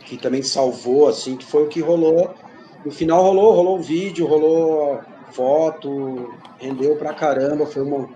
que 0.00 0.16
também 0.16 0.42
salvou, 0.42 1.08
assim, 1.08 1.36
que 1.36 1.44
foi 1.44 1.62
o 1.64 1.68
que 1.68 1.80
rolou. 1.80 2.34
No 2.84 2.90
final 2.92 3.22
rolou, 3.22 3.54
rolou 3.54 3.78
um 3.78 3.82
vídeo, 3.82 4.26
rolou 4.26 5.00
foto, 5.32 6.34
rendeu 6.58 6.96
pra 6.96 7.14
caramba. 7.14 7.64
Foi 7.66 7.82
uma, 7.82 8.08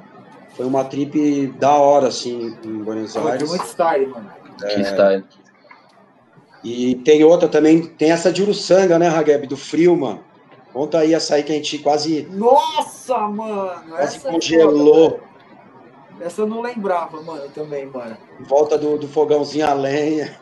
foi 0.54 0.66
uma 0.66 0.84
trip 0.84 1.46
da 1.58 1.72
hora, 1.76 2.08
assim, 2.08 2.56
em 2.64 2.82
Buenos 2.82 3.14
foi 3.14 3.30
Aires. 3.32 3.48
muito 3.48 3.64
style, 3.64 4.06
mano. 4.08 4.30
Que 4.58 4.80
style. 4.82 5.24
E 6.64 6.96
tem 6.96 7.22
outra 7.24 7.48
também, 7.48 7.82
tem 7.82 8.10
essa 8.10 8.32
de 8.32 8.42
Uruçanga, 8.42 8.98
né, 8.98 9.08
Hageb, 9.08 9.46
do 9.46 9.56
frio, 9.56 9.96
mano. 9.96 10.24
Conta 10.72 10.98
aí 10.98 11.14
essa 11.14 11.36
aí 11.36 11.42
que 11.42 11.52
a 11.52 11.54
gente 11.54 11.78
quase, 11.78 12.28
Nossa, 12.30 13.16
mano! 13.18 13.82
quase 13.88 14.16
Essa, 14.16 14.28
é 14.28 14.32
congelou 14.32 15.10
velho. 15.10 15.22
essa 16.20 16.42
eu 16.42 16.46
não 16.46 16.60
lembrava, 16.60 17.22
mano, 17.22 17.48
também, 17.50 17.86
mano. 17.86 18.16
em 18.38 18.44
volta 18.44 18.76
do, 18.76 18.98
do 18.98 19.08
fogãozinho 19.08 19.66
a 19.66 19.72
lenha. 19.72 20.36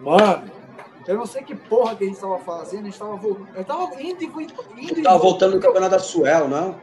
Mano, 0.00 0.50
eu 1.06 1.16
não 1.16 1.26
sei 1.26 1.42
que 1.42 1.54
porra 1.54 1.96
que 1.96 2.04
a 2.04 2.06
gente 2.06 2.20
tava 2.20 2.38
fazendo, 2.38 2.82
a 2.82 2.84
gente 2.84 2.98
tava 2.98 3.16
voltando. 3.16 3.48
Eu 3.56 3.64
tava 3.64 4.02
indo 4.02 4.22
e 4.22 4.26
indo. 4.26 4.34
A 4.36 4.80
indo 4.80 4.88
gente 4.88 5.02
tava 5.02 5.18
voltando 5.18 5.52
do 5.52 5.60
campeonato 5.60 5.92
da 5.92 5.98
Suel, 5.98 6.48
não? 6.48 6.76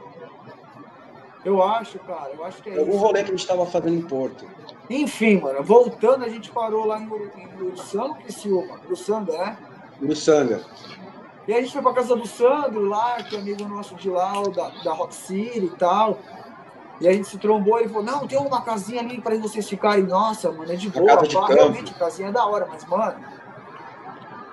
Eu 1.44 1.62
acho, 1.62 2.00
cara, 2.00 2.32
eu 2.36 2.44
acho 2.44 2.62
que 2.64 2.70
é 2.70 2.78
Algum 2.80 2.94
isso. 2.94 3.00
rolê 3.00 3.24
que 3.24 3.32
a 3.32 3.36
gente 3.36 3.46
tava 3.46 3.66
fazendo 3.68 3.96
em 3.96 4.02
Porto. 4.02 4.48
Enfim, 4.90 5.40
mano, 5.42 5.64
voltando, 5.64 6.24
a 6.24 6.30
gente 6.30 6.52
parou 6.52 6.86
lá 6.86 7.00
em, 7.00 7.08
Uru- 7.08 7.32
em 7.38 7.64
Uruçanga, 7.64 8.16
Criciúma. 8.16 8.80
Uruçanga, 8.86 9.32
né? 9.34 9.58
Uruçanga. 10.02 10.62
E 11.48 11.54
a 11.54 11.62
gente 11.62 11.74
foi 11.74 11.82
pra 11.82 11.94
casa 11.94 12.16
do 12.16 12.28
Sandro 12.28 12.86
lá, 12.86 13.22
que 13.24 13.36
é 13.36 13.40
amigo 13.40 13.66
nosso 13.66 13.96
de 13.96 14.10
lá, 14.10 14.34
da, 14.56 14.70
da 14.84 14.94
Rock 14.94 15.14
City 15.16 15.66
e 15.66 15.70
tal. 15.70 16.20
E 17.00 17.08
a 17.08 17.12
gente 17.14 17.28
se 17.28 17.38
trombou, 17.38 17.80
ele 17.80 17.90
falou, 17.90 18.04
não, 18.04 18.28
tem 18.28 18.40
uma 18.40 18.62
casinha 18.62 19.02
ali 19.02 19.20
pra 19.22 19.36
vocês 19.38 19.68
ficarem. 19.68 20.06
Nossa, 20.06 20.52
mano, 20.52 20.72
é 20.72 20.76
de 20.76 20.90
boa, 20.90 21.06
de 21.28 21.36
pá, 21.36 21.48
realmente, 21.56 21.94
a 21.94 22.00
casinha 22.00 22.30
é 22.30 22.32
da 22.32 22.46
hora, 22.46 22.68
mas, 22.72 22.86
mano, 22.86 23.16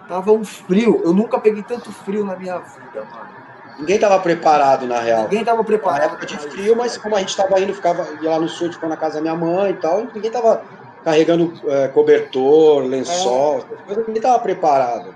tava 0.09 0.32
um 0.32 0.44
frio. 0.44 1.00
Eu 1.04 1.12
nunca 1.14 1.38
peguei 1.38 1.62
tanto 1.62 1.92
frio 1.92 2.24
na 2.24 2.36
minha 2.36 2.59
vida, 2.59 3.04
mano. 3.10 3.30
Ninguém 3.78 3.99
tava 3.99 4.19
preparado, 4.20 4.86
na 4.86 5.01
real. 5.01 5.23
Ninguém 5.24 5.44
tava 5.44 5.59
Na 5.59 5.65
preparado. 5.65 6.03
época 6.03 6.27
de 6.27 6.39
frio, 6.39 6.77
mas 6.77 6.97
como 6.97 7.16
a 7.16 7.20
gente 7.20 7.36
tava 7.36 7.59
indo, 7.61 7.74
ficava 7.74 8.07
ia 8.23 8.31
lá 8.31 8.39
no 8.39 8.49
sul, 8.49 8.69
tipo, 8.69 8.86
na 8.86 8.97
casa 8.97 9.15
da 9.15 9.20
minha 9.20 9.35
mãe 9.35 9.70
e 9.70 9.74
tal, 9.74 10.05
ninguém 10.15 10.31
tava 10.31 10.62
carregando 11.03 11.53
é, 11.69 11.89
cobertor, 11.89 12.85
lençol, 12.85 13.65
coisas, 13.86 14.07
ninguém 14.07 14.23
tava 14.23 14.39
preparado. 14.39 15.15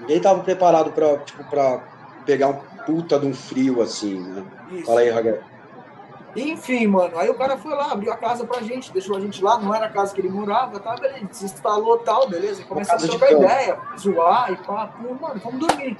Ninguém 0.00 0.20
tava 0.20 0.42
preparado 0.42 0.92
pra, 0.92 1.16
tipo, 1.18 1.42
pra 1.44 1.80
pegar 2.24 2.48
um 2.48 2.58
puta 2.84 3.18
de 3.18 3.26
um 3.26 3.34
frio 3.34 3.80
assim, 3.80 4.20
né? 4.20 4.44
Isso. 4.70 4.86
Fala 4.86 5.00
aí, 5.00 5.10
Raguel. 5.10 5.38
Enfim, 6.36 6.86
mano, 6.86 7.18
aí 7.18 7.30
o 7.30 7.34
cara 7.34 7.56
foi 7.56 7.74
lá, 7.74 7.92
abriu 7.92 8.12
a 8.12 8.16
casa 8.16 8.44
pra 8.44 8.60
gente, 8.60 8.92
deixou 8.92 9.16
a 9.16 9.20
gente 9.20 9.42
lá, 9.42 9.58
não 9.58 9.74
era 9.74 9.86
a 9.86 9.88
casa 9.88 10.14
que 10.14 10.20
ele 10.20 10.28
morava, 10.28 10.78
tá, 10.78 10.94
beleza, 10.94 11.26
se 11.32 11.46
instalou 11.46 11.96
tal, 11.98 12.28
beleza, 12.28 12.62
começamos 12.64 13.04
a 13.04 13.08
trocar 13.08 13.32
ideia, 13.32 13.78
zoar 13.98 14.52
e 14.52 14.56
pá, 14.56 14.90
pô, 15.00 15.14
mano, 15.14 15.40
vamos 15.42 15.66
dormir. 15.66 15.96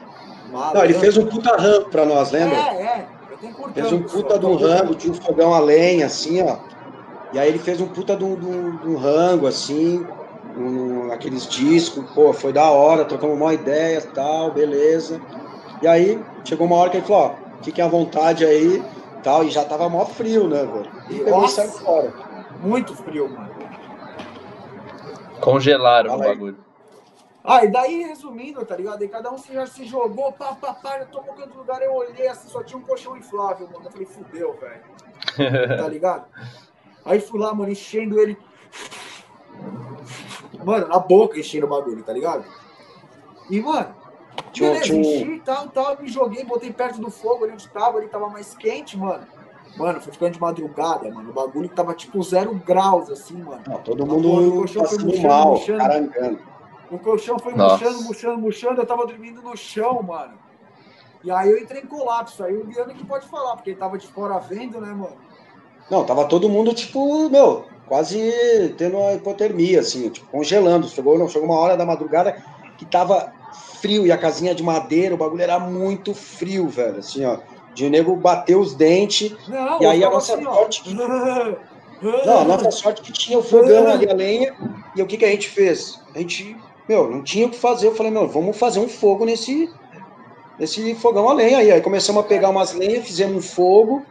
Não, 0.50 0.84
ele 0.84 0.94
fez 0.94 1.16
um 1.16 1.26
puta 1.26 1.56
rampo 1.56 1.90
pra 1.90 2.04
nós, 2.04 2.30
lembra? 2.30 2.56
É, 2.56 2.82
é, 2.82 3.08
eu 3.30 3.36
tenho 3.38 3.54
curtando. 3.54 3.88
Fez 3.88 3.92
um 3.92 4.02
puta 4.02 4.38
de 4.38 4.46
um 4.46 4.54
rango, 4.56 4.94
tinha 4.94 5.12
um 5.12 5.16
fogão 5.16 5.54
a 5.54 5.58
lenha, 5.58 6.06
assim, 6.06 6.42
ó. 6.42 6.56
E 7.32 7.38
aí 7.38 7.48
ele 7.48 7.58
fez 7.58 7.80
um 7.80 7.88
puta 7.88 8.16
de 8.16 8.24
um, 8.24 8.36
de 8.36 8.46
um- 8.46 8.76
de 8.76 8.88
um 8.88 8.96
rango, 8.96 9.46
assim, 9.46 10.06
um- 10.56 11.10
aqueles 11.12 11.46
discos, 11.46 12.04
pô, 12.14 12.32
foi 12.32 12.52
da 12.52 12.70
hora, 12.70 13.04
trocamos 13.04 13.36
uma 13.36 13.52
ideia 13.52 14.00
tal, 14.00 14.52
beleza. 14.52 15.20
E 15.82 15.86
aí 15.86 16.18
chegou 16.44 16.66
uma 16.66 16.76
hora 16.76 16.90
que 16.90 16.98
ele 16.98 17.06
falou, 17.06 17.22
ó, 17.24 17.62
fiquem 17.62 17.84
à 17.84 17.88
vontade 17.88 18.44
aí, 18.44 18.82
tal, 19.22 19.44
e 19.44 19.50
já 19.50 19.64
tava 19.64 19.88
mó 19.88 20.04
frio, 20.06 20.48
né, 20.48 20.64
velho? 20.64 20.90
E 21.10 21.18
pegou 21.20 21.44
e 21.44 21.48
saiu 21.48 21.70
fora. 21.72 22.12
Muito 22.60 22.94
frio, 22.94 23.28
mano. 23.28 23.50
Congelaram 25.40 26.10
Fala 26.10 26.20
o 26.20 26.28
aí. 26.28 26.34
bagulho. 26.34 26.65
Ah, 27.48 27.64
e 27.64 27.68
daí, 27.70 28.02
resumindo, 28.02 28.64
tá 28.66 28.74
ligado? 28.76 29.04
E 29.04 29.08
cada 29.08 29.30
um 29.32 29.38
se- 29.38 29.52
já 29.54 29.66
se 29.68 29.84
jogou, 29.84 30.32
pá, 30.32 30.56
pá, 30.60 30.74
pá, 30.74 30.98
eu 30.98 31.06
tô 31.06 31.20
no 31.20 31.32
canto 31.34 31.50
do 31.50 31.58
lugar, 31.58 31.80
eu 31.80 31.94
olhei 31.94 32.26
assim, 32.26 32.48
só 32.48 32.60
tinha 32.64 32.76
um 32.76 32.82
colchão 32.82 33.16
inflável, 33.16 33.68
mano. 33.72 33.84
Eu 33.86 33.90
falei, 33.92 34.06
fudeu, 34.06 34.54
velho. 34.54 34.82
tá 35.80 35.88
ligado? 35.88 36.24
Aí 37.04 37.20
fui 37.20 37.38
lá, 37.38 37.54
mano, 37.54 37.70
enchendo 37.70 38.18
ele. 38.18 38.36
Mano, 40.64 40.88
na 40.88 40.98
boca 40.98 41.38
enchendo 41.38 41.66
o 41.66 41.68
bagulho, 41.68 42.02
tá 42.02 42.12
ligado? 42.12 42.44
E, 43.48 43.60
mano, 43.60 43.94
Tinha 44.52 44.68
um- 44.70 44.72
beleza, 44.72 44.84
tinha 44.92 44.98
um- 44.98 45.00
enchi 45.00 45.34
e 45.36 45.40
tal, 45.40 45.68
tal, 45.68 45.96
me 46.02 46.08
joguei, 46.08 46.44
botei 46.44 46.72
perto 46.72 47.00
do 47.00 47.10
fogo 47.10 47.44
ali 47.44 47.52
onde 47.52 47.68
tava, 47.68 47.98
ali 47.98 48.08
tava 48.08 48.28
mais 48.28 48.54
quente, 48.56 48.98
mano. 48.98 49.24
Mano, 49.76 50.00
foi 50.00 50.12
ficando 50.12 50.32
de 50.32 50.40
madrugada, 50.40 51.08
mano. 51.12 51.30
O 51.30 51.32
bagulho 51.34 51.68
tava 51.68 51.94
tipo 51.94 52.20
zero 52.22 52.54
graus, 52.54 53.10
assim, 53.10 53.36
mano. 53.36 53.62
Não, 53.68 53.78
todo 53.82 54.02
A 54.02 54.06
porra 54.06 54.20
do 54.22 54.28
mundo 54.28 54.72
passando 54.80 55.22
mal, 55.22 55.60
carangando. 55.78 56.55
O 56.90 56.98
colchão 56.98 57.38
foi 57.38 57.54
Nossa. 57.54 57.84
murchando, 57.84 58.02
murchando, 58.04 58.38
murchando, 58.38 58.80
eu 58.80 58.86
tava 58.86 59.06
dormindo 59.06 59.42
no 59.42 59.56
chão, 59.56 60.02
mano. 60.02 60.34
E 61.24 61.30
aí 61.30 61.50
eu 61.50 61.58
entrei 61.58 61.82
em 61.82 61.86
colapso. 61.86 62.44
Aí 62.44 62.56
o 62.56 62.64
Biano 62.64 62.94
que 62.94 63.04
pode 63.04 63.26
falar, 63.26 63.56
porque 63.56 63.70
ele 63.70 63.78
tava 63.78 63.98
de 63.98 64.06
fora 64.06 64.38
vendo, 64.38 64.80
né, 64.80 64.88
mano? 64.92 65.16
Não, 65.90 66.04
tava 66.04 66.24
todo 66.26 66.48
mundo, 66.48 66.74
tipo, 66.74 67.28
meu, 67.28 67.64
quase 67.88 68.74
tendo 68.76 68.98
uma 68.98 69.12
hipotermia, 69.14 69.80
assim, 69.80 70.08
tipo, 70.08 70.30
congelando. 70.30 70.88
Chegou, 70.88 71.18
não, 71.18 71.28
chegou 71.28 71.48
uma 71.48 71.58
hora 71.58 71.76
da 71.76 71.86
madrugada 71.86 72.40
que 72.78 72.84
tava 72.86 73.32
frio 73.80 74.06
e 74.06 74.12
a 74.12 74.18
casinha 74.18 74.54
de 74.54 74.62
madeira, 74.62 75.14
o 75.14 75.18
bagulho 75.18 75.42
era 75.42 75.58
muito 75.58 76.14
frio, 76.14 76.68
velho, 76.68 76.98
assim, 76.98 77.24
ó. 77.24 77.38
De 77.74 77.86
o 77.86 77.90
nego 77.90 78.16
bater 78.16 78.56
os 78.56 78.74
dentes. 78.74 79.36
Não, 79.48 79.80
E 79.82 79.86
aí 79.86 80.04
a 80.04 80.10
nossa 80.10 80.34
assim, 80.34 80.44
sorte- 80.44 80.94
Não, 82.24 82.40
a 82.40 82.44
nossa 82.44 82.70
sorte 82.70 83.00
que 83.02 83.12
tinha 83.12 83.38
o 83.38 83.42
fogão 83.42 83.88
ali, 83.88 84.08
a 84.10 84.14
lenha. 84.14 84.54
E 84.94 85.02
o 85.02 85.06
que, 85.06 85.16
que 85.16 85.24
a 85.24 85.30
gente 85.30 85.48
fez? 85.48 85.98
A 86.14 86.18
gente, 86.18 86.56
meu, 86.88 87.10
não 87.10 87.22
tinha 87.22 87.46
o 87.46 87.50
que 87.50 87.58
fazer. 87.58 87.88
Eu 87.88 87.94
falei, 87.94 88.12
meu, 88.12 88.28
vamos 88.28 88.56
fazer 88.56 88.78
um 88.80 88.88
fogo 88.88 89.24
nesse, 89.24 89.70
nesse 90.58 90.94
fogão 90.94 91.28
a 91.28 91.32
lenha 91.32 91.58
aí. 91.58 91.70
Aí 91.72 91.80
começamos 91.80 92.24
a 92.24 92.26
pegar 92.26 92.48
umas 92.48 92.72
lenhas, 92.72 93.06
fizemos 93.06 93.36
um 93.36 93.42
fogo. 93.42 94.02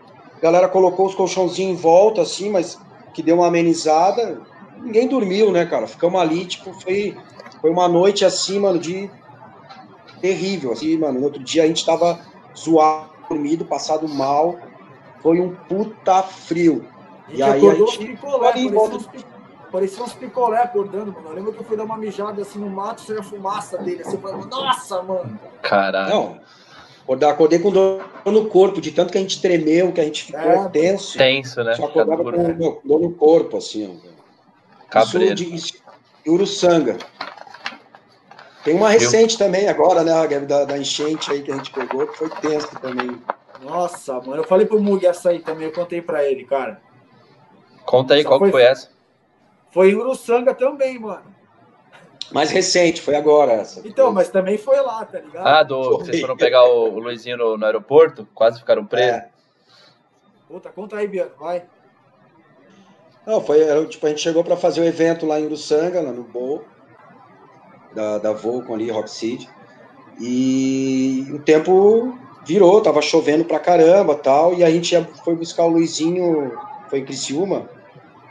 galera 0.42 0.68
colocou 0.68 1.06
os 1.06 1.16
colchãozinhos 1.16 1.78
em 1.78 1.82
volta, 1.82 2.22
assim, 2.22 2.50
mas 2.50 2.80
que 3.14 3.24
deu 3.24 3.38
uma 3.38 3.48
amenizada. 3.48 4.42
Ninguém 4.82 5.08
dormiu, 5.08 5.52
né, 5.52 5.66
cara? 5.66 5.88
Ficamos 5.88 6.20
ali, 6.20 6.46
tipo, 6.46 6.74
foi, 6.74 7.18
foi 7.62 7.70
uma 7.70 7.88
noite 7.88 8.26
assim, 8.26 8.60
mano, 8.60 8.78
de 8.78 9.10
terrível, 10.22 10.74
assim, 10.74 10.98
mano. 10.98 11.20
No 11.20 11.26
outro 11.26 11.42
dia 11.42 11.64
a 11.64 11.68
gente 11.68 11.86
tava 11.86 12.20
zoado, 12.58 13.10
dormido, 13.30 13.66
passado 13.66 14.08
mal. 14.08 14.58
Foi 15.22 15.40
um 15.40 15.56
puta 15.56 16.22
frio. 16.24 16.86
E, 17.30 17.38
e 17.38 17.44
aí 17.44 17.68
a 17.68 17.74
gente 17.74 17.98
picolé, 17.98 18.50
ali, 18.50 18.72
parecia, 18.72 18.98
uns, 18.98 19.10
parecia 19.76 20.04
uns 20.04 20.14
picolé 20.14 20.62
acordando, 20.62 21.12
mano. 21.12 21.30
Eu 21.30 21.36
lembro 21.36 21.52
que 21.54 21.60
eu 21.60 21.66
fui 21.66 21.76
dar 21.76 21.84
uma 21.84 21.98
mijada 21.98 22.42
assim 22.42 22.60
no 22.60 22.70
mato, 22.70 23.02
saiu 23.02 23.20
a 23.20 23.24
fumaça 23.24 23.78
dele. 23.78 24.02
Assim, 24.02 24.14
eu 24.14 24.22
falei, 24.22 24.46
nossa, 24.46 25.02
mano. 25.02 25.40
Caralho. 25.62 26.10
Não, 26.10 26.40
Acordar, 27.04 27.30
acordei 27.30 27.60
com 27.60 27.70
dor 27.70 28.04
no 28.26 28.48
corpo, 28.48 28.82
de 28.82 28.92
tanto 28.92 29.12
que 29.12 29.18
a 29.18 29.22
gente 29.22 29.40
tremeu, 29.40 29.92
que 29.92 30.02
a 30.02 30.04
gente 30.06 30.24
ficou 30.24 30.42
é, 30.42 30.70
tenso. 30.70 31.18
Tenso, 31.18 31.64
né? 31.64 31.76
Só 31.76 31.86
acordava 31.86 32.24
com 32.24 32.32
dor 32.84 33.00
no 33.00 33.12
corpo, 33.12 33.58
assim. 33.58 34.02
Cabreiro. 34.90 35.40
Isso 35.44 35.74
de 36.24 36.32
Uruçanga. 36.32 36.98
Tem 38.64 38.74
uma 38.74 38.90
recente 38.90 39.38
Viu? 39.38 39.46
também 39.46 39.68
agora, 39.68 40.04
né, 40.04 40.40
da, 40.40 40.66
da 40.66 40.78
enchente 40.78 41.32
aí 41.32 41.44
que 41.44 41.52
a 41.52 41.56
gente 41.58 41.72
pegou, 41.72 42.08
que 42.08 42.18
foi 42.18 42.30
tenso 42.30 42.70
também. 42.80 43.22
Nossa, 43.62 44.14
mano, 44.22 44.38
eu 44.38 44.44
falei 44.44 44.66
pro 44.66 44.82
Mug 44.82 45.06
essa 45.06 45.30
aí 45.30 45.40
também, 45.40 45.68
eu 45.68 45.74
contei 45.74 46.02
pra 46.02 46.24
ele, 46.24 46.46
cara. 46.46 46.82
Conta 47.86 48.16
aí, 48.16 48.24
Só 48.24 48.30
qual 48.30 48.40
foi, 48.40 48.52
foi 48.52 48.64
essa? 48.64 48.95
Foi 49.76 49.92
em 49.92 49.96
Uruçanga 49.96 50.54
também, 50.54 50.98
mano. 50.98 51.26
Mais 52.32 52.50
recente, 52.50 53.02
foi 53.02 53.14
agora 53.14 53.52
essa. 53.52 53.86
Então, 53.86 54.10
mas 54.10 54.30
também 54.30 54.58
foi 54.58 54.80
lá, 54.80 55.04
tá 55.04 55.20
ligado? 55.20 55.46
Ah, 55.46 55.64
do, 55.64 55.98
vocês 55.98 56.22
foram 56.22 56.38
pegar 56.38 56.64
o, 56.64 56.94
o 56.94 57.00
Luizinho 57.00 57.36
no, 57.36 57.58
no, 57.58 57.66
aeroporto? 57.66 58.26
Quase 58.34 58.58
ficaram 58.58 58.86
presos? 58.86 59.12
É. 59.12 59.30
Puta, 60.48 60.70
conta 60.70 60.96
aí, 60.96 61.10
Biano, 61.10 61.32
vai. 61.38 61.66
Não, 63.28 63.42
foi, 63.42 63.86
tipo, 63.88 64.06
a 64.06 64.10
gente 64.10 64.22
chegou 64.22 64.46
para 64.46 64.56
fazer 64.56 64.80
o 64.80 64.84
um 64.86 64.88
evento 64.88 65.26
lá 65.26 65.42
em 65.42 65.46
Uruçanga, 65.46 66.00
lá 66.00 66.14
no 66.14 66.24
Bowl, 66.24 66.64
da, 67.94 68.18
da 68.18 68.32
Volcom 68.32 68.76
ali, 68.76 68.90
Rock 68.90 69.12
City, 69.12 69.50
e 70.22 71.28
o 71.34 71.40
tempo 71.40 72.18
virou, 72.46 72.82
tava 72.82 73.02
chovendo 73.02 73.44
pra 73.44 73.60
caramba 73.60 74.16
tal, 74.16 74.54
e 74.54 74.64
a 74.64 74.70
gente 74.70 74.96
foi 75.26 75.36
buscar 75.36 75.66
o 75.66 75.70
Luizinho, 75.70 76.58
foi 76.90 77.00
em 77.00 77.06
Criciúma, 77.06 77.75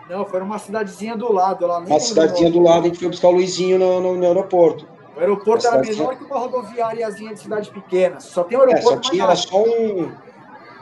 não, 0.08 0.24
foi 0.26 0.40
numa 0.40 0.58
cidadezinha 0.58 1.16
do 1.16 1.32
lado. 1.32 1.66
Lá, 1.66 1.78
uma 1.78 2.00
cidadezinha 2.00 2.50
do 2.50 2.60
lado, 2.60 2.84
a 2.84 2.88
gente 2.88 2.98
foi 2.98 3.08
buscar 3.08 3.28
o 3.28 3.32
Luizinho 3.32 3.78
no, 3.78 4.00
no, 4.00 4.16
no 4.16 4.26
aeroporto. 4.26 4.86
O 5.16 5.20
aeroporto 5.20 5.66
era 5.66 5.78
menor 5.78 6.16
que 6.16 6.24
uma 6.24 6.38
rodoviáriazinha 6.38 7.32
de 7.32 7.40
cidade 7.40 7.70
pequena. 7.70 8.20
Só 8.20 8.44
tem 8.44 8.58
um 8.58 8.62
aeroporto. 8.62 8.88
É, 8.88 8.94
só 8.94 9.10
tinha 9.10 9.24
era 9.24 9.36
só 9.36 9.62
um, 9.62 10.12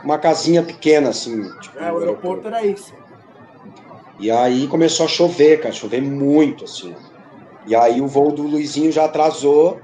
uma 0.03 0.19
casinha 0.19 0.63
pequena, 0.63 1.11
assim. 1.11 1.43
Tipo, 1.61 1.79
é, 1.79 1.93
o 1.93 1.99
aeroporto, 1.99 2.01
aeroporto 2.01 2.49
era 2.49 2.65
isso. 2.65 2.95
E 4.19 4.31
aí 4.31 4.67
começou 4.69 5.07
a 5.07 5.09
chover, 5.09 5.61
cara, 5.61 5.75
chover 5.75 6.01
muito, 6.01 6.65
assim. 6.65 6.95
E 7.67 7.77
aí 7.77 8.01
o 8.01 8.07
voo 8.07 8.33
do 8.33 8.43
Luizinho 8.43 8.91
já 8.91 9.05
atrasou. 9.05 9.81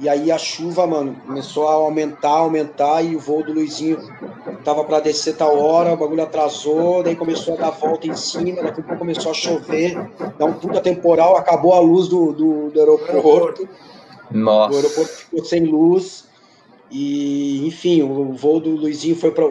E 0.00 0.08
aí 0.08 0.30
a 0.30 0.38
chuva, 0.38 0.86
mano, 0.86 1.16
começou 1.26 1.68
a 1.68 1.72
aumentar, 1.72 2.30
aumentar, 2.30 3.02
e 3.02 3.16
o 3.16 3.20
voo 3.20 3.42
do 3.42 3.52
Luizinho 3.52 3.98
tava 4.64 4.84
para 4.84 5.00
descer 5.00 5.36
tal 5.36 5.58
hora, 5.58 5.94
o 5.94 5.96
bagulho 5.96 6.22
atrasou, 6.22 7.02
daí 7.02 7.16
começou 7.16 7.54
a 7.54 7.56
dar 7.56 7.70
volta 7.70 8.06
em 8.06 8.14
cima, 8.14 8.62
daqui 8.62 8.80
a 8.80 8.84
pouco 8.84 8.98
começou 8.98 9.30
a 9.30 9.34
chover, 9.34 9.96
dá 10.38 10.44
um 10.44 10.52
puta 10.52 10.80
temporal, 10.80 11.36
acabou 11.36 11.72
a 11.72 11.80
luz 11.80 12.08
do, 12.08 12.32
do, 12.32 12.70
do 12.70 12.80
aeroporto. 12.80 13.68
Nossa. 14.30 14.72
O 14.72 14.76
aeroporto 14.76 15.12
ficou 15.12 15.44
sem 15.44 15.64
luz. 15.64 16.26
E, 16.90 17.66
enfim, 17.66 18.02
o 18.02 18.32
voo 18.32 18.60
do 18.60 18.70
Luizinho 18.70 19.16
foi 19.16 19.30
para. 19.30 19.50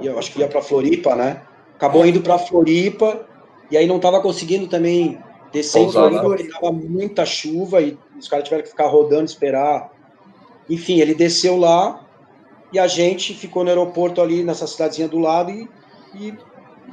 Eu 0.00 0.18
acho 0.18 0.32
que 0.32 0.40
ia 0.40 0.48
para 0.48 0.62
Floripa, 0.62 1.14
né? 1.14 1.42
Acabou 1.76 2.06
indo 2.06 2.20
para 2.20 2.38
Floripa, 2.38 3.26
e 3.70 3.76
aí 3.76 3.86
não 3.86 3.98
tava 3.98 4.20
conseguindo 4.20 4.66
também 4.66 5.18
descer 5.52 5.82
em 5.82 5.90
Floripa, 5.90 6.22
porque 6.22 6.44
tava 6.44 6.72
muita 6.72 7.24
chuva 7.24 7.80
e 7.80 7.98
os 8.20 8.28
caras 8.28 8.44
tiveram 8.44 8.62
que 8.62 8.70
ficar 8.70 8.86
rodando, 8.86 9.24
esperar. 9.24 9.90
Enfim, 10.68 11.00
ele 11.00 11.14
desceu 11.14 11.56
lá 11.56 12.00
e 12.72 12.78
a 12.78 12.86
gente 12.86 13.34
ficou 13.34 13.64
no 13.64 13.70
aeroporto 13.70 14.20
ali, 14.20 14.44
nessa 14.44 14.66
cidadezinha 14.66 15.08
do 15.08 15.18
lado, 15.18 15.50
e, 15.50 15.68
e 16.14 16.34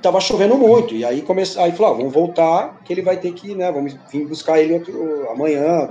tava 0.02 0.20
chovendo 0.20 0.58
muito. 0.58 0.95
E 0.95 1.06
aí 1.06 1.22
começou, 1.22 1.62
aí 1.62 1.72
falou, 1.72 1.94
ah, 1.94 1.98
vamos 1.98 2.14
voltar, 2.14 2.80
que 2.84 2.91
ele 2.91 3.02
vai 3.02 3.18
ter 3.18 3.32
que, 3.34 3.54
né, 3.54 3.72
vamos 3.72 3.95
vir 4.12 4.26
buscar 4.26 4.60
ele 4.60 4.74
outro, 4.74 5.30
amanhã, 5.30 5.88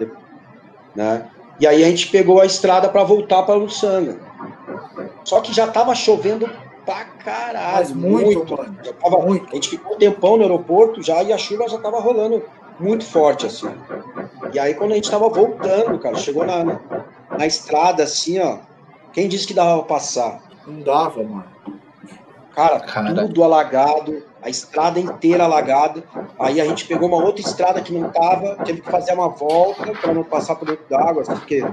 né? 0.94 1.28
E 1.58 1.66
aí 1.66 1.84
a 1.84 1.88
gente 1.88 2.08
pegou 2.08 2.40
a 2.40 2.46
estrada 2.46 2.88
para 2.88 3.02
voltar 3.04 3.42
para 3.44 3.54
Luçanga. 3.54 4.18
Só 5.24 5.40
que 5.40 5.54
já 5.54 5.66
tava 5.68 5.94
chovendo 5.94 6.50
pra 6.84 7.04
caralho, 7.04 7.76
Mas 7.76 7.92
muito, 7.92 8.24
muito. 8.24 8.56
Mano. 8.56 8.78
Tava, 9.02 9.18
muito. 9.18 9.50
A 9.50 9.54
gente 9.54 9.70
ficou 9.70 9.94
um 9.94 9.98
tempão 9.98 10.36
no 10.36 10.42
aeroporto 10.42 11.02
já 11.02 11.22
e 11.22 11.32
a 11.32 11.38
chuva 11.38 11.68
já 11.68 11.78
tava 11.78 11.98
rolando 11.98 12.42
muito 12.78 13.04
forte, 13.04 13.46
assim. 13.46 13.70
E 14.52 14.58
aí, 14.58 14.74
quando 14.74 14.92
a 14.92 14.94
gente 14.94 15.10
tava 15.10 15.28
voltando, 15.28 15.98
cara, 15.98 16.16
chegou 16.16 16.44
na, 16.46 16.64
na, 16.64 16.80
na 17.38 17.46
estrada, 17.46 18.02
assim, 18.02 18.38
ó. 18.38 18.58
Quem 19.12 19.28
disse 19.28 19.46
que 19.46 19.54
dava 19.54 19.82
pra 19.82 19.96
passar? 19.96 20.42
Não 20.66 20.82
dava, 20.82 21.22
mano. 21.22 21.44
Cara, 22.54 22.80
cara, 22.80 23.14
tudo 23.14 23.44
alagado, 23.44 24.22
a 24.42 24.48
estrada 24.48 24.98
inteira 24.98 25.44
alagada. 25.44 26.02
Aí 26.38 26.58
a 26.58 26.64
gente 26.64 26.86
pegou 26.86 27.08
uma 27.08 27.22
outra 27.22 27.42
estrada 27.42 27.82
que 27.82 27.92
não 27.92 28.10
tava, 28.10 28.56
teve 28.64 28.80
que 28.80 28.90
fazer 28.90 29.12
uma 29.12 29.28
volta 29.28 29.92
para 29.92 30.14
não 30.14 30.24
passar 30.24 30.56
por 30.56 30.66
dentro 30.66 30.84
d'água, 30.88 31.20
assim, 31.22 31.34
porque 31.34 31.66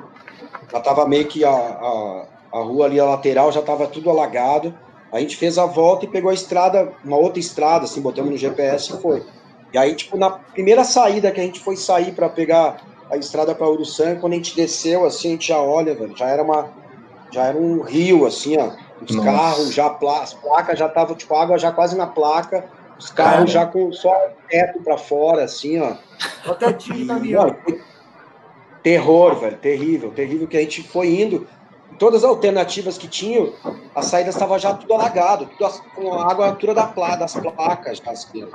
já 0.69 0.80
tava 0.81 1.07
meio 1.07 1.25
que 1.25 1.45
a, 1.45 1.51
a, 1.51 2.25
a 2.51 2.59
rua 2.59 2.85
ali, 2.85 2.99
a 2.99 3.05
lateral, 3.05 3.51
já 3.51 3.61
tava 3.61 3.88
tudo 3.88 4.09
alagado. 4.09 4.73
A 5.11 5.19
gente 5.19 5.38
fez 5.38 5.57
a 5.57 5.65
volta 5.65 6.03
e 6.03 6.09
pegou 6.09 6.31
a 6.31 6.34
estrada, 6.34 6.91
uma 7.05 7.17
outra 7.17 7.39
estrada, 7.39 7.85
assim, 7.85 8.01
botamos 8.01 8.31
no 8.31 8.38
GPS 8.38 8.93
e 8.93 9.01
foi. 9.01 9.23
E 9.73 9.77
aí, 9.77 9.95
tipo, 9.95 10.15
na 10.17 10.29
primeira 10.29 10.83
saída 10.83 11.31
que 11.31 11.41
a 11.41 11.43
gente 11.43 11.59
foi 11.59 11.75
sair 11.75 12.11
para 12.11 12.29
pegar 12.29 12.81
a 13.09 13.17
estrada 13.17 13.55
para 13.55 13.67
Uruçanga, 13.67 14.19
quando 14.19 14.33
a 14.33 14.35
gente 14.35 14.55
desceu, 14.55 15.05
assim, 15.05 15.29
a 15.29 15.31
gente 15.31 15.47
já 15.47 15.59
olha, 15.59 15.95
velho, 15.95 16.15
já 16.15 16.27
era 16.27 16.43
uma 16.43 16.69
já 17.31 17.45
era 17.45 17.57
um 17.57 17.81
rio, 17.81 18.27
assim, 18.27 18.55
ó. 18.57 18.71
Os 19.01 19.15
Nossa. 19.15 19.31
carros 19.31 19.73
já, 19.73 19.87
as 20.21 20.33
placas 20.35 20.77
já 20.77 20.85
estavam, 20.85 21.15
tipo, 21.15 21.33
água 21.35 21.57
já 21.57 21.71
quase 21.71 21.97
na 21.97 22.05
placa, 22.05 22.65
os 22.97 23.09
carros 23.09 23.51
já 23.51 23.65
com 23.65 23.91
só 23.91 24.15
teto 24.47 24.79
para 24.83 24.97
fora, 24.97 25.43
assim, 25.43 25.79
ó. 25.79 25.95
Até 26.45 26.71
tiro 26.73 27.07
caminhão. 27.07 27.55
Terror, 28.83 29.39
velho, 29.39 29.57
terrível, 29.57 30.11
terrível 30.11 30.47
que 30.47 30.57
a 30.57 30.61
gente 30.61 30.83
foi 30.83 31.21
indo. 31.21 31.47
Todas 31.99 32.24
as 32.24 32.30
alternativas 32.30 32.98
que 32.98 33.07
tinham, 33.07 33.53
as 33.95 34.06
saídas 34.06 34.36
estavam 34.36 34.57
já 34.57 34.74
tudo 34.74 34.94
alagado, 34.94 35.49
tudo 35.57 35.72
com 35.95 36.14
a 36.14 36.32
água 36.32 36.48
altura 36.48 36.74
da 36.74 36.88
pla, 36.88 37.15
das 37.15 37.34
placas, 37.36 37.99
já, 37.99 38.11
assim, 38.11 38.48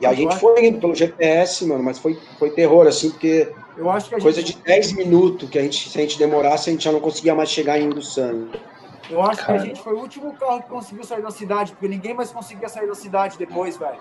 e 0.00 0.06
a 0.06 0.12
gente 0.12 0.36
foi 0.38 0.66
indo 0.66 0.80
pelo 0.80 0.94
GPS, 0.94 1.64
mano, 1.66 1.82
mas 1.82 1.98
foi, 1.98 2.18
foi 2.38 2.50
terror, 2.50 2.86
assim, 2.86 3.10
porque 3.10 3.52
eu 3.76 3.90
acho 3.90 4.08
que 4.08 4.20
coisa 4.20 4.40
gente... 4.40 4.56
de 4.56 4.62
10 4.62 4.92
minutos 4.92 5.48
que 5.48 5.58
a 5.58 5.62
gente, 5.62 5.88
se 5.88 5.98
a 5.98 6.02
gente 6.02 6.18
demorasse, 6.18 6.70
a 6.70 6.72
gente 6.72 6.84
já 6.84 6.92
não 6.92 7.00
conseguia 7.00 7.34
mais 7.34 7.50
chegar 7.50 7.78
em 7.78 7.88
Uruçanga. 7.88 8.58
Eu 9.08 9.20
acho 9.22 9.44
Cara. 9.44 9.58
que 9.58 9.64
a 9.64 9.66
gente 9.66 9.80
foi 9.82 9.94
o 9.94 9.98
último 9.98 10.32
carro 10.34 10.62
que 10.62 10.68
conseguiu 10.68 11.04
sair 11.04 11.22
da 11.22 11.30
cidade, 11.30 11.72
porque 11.72 11.88
ninguém 11.88 12.14
mais 12.14 12.30
conseguia 12.30 12.68
sair 12.68 12.86
da 12.86 12.94
cidade 12.94 13.36
depois, 13.36 13.76
velho. 13.76 13.98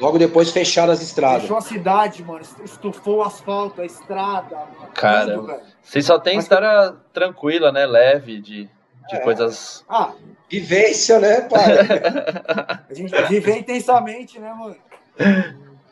Logo 0.00 0.18
depois 0.18 0.50
fecharam 0.50 0.92
as 0.92 1.02
estradas. 1.02 1.42
Fechou 1.42 1.56
a 1.56 1.60
cidade, 1.60 2.24
mano. 2.24 2.40
Estufou 2.64 3.18
o 3.18 3.22
asfalto, 3.22 3.80
a 3.80 3.84
estrada. 3.84 4.56
Mano. 4.56 4.92
Cara, 4.94 5.62
vocês 5.86 6.04
só 6.04 6.18
tem 6.18 6.38
história 6.38 6.92
que... 6.92 7.14
tranquila, 7.14 7.70
né? 7.70 7.86
Leve, 7.86 8.40
de, 8.40 8.64
de 9.08 9.16
é. 9.16 9.20
coisas. 9.20 9.84
Ah, 9.88 10.10
vivência, 10.50 11.20
né, 11.20 11.42
pai? 11.42 11.78
a 12.90 12.92
gente 12.92 13.14
vive 13.28 13.52
intensamente, 13.52 14.40
né, 14.40 14.52
mano? 14.52 14.76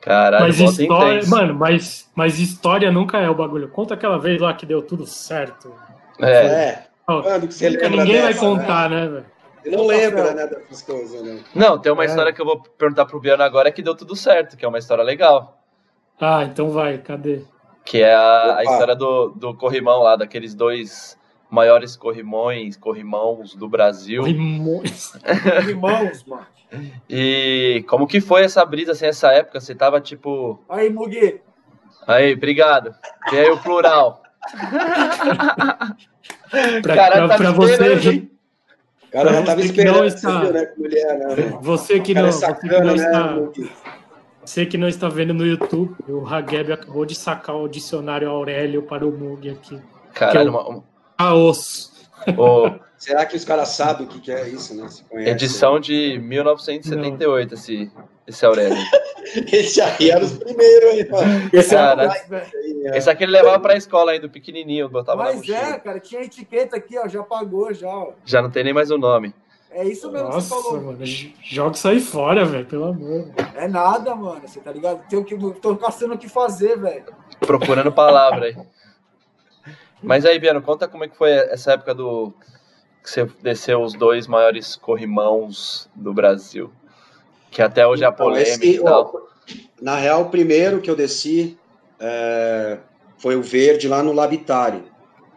Caralho, 0.01 0.47
mas 0.47 0.59
história, 0.59 1.27
mano, 1.29 1.55
mas, 1.55 2.11
mas 2.15 2.39
história 2.41 2.91
nunca 2.91 3.19
é 3.19 3.31
o 3.31 3.35
bagulho. 3.35 3.69
Conta 3.69 3.95
aquela 3.95 4.19
vez 4.19 4.41
lá 4.41 4.53
que 4.53 4.67
deu 4.67 4.83
tudo 4.83 5.07
certo. 5.07 5.73
É. 6.21 6.47
é. 6.47 6.87
Quando 7.07 7.47
que 7.47 7.55
você 7.55 7.71
ninguém 7.71 8.07
dessa, 8.07 8.23
vai 8.23 8.35
contar, 8.35 8.91
né, 8.91 9.07
velho? 9.07 9.27
Ele 9.65 9.77
não 9.77 9.87
lembra, 9.87 10.35
né, 10.35 10.47
dessas 10.47 10.83
coisas, 10.83 11.23
né? 11.23 11.41
Não, 11.55 11.79
tem 11.79 11.93
uma 11.93 12.03
é. 12.03 12.07
história 12.07 12.33
que 12.33 12.41
eu 12.41 12.45
vou 12.45 12.61
perguntar 12.61 13.07
pro 13.07 13.21
Biano 13.21 13.45
agora 13.45 13.71
que 13.71 13.81
deu 13.81 13.95
tudo 13.95 14.17
certo, 14.17 14.57
que 14.57 14.65
é 14.65 14.69
uma 14.69 14.79
história 14.79 15.05
legal. 15.05 15.63
Ah, 16.21 16.43
então 16.43 16.71
vai, 16.71 16.99
cadê? 16.99 17.43
Que 17.85 18.03
é 18.03 18.15
a, 18.15 18.57
a 18.57 18.63
história 18.63 18.95
do, 18.95 19.29
do 19.31 19.55
corrimão 19.55 20.03
lá, 20.03 20.17
daqueles 20.17 20.55
dois 20.55 21.19
maiores 21.51 21.97
corrimões, 21.97 22.77
corrimãos 22.77 23.55
do 23.55 23.69
Brasil. 23.69 24.23
Corrimões. 24.23 25.13
corrimãos, 25.63 26.25
mano. 26.25 26.47
E 27.09 27.85
como 27.89 28.07
que 28.07 28.21
foi 28.21 28.43
essa 28.43 28.65
brisa, 28.65 28.93
assim, 28.93 29.07
essa 29.07 29.31
época? 29.33 29.61
Você 29.61 29.75
tava 29.75 30.01
tipo. 30.01 30.63
Aí, 30.69 30.91
Mugi. 30.91 31.41
Aí, 32.07 32.33
obrigado. 32.35 32.95
E 33.33 33.37
aí 33.37 33.51
o 33.51 33.59
plural. 33.59 34.23
pra, 36.83 36.95
Cara, 36.95 37.17
pra, 37.17 37.29
tá 37.29 37.37
pra 37.37 37.53
você. 37.53 38.29
Cara, 39.13 39.33
já 39.33 39.43
tava 39.45 39.61
esperando 39.61 40.05
está... 40.07 40.43
né, 40.51 40.73
mulher, 40.77 41.19
né? 41.19 41.59
Você 41.63 42.01
que 42.01 42.13
não, 42.15 42.27
é 42.27 42.33
sacana, 42.33 42.91
você 42.93 43.09
que 43.09 43.21
não 43.21 43.41
né, 43.45 43.53
está. 43.55 43.95
Você 44.45 44.67
que 44.67 44.77
não 44.77 44.89
está 44.89 45.09
vendo 45.09 45.33
no 45.33 45.47
YouTube, 45.47 45.95
o 46.09 46.27
Hageb 46.27 46.73
acabou 46.73 47.07
de 47.07 47.15
sacar 47.15 47.57
o 47.57 47.69
dicionário 47.69 48.29
Aurélio 48.29 48.83
para 48.83 49.07
o 49.07 49.11
Mug 49.11 49.49
aqui. 49.49 49.81
Caralho, 50.13 50.49
é 50.49 50.51
uma, 50.51 50.85
Caos. 51.17 51.93
O, 52.37 52.71
Será 52.97 53.27
que 53.27 53.37
os 53.37 53.45
caras 53.45 53.69
sabem 53.69 54.07
o 54.07 54.09
que, 54.09 54.21
que 54.21 54.33
é 54.33 54.49
isso, 54.49 54.75
né? 54.75 54.89
Se 54.89 55.05
conhece. 55.05 55.31
edição 55.31 55.81
de 55.81 56.19
1978, 56.21 57.55
esse, 57.55 57.91
esse 58.27 58.47
Aurélio. 58.47 58.77
Esse 59.51 59.81
aí 59.81 60.11
era 60.11 60.23
os 60.23 60.37
primeiros 60.37 60.91
aí, 60.91 61.09
mano. 61.11 61.51
Esse 61.51 61.75
Cara, 61.75 62.13
é 62.31 62.99
Esse 62.99 63.09
aqui 63.09 63.25
ele 63.25 63.33
levava 63.33 63.59
pra 63.59 63.75
escola 63.75 64.13
ainda, 64.13 64.29
pequenininho, 64.29 64.87
botava 64.89 65.25
na 65.25 65.33
Mas 65.33 65.49
é, 65.49 65.79
cara, 65.79 65.99
tinha 65.99 66.21
etiqueta 66.21 66.77
aqui, 66.77 66.99
ó, 66.99 67.09
já 67.09 67.23
pagou 67.23 67.73
já, 67.73 67.89
ó. 67.89 68.13
Já 68.25 68.43
não 68.43 68.51
tem 68.51 68.63
nem 68.63 68.75
mais 68.75 68.91
o 68.91 68.99
nome. 68.99 69.35
É 69.77 69.85
isso 69.85 70.09
mesmo 70.13 70.29
que 70.29 70.35
você 70.35 70.55
Nossa, 70.55 70.63
falou. 70.69 70.83
mano. 70.83 70.99
Joga 71.43 71.75
isso 71.77 71.89
aí 71.89 71.99
fora, 72.01 72.45
velho. 72.45 72.65
Pelo 72.65 72.85
amor. 72.85 73.29
É 73.57 73.67
nada, 73.67 74.15
mano, 74.15 74.41
você 74.47 74.61
tá 74.61 74.71
ligado? 74.71 75.05
Tenho 75.09 75.25
que, 75.25 75.37
tô 75.61 75.77
caçando 75.77 76.15
o 76.15 76.19
que 76.19 76.29
fazer, 76.29 76.79
velho. 76.79 77.07
Procurando 77.41 77.91
palavra 77.91 78.47
aí. 78.47 78.57
Mas 80.01 80.25
aí, 80.25 80.39
Biano, 80.39 80.63
conta 80.63 80.87
como 80.87 81.03
é 81.05 81.09
que 81.09 81.17
foi 81.17 81.31
essa 81.33 81.73
época 81.73 81.93
do. 81.93 82.33
que 83.03 83.11
você 83.11 83.25
desceu 83.43 83.83
os 83.83 83.95
dois 83.95 84.29
maiores 84.29 84.77
corrimãos 84.77 85.91
do 85.95 86.15
Brasil. 86.15 86.71
Que 87.51 87.61
até 87.61 87.85
hoje 87.85 88.05
é 88.05 88.07
a 88.07 88.11
Então, 88.11 88.27
polêmica 88.27 88.65
esse, 88.65 88.77
e 88.77 88.81
tal. 88.81 89.13
ó, 89.13 89.53
na 89.83 89.97
real, 89.97 90.23
o 90.23 90.31
primeiro 90.31 90.81
que 90.81 90.91
eu 90.91 90.95
desci 90.95 91.59
é, 91.99 92.79
foi 93.19 93.35
o 93.35 93.43
verde 93.43 93.89
lá 93.89 94.03
no 94.05 94.13
Labitari. 94.13 94.85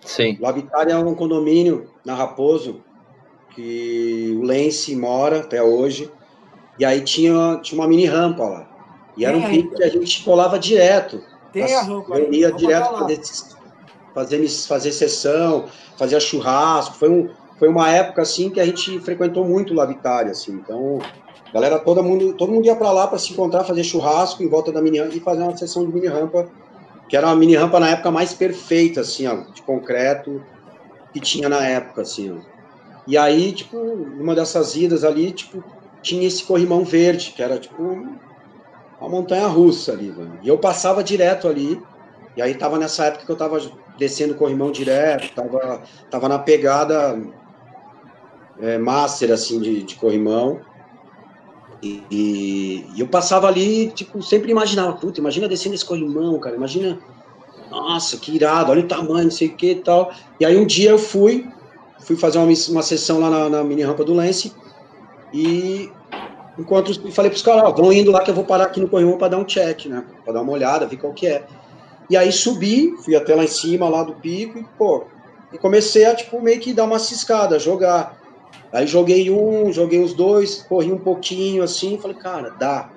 Sim. 0.01 0.37
O 0.39 0.43
Labitari 0.43 0.91
é 0.91 0.97
um 0.97 1.15
condomínio 1.15 1.89
na 2.05 2.13
Raposo 2.13 2.83
que 3.57 4.37
o 4.39 4.43
Lence 4.43 4.95
mora 4.95 5.39
até 5.39 5.63
hoje. 5.63 6.11
E 6.77 6.85
aí 6.85 7.01
tinha, 7.01 7.59
tinha 7.63 7.81
uma 7.81 7.87
mini 7.87 8.05
rampa 8.05 8.43
lá. 8.43 8.69
E 9.17 9.25
era 9.25 9.35
um 9.35 9.49
pico 9.49 9.73
que 9.73 9.83
a 9.83 9.89
gente 9.89 10.23
colava 10.23 10.59
direto. 10.59 11.19
Tem 11.51 11.73
a 11.73 11.81
rampa. 11.81 12.15
Reunia 12.15 12.49
vamos 12.49 12.61
direto 12.61 12.91
lá. 12.91 12.99
fazer, 12.99 13.19
fazer, 14.13 14.47
fazer 14.47 14.91
sessão, 14.91 15.65
fazia 15.97 16.19
churrasco. 16.19 16.95
Foi, 16.97 17.09
um, 17.09 17.29
foi 17.57 17.67
uma 17.67 17.89
época 17.89 18.21
assim 18.21 18.51
que 18.51 18.59
a 18.59 18.65
gente 18.65 18.99
frequentou 18.99 19.43
muito 19.43 19.73
o 19.73 19.75
Labitário, 19.75 20.29
assim. 20.29 20.51
Então, 20.51 20.99
galera, 21.51 21.79
todo 21.79 22.03
mundo, 22.03 22.33
todo 22.33 22.51
mundo 22.51 22.67
ia 22.67 22.75
para 22.75 22.91
lá 22.91 23.07
para 23.07 23.17
se 23.17 23.33
encontrar, 23.33 23.63
fazer 23.63 23.83
churrasco 23.83 24.43
em 24.43 24.47
volta 24.47 24.71
da 24.71 24.83
mini 24.83 24.99
rampa 24.99 25.15
e 25.15 25.19
fazer 25.19 25.41
uma 25.41 25.57
sessão 25.57 25.83
de 25.83 25.91
mini 25.91 26.05
rampa, 26.05 26.47
que 27.09 27.17
era 27.17 27.25
uma 27.25 27.35
mini 27.35 27.55
rampa 27.55 27.79
na 27.79 27.89
época 27.89 28.11
mais 28.11 28.35
perfeita, 28.35 29.01
assim, 29.01 29.25
ó, 29.25 29.37
de 29.51 29.63
concreto 29.63 30.43
que 31.11 31.19
tinha 31.19 31.49
na 31.49 31.65
época, 31.65 32.03
assim, 32.03 32.37
ó. 32.37 32.56
E 33.07 33.17
aí, 33.17 33.53
tipo, 33.55 34.13
numa 34.17 34.35
dessas 34.35 34.75
idas 34.75 35.03
ali, 35.05 35.33
tipo, 35.33 35.65
tinha 36.03 36.27
esse 36.27 36.45
corrimão 36.45 36.85
verde, 36.85 37.33
que 37.33 37.43
era 37.43 37.59
tipo 37.59 38.21
uma 38.99 39.09
montanha 39.09 39.47
russa 39.47 39.93
ali. 39.93 40.15
E 40.41 40.47
eu 40.47 40.59
passava 40.59 41.03
direto 41.03 41.47
ali, 41.47 41.87
e 42.35 42.41
aí 42.41 42.57
tava 42.57 42.79
nessa 42.79 43.05
época 43.07 43.25
que 43.25 43.31
eu 43.31 43.37
tava 43.37 43.59
descendo 43.87 44.33
o 44.33 44.37
corrimão 44.37 44.71
direto, 44.71 45.33
tava, 45.35 45.83
tava 46.09 46.29
na 46.29 46.39
pegada 46.39 47.17
é, 48.57 48.77
master, 48.77 49.31
assim, 49.31 49.59
de, 49.61 49.83
de 49.85 49.95
corrimão. 49.95 50.67
E, 51.81 52.07
e- 52.11 52.95
e 52.97 52.99
eu 52.99 53.09
passava 53.09 53.47
ali, 53.47 53.93
tipo, 53.93 54.21
sempre 54.21 54.51
imaginava, 54.51 54.97
puta, 54.99 55.19
imagina 55.19 55.47
descendo 55.47 55.75
esse 55.75 55.85
corrimão, 55.85 56.39
cara, 56.39 56.55
imagina, 56.55 57.03
nossa, 57.69 58.17
que 58.19 58.35
irado, 58.35 58.71
olha 58.71 58.83
o 58.85 58.87
tamanho, 58.87 59.25
não 59.25 59.31
sei 59.31 59.49
o 59.49 59.57
que 59.57 59.71
e 59.73 59.83
tal. 59.83 60.11
E 60.39 60.45
aí 60.45 60.57
um 60.57 60.65
dia 60.67 60.91
eu 60.91 60.99
fui, 60.99 61.56
fui 61.99 62.15
fazer 62.15 62.37
uma, 62.37 62.47
uma 62.69 62.83
sessão 62.83 63.19
lá 63.19 63.29
na, 63.29 63.49
na 63.49 63.63
mini 63.63 63.83
rampa 63.83 64.03
do 64.03 64.13
Lance, 64.13 64.53
e 65.33 65.91
enquanto 66.57 66.91
e 66.91 67.11
falei 67.11 67.29
pros 67.29 67.43
caras, 67.43 67.63
ó, 67.63 67.71
vão 67.71 67.91
indo 67.91 68.11
lá 68.11 68.21
que 68.21 68.31
eu 68.31 68.35
vou 68.35 68.45
parar 68.45 68.65
aqui 68.65 68.79
no 68.79 68.87
corrimão 68.87 69.17
para 69.17 69.29
dar 69.29 69.37
um 69.37 69.45
check, 69.45 69.85
né? 69.85 70.03
Para 70.23 70.33
dar 70.33 70.41
uma 70.41 70.53
olhada, 70.53 70.85
ver 70.85 70.97
qual 70.97 71.13
que 71.13 71.27
é. 71.27 71.45
E 72.09 72.15
aí 72.15 72.31
subi, 72.31 72.95
fui 73.03 73.15
até 73.15 73.35
lá 73.35 73.43
em 73.43 73.47
cima, 73.49 73.89
lá 73.89 74.03
do 74.03 74.15
pico, 74.15 74.57
e, 74.57 74.63
pô, 74.77 75.05
e 75.51 75.57
comecei 75.57 76.05
a, 76.05 76.15
tipo, 76.15 76.41
meio 76.41 76.59
que 76.59 76.73
dar 76.73 76.85
uma 76.85 76.99
ciscada, 76.99 77.59
jogar. 77.59 78.17
Aí 78.71 78.87
joguei 78.87 79.29
um, 79.29 79.71
joguei 79.71 80.01
os 80.01 80.13
dois, 80.13 80.63
corri 80.63 80.91
um 80.91 80.97
pouquinho 80.97 81.63
assim, 81.63 81.97
falei, 81.99 82.17
cara, 82.17 82.51
dá. 82.51 82.89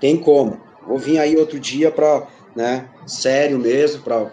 Tem 0.00 0.16
como. 0.16 0.60
Vou 0.86 0.98
vir 0.98 1.18
aí 1.18 1.36
outro 1.36 1.58
dia 1.60 1.90
pra, 1.90 2.26
né, 2.54 2.88
sério 3.06 3.58
mesmo, 3.58 4.02
pra 4.02 4.30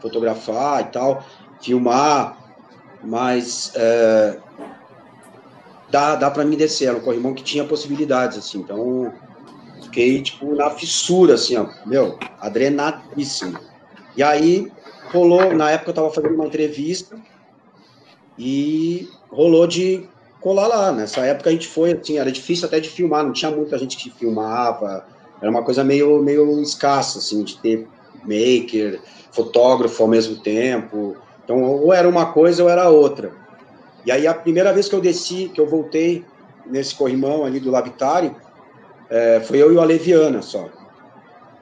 fotografar 0.00 0.82
e 0.82 0.84
tal, 0.86 1.24
filmar, 1.60 2.45
mas 3.06 3.72
é, 3.74 4.38
dá, 5.90 6.16
dá 6.16 6.30
pra 6.30 6.44
mim 6.44 6.56
descer, 6.56 6.88
era 6.88 6.98
um 6.98 7.00
corrimão 7.00 7.34
que 7.34 7.42
tinha 7.42 7.64
possibilidades, 7.64 8.36
assim, 8.36 8.58
então 8.58 9.12
fiquei, 9.82 10.20
tipo, 10.22 10.54
na 10.54 10.70
fissura, 10.70 11.34
assim, 11.34 11.56
ó, 11.56 11.68
meu, 11.86 12.18
adrenadíssimo. 12.40 13.58
E 14.16 14.22
aí, 14.22 14.70
rolou, 15.12 15.54
na 15.54 15.70
época 15.70 15.90
eu 15.90 15.94
tava 15.94 16.10
fazendo 16.10 16.34
uma 16.34 16.46
entrevista, 16.46 17.16
e 18.38 19.08
rolou 19.30 19.66
de 19.66 20.06
colar 20.40 20.66
lá, 20.66 20.92
nessa 20.92 21.20
época 21.20 21.48
a 21.48 21.52
gente 21.52 21.68
foi, 21.68 21.92
assim, 21.92 22.18
era 22.18 22.30
difícil 22.30 22.66
até 22.66 22.80
de 22.80 22.88
filmar, 22.88 23.24
não 23.24 23.32
tinha 23.32 23.50
muita 23.50 23.78
gente 23.78 23.96
que 23.96 24.10
filmava, 24.10 25.06
era 25.40 25.50
uma 25.50 25.62
coisa 25.62 25.84
meio, 25.84 26.22
meio 26.22 26.60
escassa, 26.60 27.18
assim, 27.18 27.44
de 27.44 27.56
ter 27.58 27.86
maker, 28.22 29.00
fotógrafo 29.30 30.02
ao 30.02 30.08
mesmo 30.08 30.36
tempo, 30.36 31.16
então 31.46 31.62
ou 31.62 31.92
era 31.94 32.08
uma 32.08 32.26
coisa 32.32 32.64
ou 32.64 32.68
era 32.68 32.88
outra. 32.88 33.30
E 34.04 34.10
aí 34.10 34.26
a 34.26 34.34
primeira 34.34 34.72
vez 34.72 34.88
que 34.88 34.94
eu 34.96 35.00
desci, 35.00 35.48
que 35.48 35.60
eu 35.60 35.66
voltei 35.66 36.24
nesse 36.66 36.94
corrimão 36.94 37.44
ali 37.44 37.60
do 37.60 37.70
Labitari, 37.70 38.34
é, 39.08 39.40
foi 39.40 39.58
eu 39.58 39.72
e 39.72 39.76
o 39.76 39.80
Aleviana 39.80 40.42
só, 40.42 40.68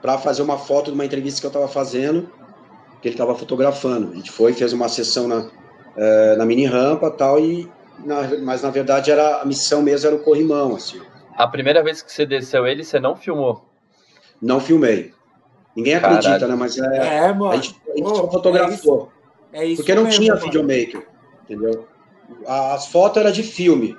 para 0.01 0.16
fazer 0.16 0.40
uma 0.40 0.56
foto 0.56 0.86
de 0.86 0.94
uma 0.94 1.05
entrevista 1.05 1.40
que 1.40 1.47
eu 1.47 1.51
estava 1.51 1.69
fazendo, 1.69 2.31
que 3.02 3.09
ele 3.09 3.15
estava 3.15 3.35
fotografando. 3.35 4.12
A 4.12 4.15
gente 4.15 4.31
foi, 4.31 4.55
fez 4.55 4.73
uma 4.73 4.89
sessão 4.89 5.28
na, 5.28 5.51
é, 5.97 6.36
na 6.36 6.47
mini 6.47 6.65
rampa 6.65 7.11
tal, 7.11 7.39
e 7.39 7.70
na, 8.05 8.23
mas 8.43 8.62
na 8.62 8.70
verdade 8.70 9.11
era 9.11 9.43
a 9.43 9.44
missão 9.44 9.82
mesmo 9.82 10.06
era 10.06 10.16
o 10.16 10.20
corrimão, 10.20 10.74
assim. 10.74 11.01
A 11.36 11.47
primeira 11.47 11.82
vez 11.82 12.01
que 12.01 12.11
você 12.11 12.24
desceu 12.24 12.66
ele, 12.66 12.82
você 12.82 12.98
não 12.98 13.15
filmou. 13.15 13.69
Não 14.40 14.61
filmei. 14.61 15.12
Ninguém 15.77 15.98
Caralho. 15.98 16.19
acredita, 16.19 16.47
né? 16.47 16.55
Mas 16.55 16.78
é, 16.78 17.27
É, 17.27 17.32
mano. 17.32 17.52
a 17.52 17.56
gente, 17.56 17.77
a 17.93 17.97
gente 17.97 18.06
Ô, 18.06 18.15
só 18.15 18.31
fotografou. 18.31 19.11
É 19.55 19.64
isso 19.64 19.76
Porque 19.76 19.94
não 19.94 20.02
mesmo, 20.05 20.20
tinha 20.20 20.35
mano. 20.35 20.44
videomaker, 20.44 21.06
entendeu? 21.44 21.86
As 22.47 22.89
fotos 22.89 23.18
eram 23.22 23.31
de 23.32 23.43
filme. 23.43 23.97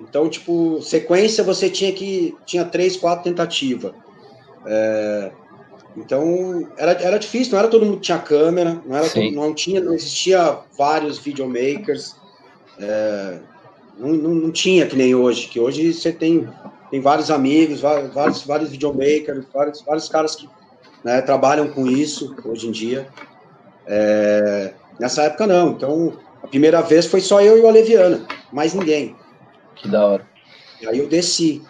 Então, 0.00 0.28
tipo, 0.28 0.82
sequência 0.82 1.42
você 1.42 1.70
tinha 1.70 1.92
que. 1.92 2.36
Tinha 2.44 2.64
três, 2.64 2.96
quatro 2.96 3.24
tentativas. 3.24 3.92
É, 4.66 5.30
então, 5.96 6.68
era, 6.76 6.92
era 6.92 7.18
difícil, 7.18 7.52
não 7.52 7.60
era 7.60 7.68
todo 7.68 7.86
mundo 7.86 7.96
que 7.96 8.02
tinha 8.02 8.18
câmera, 8.18 8.82
não, 8.84 8.96
era 8.96 9.08
todo- 9.08 9.30
não 9.32 9.54
tinha, 9.54 9.80
não 9.80 9.94
existia 9.94 10.58
vários 10.76 11.18
videomakers. 11.18 12.14
é, 12.78 13.38
não, 13.98 14.10
não, 14.10 14.34
não 14.34 14.50
tinha 14.52 14.86
que 14.86 14.94
nem 14.94 15.14
hoje, 15.14 15.48
que 15.48 15.58
hoje 15.58 15.94
você 15.94 16.12
tem, 16.12 16.46
tem 16.90 17.00
vários 17.00 17.30
amigos, 17.30 17.80
vários, 17.80 18.44
vários 18.44 18.68
videomakers, 18.70 19.46
vários, 19.54 19.80
vários 19.80 20.08
caras 20.10 20.34
que 20.34 20.46
né, 21.02 21.22
trabalham 21.22 21.68
com 21.68 21.86
isso 21.86 22.34
hoje 22.44 22.68
em 22.68 22.70
dia. 22.70 23.08
É, 23.86 24.72
nessa 24.98 25.22
época 25.22 25.46
não. 25.46 25.70
Então, 25.70 26.12
a 26.42 26.46
primeira 26.46 26.80
vez 26.82 27.06
foi 27.06 27.20
só 27.20 27.40
eu 27.40 27.58
e 27.58 27.60
o 27.60 27.68
Aleviana, 27.68 28.26
mais 28.52 28.74
ninguém. 28.74 29.16
Que 29.74 29.88
da 29.88 30.04
hora. 30.06 30.26
E 30.80 30.86
aí 30.86 30.98
eu 30.98 31.08
desci. 31.08 31.62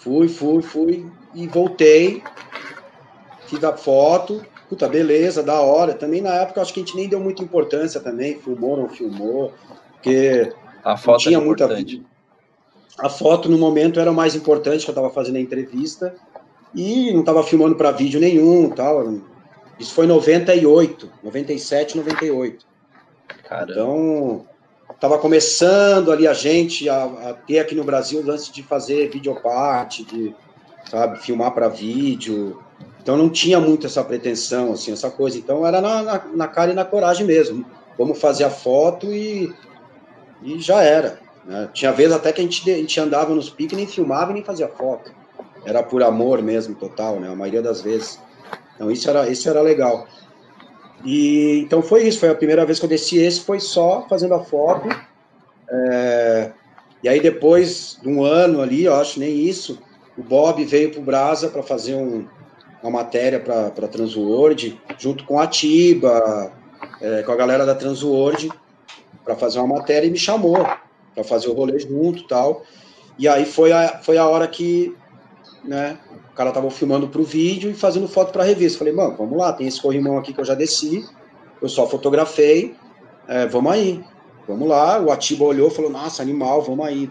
Fui, 0.00 0.28
fui, 0.28 0.62
fui 0.62 1.06
e 1.34 1.46
voltei. 1.46 2.22
Fiz 3.46 3.62
a 3.64 3.76
foto. 3.76 4.44
Puta, 4.68 4.86
beleza, 4.88 5.42
da 5.42 5.60
hora. 5.60 5.94
Também 5.94 6.20
na 6.20 6.34
época 6.34 6.60
acho 6.60 6.74
que 6.74 6.80
a 6.80 6.82
gente 6.84 6.96
nem 6.96 7.08
deu 7.08 7.20
muita 7.20 7.42
importância 7.42 8.00
também. 8.00 8.38
Filmou, 8.38 8.76
não 8.76 8.88
filmou. 8.88 9.52
Porque 9.94 10.52
A 10.84 10.96
foto 10.96 11.20
tinha 11.22 11.38
é 11.38 11.40
muita. 11.40 11.64
importante. 11.64 12.02
A 12.98 13.08
foto 13.08 13.48
no 13.48 13.56
momento 13.58 13.98
era 14.00 14.10
o 14.10 14.14
mais 14.14 14.34
importante 14.34 14.84
que 14.84 14.90
eu 14.90 14.92
estava 14.92 15.10
fazendo 15.10 15.36
a 15.36 15.40
entrevista. 15.40 16.14
E 16.74 17.12
não 17.12 17.20
estava 17.20 17.42
filmando 17.42 17.76
para 17.76 17.90
vídeo 17.90 18.20
nenhum 18.20 18.68
tal. 18.70 19.02
Isso 19.78 19.94
foi 19.94 20.04
em 20.06 20.08
98, 20.08 21.10
97, 21.22 21.96
98. 21.96 22.66
Cara, 23.48 23.70
Então, 23.70 24.46
estava 24.90 25.18
começando 25.18 26.10
ali 26.10 26.26
a 26.26 26.34
gente 26.34 26.88
a, 26.88 27.04
a 27.04 27.34
ter 27.34 27.60
aqui 27.60 27.74
no 27.74 27.84
Brasil 27.84 28.20
o 28.20 28.26
lance 28.26 28.52
de 28.52 28.62
fazer 28.62 29.10
videoparte, 29.10 30.04
de, 30.04 30.34
sabe, 30.90 31.20
filmar 31.20 31.52
para 31.52 31.68
vídeo. 31.68 32.60
Então, 33.00 33.16
não 33.16 33.30
tinha 33.30 33.60
muito 33.60 33.86
essa 33.86 34.02
pretensão, 34.04 34.72
assim, 34.72 34.92
essa 34.92 35.10
coisa. 35.10 35.38
Então, 35.38 35.66
era 35.66 35.80
na, 35.80 36.02
na, 36.02 36.24
na 36.34 36.48
cara 36.48 36.72
e 36.72 36.74
na 36.74 36.84
coragem 36.84 37.26
mesmo. 37.26 37.64
Vamos 37.96 38.20
fazer 38.20 38.44
a 38.44 38.50
foto 38.50 39.06
e, 39.12 39.52
e 40.42 40.60
já 40.60 40.82
era. 40.82 41.18
né? 41.44 41.68
Tinha 41.72 41.92
vezes 41.92 42.12
até 42.12 42.32
que 42.32 42.40
a 42.40 42.44
gente, 42.44 42.70
a 42.70 42.76
gente 42.76 43.00
andava 43.00 43.34
nos 43.34 43.48
piques, 43.48 43.76
nem 43.76 43.86
filmava 43.86 44.30
e 44.30 44.34
nem 44.34 44.44
fazia 44.44 44.68
foto. 44.68 45.10
Era 45.64 45.82
por 45.82 46.02
amor 46.02 46.42
mesmo, 46.42 46.74
total, 46.74 47.18
né? 47.18 47.28
A 47.30 47.34
maioria 47.34 47.62
das 47.62 47.80
vezes. 47.80 48.20
Então, 48.78 48.92
isso 48.92 49.10
era, 49.10 49.28
isso 49.28 49.50
era 49.50 49.60
legal. 49.60 50.06
E 51.04 51.60
então 51.64 51.82
foi 51.82 52.06
isso, 52.06 52.20
foi 52.20 52.28
a 52.28 52.34
primeira 52.34 52.64
vez 52.64 52.78
que 52.78 52.84
eu 52.84 52.88
desci 52.88 53.18
esse, 53.18 53.40
foi 53.40 53.58
só 53.58 54.06
fazendo 54.08 54.34
a 54.34 54.44
foto. 54.44 54.88
É, 55.68 56.52
e 57.02 57.08
aí 57.08 57.20
depois 57.20 57.98
de 58.00 58.08
um 58.08 58.22
ano 58.22 58.62
ali, 58.62 58.84
eu 58.84 58.94
acho 58.94 59.18
nem 59.18 59.36
isso, 59.36 59.80
o 60.16 60.22
Bob 60.22 60.64
veio 60.64 60.90
para 60.90 61.00
o 61.00 61.04
Brasa 61.04 61.48
para 61.48 61.62
fazer 61.62 61.94
um, 61.94 62.26
uma 62.82 62.90
matéria 62.90 63.40
para 63.40 63.66
a 63.66 63.88
Transworld, 63.88 64.80
junto 64.96 65.24
com 65.24 65.40
a 65.40 65.46
Tiba, 65.46 66.52
é, 67.00 67.22
com 67.22 67.32
a 67.32 67.36
galera 67.36 67.66
da 67.66 67.74
Transworld. 67.74 68.50
para 69.24 69.36
fazer 69.36 69.58
uma 69.58 69.76
matéria 69.78 70.06
e 70.06 70.10
me 70.10 70.18
chamou 70.18 70.66
para 71.14 71.24
fazer 71.24 71.48
o 71.48 71.52
rolê 71.52 71.78
junto 71.80 72.26
tal. 72.28 72.62
E 73.18 73.26
aí 73.26 73.44
foi 73.44 73.72
a, 73.72 73.98
foi 73.98 74.16
a 74.16 74.26
hora 74.26 74.46
que, 74.46 74.96
né, 75.64 75.98
o 76.32 76.34
cara 76.34 76.52
tava 76.52 76.70
filmando 76.70 77.08
pro 77.08 77.22
vídeo 77.22 77.70
e 77.70 77.74
fazendo 77.74 78.08
foto 78.08 78.32
pra 78.32 78.44
revista. 78.44 78.78
Falei, 78.78 78.92
mano, 78.92 79.16
vamos 79.16 79.36
lá, 79.36 79.52
tem 79.52 79.66
esse 79.66 79.80
corrimão 79.80 80.18
aqui 80.18 80.32
que 80.32 80.40
eu 80.40 80.44
já 80.44 80.54
desci, 80.54 81.04
eu 81.60 81.68
só 81.68 81.86
fotografei, 81.86 82.74
é, 83.26 83.46
vamos 83.46 83.72
aí, 83.72 84.04
vamos 84.46 84.68
lá. 84.68 85.00
O 85.00 85.10
Atiba 85.10 85.44
olhou 85.44 85.68
e 85.68 85.74
falou, 85.74 85.90
nossa, 85.90 86.22
animal, 86.22 86.62
vamos 86.62 86.86
aí. 86.86 87.10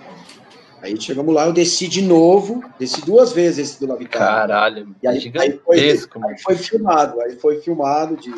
Aí 0.82 1.00
chegamos 1.00 1.34
lá, 1.34 1.48
eu 1.48 1.54
desci 1.54 1.88
de 1.88 2.02
novo, 2.02 2.64
desci 2.80 3.04
duas 3.04 3.32
vezes 3.32 3.72
esse 3.72 3.80
do 3.80 3.88
Lavitar. 3.92 4.20
Caralho, 4.20 4.96
e 5.02 5.08
aí, 5.08 5.32
aí, 5.38 5.60
foi, 5.64 5.80
aí 5.80 6.38
foi 6.40 6.56
filmado, 6.56 7.20
aí 7.20 7.36
foi 7.36 7.60
filmado, 7.62 8.16
de, 8.16 8.32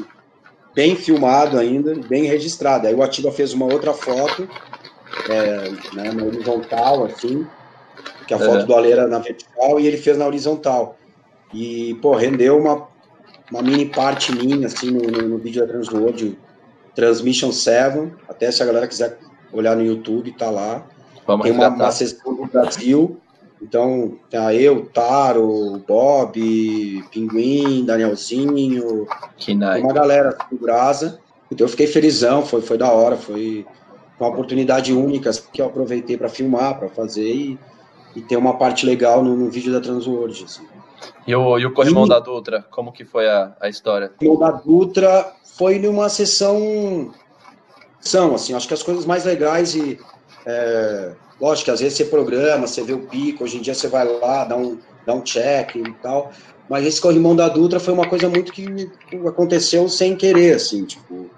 bem 0.73 0.95
filmado 0.95 1.57
ainda, 1.57 1.95
bem 2.07 2.23
registrado. 2.23 2.87
Aí 2.87 2.95
o 2.95 3.03
Atiba 3.03 3.31
fez 3.31 3.53
uma 3.53 3.65
outra 3.65 3.93
foto, 3.93 4.47
é, 5.29 5.69
né, 5.93 6.11
na 6.13 6.23
horizontal, 6.23 7.05
assim, 7.05 7.45
que 8.29 8.33
a 8.35 8.37
foto 8.37 8.63
do 8.67 8.75
Ale 8.75 8.91
era 8.91 9.07
na 9.07 9.17
vertical 9.17 9.79
e 9.79 9.87
ele 9.87 9.97
fez 9.97 10.15
na 10.15 10.27
horizontal. 10.27 10.95
E, 11.51 11.95
pô, 11.99 12.13
rendeu 12.13 12.59
uma, 12.59 12.87
uma 13.51 13.63
mini 13.63 13.87
parte 13.87 14.31
minha, 14.31 14.67
assim, 14.67 14.91
no, 14.91 15.01
no, 15.01 15.29
no 15.29 15.37
vídeo 15.39 15.65
da 15.65 15.73
Transworld, 15.73 16.37
Transmission 16.93 17.51
7, 17.51 18.11
até 18.27 18.51
se 18.51 18.61
a 18.61 18.67
galera 18.67 18.87
quiser 18.87 19.17
olhar 19.51 19.75
no 19.75 19.83
YouTube, 19.83 20.31
tá 20.33 20.51
lá. 20.51 20.85
Vamos 21.25 21.43
Tem 21.43 21.51
uma, 21.51 21.69
uma 21.69 21.91
sessão 21.91 22.35
do 22.35 22.45
Brasil, 22.45 23.19
então, 23.59 24.15
tá 24.29 24.53
eu, 24.53 24.85
Taro, 24.85 25.81
Bob, 25.87 27.03
Pinguim, 27.11 27.83
Danielzinho, 27.83 29.07
uma 29.81 29.91
galera 29.91 30.37
do 30.51 30.57
Brasa. 30.57 31.19
Então 31.51 31.65
eu 31.65 31.69
fiquei 31.69 31.87
felizão, 31.87 32.45
foi, 32.45 32.61
foi 32.61 32.77
da 32.77 32.91
hora, 32.91 33.17
foi 33.17 33.65
uma 34.19 34.29
oportunidade 34.29 34.93
única 34.93 35.31
que 35.51 35.59
eu 35.63 35.65
aproveitei 35.65 36.15
para 36.15 36.29
filmar, 36.29 36.77
para 36.77 36.89
fazer 36.89 37.33
e, 37.33 37.59
e 38.15 38.21
ter 38.21 38.37
uma 38.37 38.57
parte 38.57 38.85
legal 38.85 39.23
no, 39.23 39.35
no 39.35 39.49
vídeo 39.49 39.71
da 39.71 39.79
Transworld. 39.79 40.43
Assim. 40.43 40.63
E 41.25 41.35
o, 41.35 41.57
e 41.59 41.65
o 41.65 41.73
Corrimão 41.73 42.05
e, 42.05 42.09
da 42.09 42.19
Dutra, 42.19 42.65
como 42.71 42.91
que 42.91 43.05
foi 43.05 43.27
a, 43.27 43.55
a 43.59 43.69
história? 43.69 44.11
O 44.15 44.17
Corrimão 44.17 44.39
da 44.39 44.51
Dutra 44.51 45.33
foi 45.43 45.79
numa 45.79 46.09
sessão, 46.09 47.11
são, 47.99 48.35
assim, 48.35 48.53
acho 48.53 48.67
que 48.67 48.73
as 48.73 48.83
coisas 48.83 49.05
mais 49.05 49.25
legais 49.25 49.75
e, 49.75 49.99
é, 50.45 51.13
lógico 51.39 51.65
que 51.65 51.71
às 51.71 51.79
vezes 51.79 51.97
você 51.97 52.05
programa, 52.05 52.65
você 52.65 52.81
vê 52.81 52.93
o 52.93 53.07
pico, 53.07 53.43
hoje 53.43 53.57
em 53.57 53.61
dia 53.61 53.73
você 53.73 53.87
vai 53.87 54.07
lá, 54.07 54.45
dá 54.45 54.55
um, 54.55 54.77
dá 55.05 55.13
um 55.13 55.21
check 55.21 55.75
e 55.75 55.93
tal, 56.01 56.31
mas 56.69 56.85
esse 56.85 57.01
Corrimão 57.01 57.35
da 57.35 57.49
Dutra 57.49 57.79
foi 57.79 57.93
uma 57.93 58.07
coisa 58.07 58.29
muito 58.29 58.51
que 58.51 58.67
aconteceu 59.27 59.89
sem 59.89 60.15
querer, 60.15 60.55
assim, 60.55 60.85
tipo, 60.85 61.29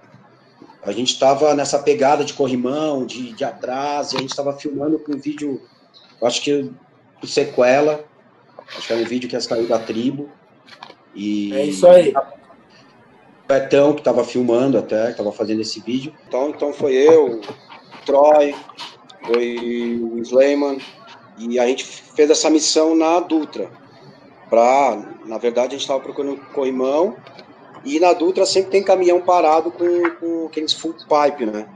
a 0.83 0.91
gente 0.91 1.13
estava 1.13 1.53
nessa 1.53 1.77
pegada 1.77 2.23
de 2.23 2.33
corrimão, 2.33 3.05
de, 3.05 3.33
de 3.33 3.43
atrás, 3.43 4.13
e 4.13 4.17
a 4.17 4.19
gente 4.19 4.31
estava 4.31 4.53
filmando 4.53 4.97
com 4.97 5.13
um 5.13 5.19
vídeo, 5.19 5.61
acho 6.27 6.41
que 6.41 6.71
do 7.19 7.27
sequela, 7.27 8.03
acho 8.75 8.87
que 8.87 8.93
era 8.93 9.01
um 9.01 9.05
vídeo 9.05 9.29
que 9.29 9.35
ia 9.35 9.41
sair 9.41 9.65
da 9.67 9.79
tribo. 9.79 10.29
E 11.13 11.53
é 11.53 11.65
isso 11.65 11.87
aí. 11.87 12.13
O 12.15 13.47
Betão 13.47 13.93
que 13.93 14.01
estava 14.01 14.23
filmando 14.23 14.77
até, 14.77 15.05
que 15.05 15.11
estava 15.11 15.31
fazendo 15.31 15.61
esse 15.61 15.79
vídeo. 15.81 16.13
Então, 16.27 16.49
então 16.49 16.73
foi 16.73 16.93
eu, 16.93 17.39
o 17.39 17.41
Troy, 18.05 18.55
foi 19.25 19.99
o 20.01 20.19
Slayman, 20.19 20.79
e 21.37 21.59
a 21.59 21.65
gente 21.67 21.83
fez 21.85 22.29
essa 22.29 22.49
missão 22.49 22.95
na 22.95 23.19
Dutra. 23.19 23.69
Pra, 24.49 25.15
na 25.25 25.37
verdade, 25.37 25.67
a 25.67 25.71
gente 25.71 25.81
estava 25.81 25.99
procurando 25.99 26.37
corrimão 26.53 27.15
e 27.83 27.99
na 27.99 28.13
Dutra 28.13 28.45
sempre 28.45 28.71
tem 28.71 28.83
caminhão 28.83 29.21
parado 29.21 29.71
com, 29.71 30.09
com 30.19 30.45
aqueles 30.45 30.73
full 30.73 30.93
pipe, 30.93 31.45
né? 31.45 31.67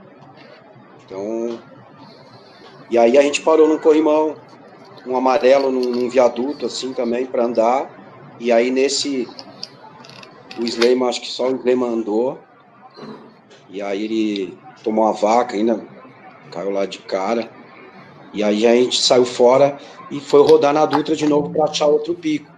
Então. 1.06 1.60
E 2.90 2.98
aí 2.98 3.18
a 3.18 3.22
gente 3.22 3.42
parou 3.42 3.68
num 3.68 3.78
corrimão, 3.78 4.36
um 5.06 5.16
amarelo 5.16 5.72
num, 5.72 5.90
num 5.90 6.10
viaduto, 6.10 6.66
assim 6.66 6.94
também, 6.94 7.26
para 7.26 7.46
andar. 7.46 7.90
E 8.40 8.52
aí 8.52 8.70
nesse. 8.70 9.28
O 10.60 10.64
Slayman, 10.64 11.10
acho 11.10 11.22
que 11.22 11.28
só 11.28 11.50
o 11.50 11.56
Slayman 11.56 11.90
andou. 11.90 12.40
E 13.70 13.82
aí 13.82 14.04
ele 14.04 14.58
tomou 14.84 15.04
uma 15.04 15.14
vaca 15.14 15.56
ainda, 15.56 15.86
caiu 16.52 16.70
lá 16.70 16.86
de 16.86 17.00
cara. 17.00 17.50
E 18.34 18.44
aí 18.44 18.66
a 18.68 18.74
gente 18.76 19.02
saiu 19.02 19.26
fora 19.26 19.78
e 20.12 20.20
foi 20.20 20.42
rodar 20.42 20.74
na 20.74 20.86
Dutra 20.86 21.16
de 21.16 21.28
novo 21.28 21.50
para 21.50 21.66
achar 21.66 21.88
outro 21.88 22.14
pico. 22.14 22.52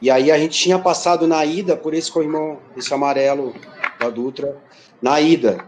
E 0.00 0.10
aí 0.10 0.30
a 0.30 0.38
gente 0.38 0.58
tinha 0.58 0.78
passado 0.78 1.26
na 1.26 1.44
ida 1.44 1.76
por 1.76 1.94
esse 1.94 2.10
corrimão, 2.10 2.58
esse 2.76 2.92
amarelo 2.92 3.54
da 3.98 4.10
Dutra, 4.10 4.56
na 5.00 5.20
ida. 5.20 5.64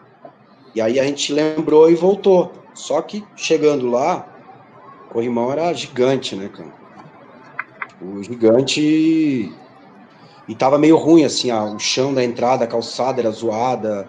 E 0.74 0.80
aí 0.80 1.00
a 1.00 1.04
gente 1.04 1.32
lembrou 1.32 1.90
e 1.90 1.94
voltou. 1.94 2.52
Só 2.76 3.00
que 3.00 3.24
chegando 3.34 3.90
lá, 3.90 4.26
o 5.08 5.14
corrimão 5.14 5.50
era 5.50 5.72
gigante, 5.72 6.36
né, 6.36 6.48
cara? 6.48 6.72
O 8.02 8.22
gigante. 8.22 9.50
E 10.46 10.54
tava 10.54 10.78
meio 10.78 10.96
ruim, 10.96 11.24
assim, 11.24 11.50
o 11.50 11.78
chão 11.78 12.12
da 12.12 12.22
entrada, 12.22 12.64
a 12.64 12.68
calçada 12.68 13.20
era 13.20 13.30
zoada. 13.30 14.06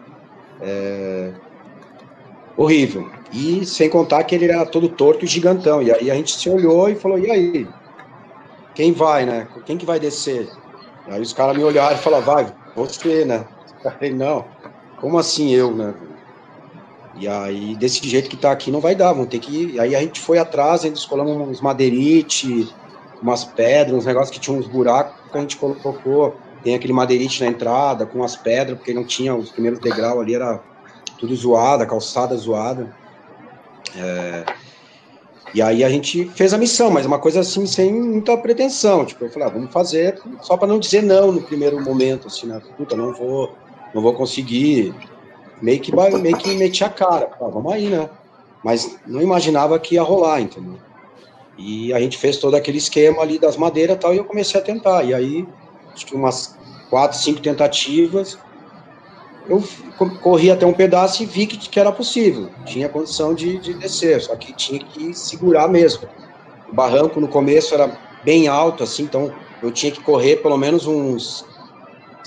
É... 0.62 1.32
Horrível. 2.58 3.10
E 3.32 3.66
sem 3.66 3.90
contar 3.90 4.24
que 4.26 4.36
ele 4.36 4.52
era 4.52 4.66
todo 4.66 4.90
torto 4.90 5.24
e 5.24 5.28
gigantão. 5.28 5.82
E 5.82 5.90
aí 5.90 6.12
a 6.12 6.16
gente 6.16 6.38
se 6.38 6.50
olhou 6.50 6.90
e 6.90 6.96
falou: 6.96 7.18
e 7.18 7.32
aí? 7.32 7.68
quem 8.76 8.92
vai, 8.92 9.26
né? 9.26 9.48
Quem 9.66 9.78
que 9.78 9.86
vai 9.86 10.00
descer? 10.00 10.52
Aí 11.08 11.22
os 11.22 11.34
caras 11.34 11.58
me 11.58 11.64
olharam 11.64 11.96
e 11.96 12.00
falaram, 12.00 12.26
vai, 12.26 12.54
você, 12.76 13.24
né? 13.24 13.46
Aí, 14.00 14.14
não, 14.14 14.46
como 15.00 15.18
assim 15.18 15.52
eu, 15.52 15.74
né? 15.74 15.96
E 17.20 17.28
aí, 17.28 17.76
desse 17.76 18.08
jeito 18.08 18.30
que 18.30 18.38
tá 18.38 18.52
aqui, 18.52 18.70
não 18.70 18.80
vai 18.80 18.96
dar, 18.96 19.14
vão 19.14 19.26
ter 19.26 19.40
que. 19.40 19.80
Aí 19.80 19.96
a 19.96 20.00
gente 20.02 20.20
foi 20.20 20.38
atrás, 20.38 20.84
ainda 20.84 20.98
escolhemos 20.98 21.50
uns 21.50 21.62
madeirite, 21.62 22.74
umas 23.22 23.44
pedras, 23.44 23.98
uns 23.98 24.06
negócios 24.06 24.30
que 24.30 24.40
tinham 24.40 24.60
uns 24.60 24.68
buracos 24.68 25.32
que 25.32 25.38
a 25.38 25.42
gente 25.42 25.58
colocou. 25.58 26.36
Tem 26.64 26.76
aquele 26.76 26.94
madeirite 26.94 27.44
na 27.44 27.50
entrada, 27.50 28.06
com 28.06 28.24
as 28.24 28.36
pedras, 28.36 28.78
porque 28.78 28.94
não 28.94 29.04
tinha 29.04 29.36
os 29.36 29.52
primeiros 29.52 29.80
degraus 29.80 30.20
ali, 30.20 30.36
era 30.36 30.62
tudo 31.20 31.36
zoado, 31.36 31.84
a 31.84 31.86
calçada 31.86 32.36
zoada. 32.36 32.96
É, 33.96 34.46
e 35.54 35.62
aí 35.62 35.84
a 35.84 35.90
gente 35.90 36.26
fez 36.36 36.54
a 36.54 36.58
missão, 36.58 36.92
mas 36.92 37.06
uma 37.06 37.20
coisa 37.20 37.40
assim, 37.40 37.66
sem 37.66 37.94
muita 37.94 38.38
pretensão. 38.38 39.06
Tipo, 39.06 39.26
eu 39.26 39.30
falei, 39.30 39.48
ah, 39.48 39.52
vamos 39.52 39.72
fazer 39.72 40.20
só 40.42 40.58
para 40.58 40.68
não 40.68 40.80
dizer 40.80 41.02
não 41.02 41.32
no 41.32 41.42
primeiro 41.42 41.82
momento, 41.82 42.28
assim, 42.28 42.48
né? 42.48 42.62
Puta, 42.78 42.96
não 42.96 43.14
vou, 43.14 43.56
não 43.94 44.02
vou 44.02 44.14
conseguir. 44.14 44.94
Meio 45.62 45.80
que, 45.80 45.96
meio 45.96 46.38
que 46.38 46.56
meti 46.56 46.84
a 46.84 46.90
cara. 46.90 47.30
Ah, 47.42 47.48
vamos 47.48 47.72
aí, 47.74 47.90
né? 47.90 48.10
Mas 48.64 48.98
não 49.06 49.22
imaginava 49.22 49.80
que 49.80 49.96
ia 49.96 50.04
rolar, 50.04 50.42
entendeu? 50.42 50.78
E 51.58 51.92
a 51.94 52.00
gente 52.00 52.18
fez 52.18 52.38
todo 52.38 52.56
aquele 52.56 52.78
esquema 52.78 53.22
ali 53.22 53.40
das 53.40 53.58
madeiras 53.58 53.96
e 53.96 54.00
tal, 54.00 54.14
e 54.14 54.18
eu 54.18 54.26
comecei 54.26 54.60
a 54.60 54.64
tentar. 54.64 55.04
E 55.04 55.14
aí, 55.14 55.48
acho 55.94 56.06
que 56.06 56.16
umas 56.16 56.56
quatro, 56.90 57.18
cinco 57.18 57.42
tentativas, 57.42 58.38
eu 59.50 59.64
corri 60.22 60.52
até 60.52 60.66
um 60.66 60.74
pedaço 60.74 61.24
e 61.24 61.26
vi 61.26 61.48
que, 61.48 61.58
que 61.58 61.80
era 61.80 61.92
possível, 61.92 62.50
tinha 62.66 62.90
condição 62.90 63.34
de, 63.34 63.58
de 63.60 63.74
descer, 63.74 64.22
só 64.22 64.36
que 64.36 64.54
tinha 64.54 64.80
que 64.80 65.14
segurar 65.14 65.68
mesmo. 65.68 66.08
O 66.70 66.76
barranco 66.76 67.20
no 67.20 67.28
começo 67.28 67.74
era 67.74 67.98
bem 68.24 68.48
alto, 68.48 68.84
assim, 68.84 69.04
então 69.04 69.34
eu 69.64 69.72
tinha 69.72 69.92
que 69.92 70.02
correr 70.02 70.38
pelo 70.38 70.58
menos 70.58 70.86
uns, 70.86 71.46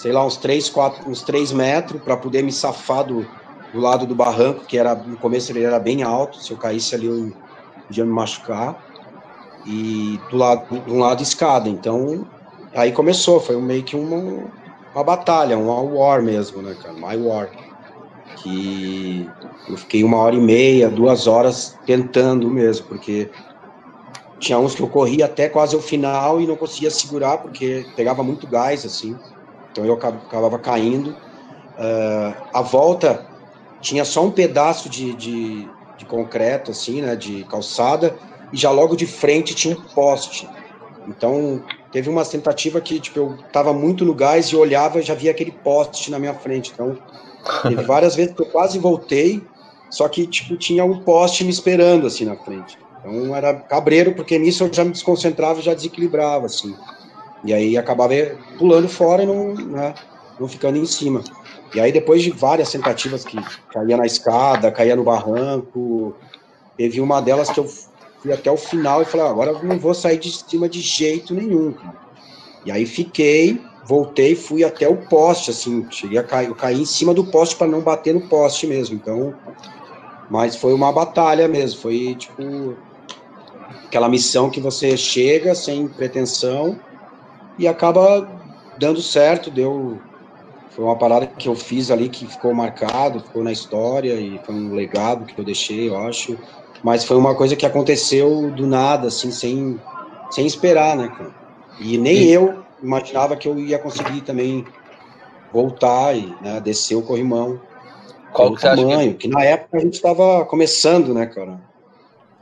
sei 0.01 0.13
lá, 0.13 0.25
uns 0.25 0.39
3, 0.39 0.71
4, 0.71 1.11
uns 1.11 1.23
3 1.23 1.53
metros 1.53 2.01
para 2.01 2.17
poder 2.17 2.43
me 2.43 2.51
safar 2.51 3.05
do, 3.05 3.23
do 3.71 3.79
lado 3.79 4.07
do 4.07 4.15
barranco, 4.15 4.65
que 4.65 4.79
era 4.79 4.95
no 4.95 5.19
começo 5.19 5.53
ele 5.53 5.63
era 5.63 5.79
bem 5.79 6.03
alto, 6.03 6.39
se 6.39 6.51
eu 6.51 6.57
caísse 6.57 6.95
ali 6.95 7.05
eu 7.05 7.31
podia 7.87 8.07
me 8.07 8.11
machucar, 8.11 8.83
e 9.67 10.19
do 10.31 10.39
lado, 10.39 10.81
de 10.87 10.91
um 10.91 10.99
lado 10.99 11.23
escada, 11.23 11.69
então 11.69 12.27
aí 12.75 12.93
começou, 12.93 13.41
foi 13.41 13.61
meio 13.61 13.85
que 13.85 13.95
uma, 13.95 14.51
uma 14.95 15.05
batalha, 15.05 15.59
uma 15.59 15.83
war 15.83 16.23
mesmo, 16.23 16.63
né, 16.63 16.75
cara? 16.83 16.95
My 16.95 17.23
war. 17.23 17.51
Que 18.43 19.29
eu 19.69 19.77
fiquei 19.77 20.03
uma 20.03 20.17
hora 20.17 20.35
e 20.35 20.41
meia, 20.41 20.89
duas 20.89 21.27
horas 21.27 21.77
tentando 21.85 22.49
mesmo, 22.49 22.87
porque 22.87 23.31
tinha 24.39 24.59
uns 24.59 24.75
que 24.75 24.81
eu 24.81 24.89
corria 24.89 25.27
até 25.27 25.47
quase 25.47 25.77
o 25.77 25.81
final 25.83 26.41
e 26.41 26.47
não 26.47 26.57
conseguia 26.57 26.91
segurar, 26.91 27.37
porque 27.37 27.85
pegava 27.95 28.23
muito 28.23 28.47
gás, 28.47 28.87
assim. 28.87 29.15
Então 29.71 29.85
eu 29.85 29.95
acabava 29.95 30.59
caindo. 30.59 31.11
Uh, 31.11 32.35
a 32.53 32.63
volta 32.63 33.27
tinha 33.81 34.05
só 34.05 34.25
um 34.25 34.31
pedaço 34.31 34.89
de, 34.89 35.15
de, 35.15 35.69
de 35.97 36.05
concreto, 36.05 36.71
assim, 36.71 37.01
né, 37.01 37.17
de 37.17 37.45
calçada, 37.45 38.15
e 38.53 38.57
já 38.57 38.71
logo 38.71 38.95
de 38.97 39.07
frente 39.07 39.55
tinha 39.55 39.77
um 39.77 39.83
poste. 39.95 40.49
Então, 41.09 41.63
teve 41.91 42.09
uma 42.09 42.25
tentativa 42.25 42.81
que, 42.81 43.01
tipo, 43.01 43.19
eu 43.19 43.39
tava 43.53 43.73
muito 43.73 44.05
no 44.05 44.15
gás 44.15 44.47
e 44.47 44.57
olhava 44.57 45.01
e 45.01 45.03
já 45.03 45.15
via 45.15 45.31
aquele 45.31 45.51
poste 45.51 46.11
na 46.11 46.19
minha 46.19 46.35
frente. 46.35 46.71
Então, 46.73 46.97
teve 47.63 47.83
várias 47.85 48.15
vezes 48.15 48.35
que 48.35 48.43
eu 48.43 48.47
quase 48.47 48.79
voltei, 48.79 49.43
só 49.89 50.09
que, 50.09 50.27
tipo, 50.27 50.57
tinha 50.57 50.85
um 50.85 51.01
poste 51.01 51.43
me 51.43 51.51
esperando, 51.51 52.07
assim, 52.07 52.25
na 52.25 52.37
frente. 52.37 52.79
Então, 53.01 53.35
era 53.35 53.55
cabreiro, 53.55 54.15
porque 54.15 54.39
nisso 54.39 54.65
eu 54.65 54.73
já 54.73 54.85
me 54.85 54.93
desconcentrava 54.93 55.61
e 55.61 55.63
já 55.63 55.75
desequilibrava, 55.75 56.47
assim. 56.47 56.75
E 57.45 57.53
aí 57.53 57.77
acabava 57.77 58.15
pulando 58.59 58.89
fora 58.89 59.23
e 59.23 59.27
não, 59.27 59.55
né, 59.55 59.95
não 60.39 60.47
ficando 60.49 60.79
em 60.79 60.87
cima. 60.87 61.23
E 61.75 61.81
aí, 61.81 61.93
depois 61.93 62.23
de 62.23 62.31
várias 62.31 62.73
tentativas 62.73 63.25
que 63.25 63.39
caía 63.73 63.97
na 63.97 64.05
escada, 64.05 64.73
caía 64.73 64.97
no 64.97 65.05
barranco, 65.05 66.15
teve 66.77 67.01
uma 67.01 67.21
delas 67.21 67.49
que 67.49 67.61
eu 67.61 67.71
fui 68.19 68.33
até 68.33 68.51
o 68.51 68.57
final 68.57 69.03
e 69.03 69.05
falei, 69.05 69.27
ah, 69.27 69.31
agora 69.31 69.53
não 69.63 69.79
vou 69.79 69.95
sair 69.95 70.19
de 70.19 70.31
cima 70.33 70.69
de 70.69 70.81
jeito 70.81 71.33
nenhum, 71.33 71.73
cara. 71.73 71.97
E 72.67 72.73
aí 72.73 72.85
fiquei, 72.85 73.61
voltei, 73.87 74.35
fui 74.35 74.65
até 74.65 74.89
o 74.89 74.97
poste, 74.97 75.51
assim, 75.51 75.87
cheguei 75.91 76.19
a 76.19 76.25
cair, 76.25 76.49
eu 76.49 76.55
caí 76.55 76.81
em 76.81 76.85
cima 76.85 77.15
do 77.15 77.25
poste 77.25 77.57
para 77.57 77.69
não 77.69 77.81
bater 77.81 78.13
no 78.13 78.29
poste 78.29 78.67
mesmo. 78.67 78.97
Então, 78.97 79.35
mas 80.29 80.57
foi 80.57 80.75
uma 80.75 80.93
batalha 80.93 81.47
mesmo, 81.47 81.81
foi 81.81 82.17
tipo 82.17 82.77
aquela 83.87 84.09
missão 84.09 84.51
que 84.51 84.61
você 84.61 84.97
chega 84.97 85.55
sem 85.55 85.89
pretensão 85.89 86.79
e 87.61 87.69
acaba 87.69 88.27
dando 88.79 89.03
certo, 89.03 89.51
deu 89.51 90.01
foi 90.71 90.85
uma 90.85 90.97
parada 90.97 91.27
que 91.27 91.49
eu 91.49 91.55
fiz 91.55 91.91
ali 91.91 92.09
que 92.09 92.27
ficou 92.27 92.55
marcado, 92.55 93.21
ficou 93.21 93.45
na 93.45 93.53
história 93.53 94.15
e 94.15 94.39
foi 94.39 94.55
um 94.55 94.73
legado 94.73 95.27
que 95.27 95.39
eu 95.39 95.45
deixei, 95.45 95.89
eu 95.89 95.99
acho. 95.99 96.39
Mas 96.83 97.05
foi 97.05 97.17
uma 97.17 97.35
coisa 97.35 97.55
que 97.55 97.67
aconteceu 97.67 98.51
do 98.53 98.67
nada, 98.67 99.09
assim, 99.09 99.31
sem, 99.31 99.79
sem 100.31 100.47
esperar, 100.47 100.97
né, 100.97 101.09
cara? 101.09 101.35
E 101.79 101.99
nem 101.99 102.17
e... 102.17 102.33
eu 102.33 102.65
imaginava 102.83 103.37
que 103.37 103.47
eu 103.47 103.59
ia 103.59 103.79
conseguir 103.79 104.23
também 104.23 104.65
voltar 105.53 106.17
e 106.17 106.35
né, 106.41 106.61
descer 106.61 106.95
o 106.95 107.03
corrimão. 107.03 107.61
Qual 108.33 108.55
que 108.55 108.63
tamanho, 108.63 109.13
que... 109.15 109.29
que... 109.29 109.29
na 109.29 109.45
época 109.45 109.77
a 109.77 109.81
gente 109.81 109.95
estava 109.95 110.47
começando, 110.47 111.13
né, 111.13 111.27
cara? 111.27 111.61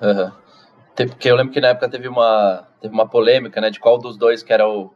Uhum. 0.00 0.30
Porque 0.94 1.30
eu 1.30 1.34
lembro 1.34 1.52
que 1.52 1.60
na 1.60 1.68
época 1.68 1.88
teve 1.88 2.06
uma, 2.06 2.68
teve 2.80 2.92
uma 2.92 3.08
polêmica, 3.08 3.60
né, 3.60 3.70
de 3.70 3.80
qual 3.80 3.98
dos 3.98 4.16
dois 4.16 4.42
que 4.42 4.52
era 4.52 4.68
o 4.68 4.92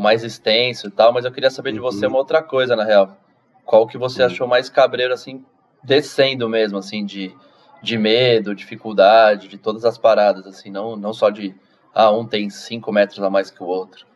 mais 0.00 0.24
extenso 0.24 0.86
e 0.86 0.90
tal, 0.90 1.12
mas 1.12 1.24
eu 1.24 1.32
queria 1.32 1.50
saber 1.50 1.72
de 1.72 1.78
você 1.78 2.06
uhum. 2.06 2.12
uma 2.12 2.18
outra 2.18 2.42
coisa, 2.42 2.76
na 2.76 2.84
real. 2.84 3.16
Qual 3.64 3.86
que 3.86 3.98
você 3.98 4.22
uhum. 4.22 4.26
achou 4.26 4.46
mais 4.46 4.68
cabreiro, 4.68 5.12
assim, 5.12 5.44
descendo 5.82 6.48
mesmo, 6.48 6.78
assim, 6.78 7.04
de, 7.04 7.34
de 7.82 7.98
medo, 7.98 8.54
dificuldade, 8.54 9.48
de 9.48 9.58
todas 9.58 9.84
as 9.84 9.98
paradas, 9.98 10.46
assim, 10.46 10.70
não, 10.70 10.96
não 10.96 11.12
só 11.12 11.30
de, 11.30 11.54
ah, 11.94 12.10
um 12.10 12.26
tem 12.26 12.50
cinco 12.50 12.92
metros 12.92 13.22
a 13.22 13.30
mais 13.30 13.50
que 13.50 13.62
o 13.62 13.66
outro. 13.66 14.06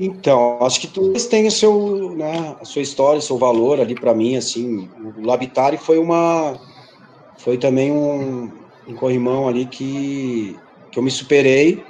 Então, 0.00 0.58
acho 0.62 0.80
que 0.80 0.86
todos 0.86 1.26
têm 1.26 1.48
o 1.48 1.50
seu, 1.50 2.14
né, 2.14 2.56
a 2.60 2.64
sua 2.64 2.82
história, 2.82 3.18
o 3.18 3.22
seu 3.22 3.36
valor 3.36 3.80
ali 3.80 3.96
para 3.96 4.14
mim, 4.14 4.36
assim, 4.36 4.88
o 5.16 5.26
Labitari 5.26 5.76
foi 5.76 5.98
uma, 5.98 6.56
foi 7.36 7.58
também 7.58 7.90
um, 7.90 8.50
um 8.86 8.94
corrimão 8.94 9.48
ali 9.48 9.66
que, 9.66 10.56
que 10.92 11.00
eu 11.00 11.02
me 11.02 11.10
superei, 11.10 11.84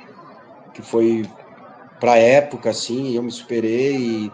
que 0.73 0.81
foi 0.81 1.27
para 2.01 2.17
época, 2.17 2.71
assim, 2.71 3.15
eu 3.15 3.23
me 3.23 3.31
superei 3.31 3.97
e 3.97 4.33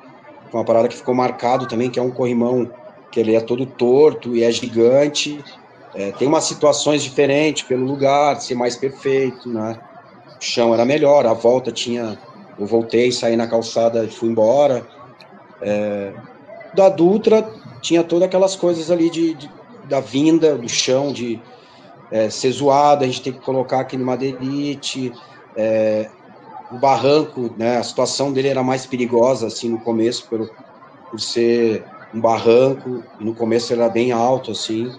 foi 0.51 0.61
uma 0.61 0.65
parada 0.65 0.89
que 0.89 0.97
ficou 0.97 1.15
marcado 1.15 1.67
também, 1.67 1.91
que 1.91 1.99
é 1.99 2.03
um 2.03 2.11
corrimão 2.11 2.71
que 3.11 3.21
ele 3.21 3.35
é 3.35 3.41
todo 3.41 3.65
torto 3.67 4.37
e 4.37 4.43
é 4.43 4.51
gigante, 4.51 5.43
é, 5.95 6.11
tem 6.13 6.27
umas 6.27 6.45
situações 6.45 7.03
diferentes 7.03 7.63
pelo 7.63 7.85
lugar, 7.85 8.41
ser 8.41 8.55
mais 8.55 8.77
perfeito, 8.77 9.49
né? 9.49 9.79
O 10.41 10.45
chão 10.45 10.75
era 10.75 10.85
melhor, 10.85 11.25
a 11.25 11.33
volta 11.33 11.71
tinha, 11.71 12.19
eu 12.59 12.67
voltei, 12.67 13.13
saí 13.13 13.37
na 13.37 13.47
calçada 13.47 14.05
e 14.05 14.11
fui 14.11 14.29
embora. 14.29 14.85
É, 15.63 16.13
da 16.75 16.89
Dutra 16.89 17.49
tinha 17.81 18.03
todas 18.03 18.27
aquelas 18.27 18.57
coisas 18.57 18.91
ali 18.91 19.09
de, 19.09 19.35
de 19.35 19.51
da 19.89 20.01
vinda 20.01 20.57
do 20.57 20.69
chão, 20.69 21.13
de 21.13 21.41
é, 22.11 22.31
ser 22.31 22.51
zoado, 22.51 23.05
a 23.05 23.07
gente 23.07 23.23
tem 23.23 23.33
que 23.33 23.41
colocar 23.41 23.81
aquele 23.81 24.03
madeirite, 24.03 25.13
é, 25.57 26.09
o 26.75 26.79
barranco, 26.79 27.55
né, 27.57 27.77
a 27.79 27.83
situação 27.83 28.33
dele 28.33 28.49
era 28.49 28.63
mais 28.63 28.85
perigosa, 28.85 29.47
assim, 29.47 29.69
no 29.69 29.79
começo, 29.81 30.29
por, 30.29 30.51
por 31.11 31.21
ser 31.21 31.87
um 32.13 32.21
barranco, 32.21 33.05
e 33.21 33.25
no 33.25 33.35
começo 33.35 33.73
era 33.73 33.89
bem 33.89 34.13
alto, 34.13 34.51
assim, 34.51 34.91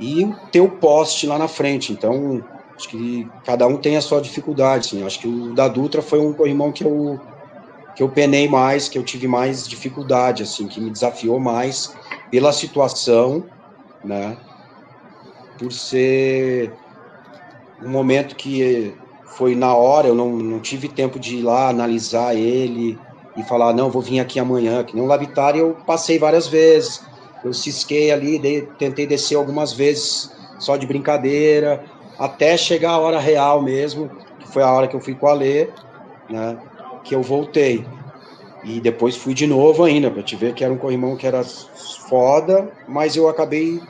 e 0.00 0.26
ter 0.50 0.60
o 0.60 0.70
poste 0.70 1.26
lá 1.26 1.38
na 1.38 1.48
frente, 1.48 1.92
então, 1.92 2.42
acho 2.76 2.88
que 2.88 3.28
cada 3.44 3.66
um 3.66 3.76
tem 3.76 3.96
a 3.96 4.00
sua 4.00 4.20
dificuldade, 4.20 4.86
assim, 4.86 5.04
acho 5.04 5.20
que 5.20 5.28
o 5.28 5.54
da 5.54 5.68
Dutra 5.68 6.00
foi 6.00 6.18
um 6.18 6.32
corrimão 6.32 6.72
que 6.72 6.84
eu, 6.84 7.20
que 7.94 8.02
eu 8.02 8.08
penei 8.08 8.48
mais, 8.48 8.88
que 8.88 8.96
eu 8.96 9.02
tive 9.02 9.28
mais 9.28 9.68
dificuldade, 9.68 10.42
assim, 10.42 10.66
que 10.66 10.80
me 10.80 10.90
desafiou 10.90 11.38
mais 11.38 11.94
pela 12.30 12.52
situação, 12.52 13.44
né, 14.02 14.36
por 15.58 15.70
ser 15.72 16.74
um 17.82 17.90
momento 17.90 18.34
que 18.34 18.96
foi 19.36 19.54
na 19.54 19.74
hora, 19.74 20.08
eu 20.08 20.14
não, 20.14 20.36
não 20.36 20.60
tive 20.60 20.88
tempo 20.88 21.18
de 21.18 21.36
ir 21.36 21.42
lá 21.42 21.68
analisar 21.68 22.36
ele 22.36 22.98
e 23.36 23.42
falar, 23.42 23.72
não, 23.72 23.90
vou 23.90 24.02
vir 24.02 24.20
aqui 24.20 24.38
amanhã, 24.38 24.84
que 24.84 24.94
nem 24.94 25.02
o 25.02 25.06
Lavitari 25.06 25.58
eu 25.58 25.74
passei 25.86 26.18
várias 26.18 26.46
vezes, 26.48 27.00
eu 27.44 27.52
cisquei 27.52 28.10
ali, 28.10 28.38
tentei 28.78 29.06
descer 29.06 29.36
algumas 29.36 29.72
vezes 29.72 30.28
só 30.58 30.76
de 30.76 30.86
brincadeira, 30.86 31.82
até 32.18 32.56
chegar 32.56 32.92
a 32.92 32.98
hora 32.98 33.18
real 33.18 33.62
mesmo, 33.62 34.10
que 34.38 34.52
foi 34.52 34.62
a 34.62 34.70
hora 34.70 34.86
que 34.86 34.94
eu 34.94 35.00
fui 35.00 35.14
com 35.14 35.26
a 35.26 35.34
Lê, 35.34 35.72
né, 36.28 36.58
que 37.04 37.14
eu 37.14 37.22
voltei. 37.22 37.86
E 38.64 38.80
depois 38.80 39.16
fui 39.16 39.34
de 39.34 39.46
novo 39.46 39.82
ainda, 39.82 40.10
para 40.10 40.22
te 40.22 40.36
ver 40.36 40.54
que 40.54 40.62
era 40.62 40.72
um 40.72 40.78
corrimão 40.78 41.16
que 41.16 41.26
era 41.26 41.42
foda, 42.08 42.70
mas 42.86 43.16
eu 43.16 43.28
acabei 43.28 43.80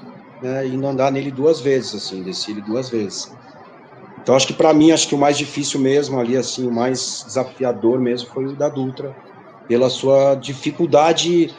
né, 0.40 0.66
indo 0.66 0.86
andar 0.86 1.12
nele 1.12 1.30
duas 1.30 1.60
vezes, 1.60 1.94
assim, 1.94 2.22
desci 2.22 2.52
ele 2.52 2.62
duas 2.62 2.88
vezes. 2.88 3.41
Então 4.22 4.36
acho 4.36 4.46
que 4.46 4.52
para 4.52 4.72
mim 4.72 4.92
acho 4.92 5.08
que 5.08 5.14
o 5.14 5.18
mais 5.18 5.36
difícil 5.36 5.80
mesmo 5.80 6.18
ali 6.18 6.36
assim, 6.36 6.66
o 6.66 6.72
mais 6.72 7.24
desafiador 7.26 8.00
mesmo 8.00 8.28
foi 8.30 8.46
o 8.46 8.56
da 8.56 8.68
Dutra, 8.68 9.14
pela 9.66 9.90
sua 9.90 10.34
dificuldade, 10.36 11.54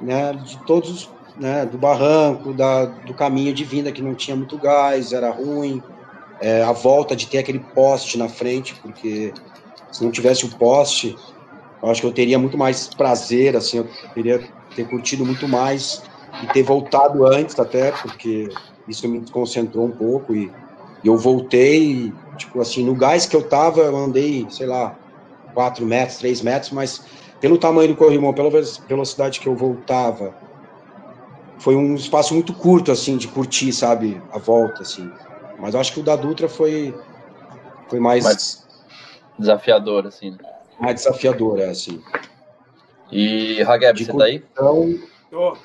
né, 0.00 0.32
de 0.32 0.58
todos, 0.64 1.10
né, 1.36 1.66
do 1.66 1.76
barranco, 1.76 2.54
da, 2.54 2.86
do 2.86 3.12
caminho 3.14 3.52
de 3.52 3.64
vinda 3.64 3.92
que 3.92 4.02
não 4.02 4.14
tinha 4.14 4.36
muito 4.36 4.56
gás, 4.58 5.12
era 5.12 5.30
ruim, 5.30 5.82
é, 6.40 6.62
a 6.62 6.72
volta 6.72 7.14
de 7.14 7.26
ter 7.26 7.38
aquele 7.38 7.58
poste 7.58 8.16
na 8.16 8.28
frente, 8.28 8.74
porque 8.82 9.32
se 9.92 10.02
não 10.04 10.10
tivesse 10.10 10.46
o 10.46 10.50
poste, 10.56 11.16
eu 11.82 11.90
acho 11.90 12.00
que 12.00 12.06
eu 12.06 12.12
teria 12.12 12.38
muito 12.38 12.56
mais 12.56 12.88
prazer, 12.88 13.56
assim, 13.56 13.78
eu 13.78 13.88
teria 14.14 14.42
ter 14.74 14.88
curtido 14.88 15.24
muito 15.24 15.46
mais 15.48 16.02
e 16.42 16.46
ter 16.52 16.62
voltado 16.62 17.26
antes 17.26 17.58
até, 17.58 17.92
porque 17.92 18.48
isso 18.86 19.08
me 19.08 19.20
desconcentrou 19.20 19.86
um 19.86 19.90
pouco 19.90 20.34
e 20.34 20.50
e 21.02 21.08
eu 21.08 21.16
voltei, 21.16 22.12
tipo 22.36 22.60
assim, 22.60 22.84
no 22.84 22.94
gás 22.94 23.26
que 23.26 23.36
eu 23.36 23.42
tava, 23.42 23.80
eu 23.80 23.96
andei, 23.96 24.46
sei 24.50 24.66
lá, 24.66 24.96
4 25.54 25.84
metros, 25.84 26.18
3 26.18 26.42
metros, 26.42 26.72
mas 26.72 27.04
pelo 27.40 27.58
tamanho 27.58 27.88
do 27.88 27.96
corrimão, 27.96 28.32
pela 28.32 28.50
velocidade 28.88 29.40
que 29.40 29.46
eu 29.46 29.54
voltava, 29.54 30.34
foi 31.58 31.74
um 31.76 31.94
espaço 31.94 32.34
muito 32.34 32.52
curto, 32.52 32.92
assim, 32.92 33.16
de 33.16 33.28
curtir, 33.28 33.72
sabe, 33.72 34.20
a 34.32 34.38
volta, 34.38 34.82
assim. 34.82 35.10
Mas 35.58 35.74
eu 35.74 35.80
acho 35.80 35.92
que 35.92 36.00
o 36.00 36.02
da 36.02 36.16
Dutra 36.16 36.48
foi, 36.48 36.94
foi 37.88 37.98
mais... 37.98 38.24
mais 38.24 38.66
desafiador, 39.38 40.06
assim. 40.06 40.32
Né? 40.32 40.38
Mais 40.78 40.96
desafiador, 40.96 41.58
é, 41.60 41.70
assim. 41.70 42.02
E, 43.10 43.62
Hageb, 43.62 44.04
você 44.04 44.12
tá 44.12 44.24
aí? 44.24 44.44
Tô. 45.30 45.56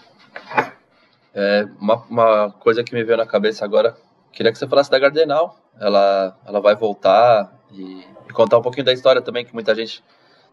É, 1.34 1.68
uma, 1.80 1.96
uma 2.10 2.52
coisa 2.52 2.84
que 2.84 2.94
me 2.94 3.04
veio 3.04 3.18
na 3.18 3.26
cabeça 3.26 3.64
agora, 3.64 3.96
Queria 4.32 4.52
que 4.52 4.58
você 4.58 4.68
falasse 4.68 4.90
da 4.90 5.00
Gardenal. 5.00 5.58
Ela, 5.80 6.38
ela 6.46 6.62
vai 6.62 6.76
voltar 6.76 7.54
e, 7.72 8.06
e, 8.30 8.34
contar 8.34 8.58
um 8.58 8.62
pouquinho 8.62 8.86
da 8.86 8.94
história 8.94 9.22
também, 9.22 9.46
que 9.46 9.54
muita 9.54 9.74
gente 9.76 10.04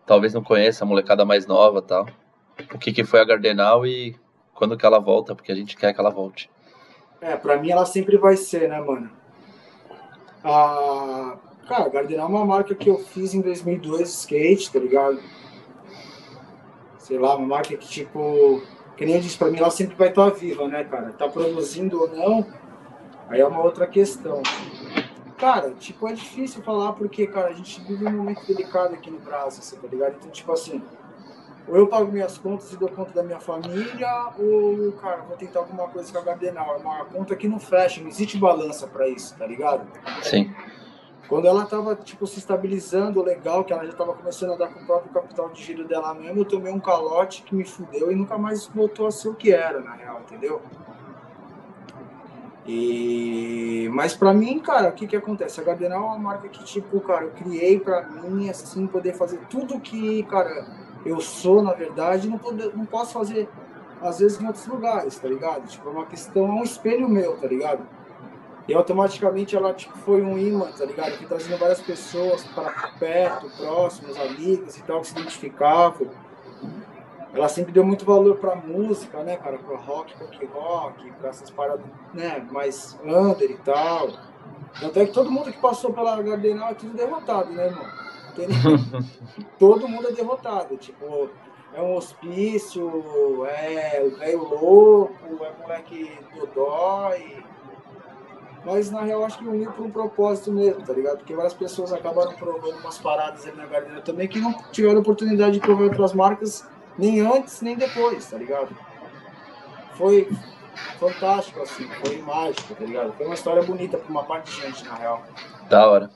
talvez 0.06 0.32
não 0.32 0.42
conheça, 0.42 0.84
a 0.84 0.86
molecada 0.86 1.24
mais 1.24 1.46
nova 1.46 1.82
tal. 1.82 2.06
O 2.74 2.78
que, 2.78 2.92
que 2.92 3.04
foi 3.04 3.20
a 3.20 3.24
Gardenal 3.24 3.86
e 3.86 4.16
quando 4.54 4.76
que 4.76 4.84
ela 4.84 4.98
volta, 4.98 5.34
porque 5.34 5.52
a 5.52 5.54
gente 5.54 5.76
quer 5.76 5.92
que 5.92 6.00
ela 6.00 6.10
volte. 6.10 6.50
É, 7.20 7.36
pra 7.36 7.56
mim 7.56 7.70
ela 7.70 7.84
sempre 7.84 8.16
vai 8.16 8.36
ser, 8.36 8.68
né, 8.68 8.80
mano? 8.80 9.10
A... 10.42 11.36
Cara, 11.68 11.84
a 11.84 11.88
Gardenal 11.88 12.26
é 12.26 12.30
uma 12.30 12.46
marca 12.46 12.74
que 12.74 12.88
eu 12.88 12.98
fiz 12.98 13.34
em 13.34 13.42
2002, 13.42 14.08
skate, 14.08 14.72
tá 14.72 14.78
ligado? 14.78 15.20
Sei 16.96 17.18
lá, 17.18 17.36
uma 17.36 17.46
marca 17.46 17.76
que, 17.76 17.86
tipo, 17.86 18.62
que 18.96 19.04
nem 19.04 19.16
eu 19.16 19.20
disse, 19.20 19.36
pra 19.36 19.50
mim 19.50 19.58
ela 19.58 19.70
sempre 19.70 19.94
vai 19.94 20.08
estar 20.08 20.30
viva, 20.30 20.66
né, 20.66 20.84
cara? 20.84 21.12
Tá 21.12 21.28
produzindo 21.28 22.00
ou 22.00 22.08
não, 22.08 22.46
Aí 23.28 23.40
é 23.40 23.46
uma 23.46 23.62
outra 23.62 23.86
questão. 23.86 24.42
Cara, 25.36 25.70
tipo, 25.70 26.08
é 26.08 26.12
difícil 26.12 26.62
falar 26.62 26.94
porque, 26.94 27.26
cara, 27.26 27.48
a 27.48 27.52
gente 27.52 27.80
vive 27.82 28.06
um 28.06 28.10
momento 28.10 28.44
delicado 28.46 28.94
aqui 28.94 29.10
no 29.10 29.20
Brasil, 29.20 29.62
você 29.62 29.76
tá 29.76 29.86
ligado? 29.86 30.16
Então, 30.18 30.30
tipo 30.30 30.50
assim, 30.50 30.82
ou 31.68 31.76
eu 31.76 31.86
pago 31.86 32.10
minhas 32.10 32.38
contas 32.38 32.72
e 32.72 32.76
dou 32.76 32.88
conta 32.88 33.12
da 33.12 33.22
minha 33.22 33.38
família, 33.38 34.30
ou, 34.38 34.90
cara, 34.92 35.18
vou 35.18 35.36
tentar 35.36 35.60
alguma 35.60 35.86
coisa 35.88 36.10
com 36.10 36.18
a 36.18 36.22
Gardenal. 36.22 36.74
É 36.74 36.78
uma 36.78 37.04
conta 37.04 37.36
que 37.36 37.46
não 37.46 37.60
fecha, 37.60 38.00
não 38.00 38.08
existe 38.08 38.38
balança 38.38 38.86
para 38.86 39.06
isso, 39.06 39.36
tá 39.36 39.46
ligado? 39.46 39.86
Sim. 40.22 40.52
Quando 41.28 41.46
ela 41.46 41.66
tava, 41.66 41.94
tipo, 41.94 42.26
se 42.26 42.38
estabilizando 42.38 43.22
legal, 43.22 43.62
que 43.62 43.72
ela 43.72 43.84
já 43.84 43.92
tava 43.92 44.14
começando 44.14 44.54
a 44.54 44.56
dar 44.56 44.68
com 44.68 44.80
o 44.80 44.86
próprio 44.86 45.12
capital 45.12 45.50
de 45.50 45.62
giro 45.62 45.86
dela 45.86 46.14
mesmo, 46.14 46.40
eu 46.40 46.44
tomei 46.46 46.72
um 46.72 46.80
calote 46.80 47.42
que 47.42 47.54
me 47.54 47.64
fudeu 47.64 48.10
e 48.10 48.14
nunca 48.14 48.38
mais 48.38 48.66
voltou 48.66 49.06
a 49.06 49.10
ser 49.10 49.28
o 49.28 49.34
que 49.34 49.52
era, 49.52 49.78
na 49.80 49.92
real, 49.92 50.20
entendeu? 50.20 50.62
E... 52.68 53.88
Mas 53.94 54.14
para 54.14 54.34
mim, 54.34 54.58
cara, 54.58 54.90
o 54.90 54.92
que 54.92 55.06
que 55.06 55.16
acontece? 55.16 55.58
A 55.58 55.64
Gardenal 55.64 56.02
é 56.02 56.06
uma 56.06 56.18
marca 56.18 56.48
que, 56.48 56.62
tipo, 56.64 57.00
cara, 57.00 57.24
eu 57.24 57.30
criei 57.30 57.80
para 57.80 58.02
mim, 58.02 58.50
assim, 58.50 58.86
poder 58.86 59.14
fazer 59.14 59.40
tudo 59.48 59.80
que, 59.80 60.22
cara, 60.24 60.66
eu 61.04 61.18
sou, 61.18 61.62
na 61.62 61.72
verdade, 61.72 62.28
não, 62.28 62.36
pode, 62.36 62.76
não 62.76 62.84
posso 62.84 63.14
fazer, 63.14 63.48
às 64.02 64.18
vezes, 64.18 64.38
em 64.38 64.46
outros 64.46 64.66
lugares, 64.66 65.18
tá 65.18 65.26
ligado? 65.26 65.66
Tipo, 65.66 65.88
é 65.88 65.92
uma 65.92 66.04
questão, 66.04 66.46
é 66.46 66.52
um 66.52 66.62
espelho 66.62 67.08
meu, 67.08 67.38
tá 67.38 67.46
ligado? 67.46 67.86
E 68.68 68.74
automaticamente 68.74 69.56
ela 69.56 69.72
tipo, 69.72 69.96
foi 70.00 70.20
um 70.20 70.36
imã, 70.36 70.70
tá 70.70 70.84
ligado? 70.84 71.16
Que 71.16 71.24
trazendo 71.24 71.56
várias 71.56 71.80
pessoas 71.80 72.44
para 72.48 72.70
perto, 72.98 73.50
próximos, 73.56 74.14
amigos 74.18 74.76
e 74.76 74.82
tal, 74.82 75.00
que 75.00 75.06
se 75.06 75.18
identificavam. 75.18 76.10
Ela 77.38 77.48
sempre 77.48 77.72
deu 77.72 77.84
muito 77.84 78.04
valor 78.04 78.36
pra 78.36 78.56
música, 78.56 79.22
né, 79.22 79.36
cara? 79.36 79.58
Pro 79.58 79.76
rock, 79.76 80.12
punk 80.18 80.44
rock, 80.46 81.10
pra 81.12 81.30
essas 81.30 81.48
paradas, 81.50 81.86
né, 82.12 82.44
mais 82.50 82.98
under 83.04 83.48
e 83.48 83.56
tal. 83.58 84.08
Tanto 84.80 84.98
é 84.98 85.06
que 85.06 85.12
todo 85.12 85.30
mundo 85.30 85.52
que 85.52 85.60
passou 85.60 85.92
pela 85.92 86.20
Gardenal 86.20 86.70
é 86.70 86.74
tudo 86.74 86.94
derrotado, 86.94 87.52
né, 87.52 87.66
irmão? 87.66 87.86
Todo 89.58 89.88
mundo 89.88 90.08
é 90.08 90.12
derrotado. 90.12 90.76
Tipo, 90.76 91.28
é 91.74 91.82
um 91.82 91.96
hospício, 91.96 93.44
é 93.46 94.00
o 94.04 94.16
velho 94.16 94.44
louco, 94.44 95.44
é 95.44 95.52
moleque 95.60 96.18
dodói 96.36 97.42
mas 98.64 98.90
na 98.90 99.02
real 99.02 99.24
acho 99.24 99.38
que 99.38 99.48
uniu 99.48 99.70
por 99.72 99.86
um 99.86 99.90
propósito 99.90 100.52
mesmo, 100.52 100.84
tá 100.84 100.92
ligado? 100.92 101.18
Porque 101.18 101.34
várias 101.34 101.54
pessoas 101.54 101.92
acabaram 101.92 102.34
provando 102.34 102.78
umas 102.78 102.98
paradas 102.98 103.46
ali 103.46 103.56
na 103.56 103.66
Gardena 103.66 104.00
também 104.00 104.28
que 104.28 104.38
não 104.40 104.52
tiveram 104.70 105.00
oportunidade 105.00 105.54
de 105.54 105.60
provar 105.60 105.84
outras 105.84 106.12
marcas 106.12 106.66
nem 106.98 107.20
antes 107.20 107.62
nem 107.62 107.76
depois, 107.76 108.28
tá 108.28 108.36
ligado? 108.36 108.76
Foi 109.94 110.28
fantástico, 110.98 111.60
assim, 111.60 111.88
foi 112.04 112.18
mágico, 112.18 112.74
tá 112.74 112.84
ligado? 112.84 113.12
Foi 113.12 113.26
uma 113.26 113.34
história 113.34 113.62
bonita 113.62 113.96
pra 113.96 114.10
uma 114.10 114.24
parte 114.24 114.50
de 114.50 114.60
gente, 114.60 114.84
na 114.84 114.94
real. 114.94 115.24
Da 115.68 115.88
hora. 115.88 116.10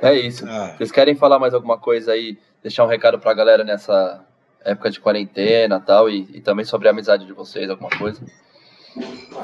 É 0.00 0.14
isso. 0.14 0.44
Ah. 0.48 0.74
Vocês 0.76 0.90
querem 0.90 1.14
falar 1.14 1.38
mais 1.38 1.54
alguma 1.54 1.78
coisa 1.78 2.12
aí? 2.12 2.38
Deixar 2.62 2.84
um 2.84 2.88
recado 2.88 3.18
pra 3.18 3.34
galera 3.34 3.62
nessa 3.62 4.24
época 4.64 4.90
de 4.90 4.98
quarentena 4.98 5.78
tal, 5.78 6.08
e, 6.08 6.22
e 6.32 6.40
também 6.40 6.64
sobre 6.64 6.88
a 6.88 6.90
amizade 6.90 7.26
de 7.26 7.32
vocês, 7.32 7.68
alguma 7.68 7.90
coisa? 7.90 8.20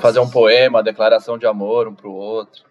Fazer 0.00 0.20
um 0.20 0.30
poema, 0.30 0.82
declaração 0.82 1.36
de 1.36 1.46
amor 1.46 1.86
um 1.86 1.94
pro 1.94 2.10
outro. 2.10 2.64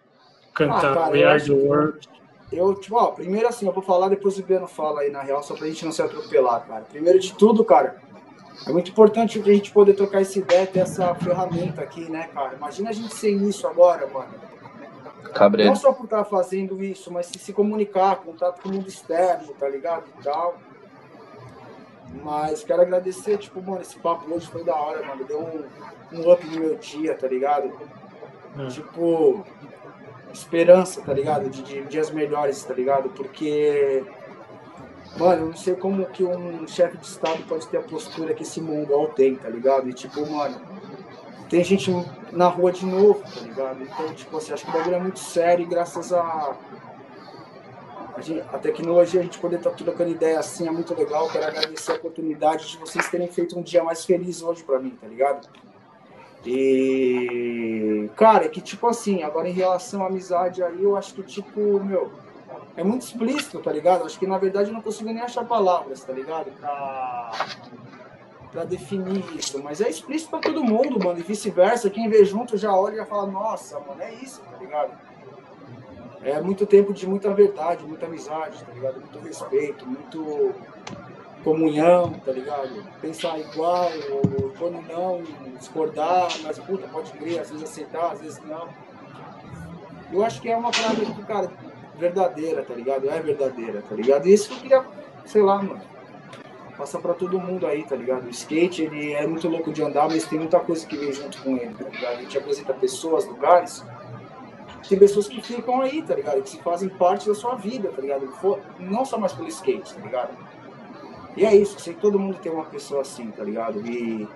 Cantar 0.54 0.96
ah, 0.96 1.08
We 1.08 1.24
Are 1.24 1.42
the 1.42 1.52
World. 1.52 2.08
Eu, 2.52 2.74
tipo, 2.74 2.96
ó, 2.96 3.12
primeiro 3.12 3.46
assim, 3.46 3.66
eu 3.66 3.72
vou 3.72 3.82
falar, 3.82 4.08
depois 4.08 4.38
o 4.38 4.42
Beno 4.42 4.66
fala 4.66 5.02
aí, 5.02 5.10
na 5.10 5.22
real, 5.22 5.42
só 5.42 5.54
pra 5.54 5.68
gente 5.68 5.84
não 5.84 5.92
se 5.92 6.02
atropelar, 6.02 6.66
cara. 6.66 6.82
Primeiro 6.82 7.18
de 7.18 7.32
tudo, 7.34 7.64
cara, 7.64 8.00
é 8.66 8.72
muito 8.72 8.90
importante 8.90 9.38
a 9.38 9.42
gente 9.42 9.70
poder 9.70 9.94
trocar 9.94 10.20
essa 10.20 10.38
ideia, 10.38 10.66
ter 10.66 10.80
essa 10.80 11.14
ferramenta 11.14 11.80
aqui, 11.80 12.10
né, 12.10 12.28
cara? 12.34 12.54
Imagina 12.56 12.90
a 12.90 12.92
gente 12.92 13.14
sem 13.14 13.36
isso 13.48 13.66
agora, 13.66 14.06
mano. 14.08 14.34
Cabreiro. 15.32 15.70
Não 15.70 15.76
só 15.76 15.92
por 15.92 16.04
estar 16.04 16.24
fazendo 16.24 16.82
isso, 16.82 17.12
mas 17.12 17.26
se, 17.26 17.38
se 17.38 17.52
comunicar, 17.52 18.16
contato 18.16 18.60
com 18.60 18.68
o 18.68 18.72
mundo 18.72 18.88
externo, 18.88 19.54
tá 19.54 19.68
ligado? 19.68 20.04
E 20.18 20.22
tal. 20.22 20.58
Mas 22.22 22.64
quero 22.64 22.82
agradecer, 22.82 23.38
tipo, 23.38 23.62
mano, 23.62 23.80
esse 23.80 23.96
papo 23.98 24.32
hoje 24.34 24.48
foi 24.48 24.64
da 24.64 24.74
hora, 24.74 25.06
mano. 25.06 25.24
Deu 25.24 25.40
um, 25.40 26.18
um 26.18 26.32
up 26.32 26.44
no 26.46 26.60
meu 26.60 26.76
dia, 26.76 27.14
tá 27.14 27.28
ligado? 27.28 27.70
Hum. 28.56 28.68
Tipo, 28.68 29.46
esperança, 30.32 31.00
tá 31.02 31.12
ligado? 31.12 31.48
De, 31.48 31.62
de, 31.62 31.82
dias 31.82 32.10
melhores, 32.10 32.62
tá 32.64 32.74
ligado? 32.74 33.08
Porque, 33.10 34.04
mano, 35.16 35.42
eu 35.42 35.46
não 35.48 35.56
sei 35.56 35.74
como 35.74 36.06
que 36.06 36.24
um 36.24 36.66
chefe 36.66 36.96
de 36.96 37.06
Estado 37.06 37.42
pode 37.48 37.66
ter 37.68 37.78
a 37.78 37.82
postura 37.82 38.34
que 38.34 38.42
esse 38.42 38.60
mongol 38.60 39.08
tem, 39.08 39.36
tá 39.36 39.48
ligado? 39.48 39.88
E, 39.88 39.92
tipo, 39.92 40.24
mano, 40.30 40.60
tem 41.48 41.64
gente 41.64 41.90
na 42.32 42.48
rua 42.48 42.72
de 42.72 42.86
novo, 42.86 43.20
tá 43.22 43.40
ligado? 43.40 43.82
Então, 43.82 44.14
tipo 44.14 44.36
assim, 44.36 44.52
acho 44.52 44.64
que 44.64 44.70
o 44.70 44.74
bagulho 44.74 44.96
é 44.96 45.00
muito 45.00 45.18
sério 45.18 45.64
e 45.64 45.68
graças 45.68 46.12
a 46.12 46.56
a, 48.52 48.58
tecnologia, 48.58 49.20
a 49.20 49.22
gente 49.22 49.38
poder 49.38 49.56
estar 49.56 49.70
tá 49.70 49.76
trocando 49.76 50.10
ideia 50.10 50.38
assim 50.38 50.68
é 50.68 50.70
muito 50.70 50.94
legal. 50.94 51.28
Quero 51.30 51.46
agradecer 51.46 51.92
a 51.92 51.94
oportunidade 51.94 52.68
de 52.68 52.76
vocês 52.76 53.08
terem 53.08 53.28
feito 53.28 53.58
um 53.58 53.62
dia 53.62 53.82
mais 53.82 54.04
feliz 54.04 54.42
hoje 54.42 54.62
para 54.62 54.78
mim, 54.78 54.90
tá 55.00 55.06
ligado? 55.06 55.48
E, 56.44 58.10
cara, 58.16 58.48
que 58.48 58.60
tipo 58.60 58.86
assim, 58.86 59.22
agora 59.22 59.48
em 59.48 59.52
relação 59.52 60.02
à 60.02 60.06
amizade 60.06 60.62
aí, 60.62 60.82
eu 60.82 60.96
acho 60.96 61.14
que 61.14 61.22
tipo, 61.22 61.82
meu, 61.84 62.10
é 62.76 62.82
muito 62.82 63.02
explícito, 63.02 63.60
tá 63.60 63.70
ligado? 63.70 64.04
Acho 64.04 64.18
que 64.18 64.26
na 64.26 64.38
verdade 64.38 64.70
eu 64.70 64.74
não 64.74 64.80
consigo 64.80 65.12
nem 65.12 65.22
achar 65.22 65.44
palavras, 65.44 66.02
tá 66.02 66.12
ligado? 66.12 66.50
Pra, 66.52 67.30
pra 68.50 68.64
definir 68.64 69.24
isso. 69.36 69.62
Mas 69.62 69.80
é 69.80 69.90
explícito 69.90 70.30
pra 70.30 70.40
todo 70.40 70.64
mundo, 70.64 70.98
mano, 71.04 71.18
e 71.18 71.22
vice-versa. 71.22 71.90
Quem 71.90 72.08
vê 72.08 72.24
junto 72.24 72.56
já 72.56 72.74
olha 72.74 72.94
e 72.94 72.96
já 72.96 73.06
fala, 73.06 73.26
nossa, 73.26 73.78
mano, 73.80 74.00
é 74.00 74.14
isso, 74.14 74.40
tá 74.50 74.56
ligado? 74.56 74.92
É 76.22 76.40
muito 76.40 76.66
tempo 76.66 76.92
de 76.92 77.06
muita 77.06 77.32
verdade, 77.32 77.84
muita 77.84 78.06
amizade, 78.06 78.62
tá 78.64 78.72
ligado? 78.72 79.00
Muito 79.00 79.18
respeito, 79.20 79.86
muito 79.86 80.54
comunhão, 81.42 82.12
tá 82.24 82.32
ligado? 82.32 82.84
Pensar 83.00 83.38
igual, 83.38 83.90
ou 84.10 84.50
quando 84.58 84.80
não, 84.86 85.22
discordar, 85.58 86.28
mas 86.42 86.58
puta, 86.58 86.86
pode 86.88 87.10
crer, 87.12 87.40
às 87.40 87.50
vezes 87.50 87.64
aceitar, 87.64 88.12
às 88.12 88.20
vezes 88.20 88.40
não. 88.44 88.68
Eu 90.12 90.24
acho 90.24 90.40
que 90.40 90.50
é 90.50 90.56
uma 90.56 90.70
parada 90.70 91.04
que, 91.04 91.22
cara, 91.24 91.50
verdadeira, 91.96 92.62
tá 92.62 92.74
ligado? 92.74 93.08
É 93.08 93.20
verdadeira, 93.20 93.82
tá 93.88 93.94
ligado? 93.94 94.26
E 94.26 94.34
isso 94.34 94.52
eu 94.52 94.58
queria, 94.58 94.84
sei 95.24 95.42
lá, 95.42 95.62
mano, 95.62 95.80
passar 96.76 96.98
pra 96.98 97.14
todo 97.14 97.38
mundo 97.38 97.66
aí, 97.66 97.84
tá 97.84 97.94
ligado? 97.94 98.26
O 98.26 98.30
skate, 98.30 98.82
ele 98.82 99.12
é 99.12 99.26
muito 99.26 99.48
louco 99.48 99.72
de 99.72 99.82
andar, 99.82 100.08
mas 100.08 100.24
tem 100.24 100.38
muita 100.38 100.58
coisa 100.60 100.86
que 100.86 100.96
vem 100.96 101.12
junto 101.12 101.42
com 101.42 101.56
ele, 101.56 101.74
tá 101.74 101.88
ligado? 101.88 102.18
A 102.18 102.22
gente 102.22 102.38
apresenta 102.38 102.74
pessoas, 102.74 103.26
lugares, 103.26 103.84
tem 104.88 104.98
pessoas 104.98 105.28
que 105.28 105.40
ficam 105.40 105.82
aí, 105.82 106.02
tá 106.02 106.14
ligado? 106.14 106.42
Que 106.42 106.50
se 106.50 106.58
fazem 106.58 106.88
parte 106.88 107.28
da 107.28 107.34
sua 107.34 107.54
vida, 107.54 107.90
tá 107.90 108.02
ligado? 108.02 108.28
Não 108.78 109.04
só 109.04 109.18
mais 109.18 109.32
pelo 109.32 109.46
skate, 109.46 109.94
tá 109.94 110.00
ligado? 110.00 110.36
E 111.36 111.44
é 111.44 111.54
isso, 111.54 111.76
que 111.76 111.94
todo 111.94 112.18
mundo 112.18 112.38
tem 112.38 112.50
uma 112.50 112.64
pessoa 112.64 113.02
assim, 113.02 113.30
tá 113.30 113.44
ligado? 113.44 113.84
E 113.86 114.28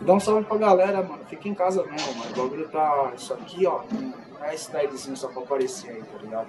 dá 0.00 0.14
um 0.14 0.20
salve 0.20 0.44
pra 0.44 0.56
galera, 0.56 1.02
mano. 1.02 1.24
Fica 1.28 1.48
em 1.48 1.54
casa 1.54 1.84
mesmo, 1.84 2.14
mano. 2.14 2.30
O 2.32 2.42
bagulho 2.42 2.68
tá. 2.68 3.12
Isso 3.16 3.32
aqui, 3.32 3.66
ó. 3.66 3.82
Não 3.92 4.44
é 4.44 4.54
esse 4.54 4.70
tagzinho 4.70 5.16
só 5.16 5.28
pra 5.28 5.42
aparecer 5.42 5.90
aí, 5.90 6.02
tá 6.02 6.18
ligado? 6.20 6.48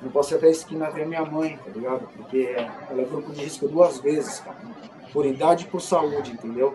Não 0.00 0.10
posso 0.10 0.34
ir 0.34 0.36
até 0.36 0.46
a 0.46 0.50
esquina 0.50 0.90
ver 0.90 1.06
minha 1.06 1.24
mãe, 1.24 1.58
tá 1.64 1.70
ligado? 1.70 2.08
Porque 2.16 2.54
ela 2.90 3.02
é 3.02 3.04
grupo 3.04 3.32
de 3.32 3.44
risco 3.44 3.68
duas 3.68 3.98
vezes, 3.98 4.40
cara. 4.40 4.56
Por 5.12 5.26
idade 5.26 5.64
e 5.64 5.68
por 5.68 5.80
saúde, 5.80 6.32
entendeu? 6.32 6.74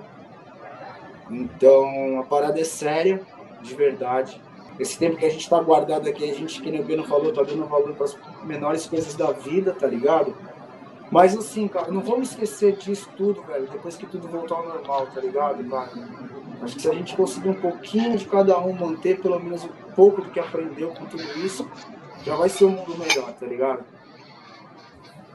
Então 1.30 2.20
a 2.20 2.24
parada 2.24 2.60
é 2.60 2.64
séria, 2.64 3.22
de 3.62 3.76
verdade. 3.76 4.42
Esse 4.80 4.98
tempo 4.98 5.18
que 5.18 5.26
a 5.26 5.30
gente 5.30 5.50
tá 5.50 5.60
guardado 5.60 6.08
aqui, 6.08 6.30
a 6.30 6.34
gente, 6.34 6.62
que 6.62 6.70
nem 6.70 6.80
o 6.80 6.84
Beno 6.84 7.04
falou, 7.04 7.34
tá 7.34 7.42
dando 7.42 7.66
valor 7.66 7.96
para 7.96 8.06
as 8.06 8.18
menores 8.44 8.86
coisas 8.86 9.16
da 9.16 9.32
vida, 9.32 9.74
tá 9.74 9.88
ligado? 9.88 10.36
Mas 11.10 11.38
assim, 11.38 11.68
cara, 11.68 11.90
não 11.92 12.02
vamos 12.02 12.32
esquecer 12.32 12.76
disso 12.76 13.10
tudo, 13.16 13.42
velho, 13.44 13.68
depois 13.68 13.96
que 13.96 14.06
tudo 14.06 14.28
voltar 14.28 14.56
ao 14.56 14.68
normal, 14.68 15.08
tá 15.08 15.22
ligado, 15.22 15.64
cara? 15.70 15.92
Acho 16.62 16.76
que 16.76 16.82
se 16.82 16.90
a 16.90 16.94
gente 16.94 17.16
conseguir 17.16 17.50
um 17.50 17.62
pouquinho 17.62 18.18
de 18.18 18.26
cada 18.26 18.60
um 18.60 18.74
manter 18.74 19.22
pelo 19.22 19.40
menos 19.40 19.64
um 19.64 19.92
pouco 19.96 20.22
do 20.22 20.30
que 20.30 20.40
aprendeu 20.40 20.90
com 20.90 21.06
tudo 21.06 21.24
isso, 21.40 21.70
já 22.24 22.36
vai 22.36 22.50
ser 22.50 22.66
um 22.66 22.72
mundo 22.72 22.98
melhor, 22.98 23.32
tá 23.34 23.46
ligado? 23.46 23.86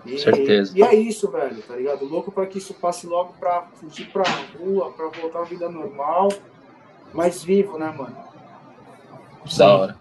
E, 0.04 0.18
Certeza. 0.18 0.76
E 0.76 0.82
é 0.82 0.94
isso, 0.94 1.30
velho, 1.30 1.62
tá 1.62 1.76
ligado? 1.76 2.04
Louco 2.04 2.30
para 2.30 2.46
que 2.46 2.58
isso 2.58 2.74
passe 2.74 3.06
logo 3.06 3.32
pra 3.38 3.68
fugir 3.74 4.10
pra 4.10 4.24
rua, 4.58 4.92
pra 4.92 5.08
voltar 5.08 5.40
à 5.40 5.44
vida 5.44 5.68
normal, 5.68 6.28
mas 7.14 7.42
vivo, 7.42 7.78
né, 7.78 7.94
mano? 7.96 8.16
Da 9.56 9.74
hora. 9.74 9.96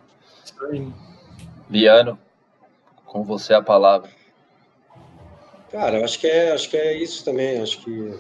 Liano, 1.69 2.19
com 3.05 3.23
você 3.23 3.53
a 3.53 3.61
palavra. 3.61 4.09
Cara, 5.71 6.03
acho 6.03 6.19
que 6.19 6.27
é, 6.27 6.51
acho 6.51 6.69
que 6.69 6.75
é 6.75 6.97
isso 6.97 7.23
também. 7.23 7.61
Acho 7.61 7.81
que 7.81 8.13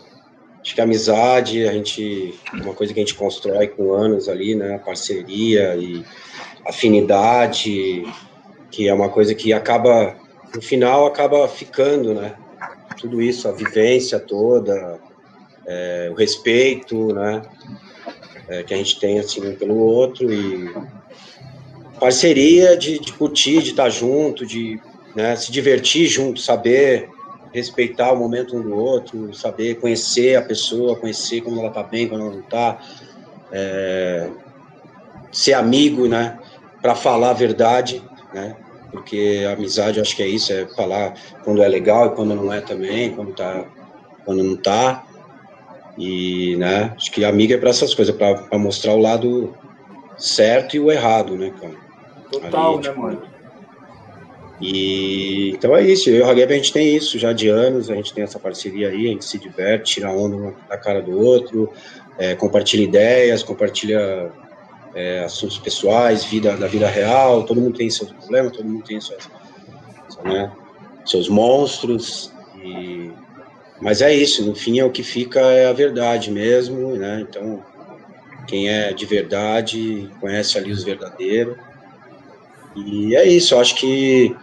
acho 0.61 0.75
que 0.75 0.79
a 0.79 0.83
amizade, 0.85 1.67
a 1.67 1.73
gente 1.73 2.33
uma 2.53 2.73
coisa 2.73 2.93
que 2.93 2.99
a 2.99 3.03
gente 3.03 3.15
constrói 3.15 3.67
com 3.67 3.93
anos 3.93 4.29
ali, 4.29 4.55
né? 4.55 4.77
Parceria 4.77 5.75
e 5.75 6.05
afinidade, 6.65 8.05
que 8.71 8.87
é 8.87 8.93
uma 8.93 9.09
coisa 9.09 9.35
que 9.35 9.51
acaba 9.51 10.15
no 10.55 10.61
final 10.61 11.05
acaba 11.05 11.45
ficando, 11.47 12.13
né? 12.13 12.35
Tudo 12.99 13.21
isso, 13.21 13.47
a 13.49 13.51
vivência 13.51 14.19
toda, 14.19 14.99
é, 15.67 16.09
o 16.09 16.15
respeito, 16.15 17.13
né? 17.13 17.41
É, 18.47 18.63
que 18.63 18.73
a 18.73 18.77
gente 18.77 18.97
tem 18.99 19.19
assim 19.19 19.45
um 19.45 19.55
pelo 19.55 19.75
outro 19.75 20.31
e 20.31 20.73
parceria 21.99 22.77
de, 22.77 22.97
de 22.99 23.13
curtir, 23.13 23.61
de 23.61 23.71
estar 23.71 23.89
junto, 23.89 24.45
de 24.45 24.79
né, 25.15 25.35
se 25.35 25.51
divertir 25.51 26.07
junto, 26.07 26.39
saber 26.39 27.10
respeitar 27.53 28.11
o 28.11 28.17
momento 28.17 28.55
um 28.55 28.61
do 28.61 28.75
outro, 28.75 29.33
saber 29.33 29.75
conhecer 29.79 30.35
a 30.35 30.41
pessoa, 30.41 30.95
conhecer 30.95 31.41
como 31.41 31.59
ela 31.59 31.69
tá 31.69 31.83
bem, 31.83 32.07
quando 32.07 32.25
ela 32.25 32.35
não 32.35 32.41
tá, 32.43 32.79
é, 33.51 34.29
ser 35.31 35.53
amigo, 35.53 36.07
né, 36.07 36.39
para 36.81 36.95
falar 36.95 37.31
a 37.31 37.33
verdade, 37.33 38.01
né, 38.33 38.55
porque 38.91 39.43
a 39.47 39.53
amizade 39.53 39.99
acho 39.99 40.15
que 40.15 40.23
é 40.23 40.27
isso, 40.27 40.51
é 40.51 40.65
falar 40.75 41.13
quando 41.43 41.61
é 41.61 41.67
legal 41.67 42.07
e 42.07 42.15
quando 42.15 42.35
não 42.35 42.51
é 42.51 42.61
também, 42.61 43.13
quando 43.13 43.33
tá, 43.33 43.65
quando 44.25 44.43
não 44.43 44.55
tá, 44.55 45.05
e, 45.97 46.55
né, 46.57 46.93
acho 46.95 47.11
que 47.11 47.23
amiga 47.25 47.55
é 47.55 47.57
para 47.57 47.69
essas 47.69 47.93
coisas, 47.93 48.15
para 48.15 48.57
mostrar 48.57 48.93
o 48.93 48.99
lado 48.99 49.53
certo 50.17 50.75
e 50.75 50.79
o 50.79 50.91
errado, 50.91 51.35
né, 51.35 51.53
cara. 51.59 51.75
Total, 52.31 52.75
Ali, 52.75 52.77
né, 52.77 52.89
tipo, 52.89 53.01
mano? 53.01 53.30
E 54.61 55.49
então 55.49 55.75
é 55.75 55.81
isso, 55.81 56.09
eu 56.09 56.17
e 56.17 56.21
o 56.21 56.29
Hageb 56.29 56.53
a 56.53 56.55
gente 56.55 56.71
tem 56.71 56.95
isso 56.95 57.17
já 57.17 57.33
de 57.33 57.47
anos, 57.47 57.89
a 57.89 57.95
gente 57.95 58.13
tem 58.13 58.23
essa 58.23 58.39
parceria 58.39 58.89
aí, 58.89 59.07
a 59.07 59.09
gente 59.09 59.25
se 59.25 59.39
diverte, 59.39 59.95
tira 59.95 60.11
onda 60.11 60.53
da 60.69 60.77
cara 60.77 61.01
do 61.01 61.19
outro, 61.19 61.71
é, 62.17 62.35
compartilha 62.35 62.83
ideias, 62.83 63.41
compartilha 63.41 64.31
é, 64.93 65.23
assuntos 65.23 65.57
pessoais, 65.57 66.23
vida 66.23 66.55
da 66.55 66.67
vida 66.67 66.87
real, 66.87 67.43
todo 67.43 67.59
mundo 67.59 67.75
tem 67.75 67.89
seus 67.89 68.11
problemas, 68.11 68.51
todo 68.51 68.67
mundo 68.67 68.83
tem 68.83 69.01
suas, 69.01 69.27
né, 70.23 70.51
seus 71.05 71.27
monstros, 71.27 72.31
e, 72.63 73.09
mas 73.81 74.03
é 74.03 74.13
isso, 74.13 74.45
no 74.45 74.53
fim 74.53 74.77
é 74.77 74.85
o 74.85 74.91
que 74.91 75.01
fica 75.01 75.39
é 75.39 75.65
a 75.65 75.73
verdade 75.73 76.29
mesmo, 76.29 76.95
né, 76.95 77.25
então 77.27 77.63
quem 78.47 78.69
é 78.69 78.93
de 78.93 79.07
verdade 79.07 80.07
conhece 80.19 80.55
ali 80.57 80.71
os 80.71 80.83
verdadeiros, 80.83 81.57
e 82.75 83.15
é 83.15 83.27
isso, 83.27 83.53
eu 83.53 83.59
acho 83.59 83.75
que 83.75 84.35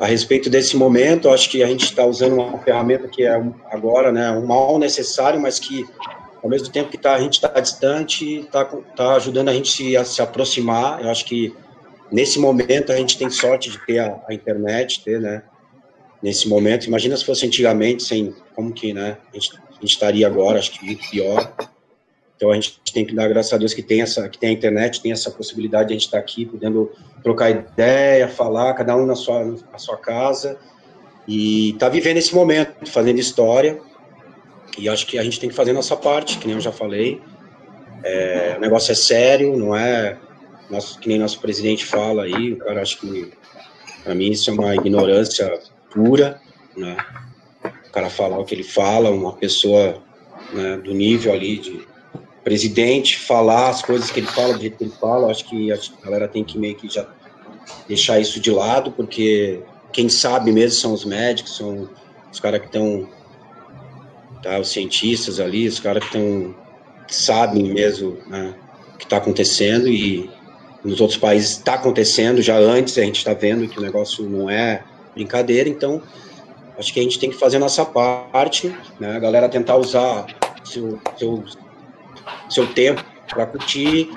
a 0.00 0.06
respeito 0.06 0.50
desse 0.50 0.76
momento, 0.76 1.28
acho 1.30 1.48
que 1.48 1.62
a 1.62 1.66
gente 1.66 1.84
está 1.84 2.04
usando 2.04 2.34
uma 2.34 2.58
ferramenta 2.58 3.08
que 3.08 3.24
é 3.24 3.42
agora, 3.70 4.10
né, 4.10 4.30
um 4.32 4.46
mal 4.46 4.78
necessário, 4.78 5.40
mas 5.40 5.58
que 5.58 5.86
ao 6.42 6.50
mesmo 6.50 6.68
tempo 6.68 6.90
que 6.90 6.98
tá, 6.98 7.14
a 7.14 7.20
gente 7.20 7.34
está 7.34 7.48
distante, 7.58 8.40
está 8.40 8.64
tá 8.64 9.14
ajudando 9.14 9.48
a 9.48 9.54
gente 9.54 9.70
se, 9.70 9.96
a 9.96 10.04
se 10.04 10.20
aproximar. 10.20 11.02
Eu 11.02 11.10
acho 11.10 11.24
que 11.24 11.54
nesse 12.12 12.38
momento 12.38 12.92
a 12.92 12.96
gente 12.96 13.16
tem 13.16 13.30
sorte 13.30 13.70
de 13.70 13.78
ter 13.86 14.00
a, 14.00 14.20
a, 14.28 14.34
internet, 14.34 15.02
ter, 15.02 15.18
né? 15.18 15.42
Nesse 16.22 16.46
momento, 16.46 16.86
imagina 16.86 17.16
se 17.16 17.24
fosse 17.24 17.46
antigamente, 17.46 18.02
sem 18.02 18.34
como 18.54 18.72
que, 18.72 18.92
né? 18.92 19.16
A 19.32 19.38
gente, 19.38 19.56
a 19.56 19.72
gente 19.80 19.90
estaria 19.90 20.26
agora, 20.26 20.58
acho 20.58 20.72
que 20.72 20.84
muito 20.84 21.08
pior. 21.08 21.50
Então 22.44 22.52
a 22.52 22.56
gente 22.56 22.78
tem 22.92 23.06
que 23.06 23.14
dar 23.14 23.26
graças 23.26 23.54
a 23.54 23.56
Deus 23.56 23.72
que 23.72 23.82
tem 23.82 24.02
essa, 24.02 24.28
que 24.28 24.36
tem 24.36 24.50
a 24.50 24.52
internet, 24.52 25.00
tem 25.00 25.10
essa 25.10 25.30
possibilidade 25.30 25.88
de 25.88 25.94
a 25.94 25.96
gente 25.96 26.04
estar 26.04 26.18
tá 26.18 26.22
aqui, 26.22 26.44
podendo 26.44 26.92
trocar 27.22 27.48
ideia, 27.48 28.28
falar, 28.28 28.74
cada 28.74 28.94
um 28.94 29.06
na 29.06 29.14
sua, 29.14 29.42
na 29.72 29.78
sua 29.78 29.96
casa 29.96 30.58
e 31.26 31.74
tá 31.78 31.88
vivendo 31.88 32.18
esse 32.18 32.34
momento, 32.34 32.86
fazendo 32.90 33.18
história. 33.18 33.80
E 34.76 34.90
acho 34.90 35.06
que 35.06 35.18
a 35.18 35.24
gente 35.24 35.40
tem 35.40 35.48
que 35.48 35.54
fazer 35.54 35.72
nossa 35.72 35.96
parte, 35.96 36.36
que 36.36 36.46
nem 36.46 36.54
eu 36.54 36.60
já 36.60 36.70
falei. 36.70 37.22
É, 38.02 38.56
o 38.58 38.60
negócio 38.60 38.92
é 38.92 38.94
sério, 38.94 39.56
não 39.56 39.74
é 39.74 40.18
nosso, 40.68 40.98
que 40.98 41.08
nem 41.08 41.18
nosso 41.18 41.40
presidente 41.40 41.86
fala 41.86 42.24
aí. 42.24 42.52
O 42.52 42.58
cara 42.58 42.82
acho 42.82 43.00
que 43.00 43.32
para 44.02 44.14
mim 44.14 44.32
isso 44.32 44.50
é 44.50 44.52
uma 44.52 44.74
ignorância 44.74 45.60
pura, 45.90 46.38
né? 46.76 46.94
O 47.88 47.90
cara 47.90 48.10
falar 48.10 48.38
o 48.38 48.44
que 48.44 48.54
ele 48.54 48.64
fala, 48.64 49.10
uma 49.10 49.32
pessoa 49.32 50.02
né, 50.52 50.76
do 50.76 50.92
nível 50.92 51.32
ali 51.32 51.56
de 51.56 51.93
presidente 52.44 53.18
falar 53.18 53.70
as 53.70 53.82
coisas 53.82 54.10
que 54.10 54.20
ele 54.20 54.26
fala, 54.26 54.52
do 54.52 54.60
jeito 54.60 54.76
que 54.76 54.84
ele 54.84 54.92
fala, 55.00 55.30
acho 55.30 55.46
que 55.46 55.72
a 55.72 55.78
galera 56.04 56.28
tem 56.28 56.44
que 56.44 56.58
meio 56.58 56.76
que 56.76 56.88
já 56.88 57.08
deixar 57.88 58.20
isso 58.20 58.38
de 58.38 58.50
lado, 58.50 58.92
porque 58.92 59.62
quem 59.90 60.08
sabe 60.08 60.52
mesmo 60.52 60.78
são 60.78 60.92
os 60.92 61.04
médicos, 61.04 61.56
são 61.56 61.88
os 62.30 62.38
caras 62.38 62.60
que 62.60 62.66
estão, 62.66 63.08
tá, 64.42 64.58
os 64.58 64.68
cientistas 64.68 65.40
ali, 65.40 65.66
os 65.66 65.80
caras 65.80 66.04
que 66.04 66.16
estão, 66.16 66.54
sabem 67.08 67.72
mesmo 67.72 68.18
né, 68.26 68.54
o 68.94 68.98
que 68.98 69.04
está 69.04 69.16
acontecendo 69.16 69.88
e 69.88 70.30
nos 70.84 71.00
outros 71.00 71.18
países 71.18 71.52
está 71.52 71.74
acontecendo 71.74 72.42
já 72.42 72.58
antes, 72.58 72.98
a 72.98 73.02
gente 73.02 73.16
está 73.16 73.32
vendo 73.32 73.66
que 73.66 73.78
o 73.78 73.82
negócio 73.82 74.28
não 74.28 74.50
é 74.50 74.84
brincadeira, 75.14 75.68
então 75.68 76.02
acho 76.78 76.92
que 76.92 77.00
a 77.00 77.02
gente 77.02 77.18
tem 77.18 77.30
que 77.30 77.38
fazer 77.38 77.56
a 77.56 77.60
nossa 77.60 77.86
parte, 77.86 78.74
né, 79.00 79.16
a 79.16 79.18
galera 79.18 79.48
tentar 79.48 79.76
usar 79.76 80.26
seu, 80.64 81.00
seu 81.16 81.42
seu 82.54 82.66
tempo 82.72 83.04
para 83.28 83.46
curtir, 83.46 84.10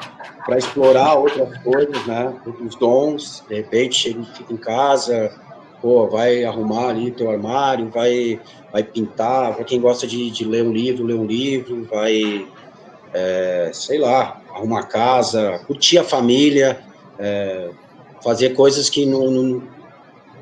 para 0.46 0.58
explorar 0.58 1.16
outras 1.16 1.58
coisas, 1.64 2.06
né? 2.06 2.34
Outros 2.46 2.76
dons. 2.76 3.44
De 3.50 3.56
repente, 3.56 3.96
chega, 3.96 4.24
fica 4.24 4.54
em 4.54 4.58
casa, 4.58 5.34
pô, 5.82 6.08
vai 6.08 6.44
arrumar 6.44 6.90
ali 6.90 7.12
teu 7.12 7.30
armário, 7.30 7.90
vai, 7.90 8.40
vai 8.72 8.84
pintar. 8.84 9.56
Para 9.56 9.64
quem 9.64 9.82
gosta 9.82 10.06
de, 10.06 10.30
de, 10.30 10.46
ler 10.46 10.64
um 10.64 10.72
livro, 10.72 11.06
ler 11.06 11.16
um 11.16 11.26
livro, 11.26 11.86
vai, 11.86 12.48
é, 13.14 13.72
sei 13.74 13.98
lá, 13.98 14.42
arrumar 14.54 14.84
casa, 14.84 15.60
curtir 15.66 15.98
a 15.98 16.04
família, 16.04 16.80
é, 17.20 17.70
fazer 18.24 18.52
coisas 18.52 18.90
que 18.90 19.06
não, 19.06 19.64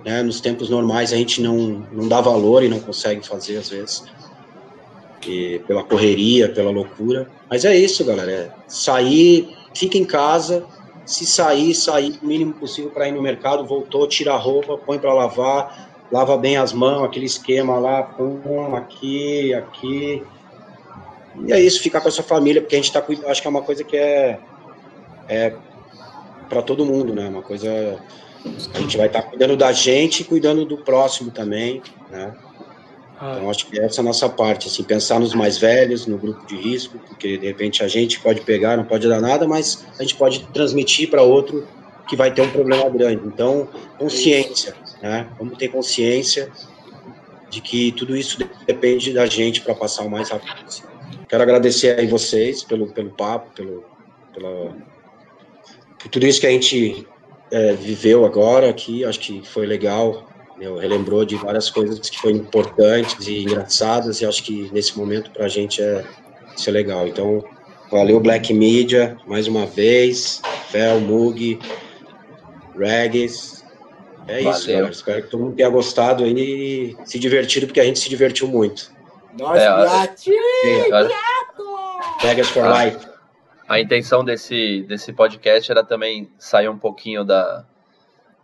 né, 0.04 0.22
nos 0.22 0.40
tempos 0.40 0.70
normais 0.70 1.12
a 1.12 1.16
gente 1.16 1.42
não, 1.42 1.86
não 1.92 2.08
dá 2.08 2.22
valor 2.22 2.64
e 2.64 2.70
não 2.70 2.80
consegue 2.80 3.26
fazer 3.28 3.58
às 3.58 3.70
vezes 3.70 4.04
e 5.32 5.60
pela 5.60 5.84
correria, 5.84 6.50
pela 6.50 6.72
loucura. 6.72 7.30
Mas 7.50 7.66
é 7.66 7.76
isso, 7.76 8.06
galera. 8.06 8.32
É 8.32 8.52
sair, 8.68 9.50
fica 9.74 9.98
em 9.98 10.06
casa. 10.06 10.66
Se 11.06 11.26
sair, 11.26 11.74
sair 11.76 12.18
o 12.22 12.26
mínimo 12.26 12.54
possível 12.54 12.90
para 12.90 13.08
ir 13.08 13.12
no 13.12 13.22
mercado. 13.22 13.66
Voltou, 13.66 14.08
tira 14.08 14.34
a 14.34 14.38
roupa, 14.38 14.78
põe 14.78 14.98
para 14.98 15.14
lavar, 15.14 15.90
lava 16.12 16.36
bem 16.38 16.58
as 16.58 16.74
mãos, 16.74 17.04
aquele 17.04 17.26
esquema 17.26 17.78
lá, 17.78 18.04
pum, 18.04 18.76
aqui, 18.76 19.54
aqui. 19.54 20.24
E 21.46 21.54
é 21.54 21.60
isso, 21.60 21.82
ficar 21.82 22.02
com 22.02 22.08
a 22.08 22.12
sua 22.12 22.24
família, 22.24 22.62
porque 22.62 22.76
a 22.76 22.80
gente 22.80 22.92
tá 22.92 23.02
cuidando. 23.02 23.30
Acho 23.30 23.42
que 23.42 23.48
é 23.48 23.50
uma 23.50 23.62
coisa 23.62 23.84
que 23.84 23.98
é, 23.98 24.40
é 25.28 25.54
para 26.50 26.62
todo 26.62 26.86
mundo, 26.86 27.14
né? 27.14 27.28
Uma 27.28 27.42
coisa. 27.42 28.00
A 28.74 28.80
gente 28.80 28.98
vai 28.98 29.08
estar 29.08 29.24
tá 29.24 29.30
cuidando 29.30 29.58
da 29.58 29.72
gente 29.72 30.22
e 30.22 30.24
cuidando 30.24 30.66
do 30.66 30.78
próximo 30.78 31.32
também, 31.32 31.82
né? 32.10 32.34
Ah. 33.20 33.36
Então, 33.38 33.50
acho 33.50 33.68
que 33.68 33.80
essa 33.80 34.00
é 34.00 34.02
a 34.02 34.04
nossa 34.04 34.28
parte, 34.28 34.68
assim, 34.68 34.84
pensar 34.84 35.20
nos 35.20 35.34
mais 35.34 35.58
velhos, 35.58 36.06
no 36.06 36.18
grupo 36.18 36.46
de 36.46 36.56
risco, 36.56 37.00
porque 37.08 37.38
de 37.38 37.48
repente 37.48 37.84
a 37.84 37.88
gente 37.88 38.20
pode 38.20 38.42
pegar, 38.42 38.78
não 38.78 38.84
pode 38.84 39.08
dar 39.08 39.22
nada, 39.22 39.48
mas 39.48 39.86
a 39.98 40.02
gente 40.02 40.16
pode 40.16 40.46
transmitir 40.54 41.10
para 41.10 41.22
outro 41.22 41.68
que 42.08 42.16
vai 42.16 42.32
ter 42.34 42.42
um 42.42 42.52
problema 42.52 42.90
grande. 42.90 43.26
Então, 43.26 43.68
consciência, 43.98 44.76
né? 45.02 45.28
Vamos 45.38 45.58
ter 45.58 45.70
consciência 45.70 46.52
de 47.50 47.62
que 47.62 47.92
tudo 47.94 48.16
isso 48.16 48.38
depende 48.68 49.14
da 49.14 49.26
gente 49.26 49.62
para 49.62 49.74
passar 49.74 50.04
o 50.04 50.10
mais 50.10 50.30
rápido 50.30 50.64
possível. 50.64 50.90
Quero 51.28 51.42
agradecer 51.42 52.00
aí 52.00 52.06
vocês 52.06 52.64
pelo, 52.64 52.88
pelo 52.88 53.10
papo, 53.12 53.50
pelo, 53.56 53.84
pela, 54.34 54.76
por 56.00 56.10
tudo 56.10 56.28
isso 56.28 56.40
que 56.40 56.48
a 56.48 56.52
gente 56.52 57.08
é, 57.52 57.74
viveu 57.74 58.26
agora 58.26 58.70
aqui. 58.70 59.04
Acho 59.06 59.20
que 59.20 59.42
foi 59.44 59.66
legal 59.66 60.28
meu, 60.58 60.78
relembrou 60.78 61.26
de 61.26 61.36
várias 61.36 61.70
coisas 61.70 62.00
que 62.10 62.20
foram 62.20 62.38
importantes 62.38 63.28
e 63.28 63.44
engraçadas, 63.44 64.22
e 64.22 64.26
acho 64.26 64.44
que 64.44 64.70
nesse 64.72 64.98
momento 64.98 65.32
para 65.32 65.46
a 65.46 65.50
gente 65.50 65.82
é, 65.82 66.04
isso 66.56 66.70
é 66.70 66.74
legal. 66.74 67.08
Então, 67.08 67.44
valeu 67.92 68.20
Black 68.20 68.54
Media, 68.54 69.18
mais 69.28 69.48
uma 69.48 69.66
vez, 69.66 70.42
Fel, 70.70 71.00
Mug, 71.00 71.60
Regis, 72.78 73.66
é 74.28 74.42
valeu. 74.42 74.52
isso, 74.52 74.68
galera. 74.68 74.92
Espero 74.92 75.24
que 75.24 75.30
todo 75.30 75.44
mundo 75.44 75.56
tenha 75.56 75.70
gostado 75.70 76.24
aí 76.24 76.34
e 76.34 76.98
se 77.06 77.20
divertido, 77.20 77.68
porque 77.68 77.80
a 77.80 77.84
gente 77.84 78.00
se 78.00 78.10
divertiu 78.10 78.48
muito. 78.48 78.92
Nós, 79.38 79.62
é, 79.62 79.70
Vegas 82.22 82.50
for 82.50 82.64
a, 82.64 82.86
life. 82.86 83.06
A 83.68 83.80
intenção 83.80 84.24
desse, 84.24 84.86
desse 84.88 85.12
podcast 85.12 85.70
era 85.70 85.84
também 85.84 86.30
sair 86.38 86.70
um 86.70 86.78
pouquinho 86.78 87.24
da, 87.24 87.66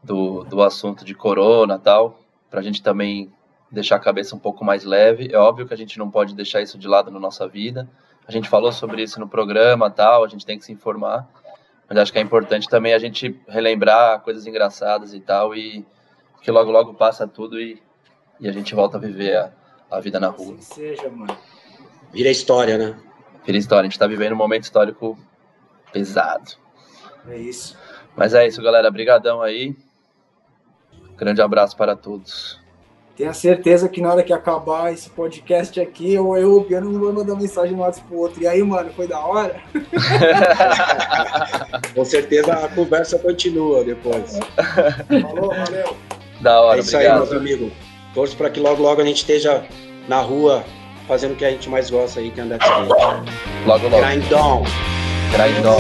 do, 0.04 0.44
do 0.44 0.62
assunto 0.62 1.06
de 1.06 1.14
corona 1.14 1.78
tal, 1.78 2.20
para 2.50 2.60
a 2.60 2.64
gente 2.64 2.82
também 2.82 3.32
deixar 3.72 3.96
a 3.96 4.00
cabeça 4.00 4.36
um 4.36 4.40
pouco 4.40 4.66
mais 4.66 4.84
leve. 4.84 5.30
É 5.32 5.38
óbvio 5.38 5.68
que 5.68 5.74
a 5.74 5.78
gente 5.78 5.98
não 5.98 6.10
pode 6.10 6.36
deixar 6.36 6.62
isso 6.62 6.78
de 6.78 6.88
lado 6.88 7.10
na 7.10 7.20
nossa 7.20 7.48
vida. 7.48 7.88
A 8.28 8.32
gente 8.32 8.50
falou 8.50 8.72
sobre 8.72 9.02
isso 9.02 9.20
no 9.20 9.28
programa 9.28 9.90
tal, 9.90 10.24
a 10.24 10.28
gente 10.28 10.46
tem 10.46 10.58
que 10.58 10.66
se 10.66 10.72
informar. 10.72 11.28
Mas 11.88 11.98
acho 11.98 12.12
que 12.12 12.20
é 12.20 12.22
importante 12.22 12.70
também 12.70 12.94
a 12.94 13.00
gente 13.00 13.40
relembrar 13.48 14.22
coisas 14.22 14.46
engraçadas 14.48 15.14
e 15.14 15.20
tal, 15.20 15.56
e 15.56 15.86
que 16.42 16.50
logo 16.50 16.72
logo 16.72 16.94
passa 16.94 17.28
tudo 17.28 17.60
e, 17.60 17.82
e 18.40 18.48
a 18.48 18.52
gente 18.52 18.74
volta 18.74 18.98
a 18.98 19.00
viver 19.00 19.38
a, 19.38 19.52
a 19.90 20.00
vida 20.00 20.20
na 20.20 20.28
rua. 20.28 20.56
Assim 20.56 20.62
seja, 20.62 21.10
mano. 21.10 21.38
Vira 22.12 22.30
história, 22.30 22.78
né? 22.78 22.98
Vira 23.46 23.58
história. 23.58 23.82
A 23.82 23.86
gente 23.86 23.94
está 23.94 24.08
vivendo 24.08 24.34
um 24.34 24.38
momento 24.38 24.64
histórico 24.64 25.18
pesado. 25.92 26.52
É 27.28 27.38
isso. 27.38 27.78
Mas 28.16 28.34
é 28.34 28.48
isso, 28.48 28.62
galera. 28.62 28.88
Obrigadão 28.88 29.42
aí. 29.42 29.76
Grande 31.22 31.40
abraço 31.40 31.78
para 31.78 31.96
todos. 31.96 32.60
Tenha 33.16 33.32
certeza 33.32 33.88
que 33.88 34.02
na 34.02 34.10
hora 34.10 34.24
que 34.24 34.34
acabar 34.34 34.92
esse 34.92 35.08
podcast 35.12 35.80
aqui, 35.80 36.16
eu, 36.16 36.36
eu 36.36 36.66
o 36.68 36.82
não 36.82 37.00
vou 37.00 37.14
mandar 37.14 37.36
mensagem 37.36 37.76
no 37.76 37.84
WhatsApp 37.84 38.08
pro 38.08 38.18
outro. 38.18 38.42
E 38.42 38.48
aí, 38.48 38.64
mano, 38.64 38.90
foi 38.96 39.08
da 39.08 39.20
hora? 39.20 39.62
Com 41.94 42.04
certeza 42.04 42.54
a 42.54 42.68
conversa 42.70 43.20
continua 43.20 43.84
depois. 43.84 44.40
Falou, 45.22 45.50
valeu. 45.50 45.96
Da 46.42 46.60
hora, 46.60 46.80
É 46.80 46.82
isso 46.82 46.96
obrigado. 46.96 47.22
aí, 47.22 47.30
meus 47.30 47.34
amigos. 47.34 47.72
Torço 48.16 48.36
para 48.36 48.50
que 48.50 48.60
logo, 48.60 48.82
logo 48.82 49.00
a 49.00 49.06
gente 49.06 49.18
esteja 49.18 49.64
na 50.08 50.22
rua 50.22 50.64
fazendo 51.08 51.34
o 51.34 51.36
que 51.36 51.46
a 51.46 51.52
gente 51.52 51.70
mais 51.70 51.92
gosta 51.92 52.20
aí, 52.20 52.32
que 52.32 52.40
é 52.40 52.44
andar 52.44 52.58
de 52.58 52.66
skate. 52.66 52.90
Logo, 53.68 53.88
logo. 53.90 54.04
Grindão! 54.04 54.64
Grindão. 55.32 55.78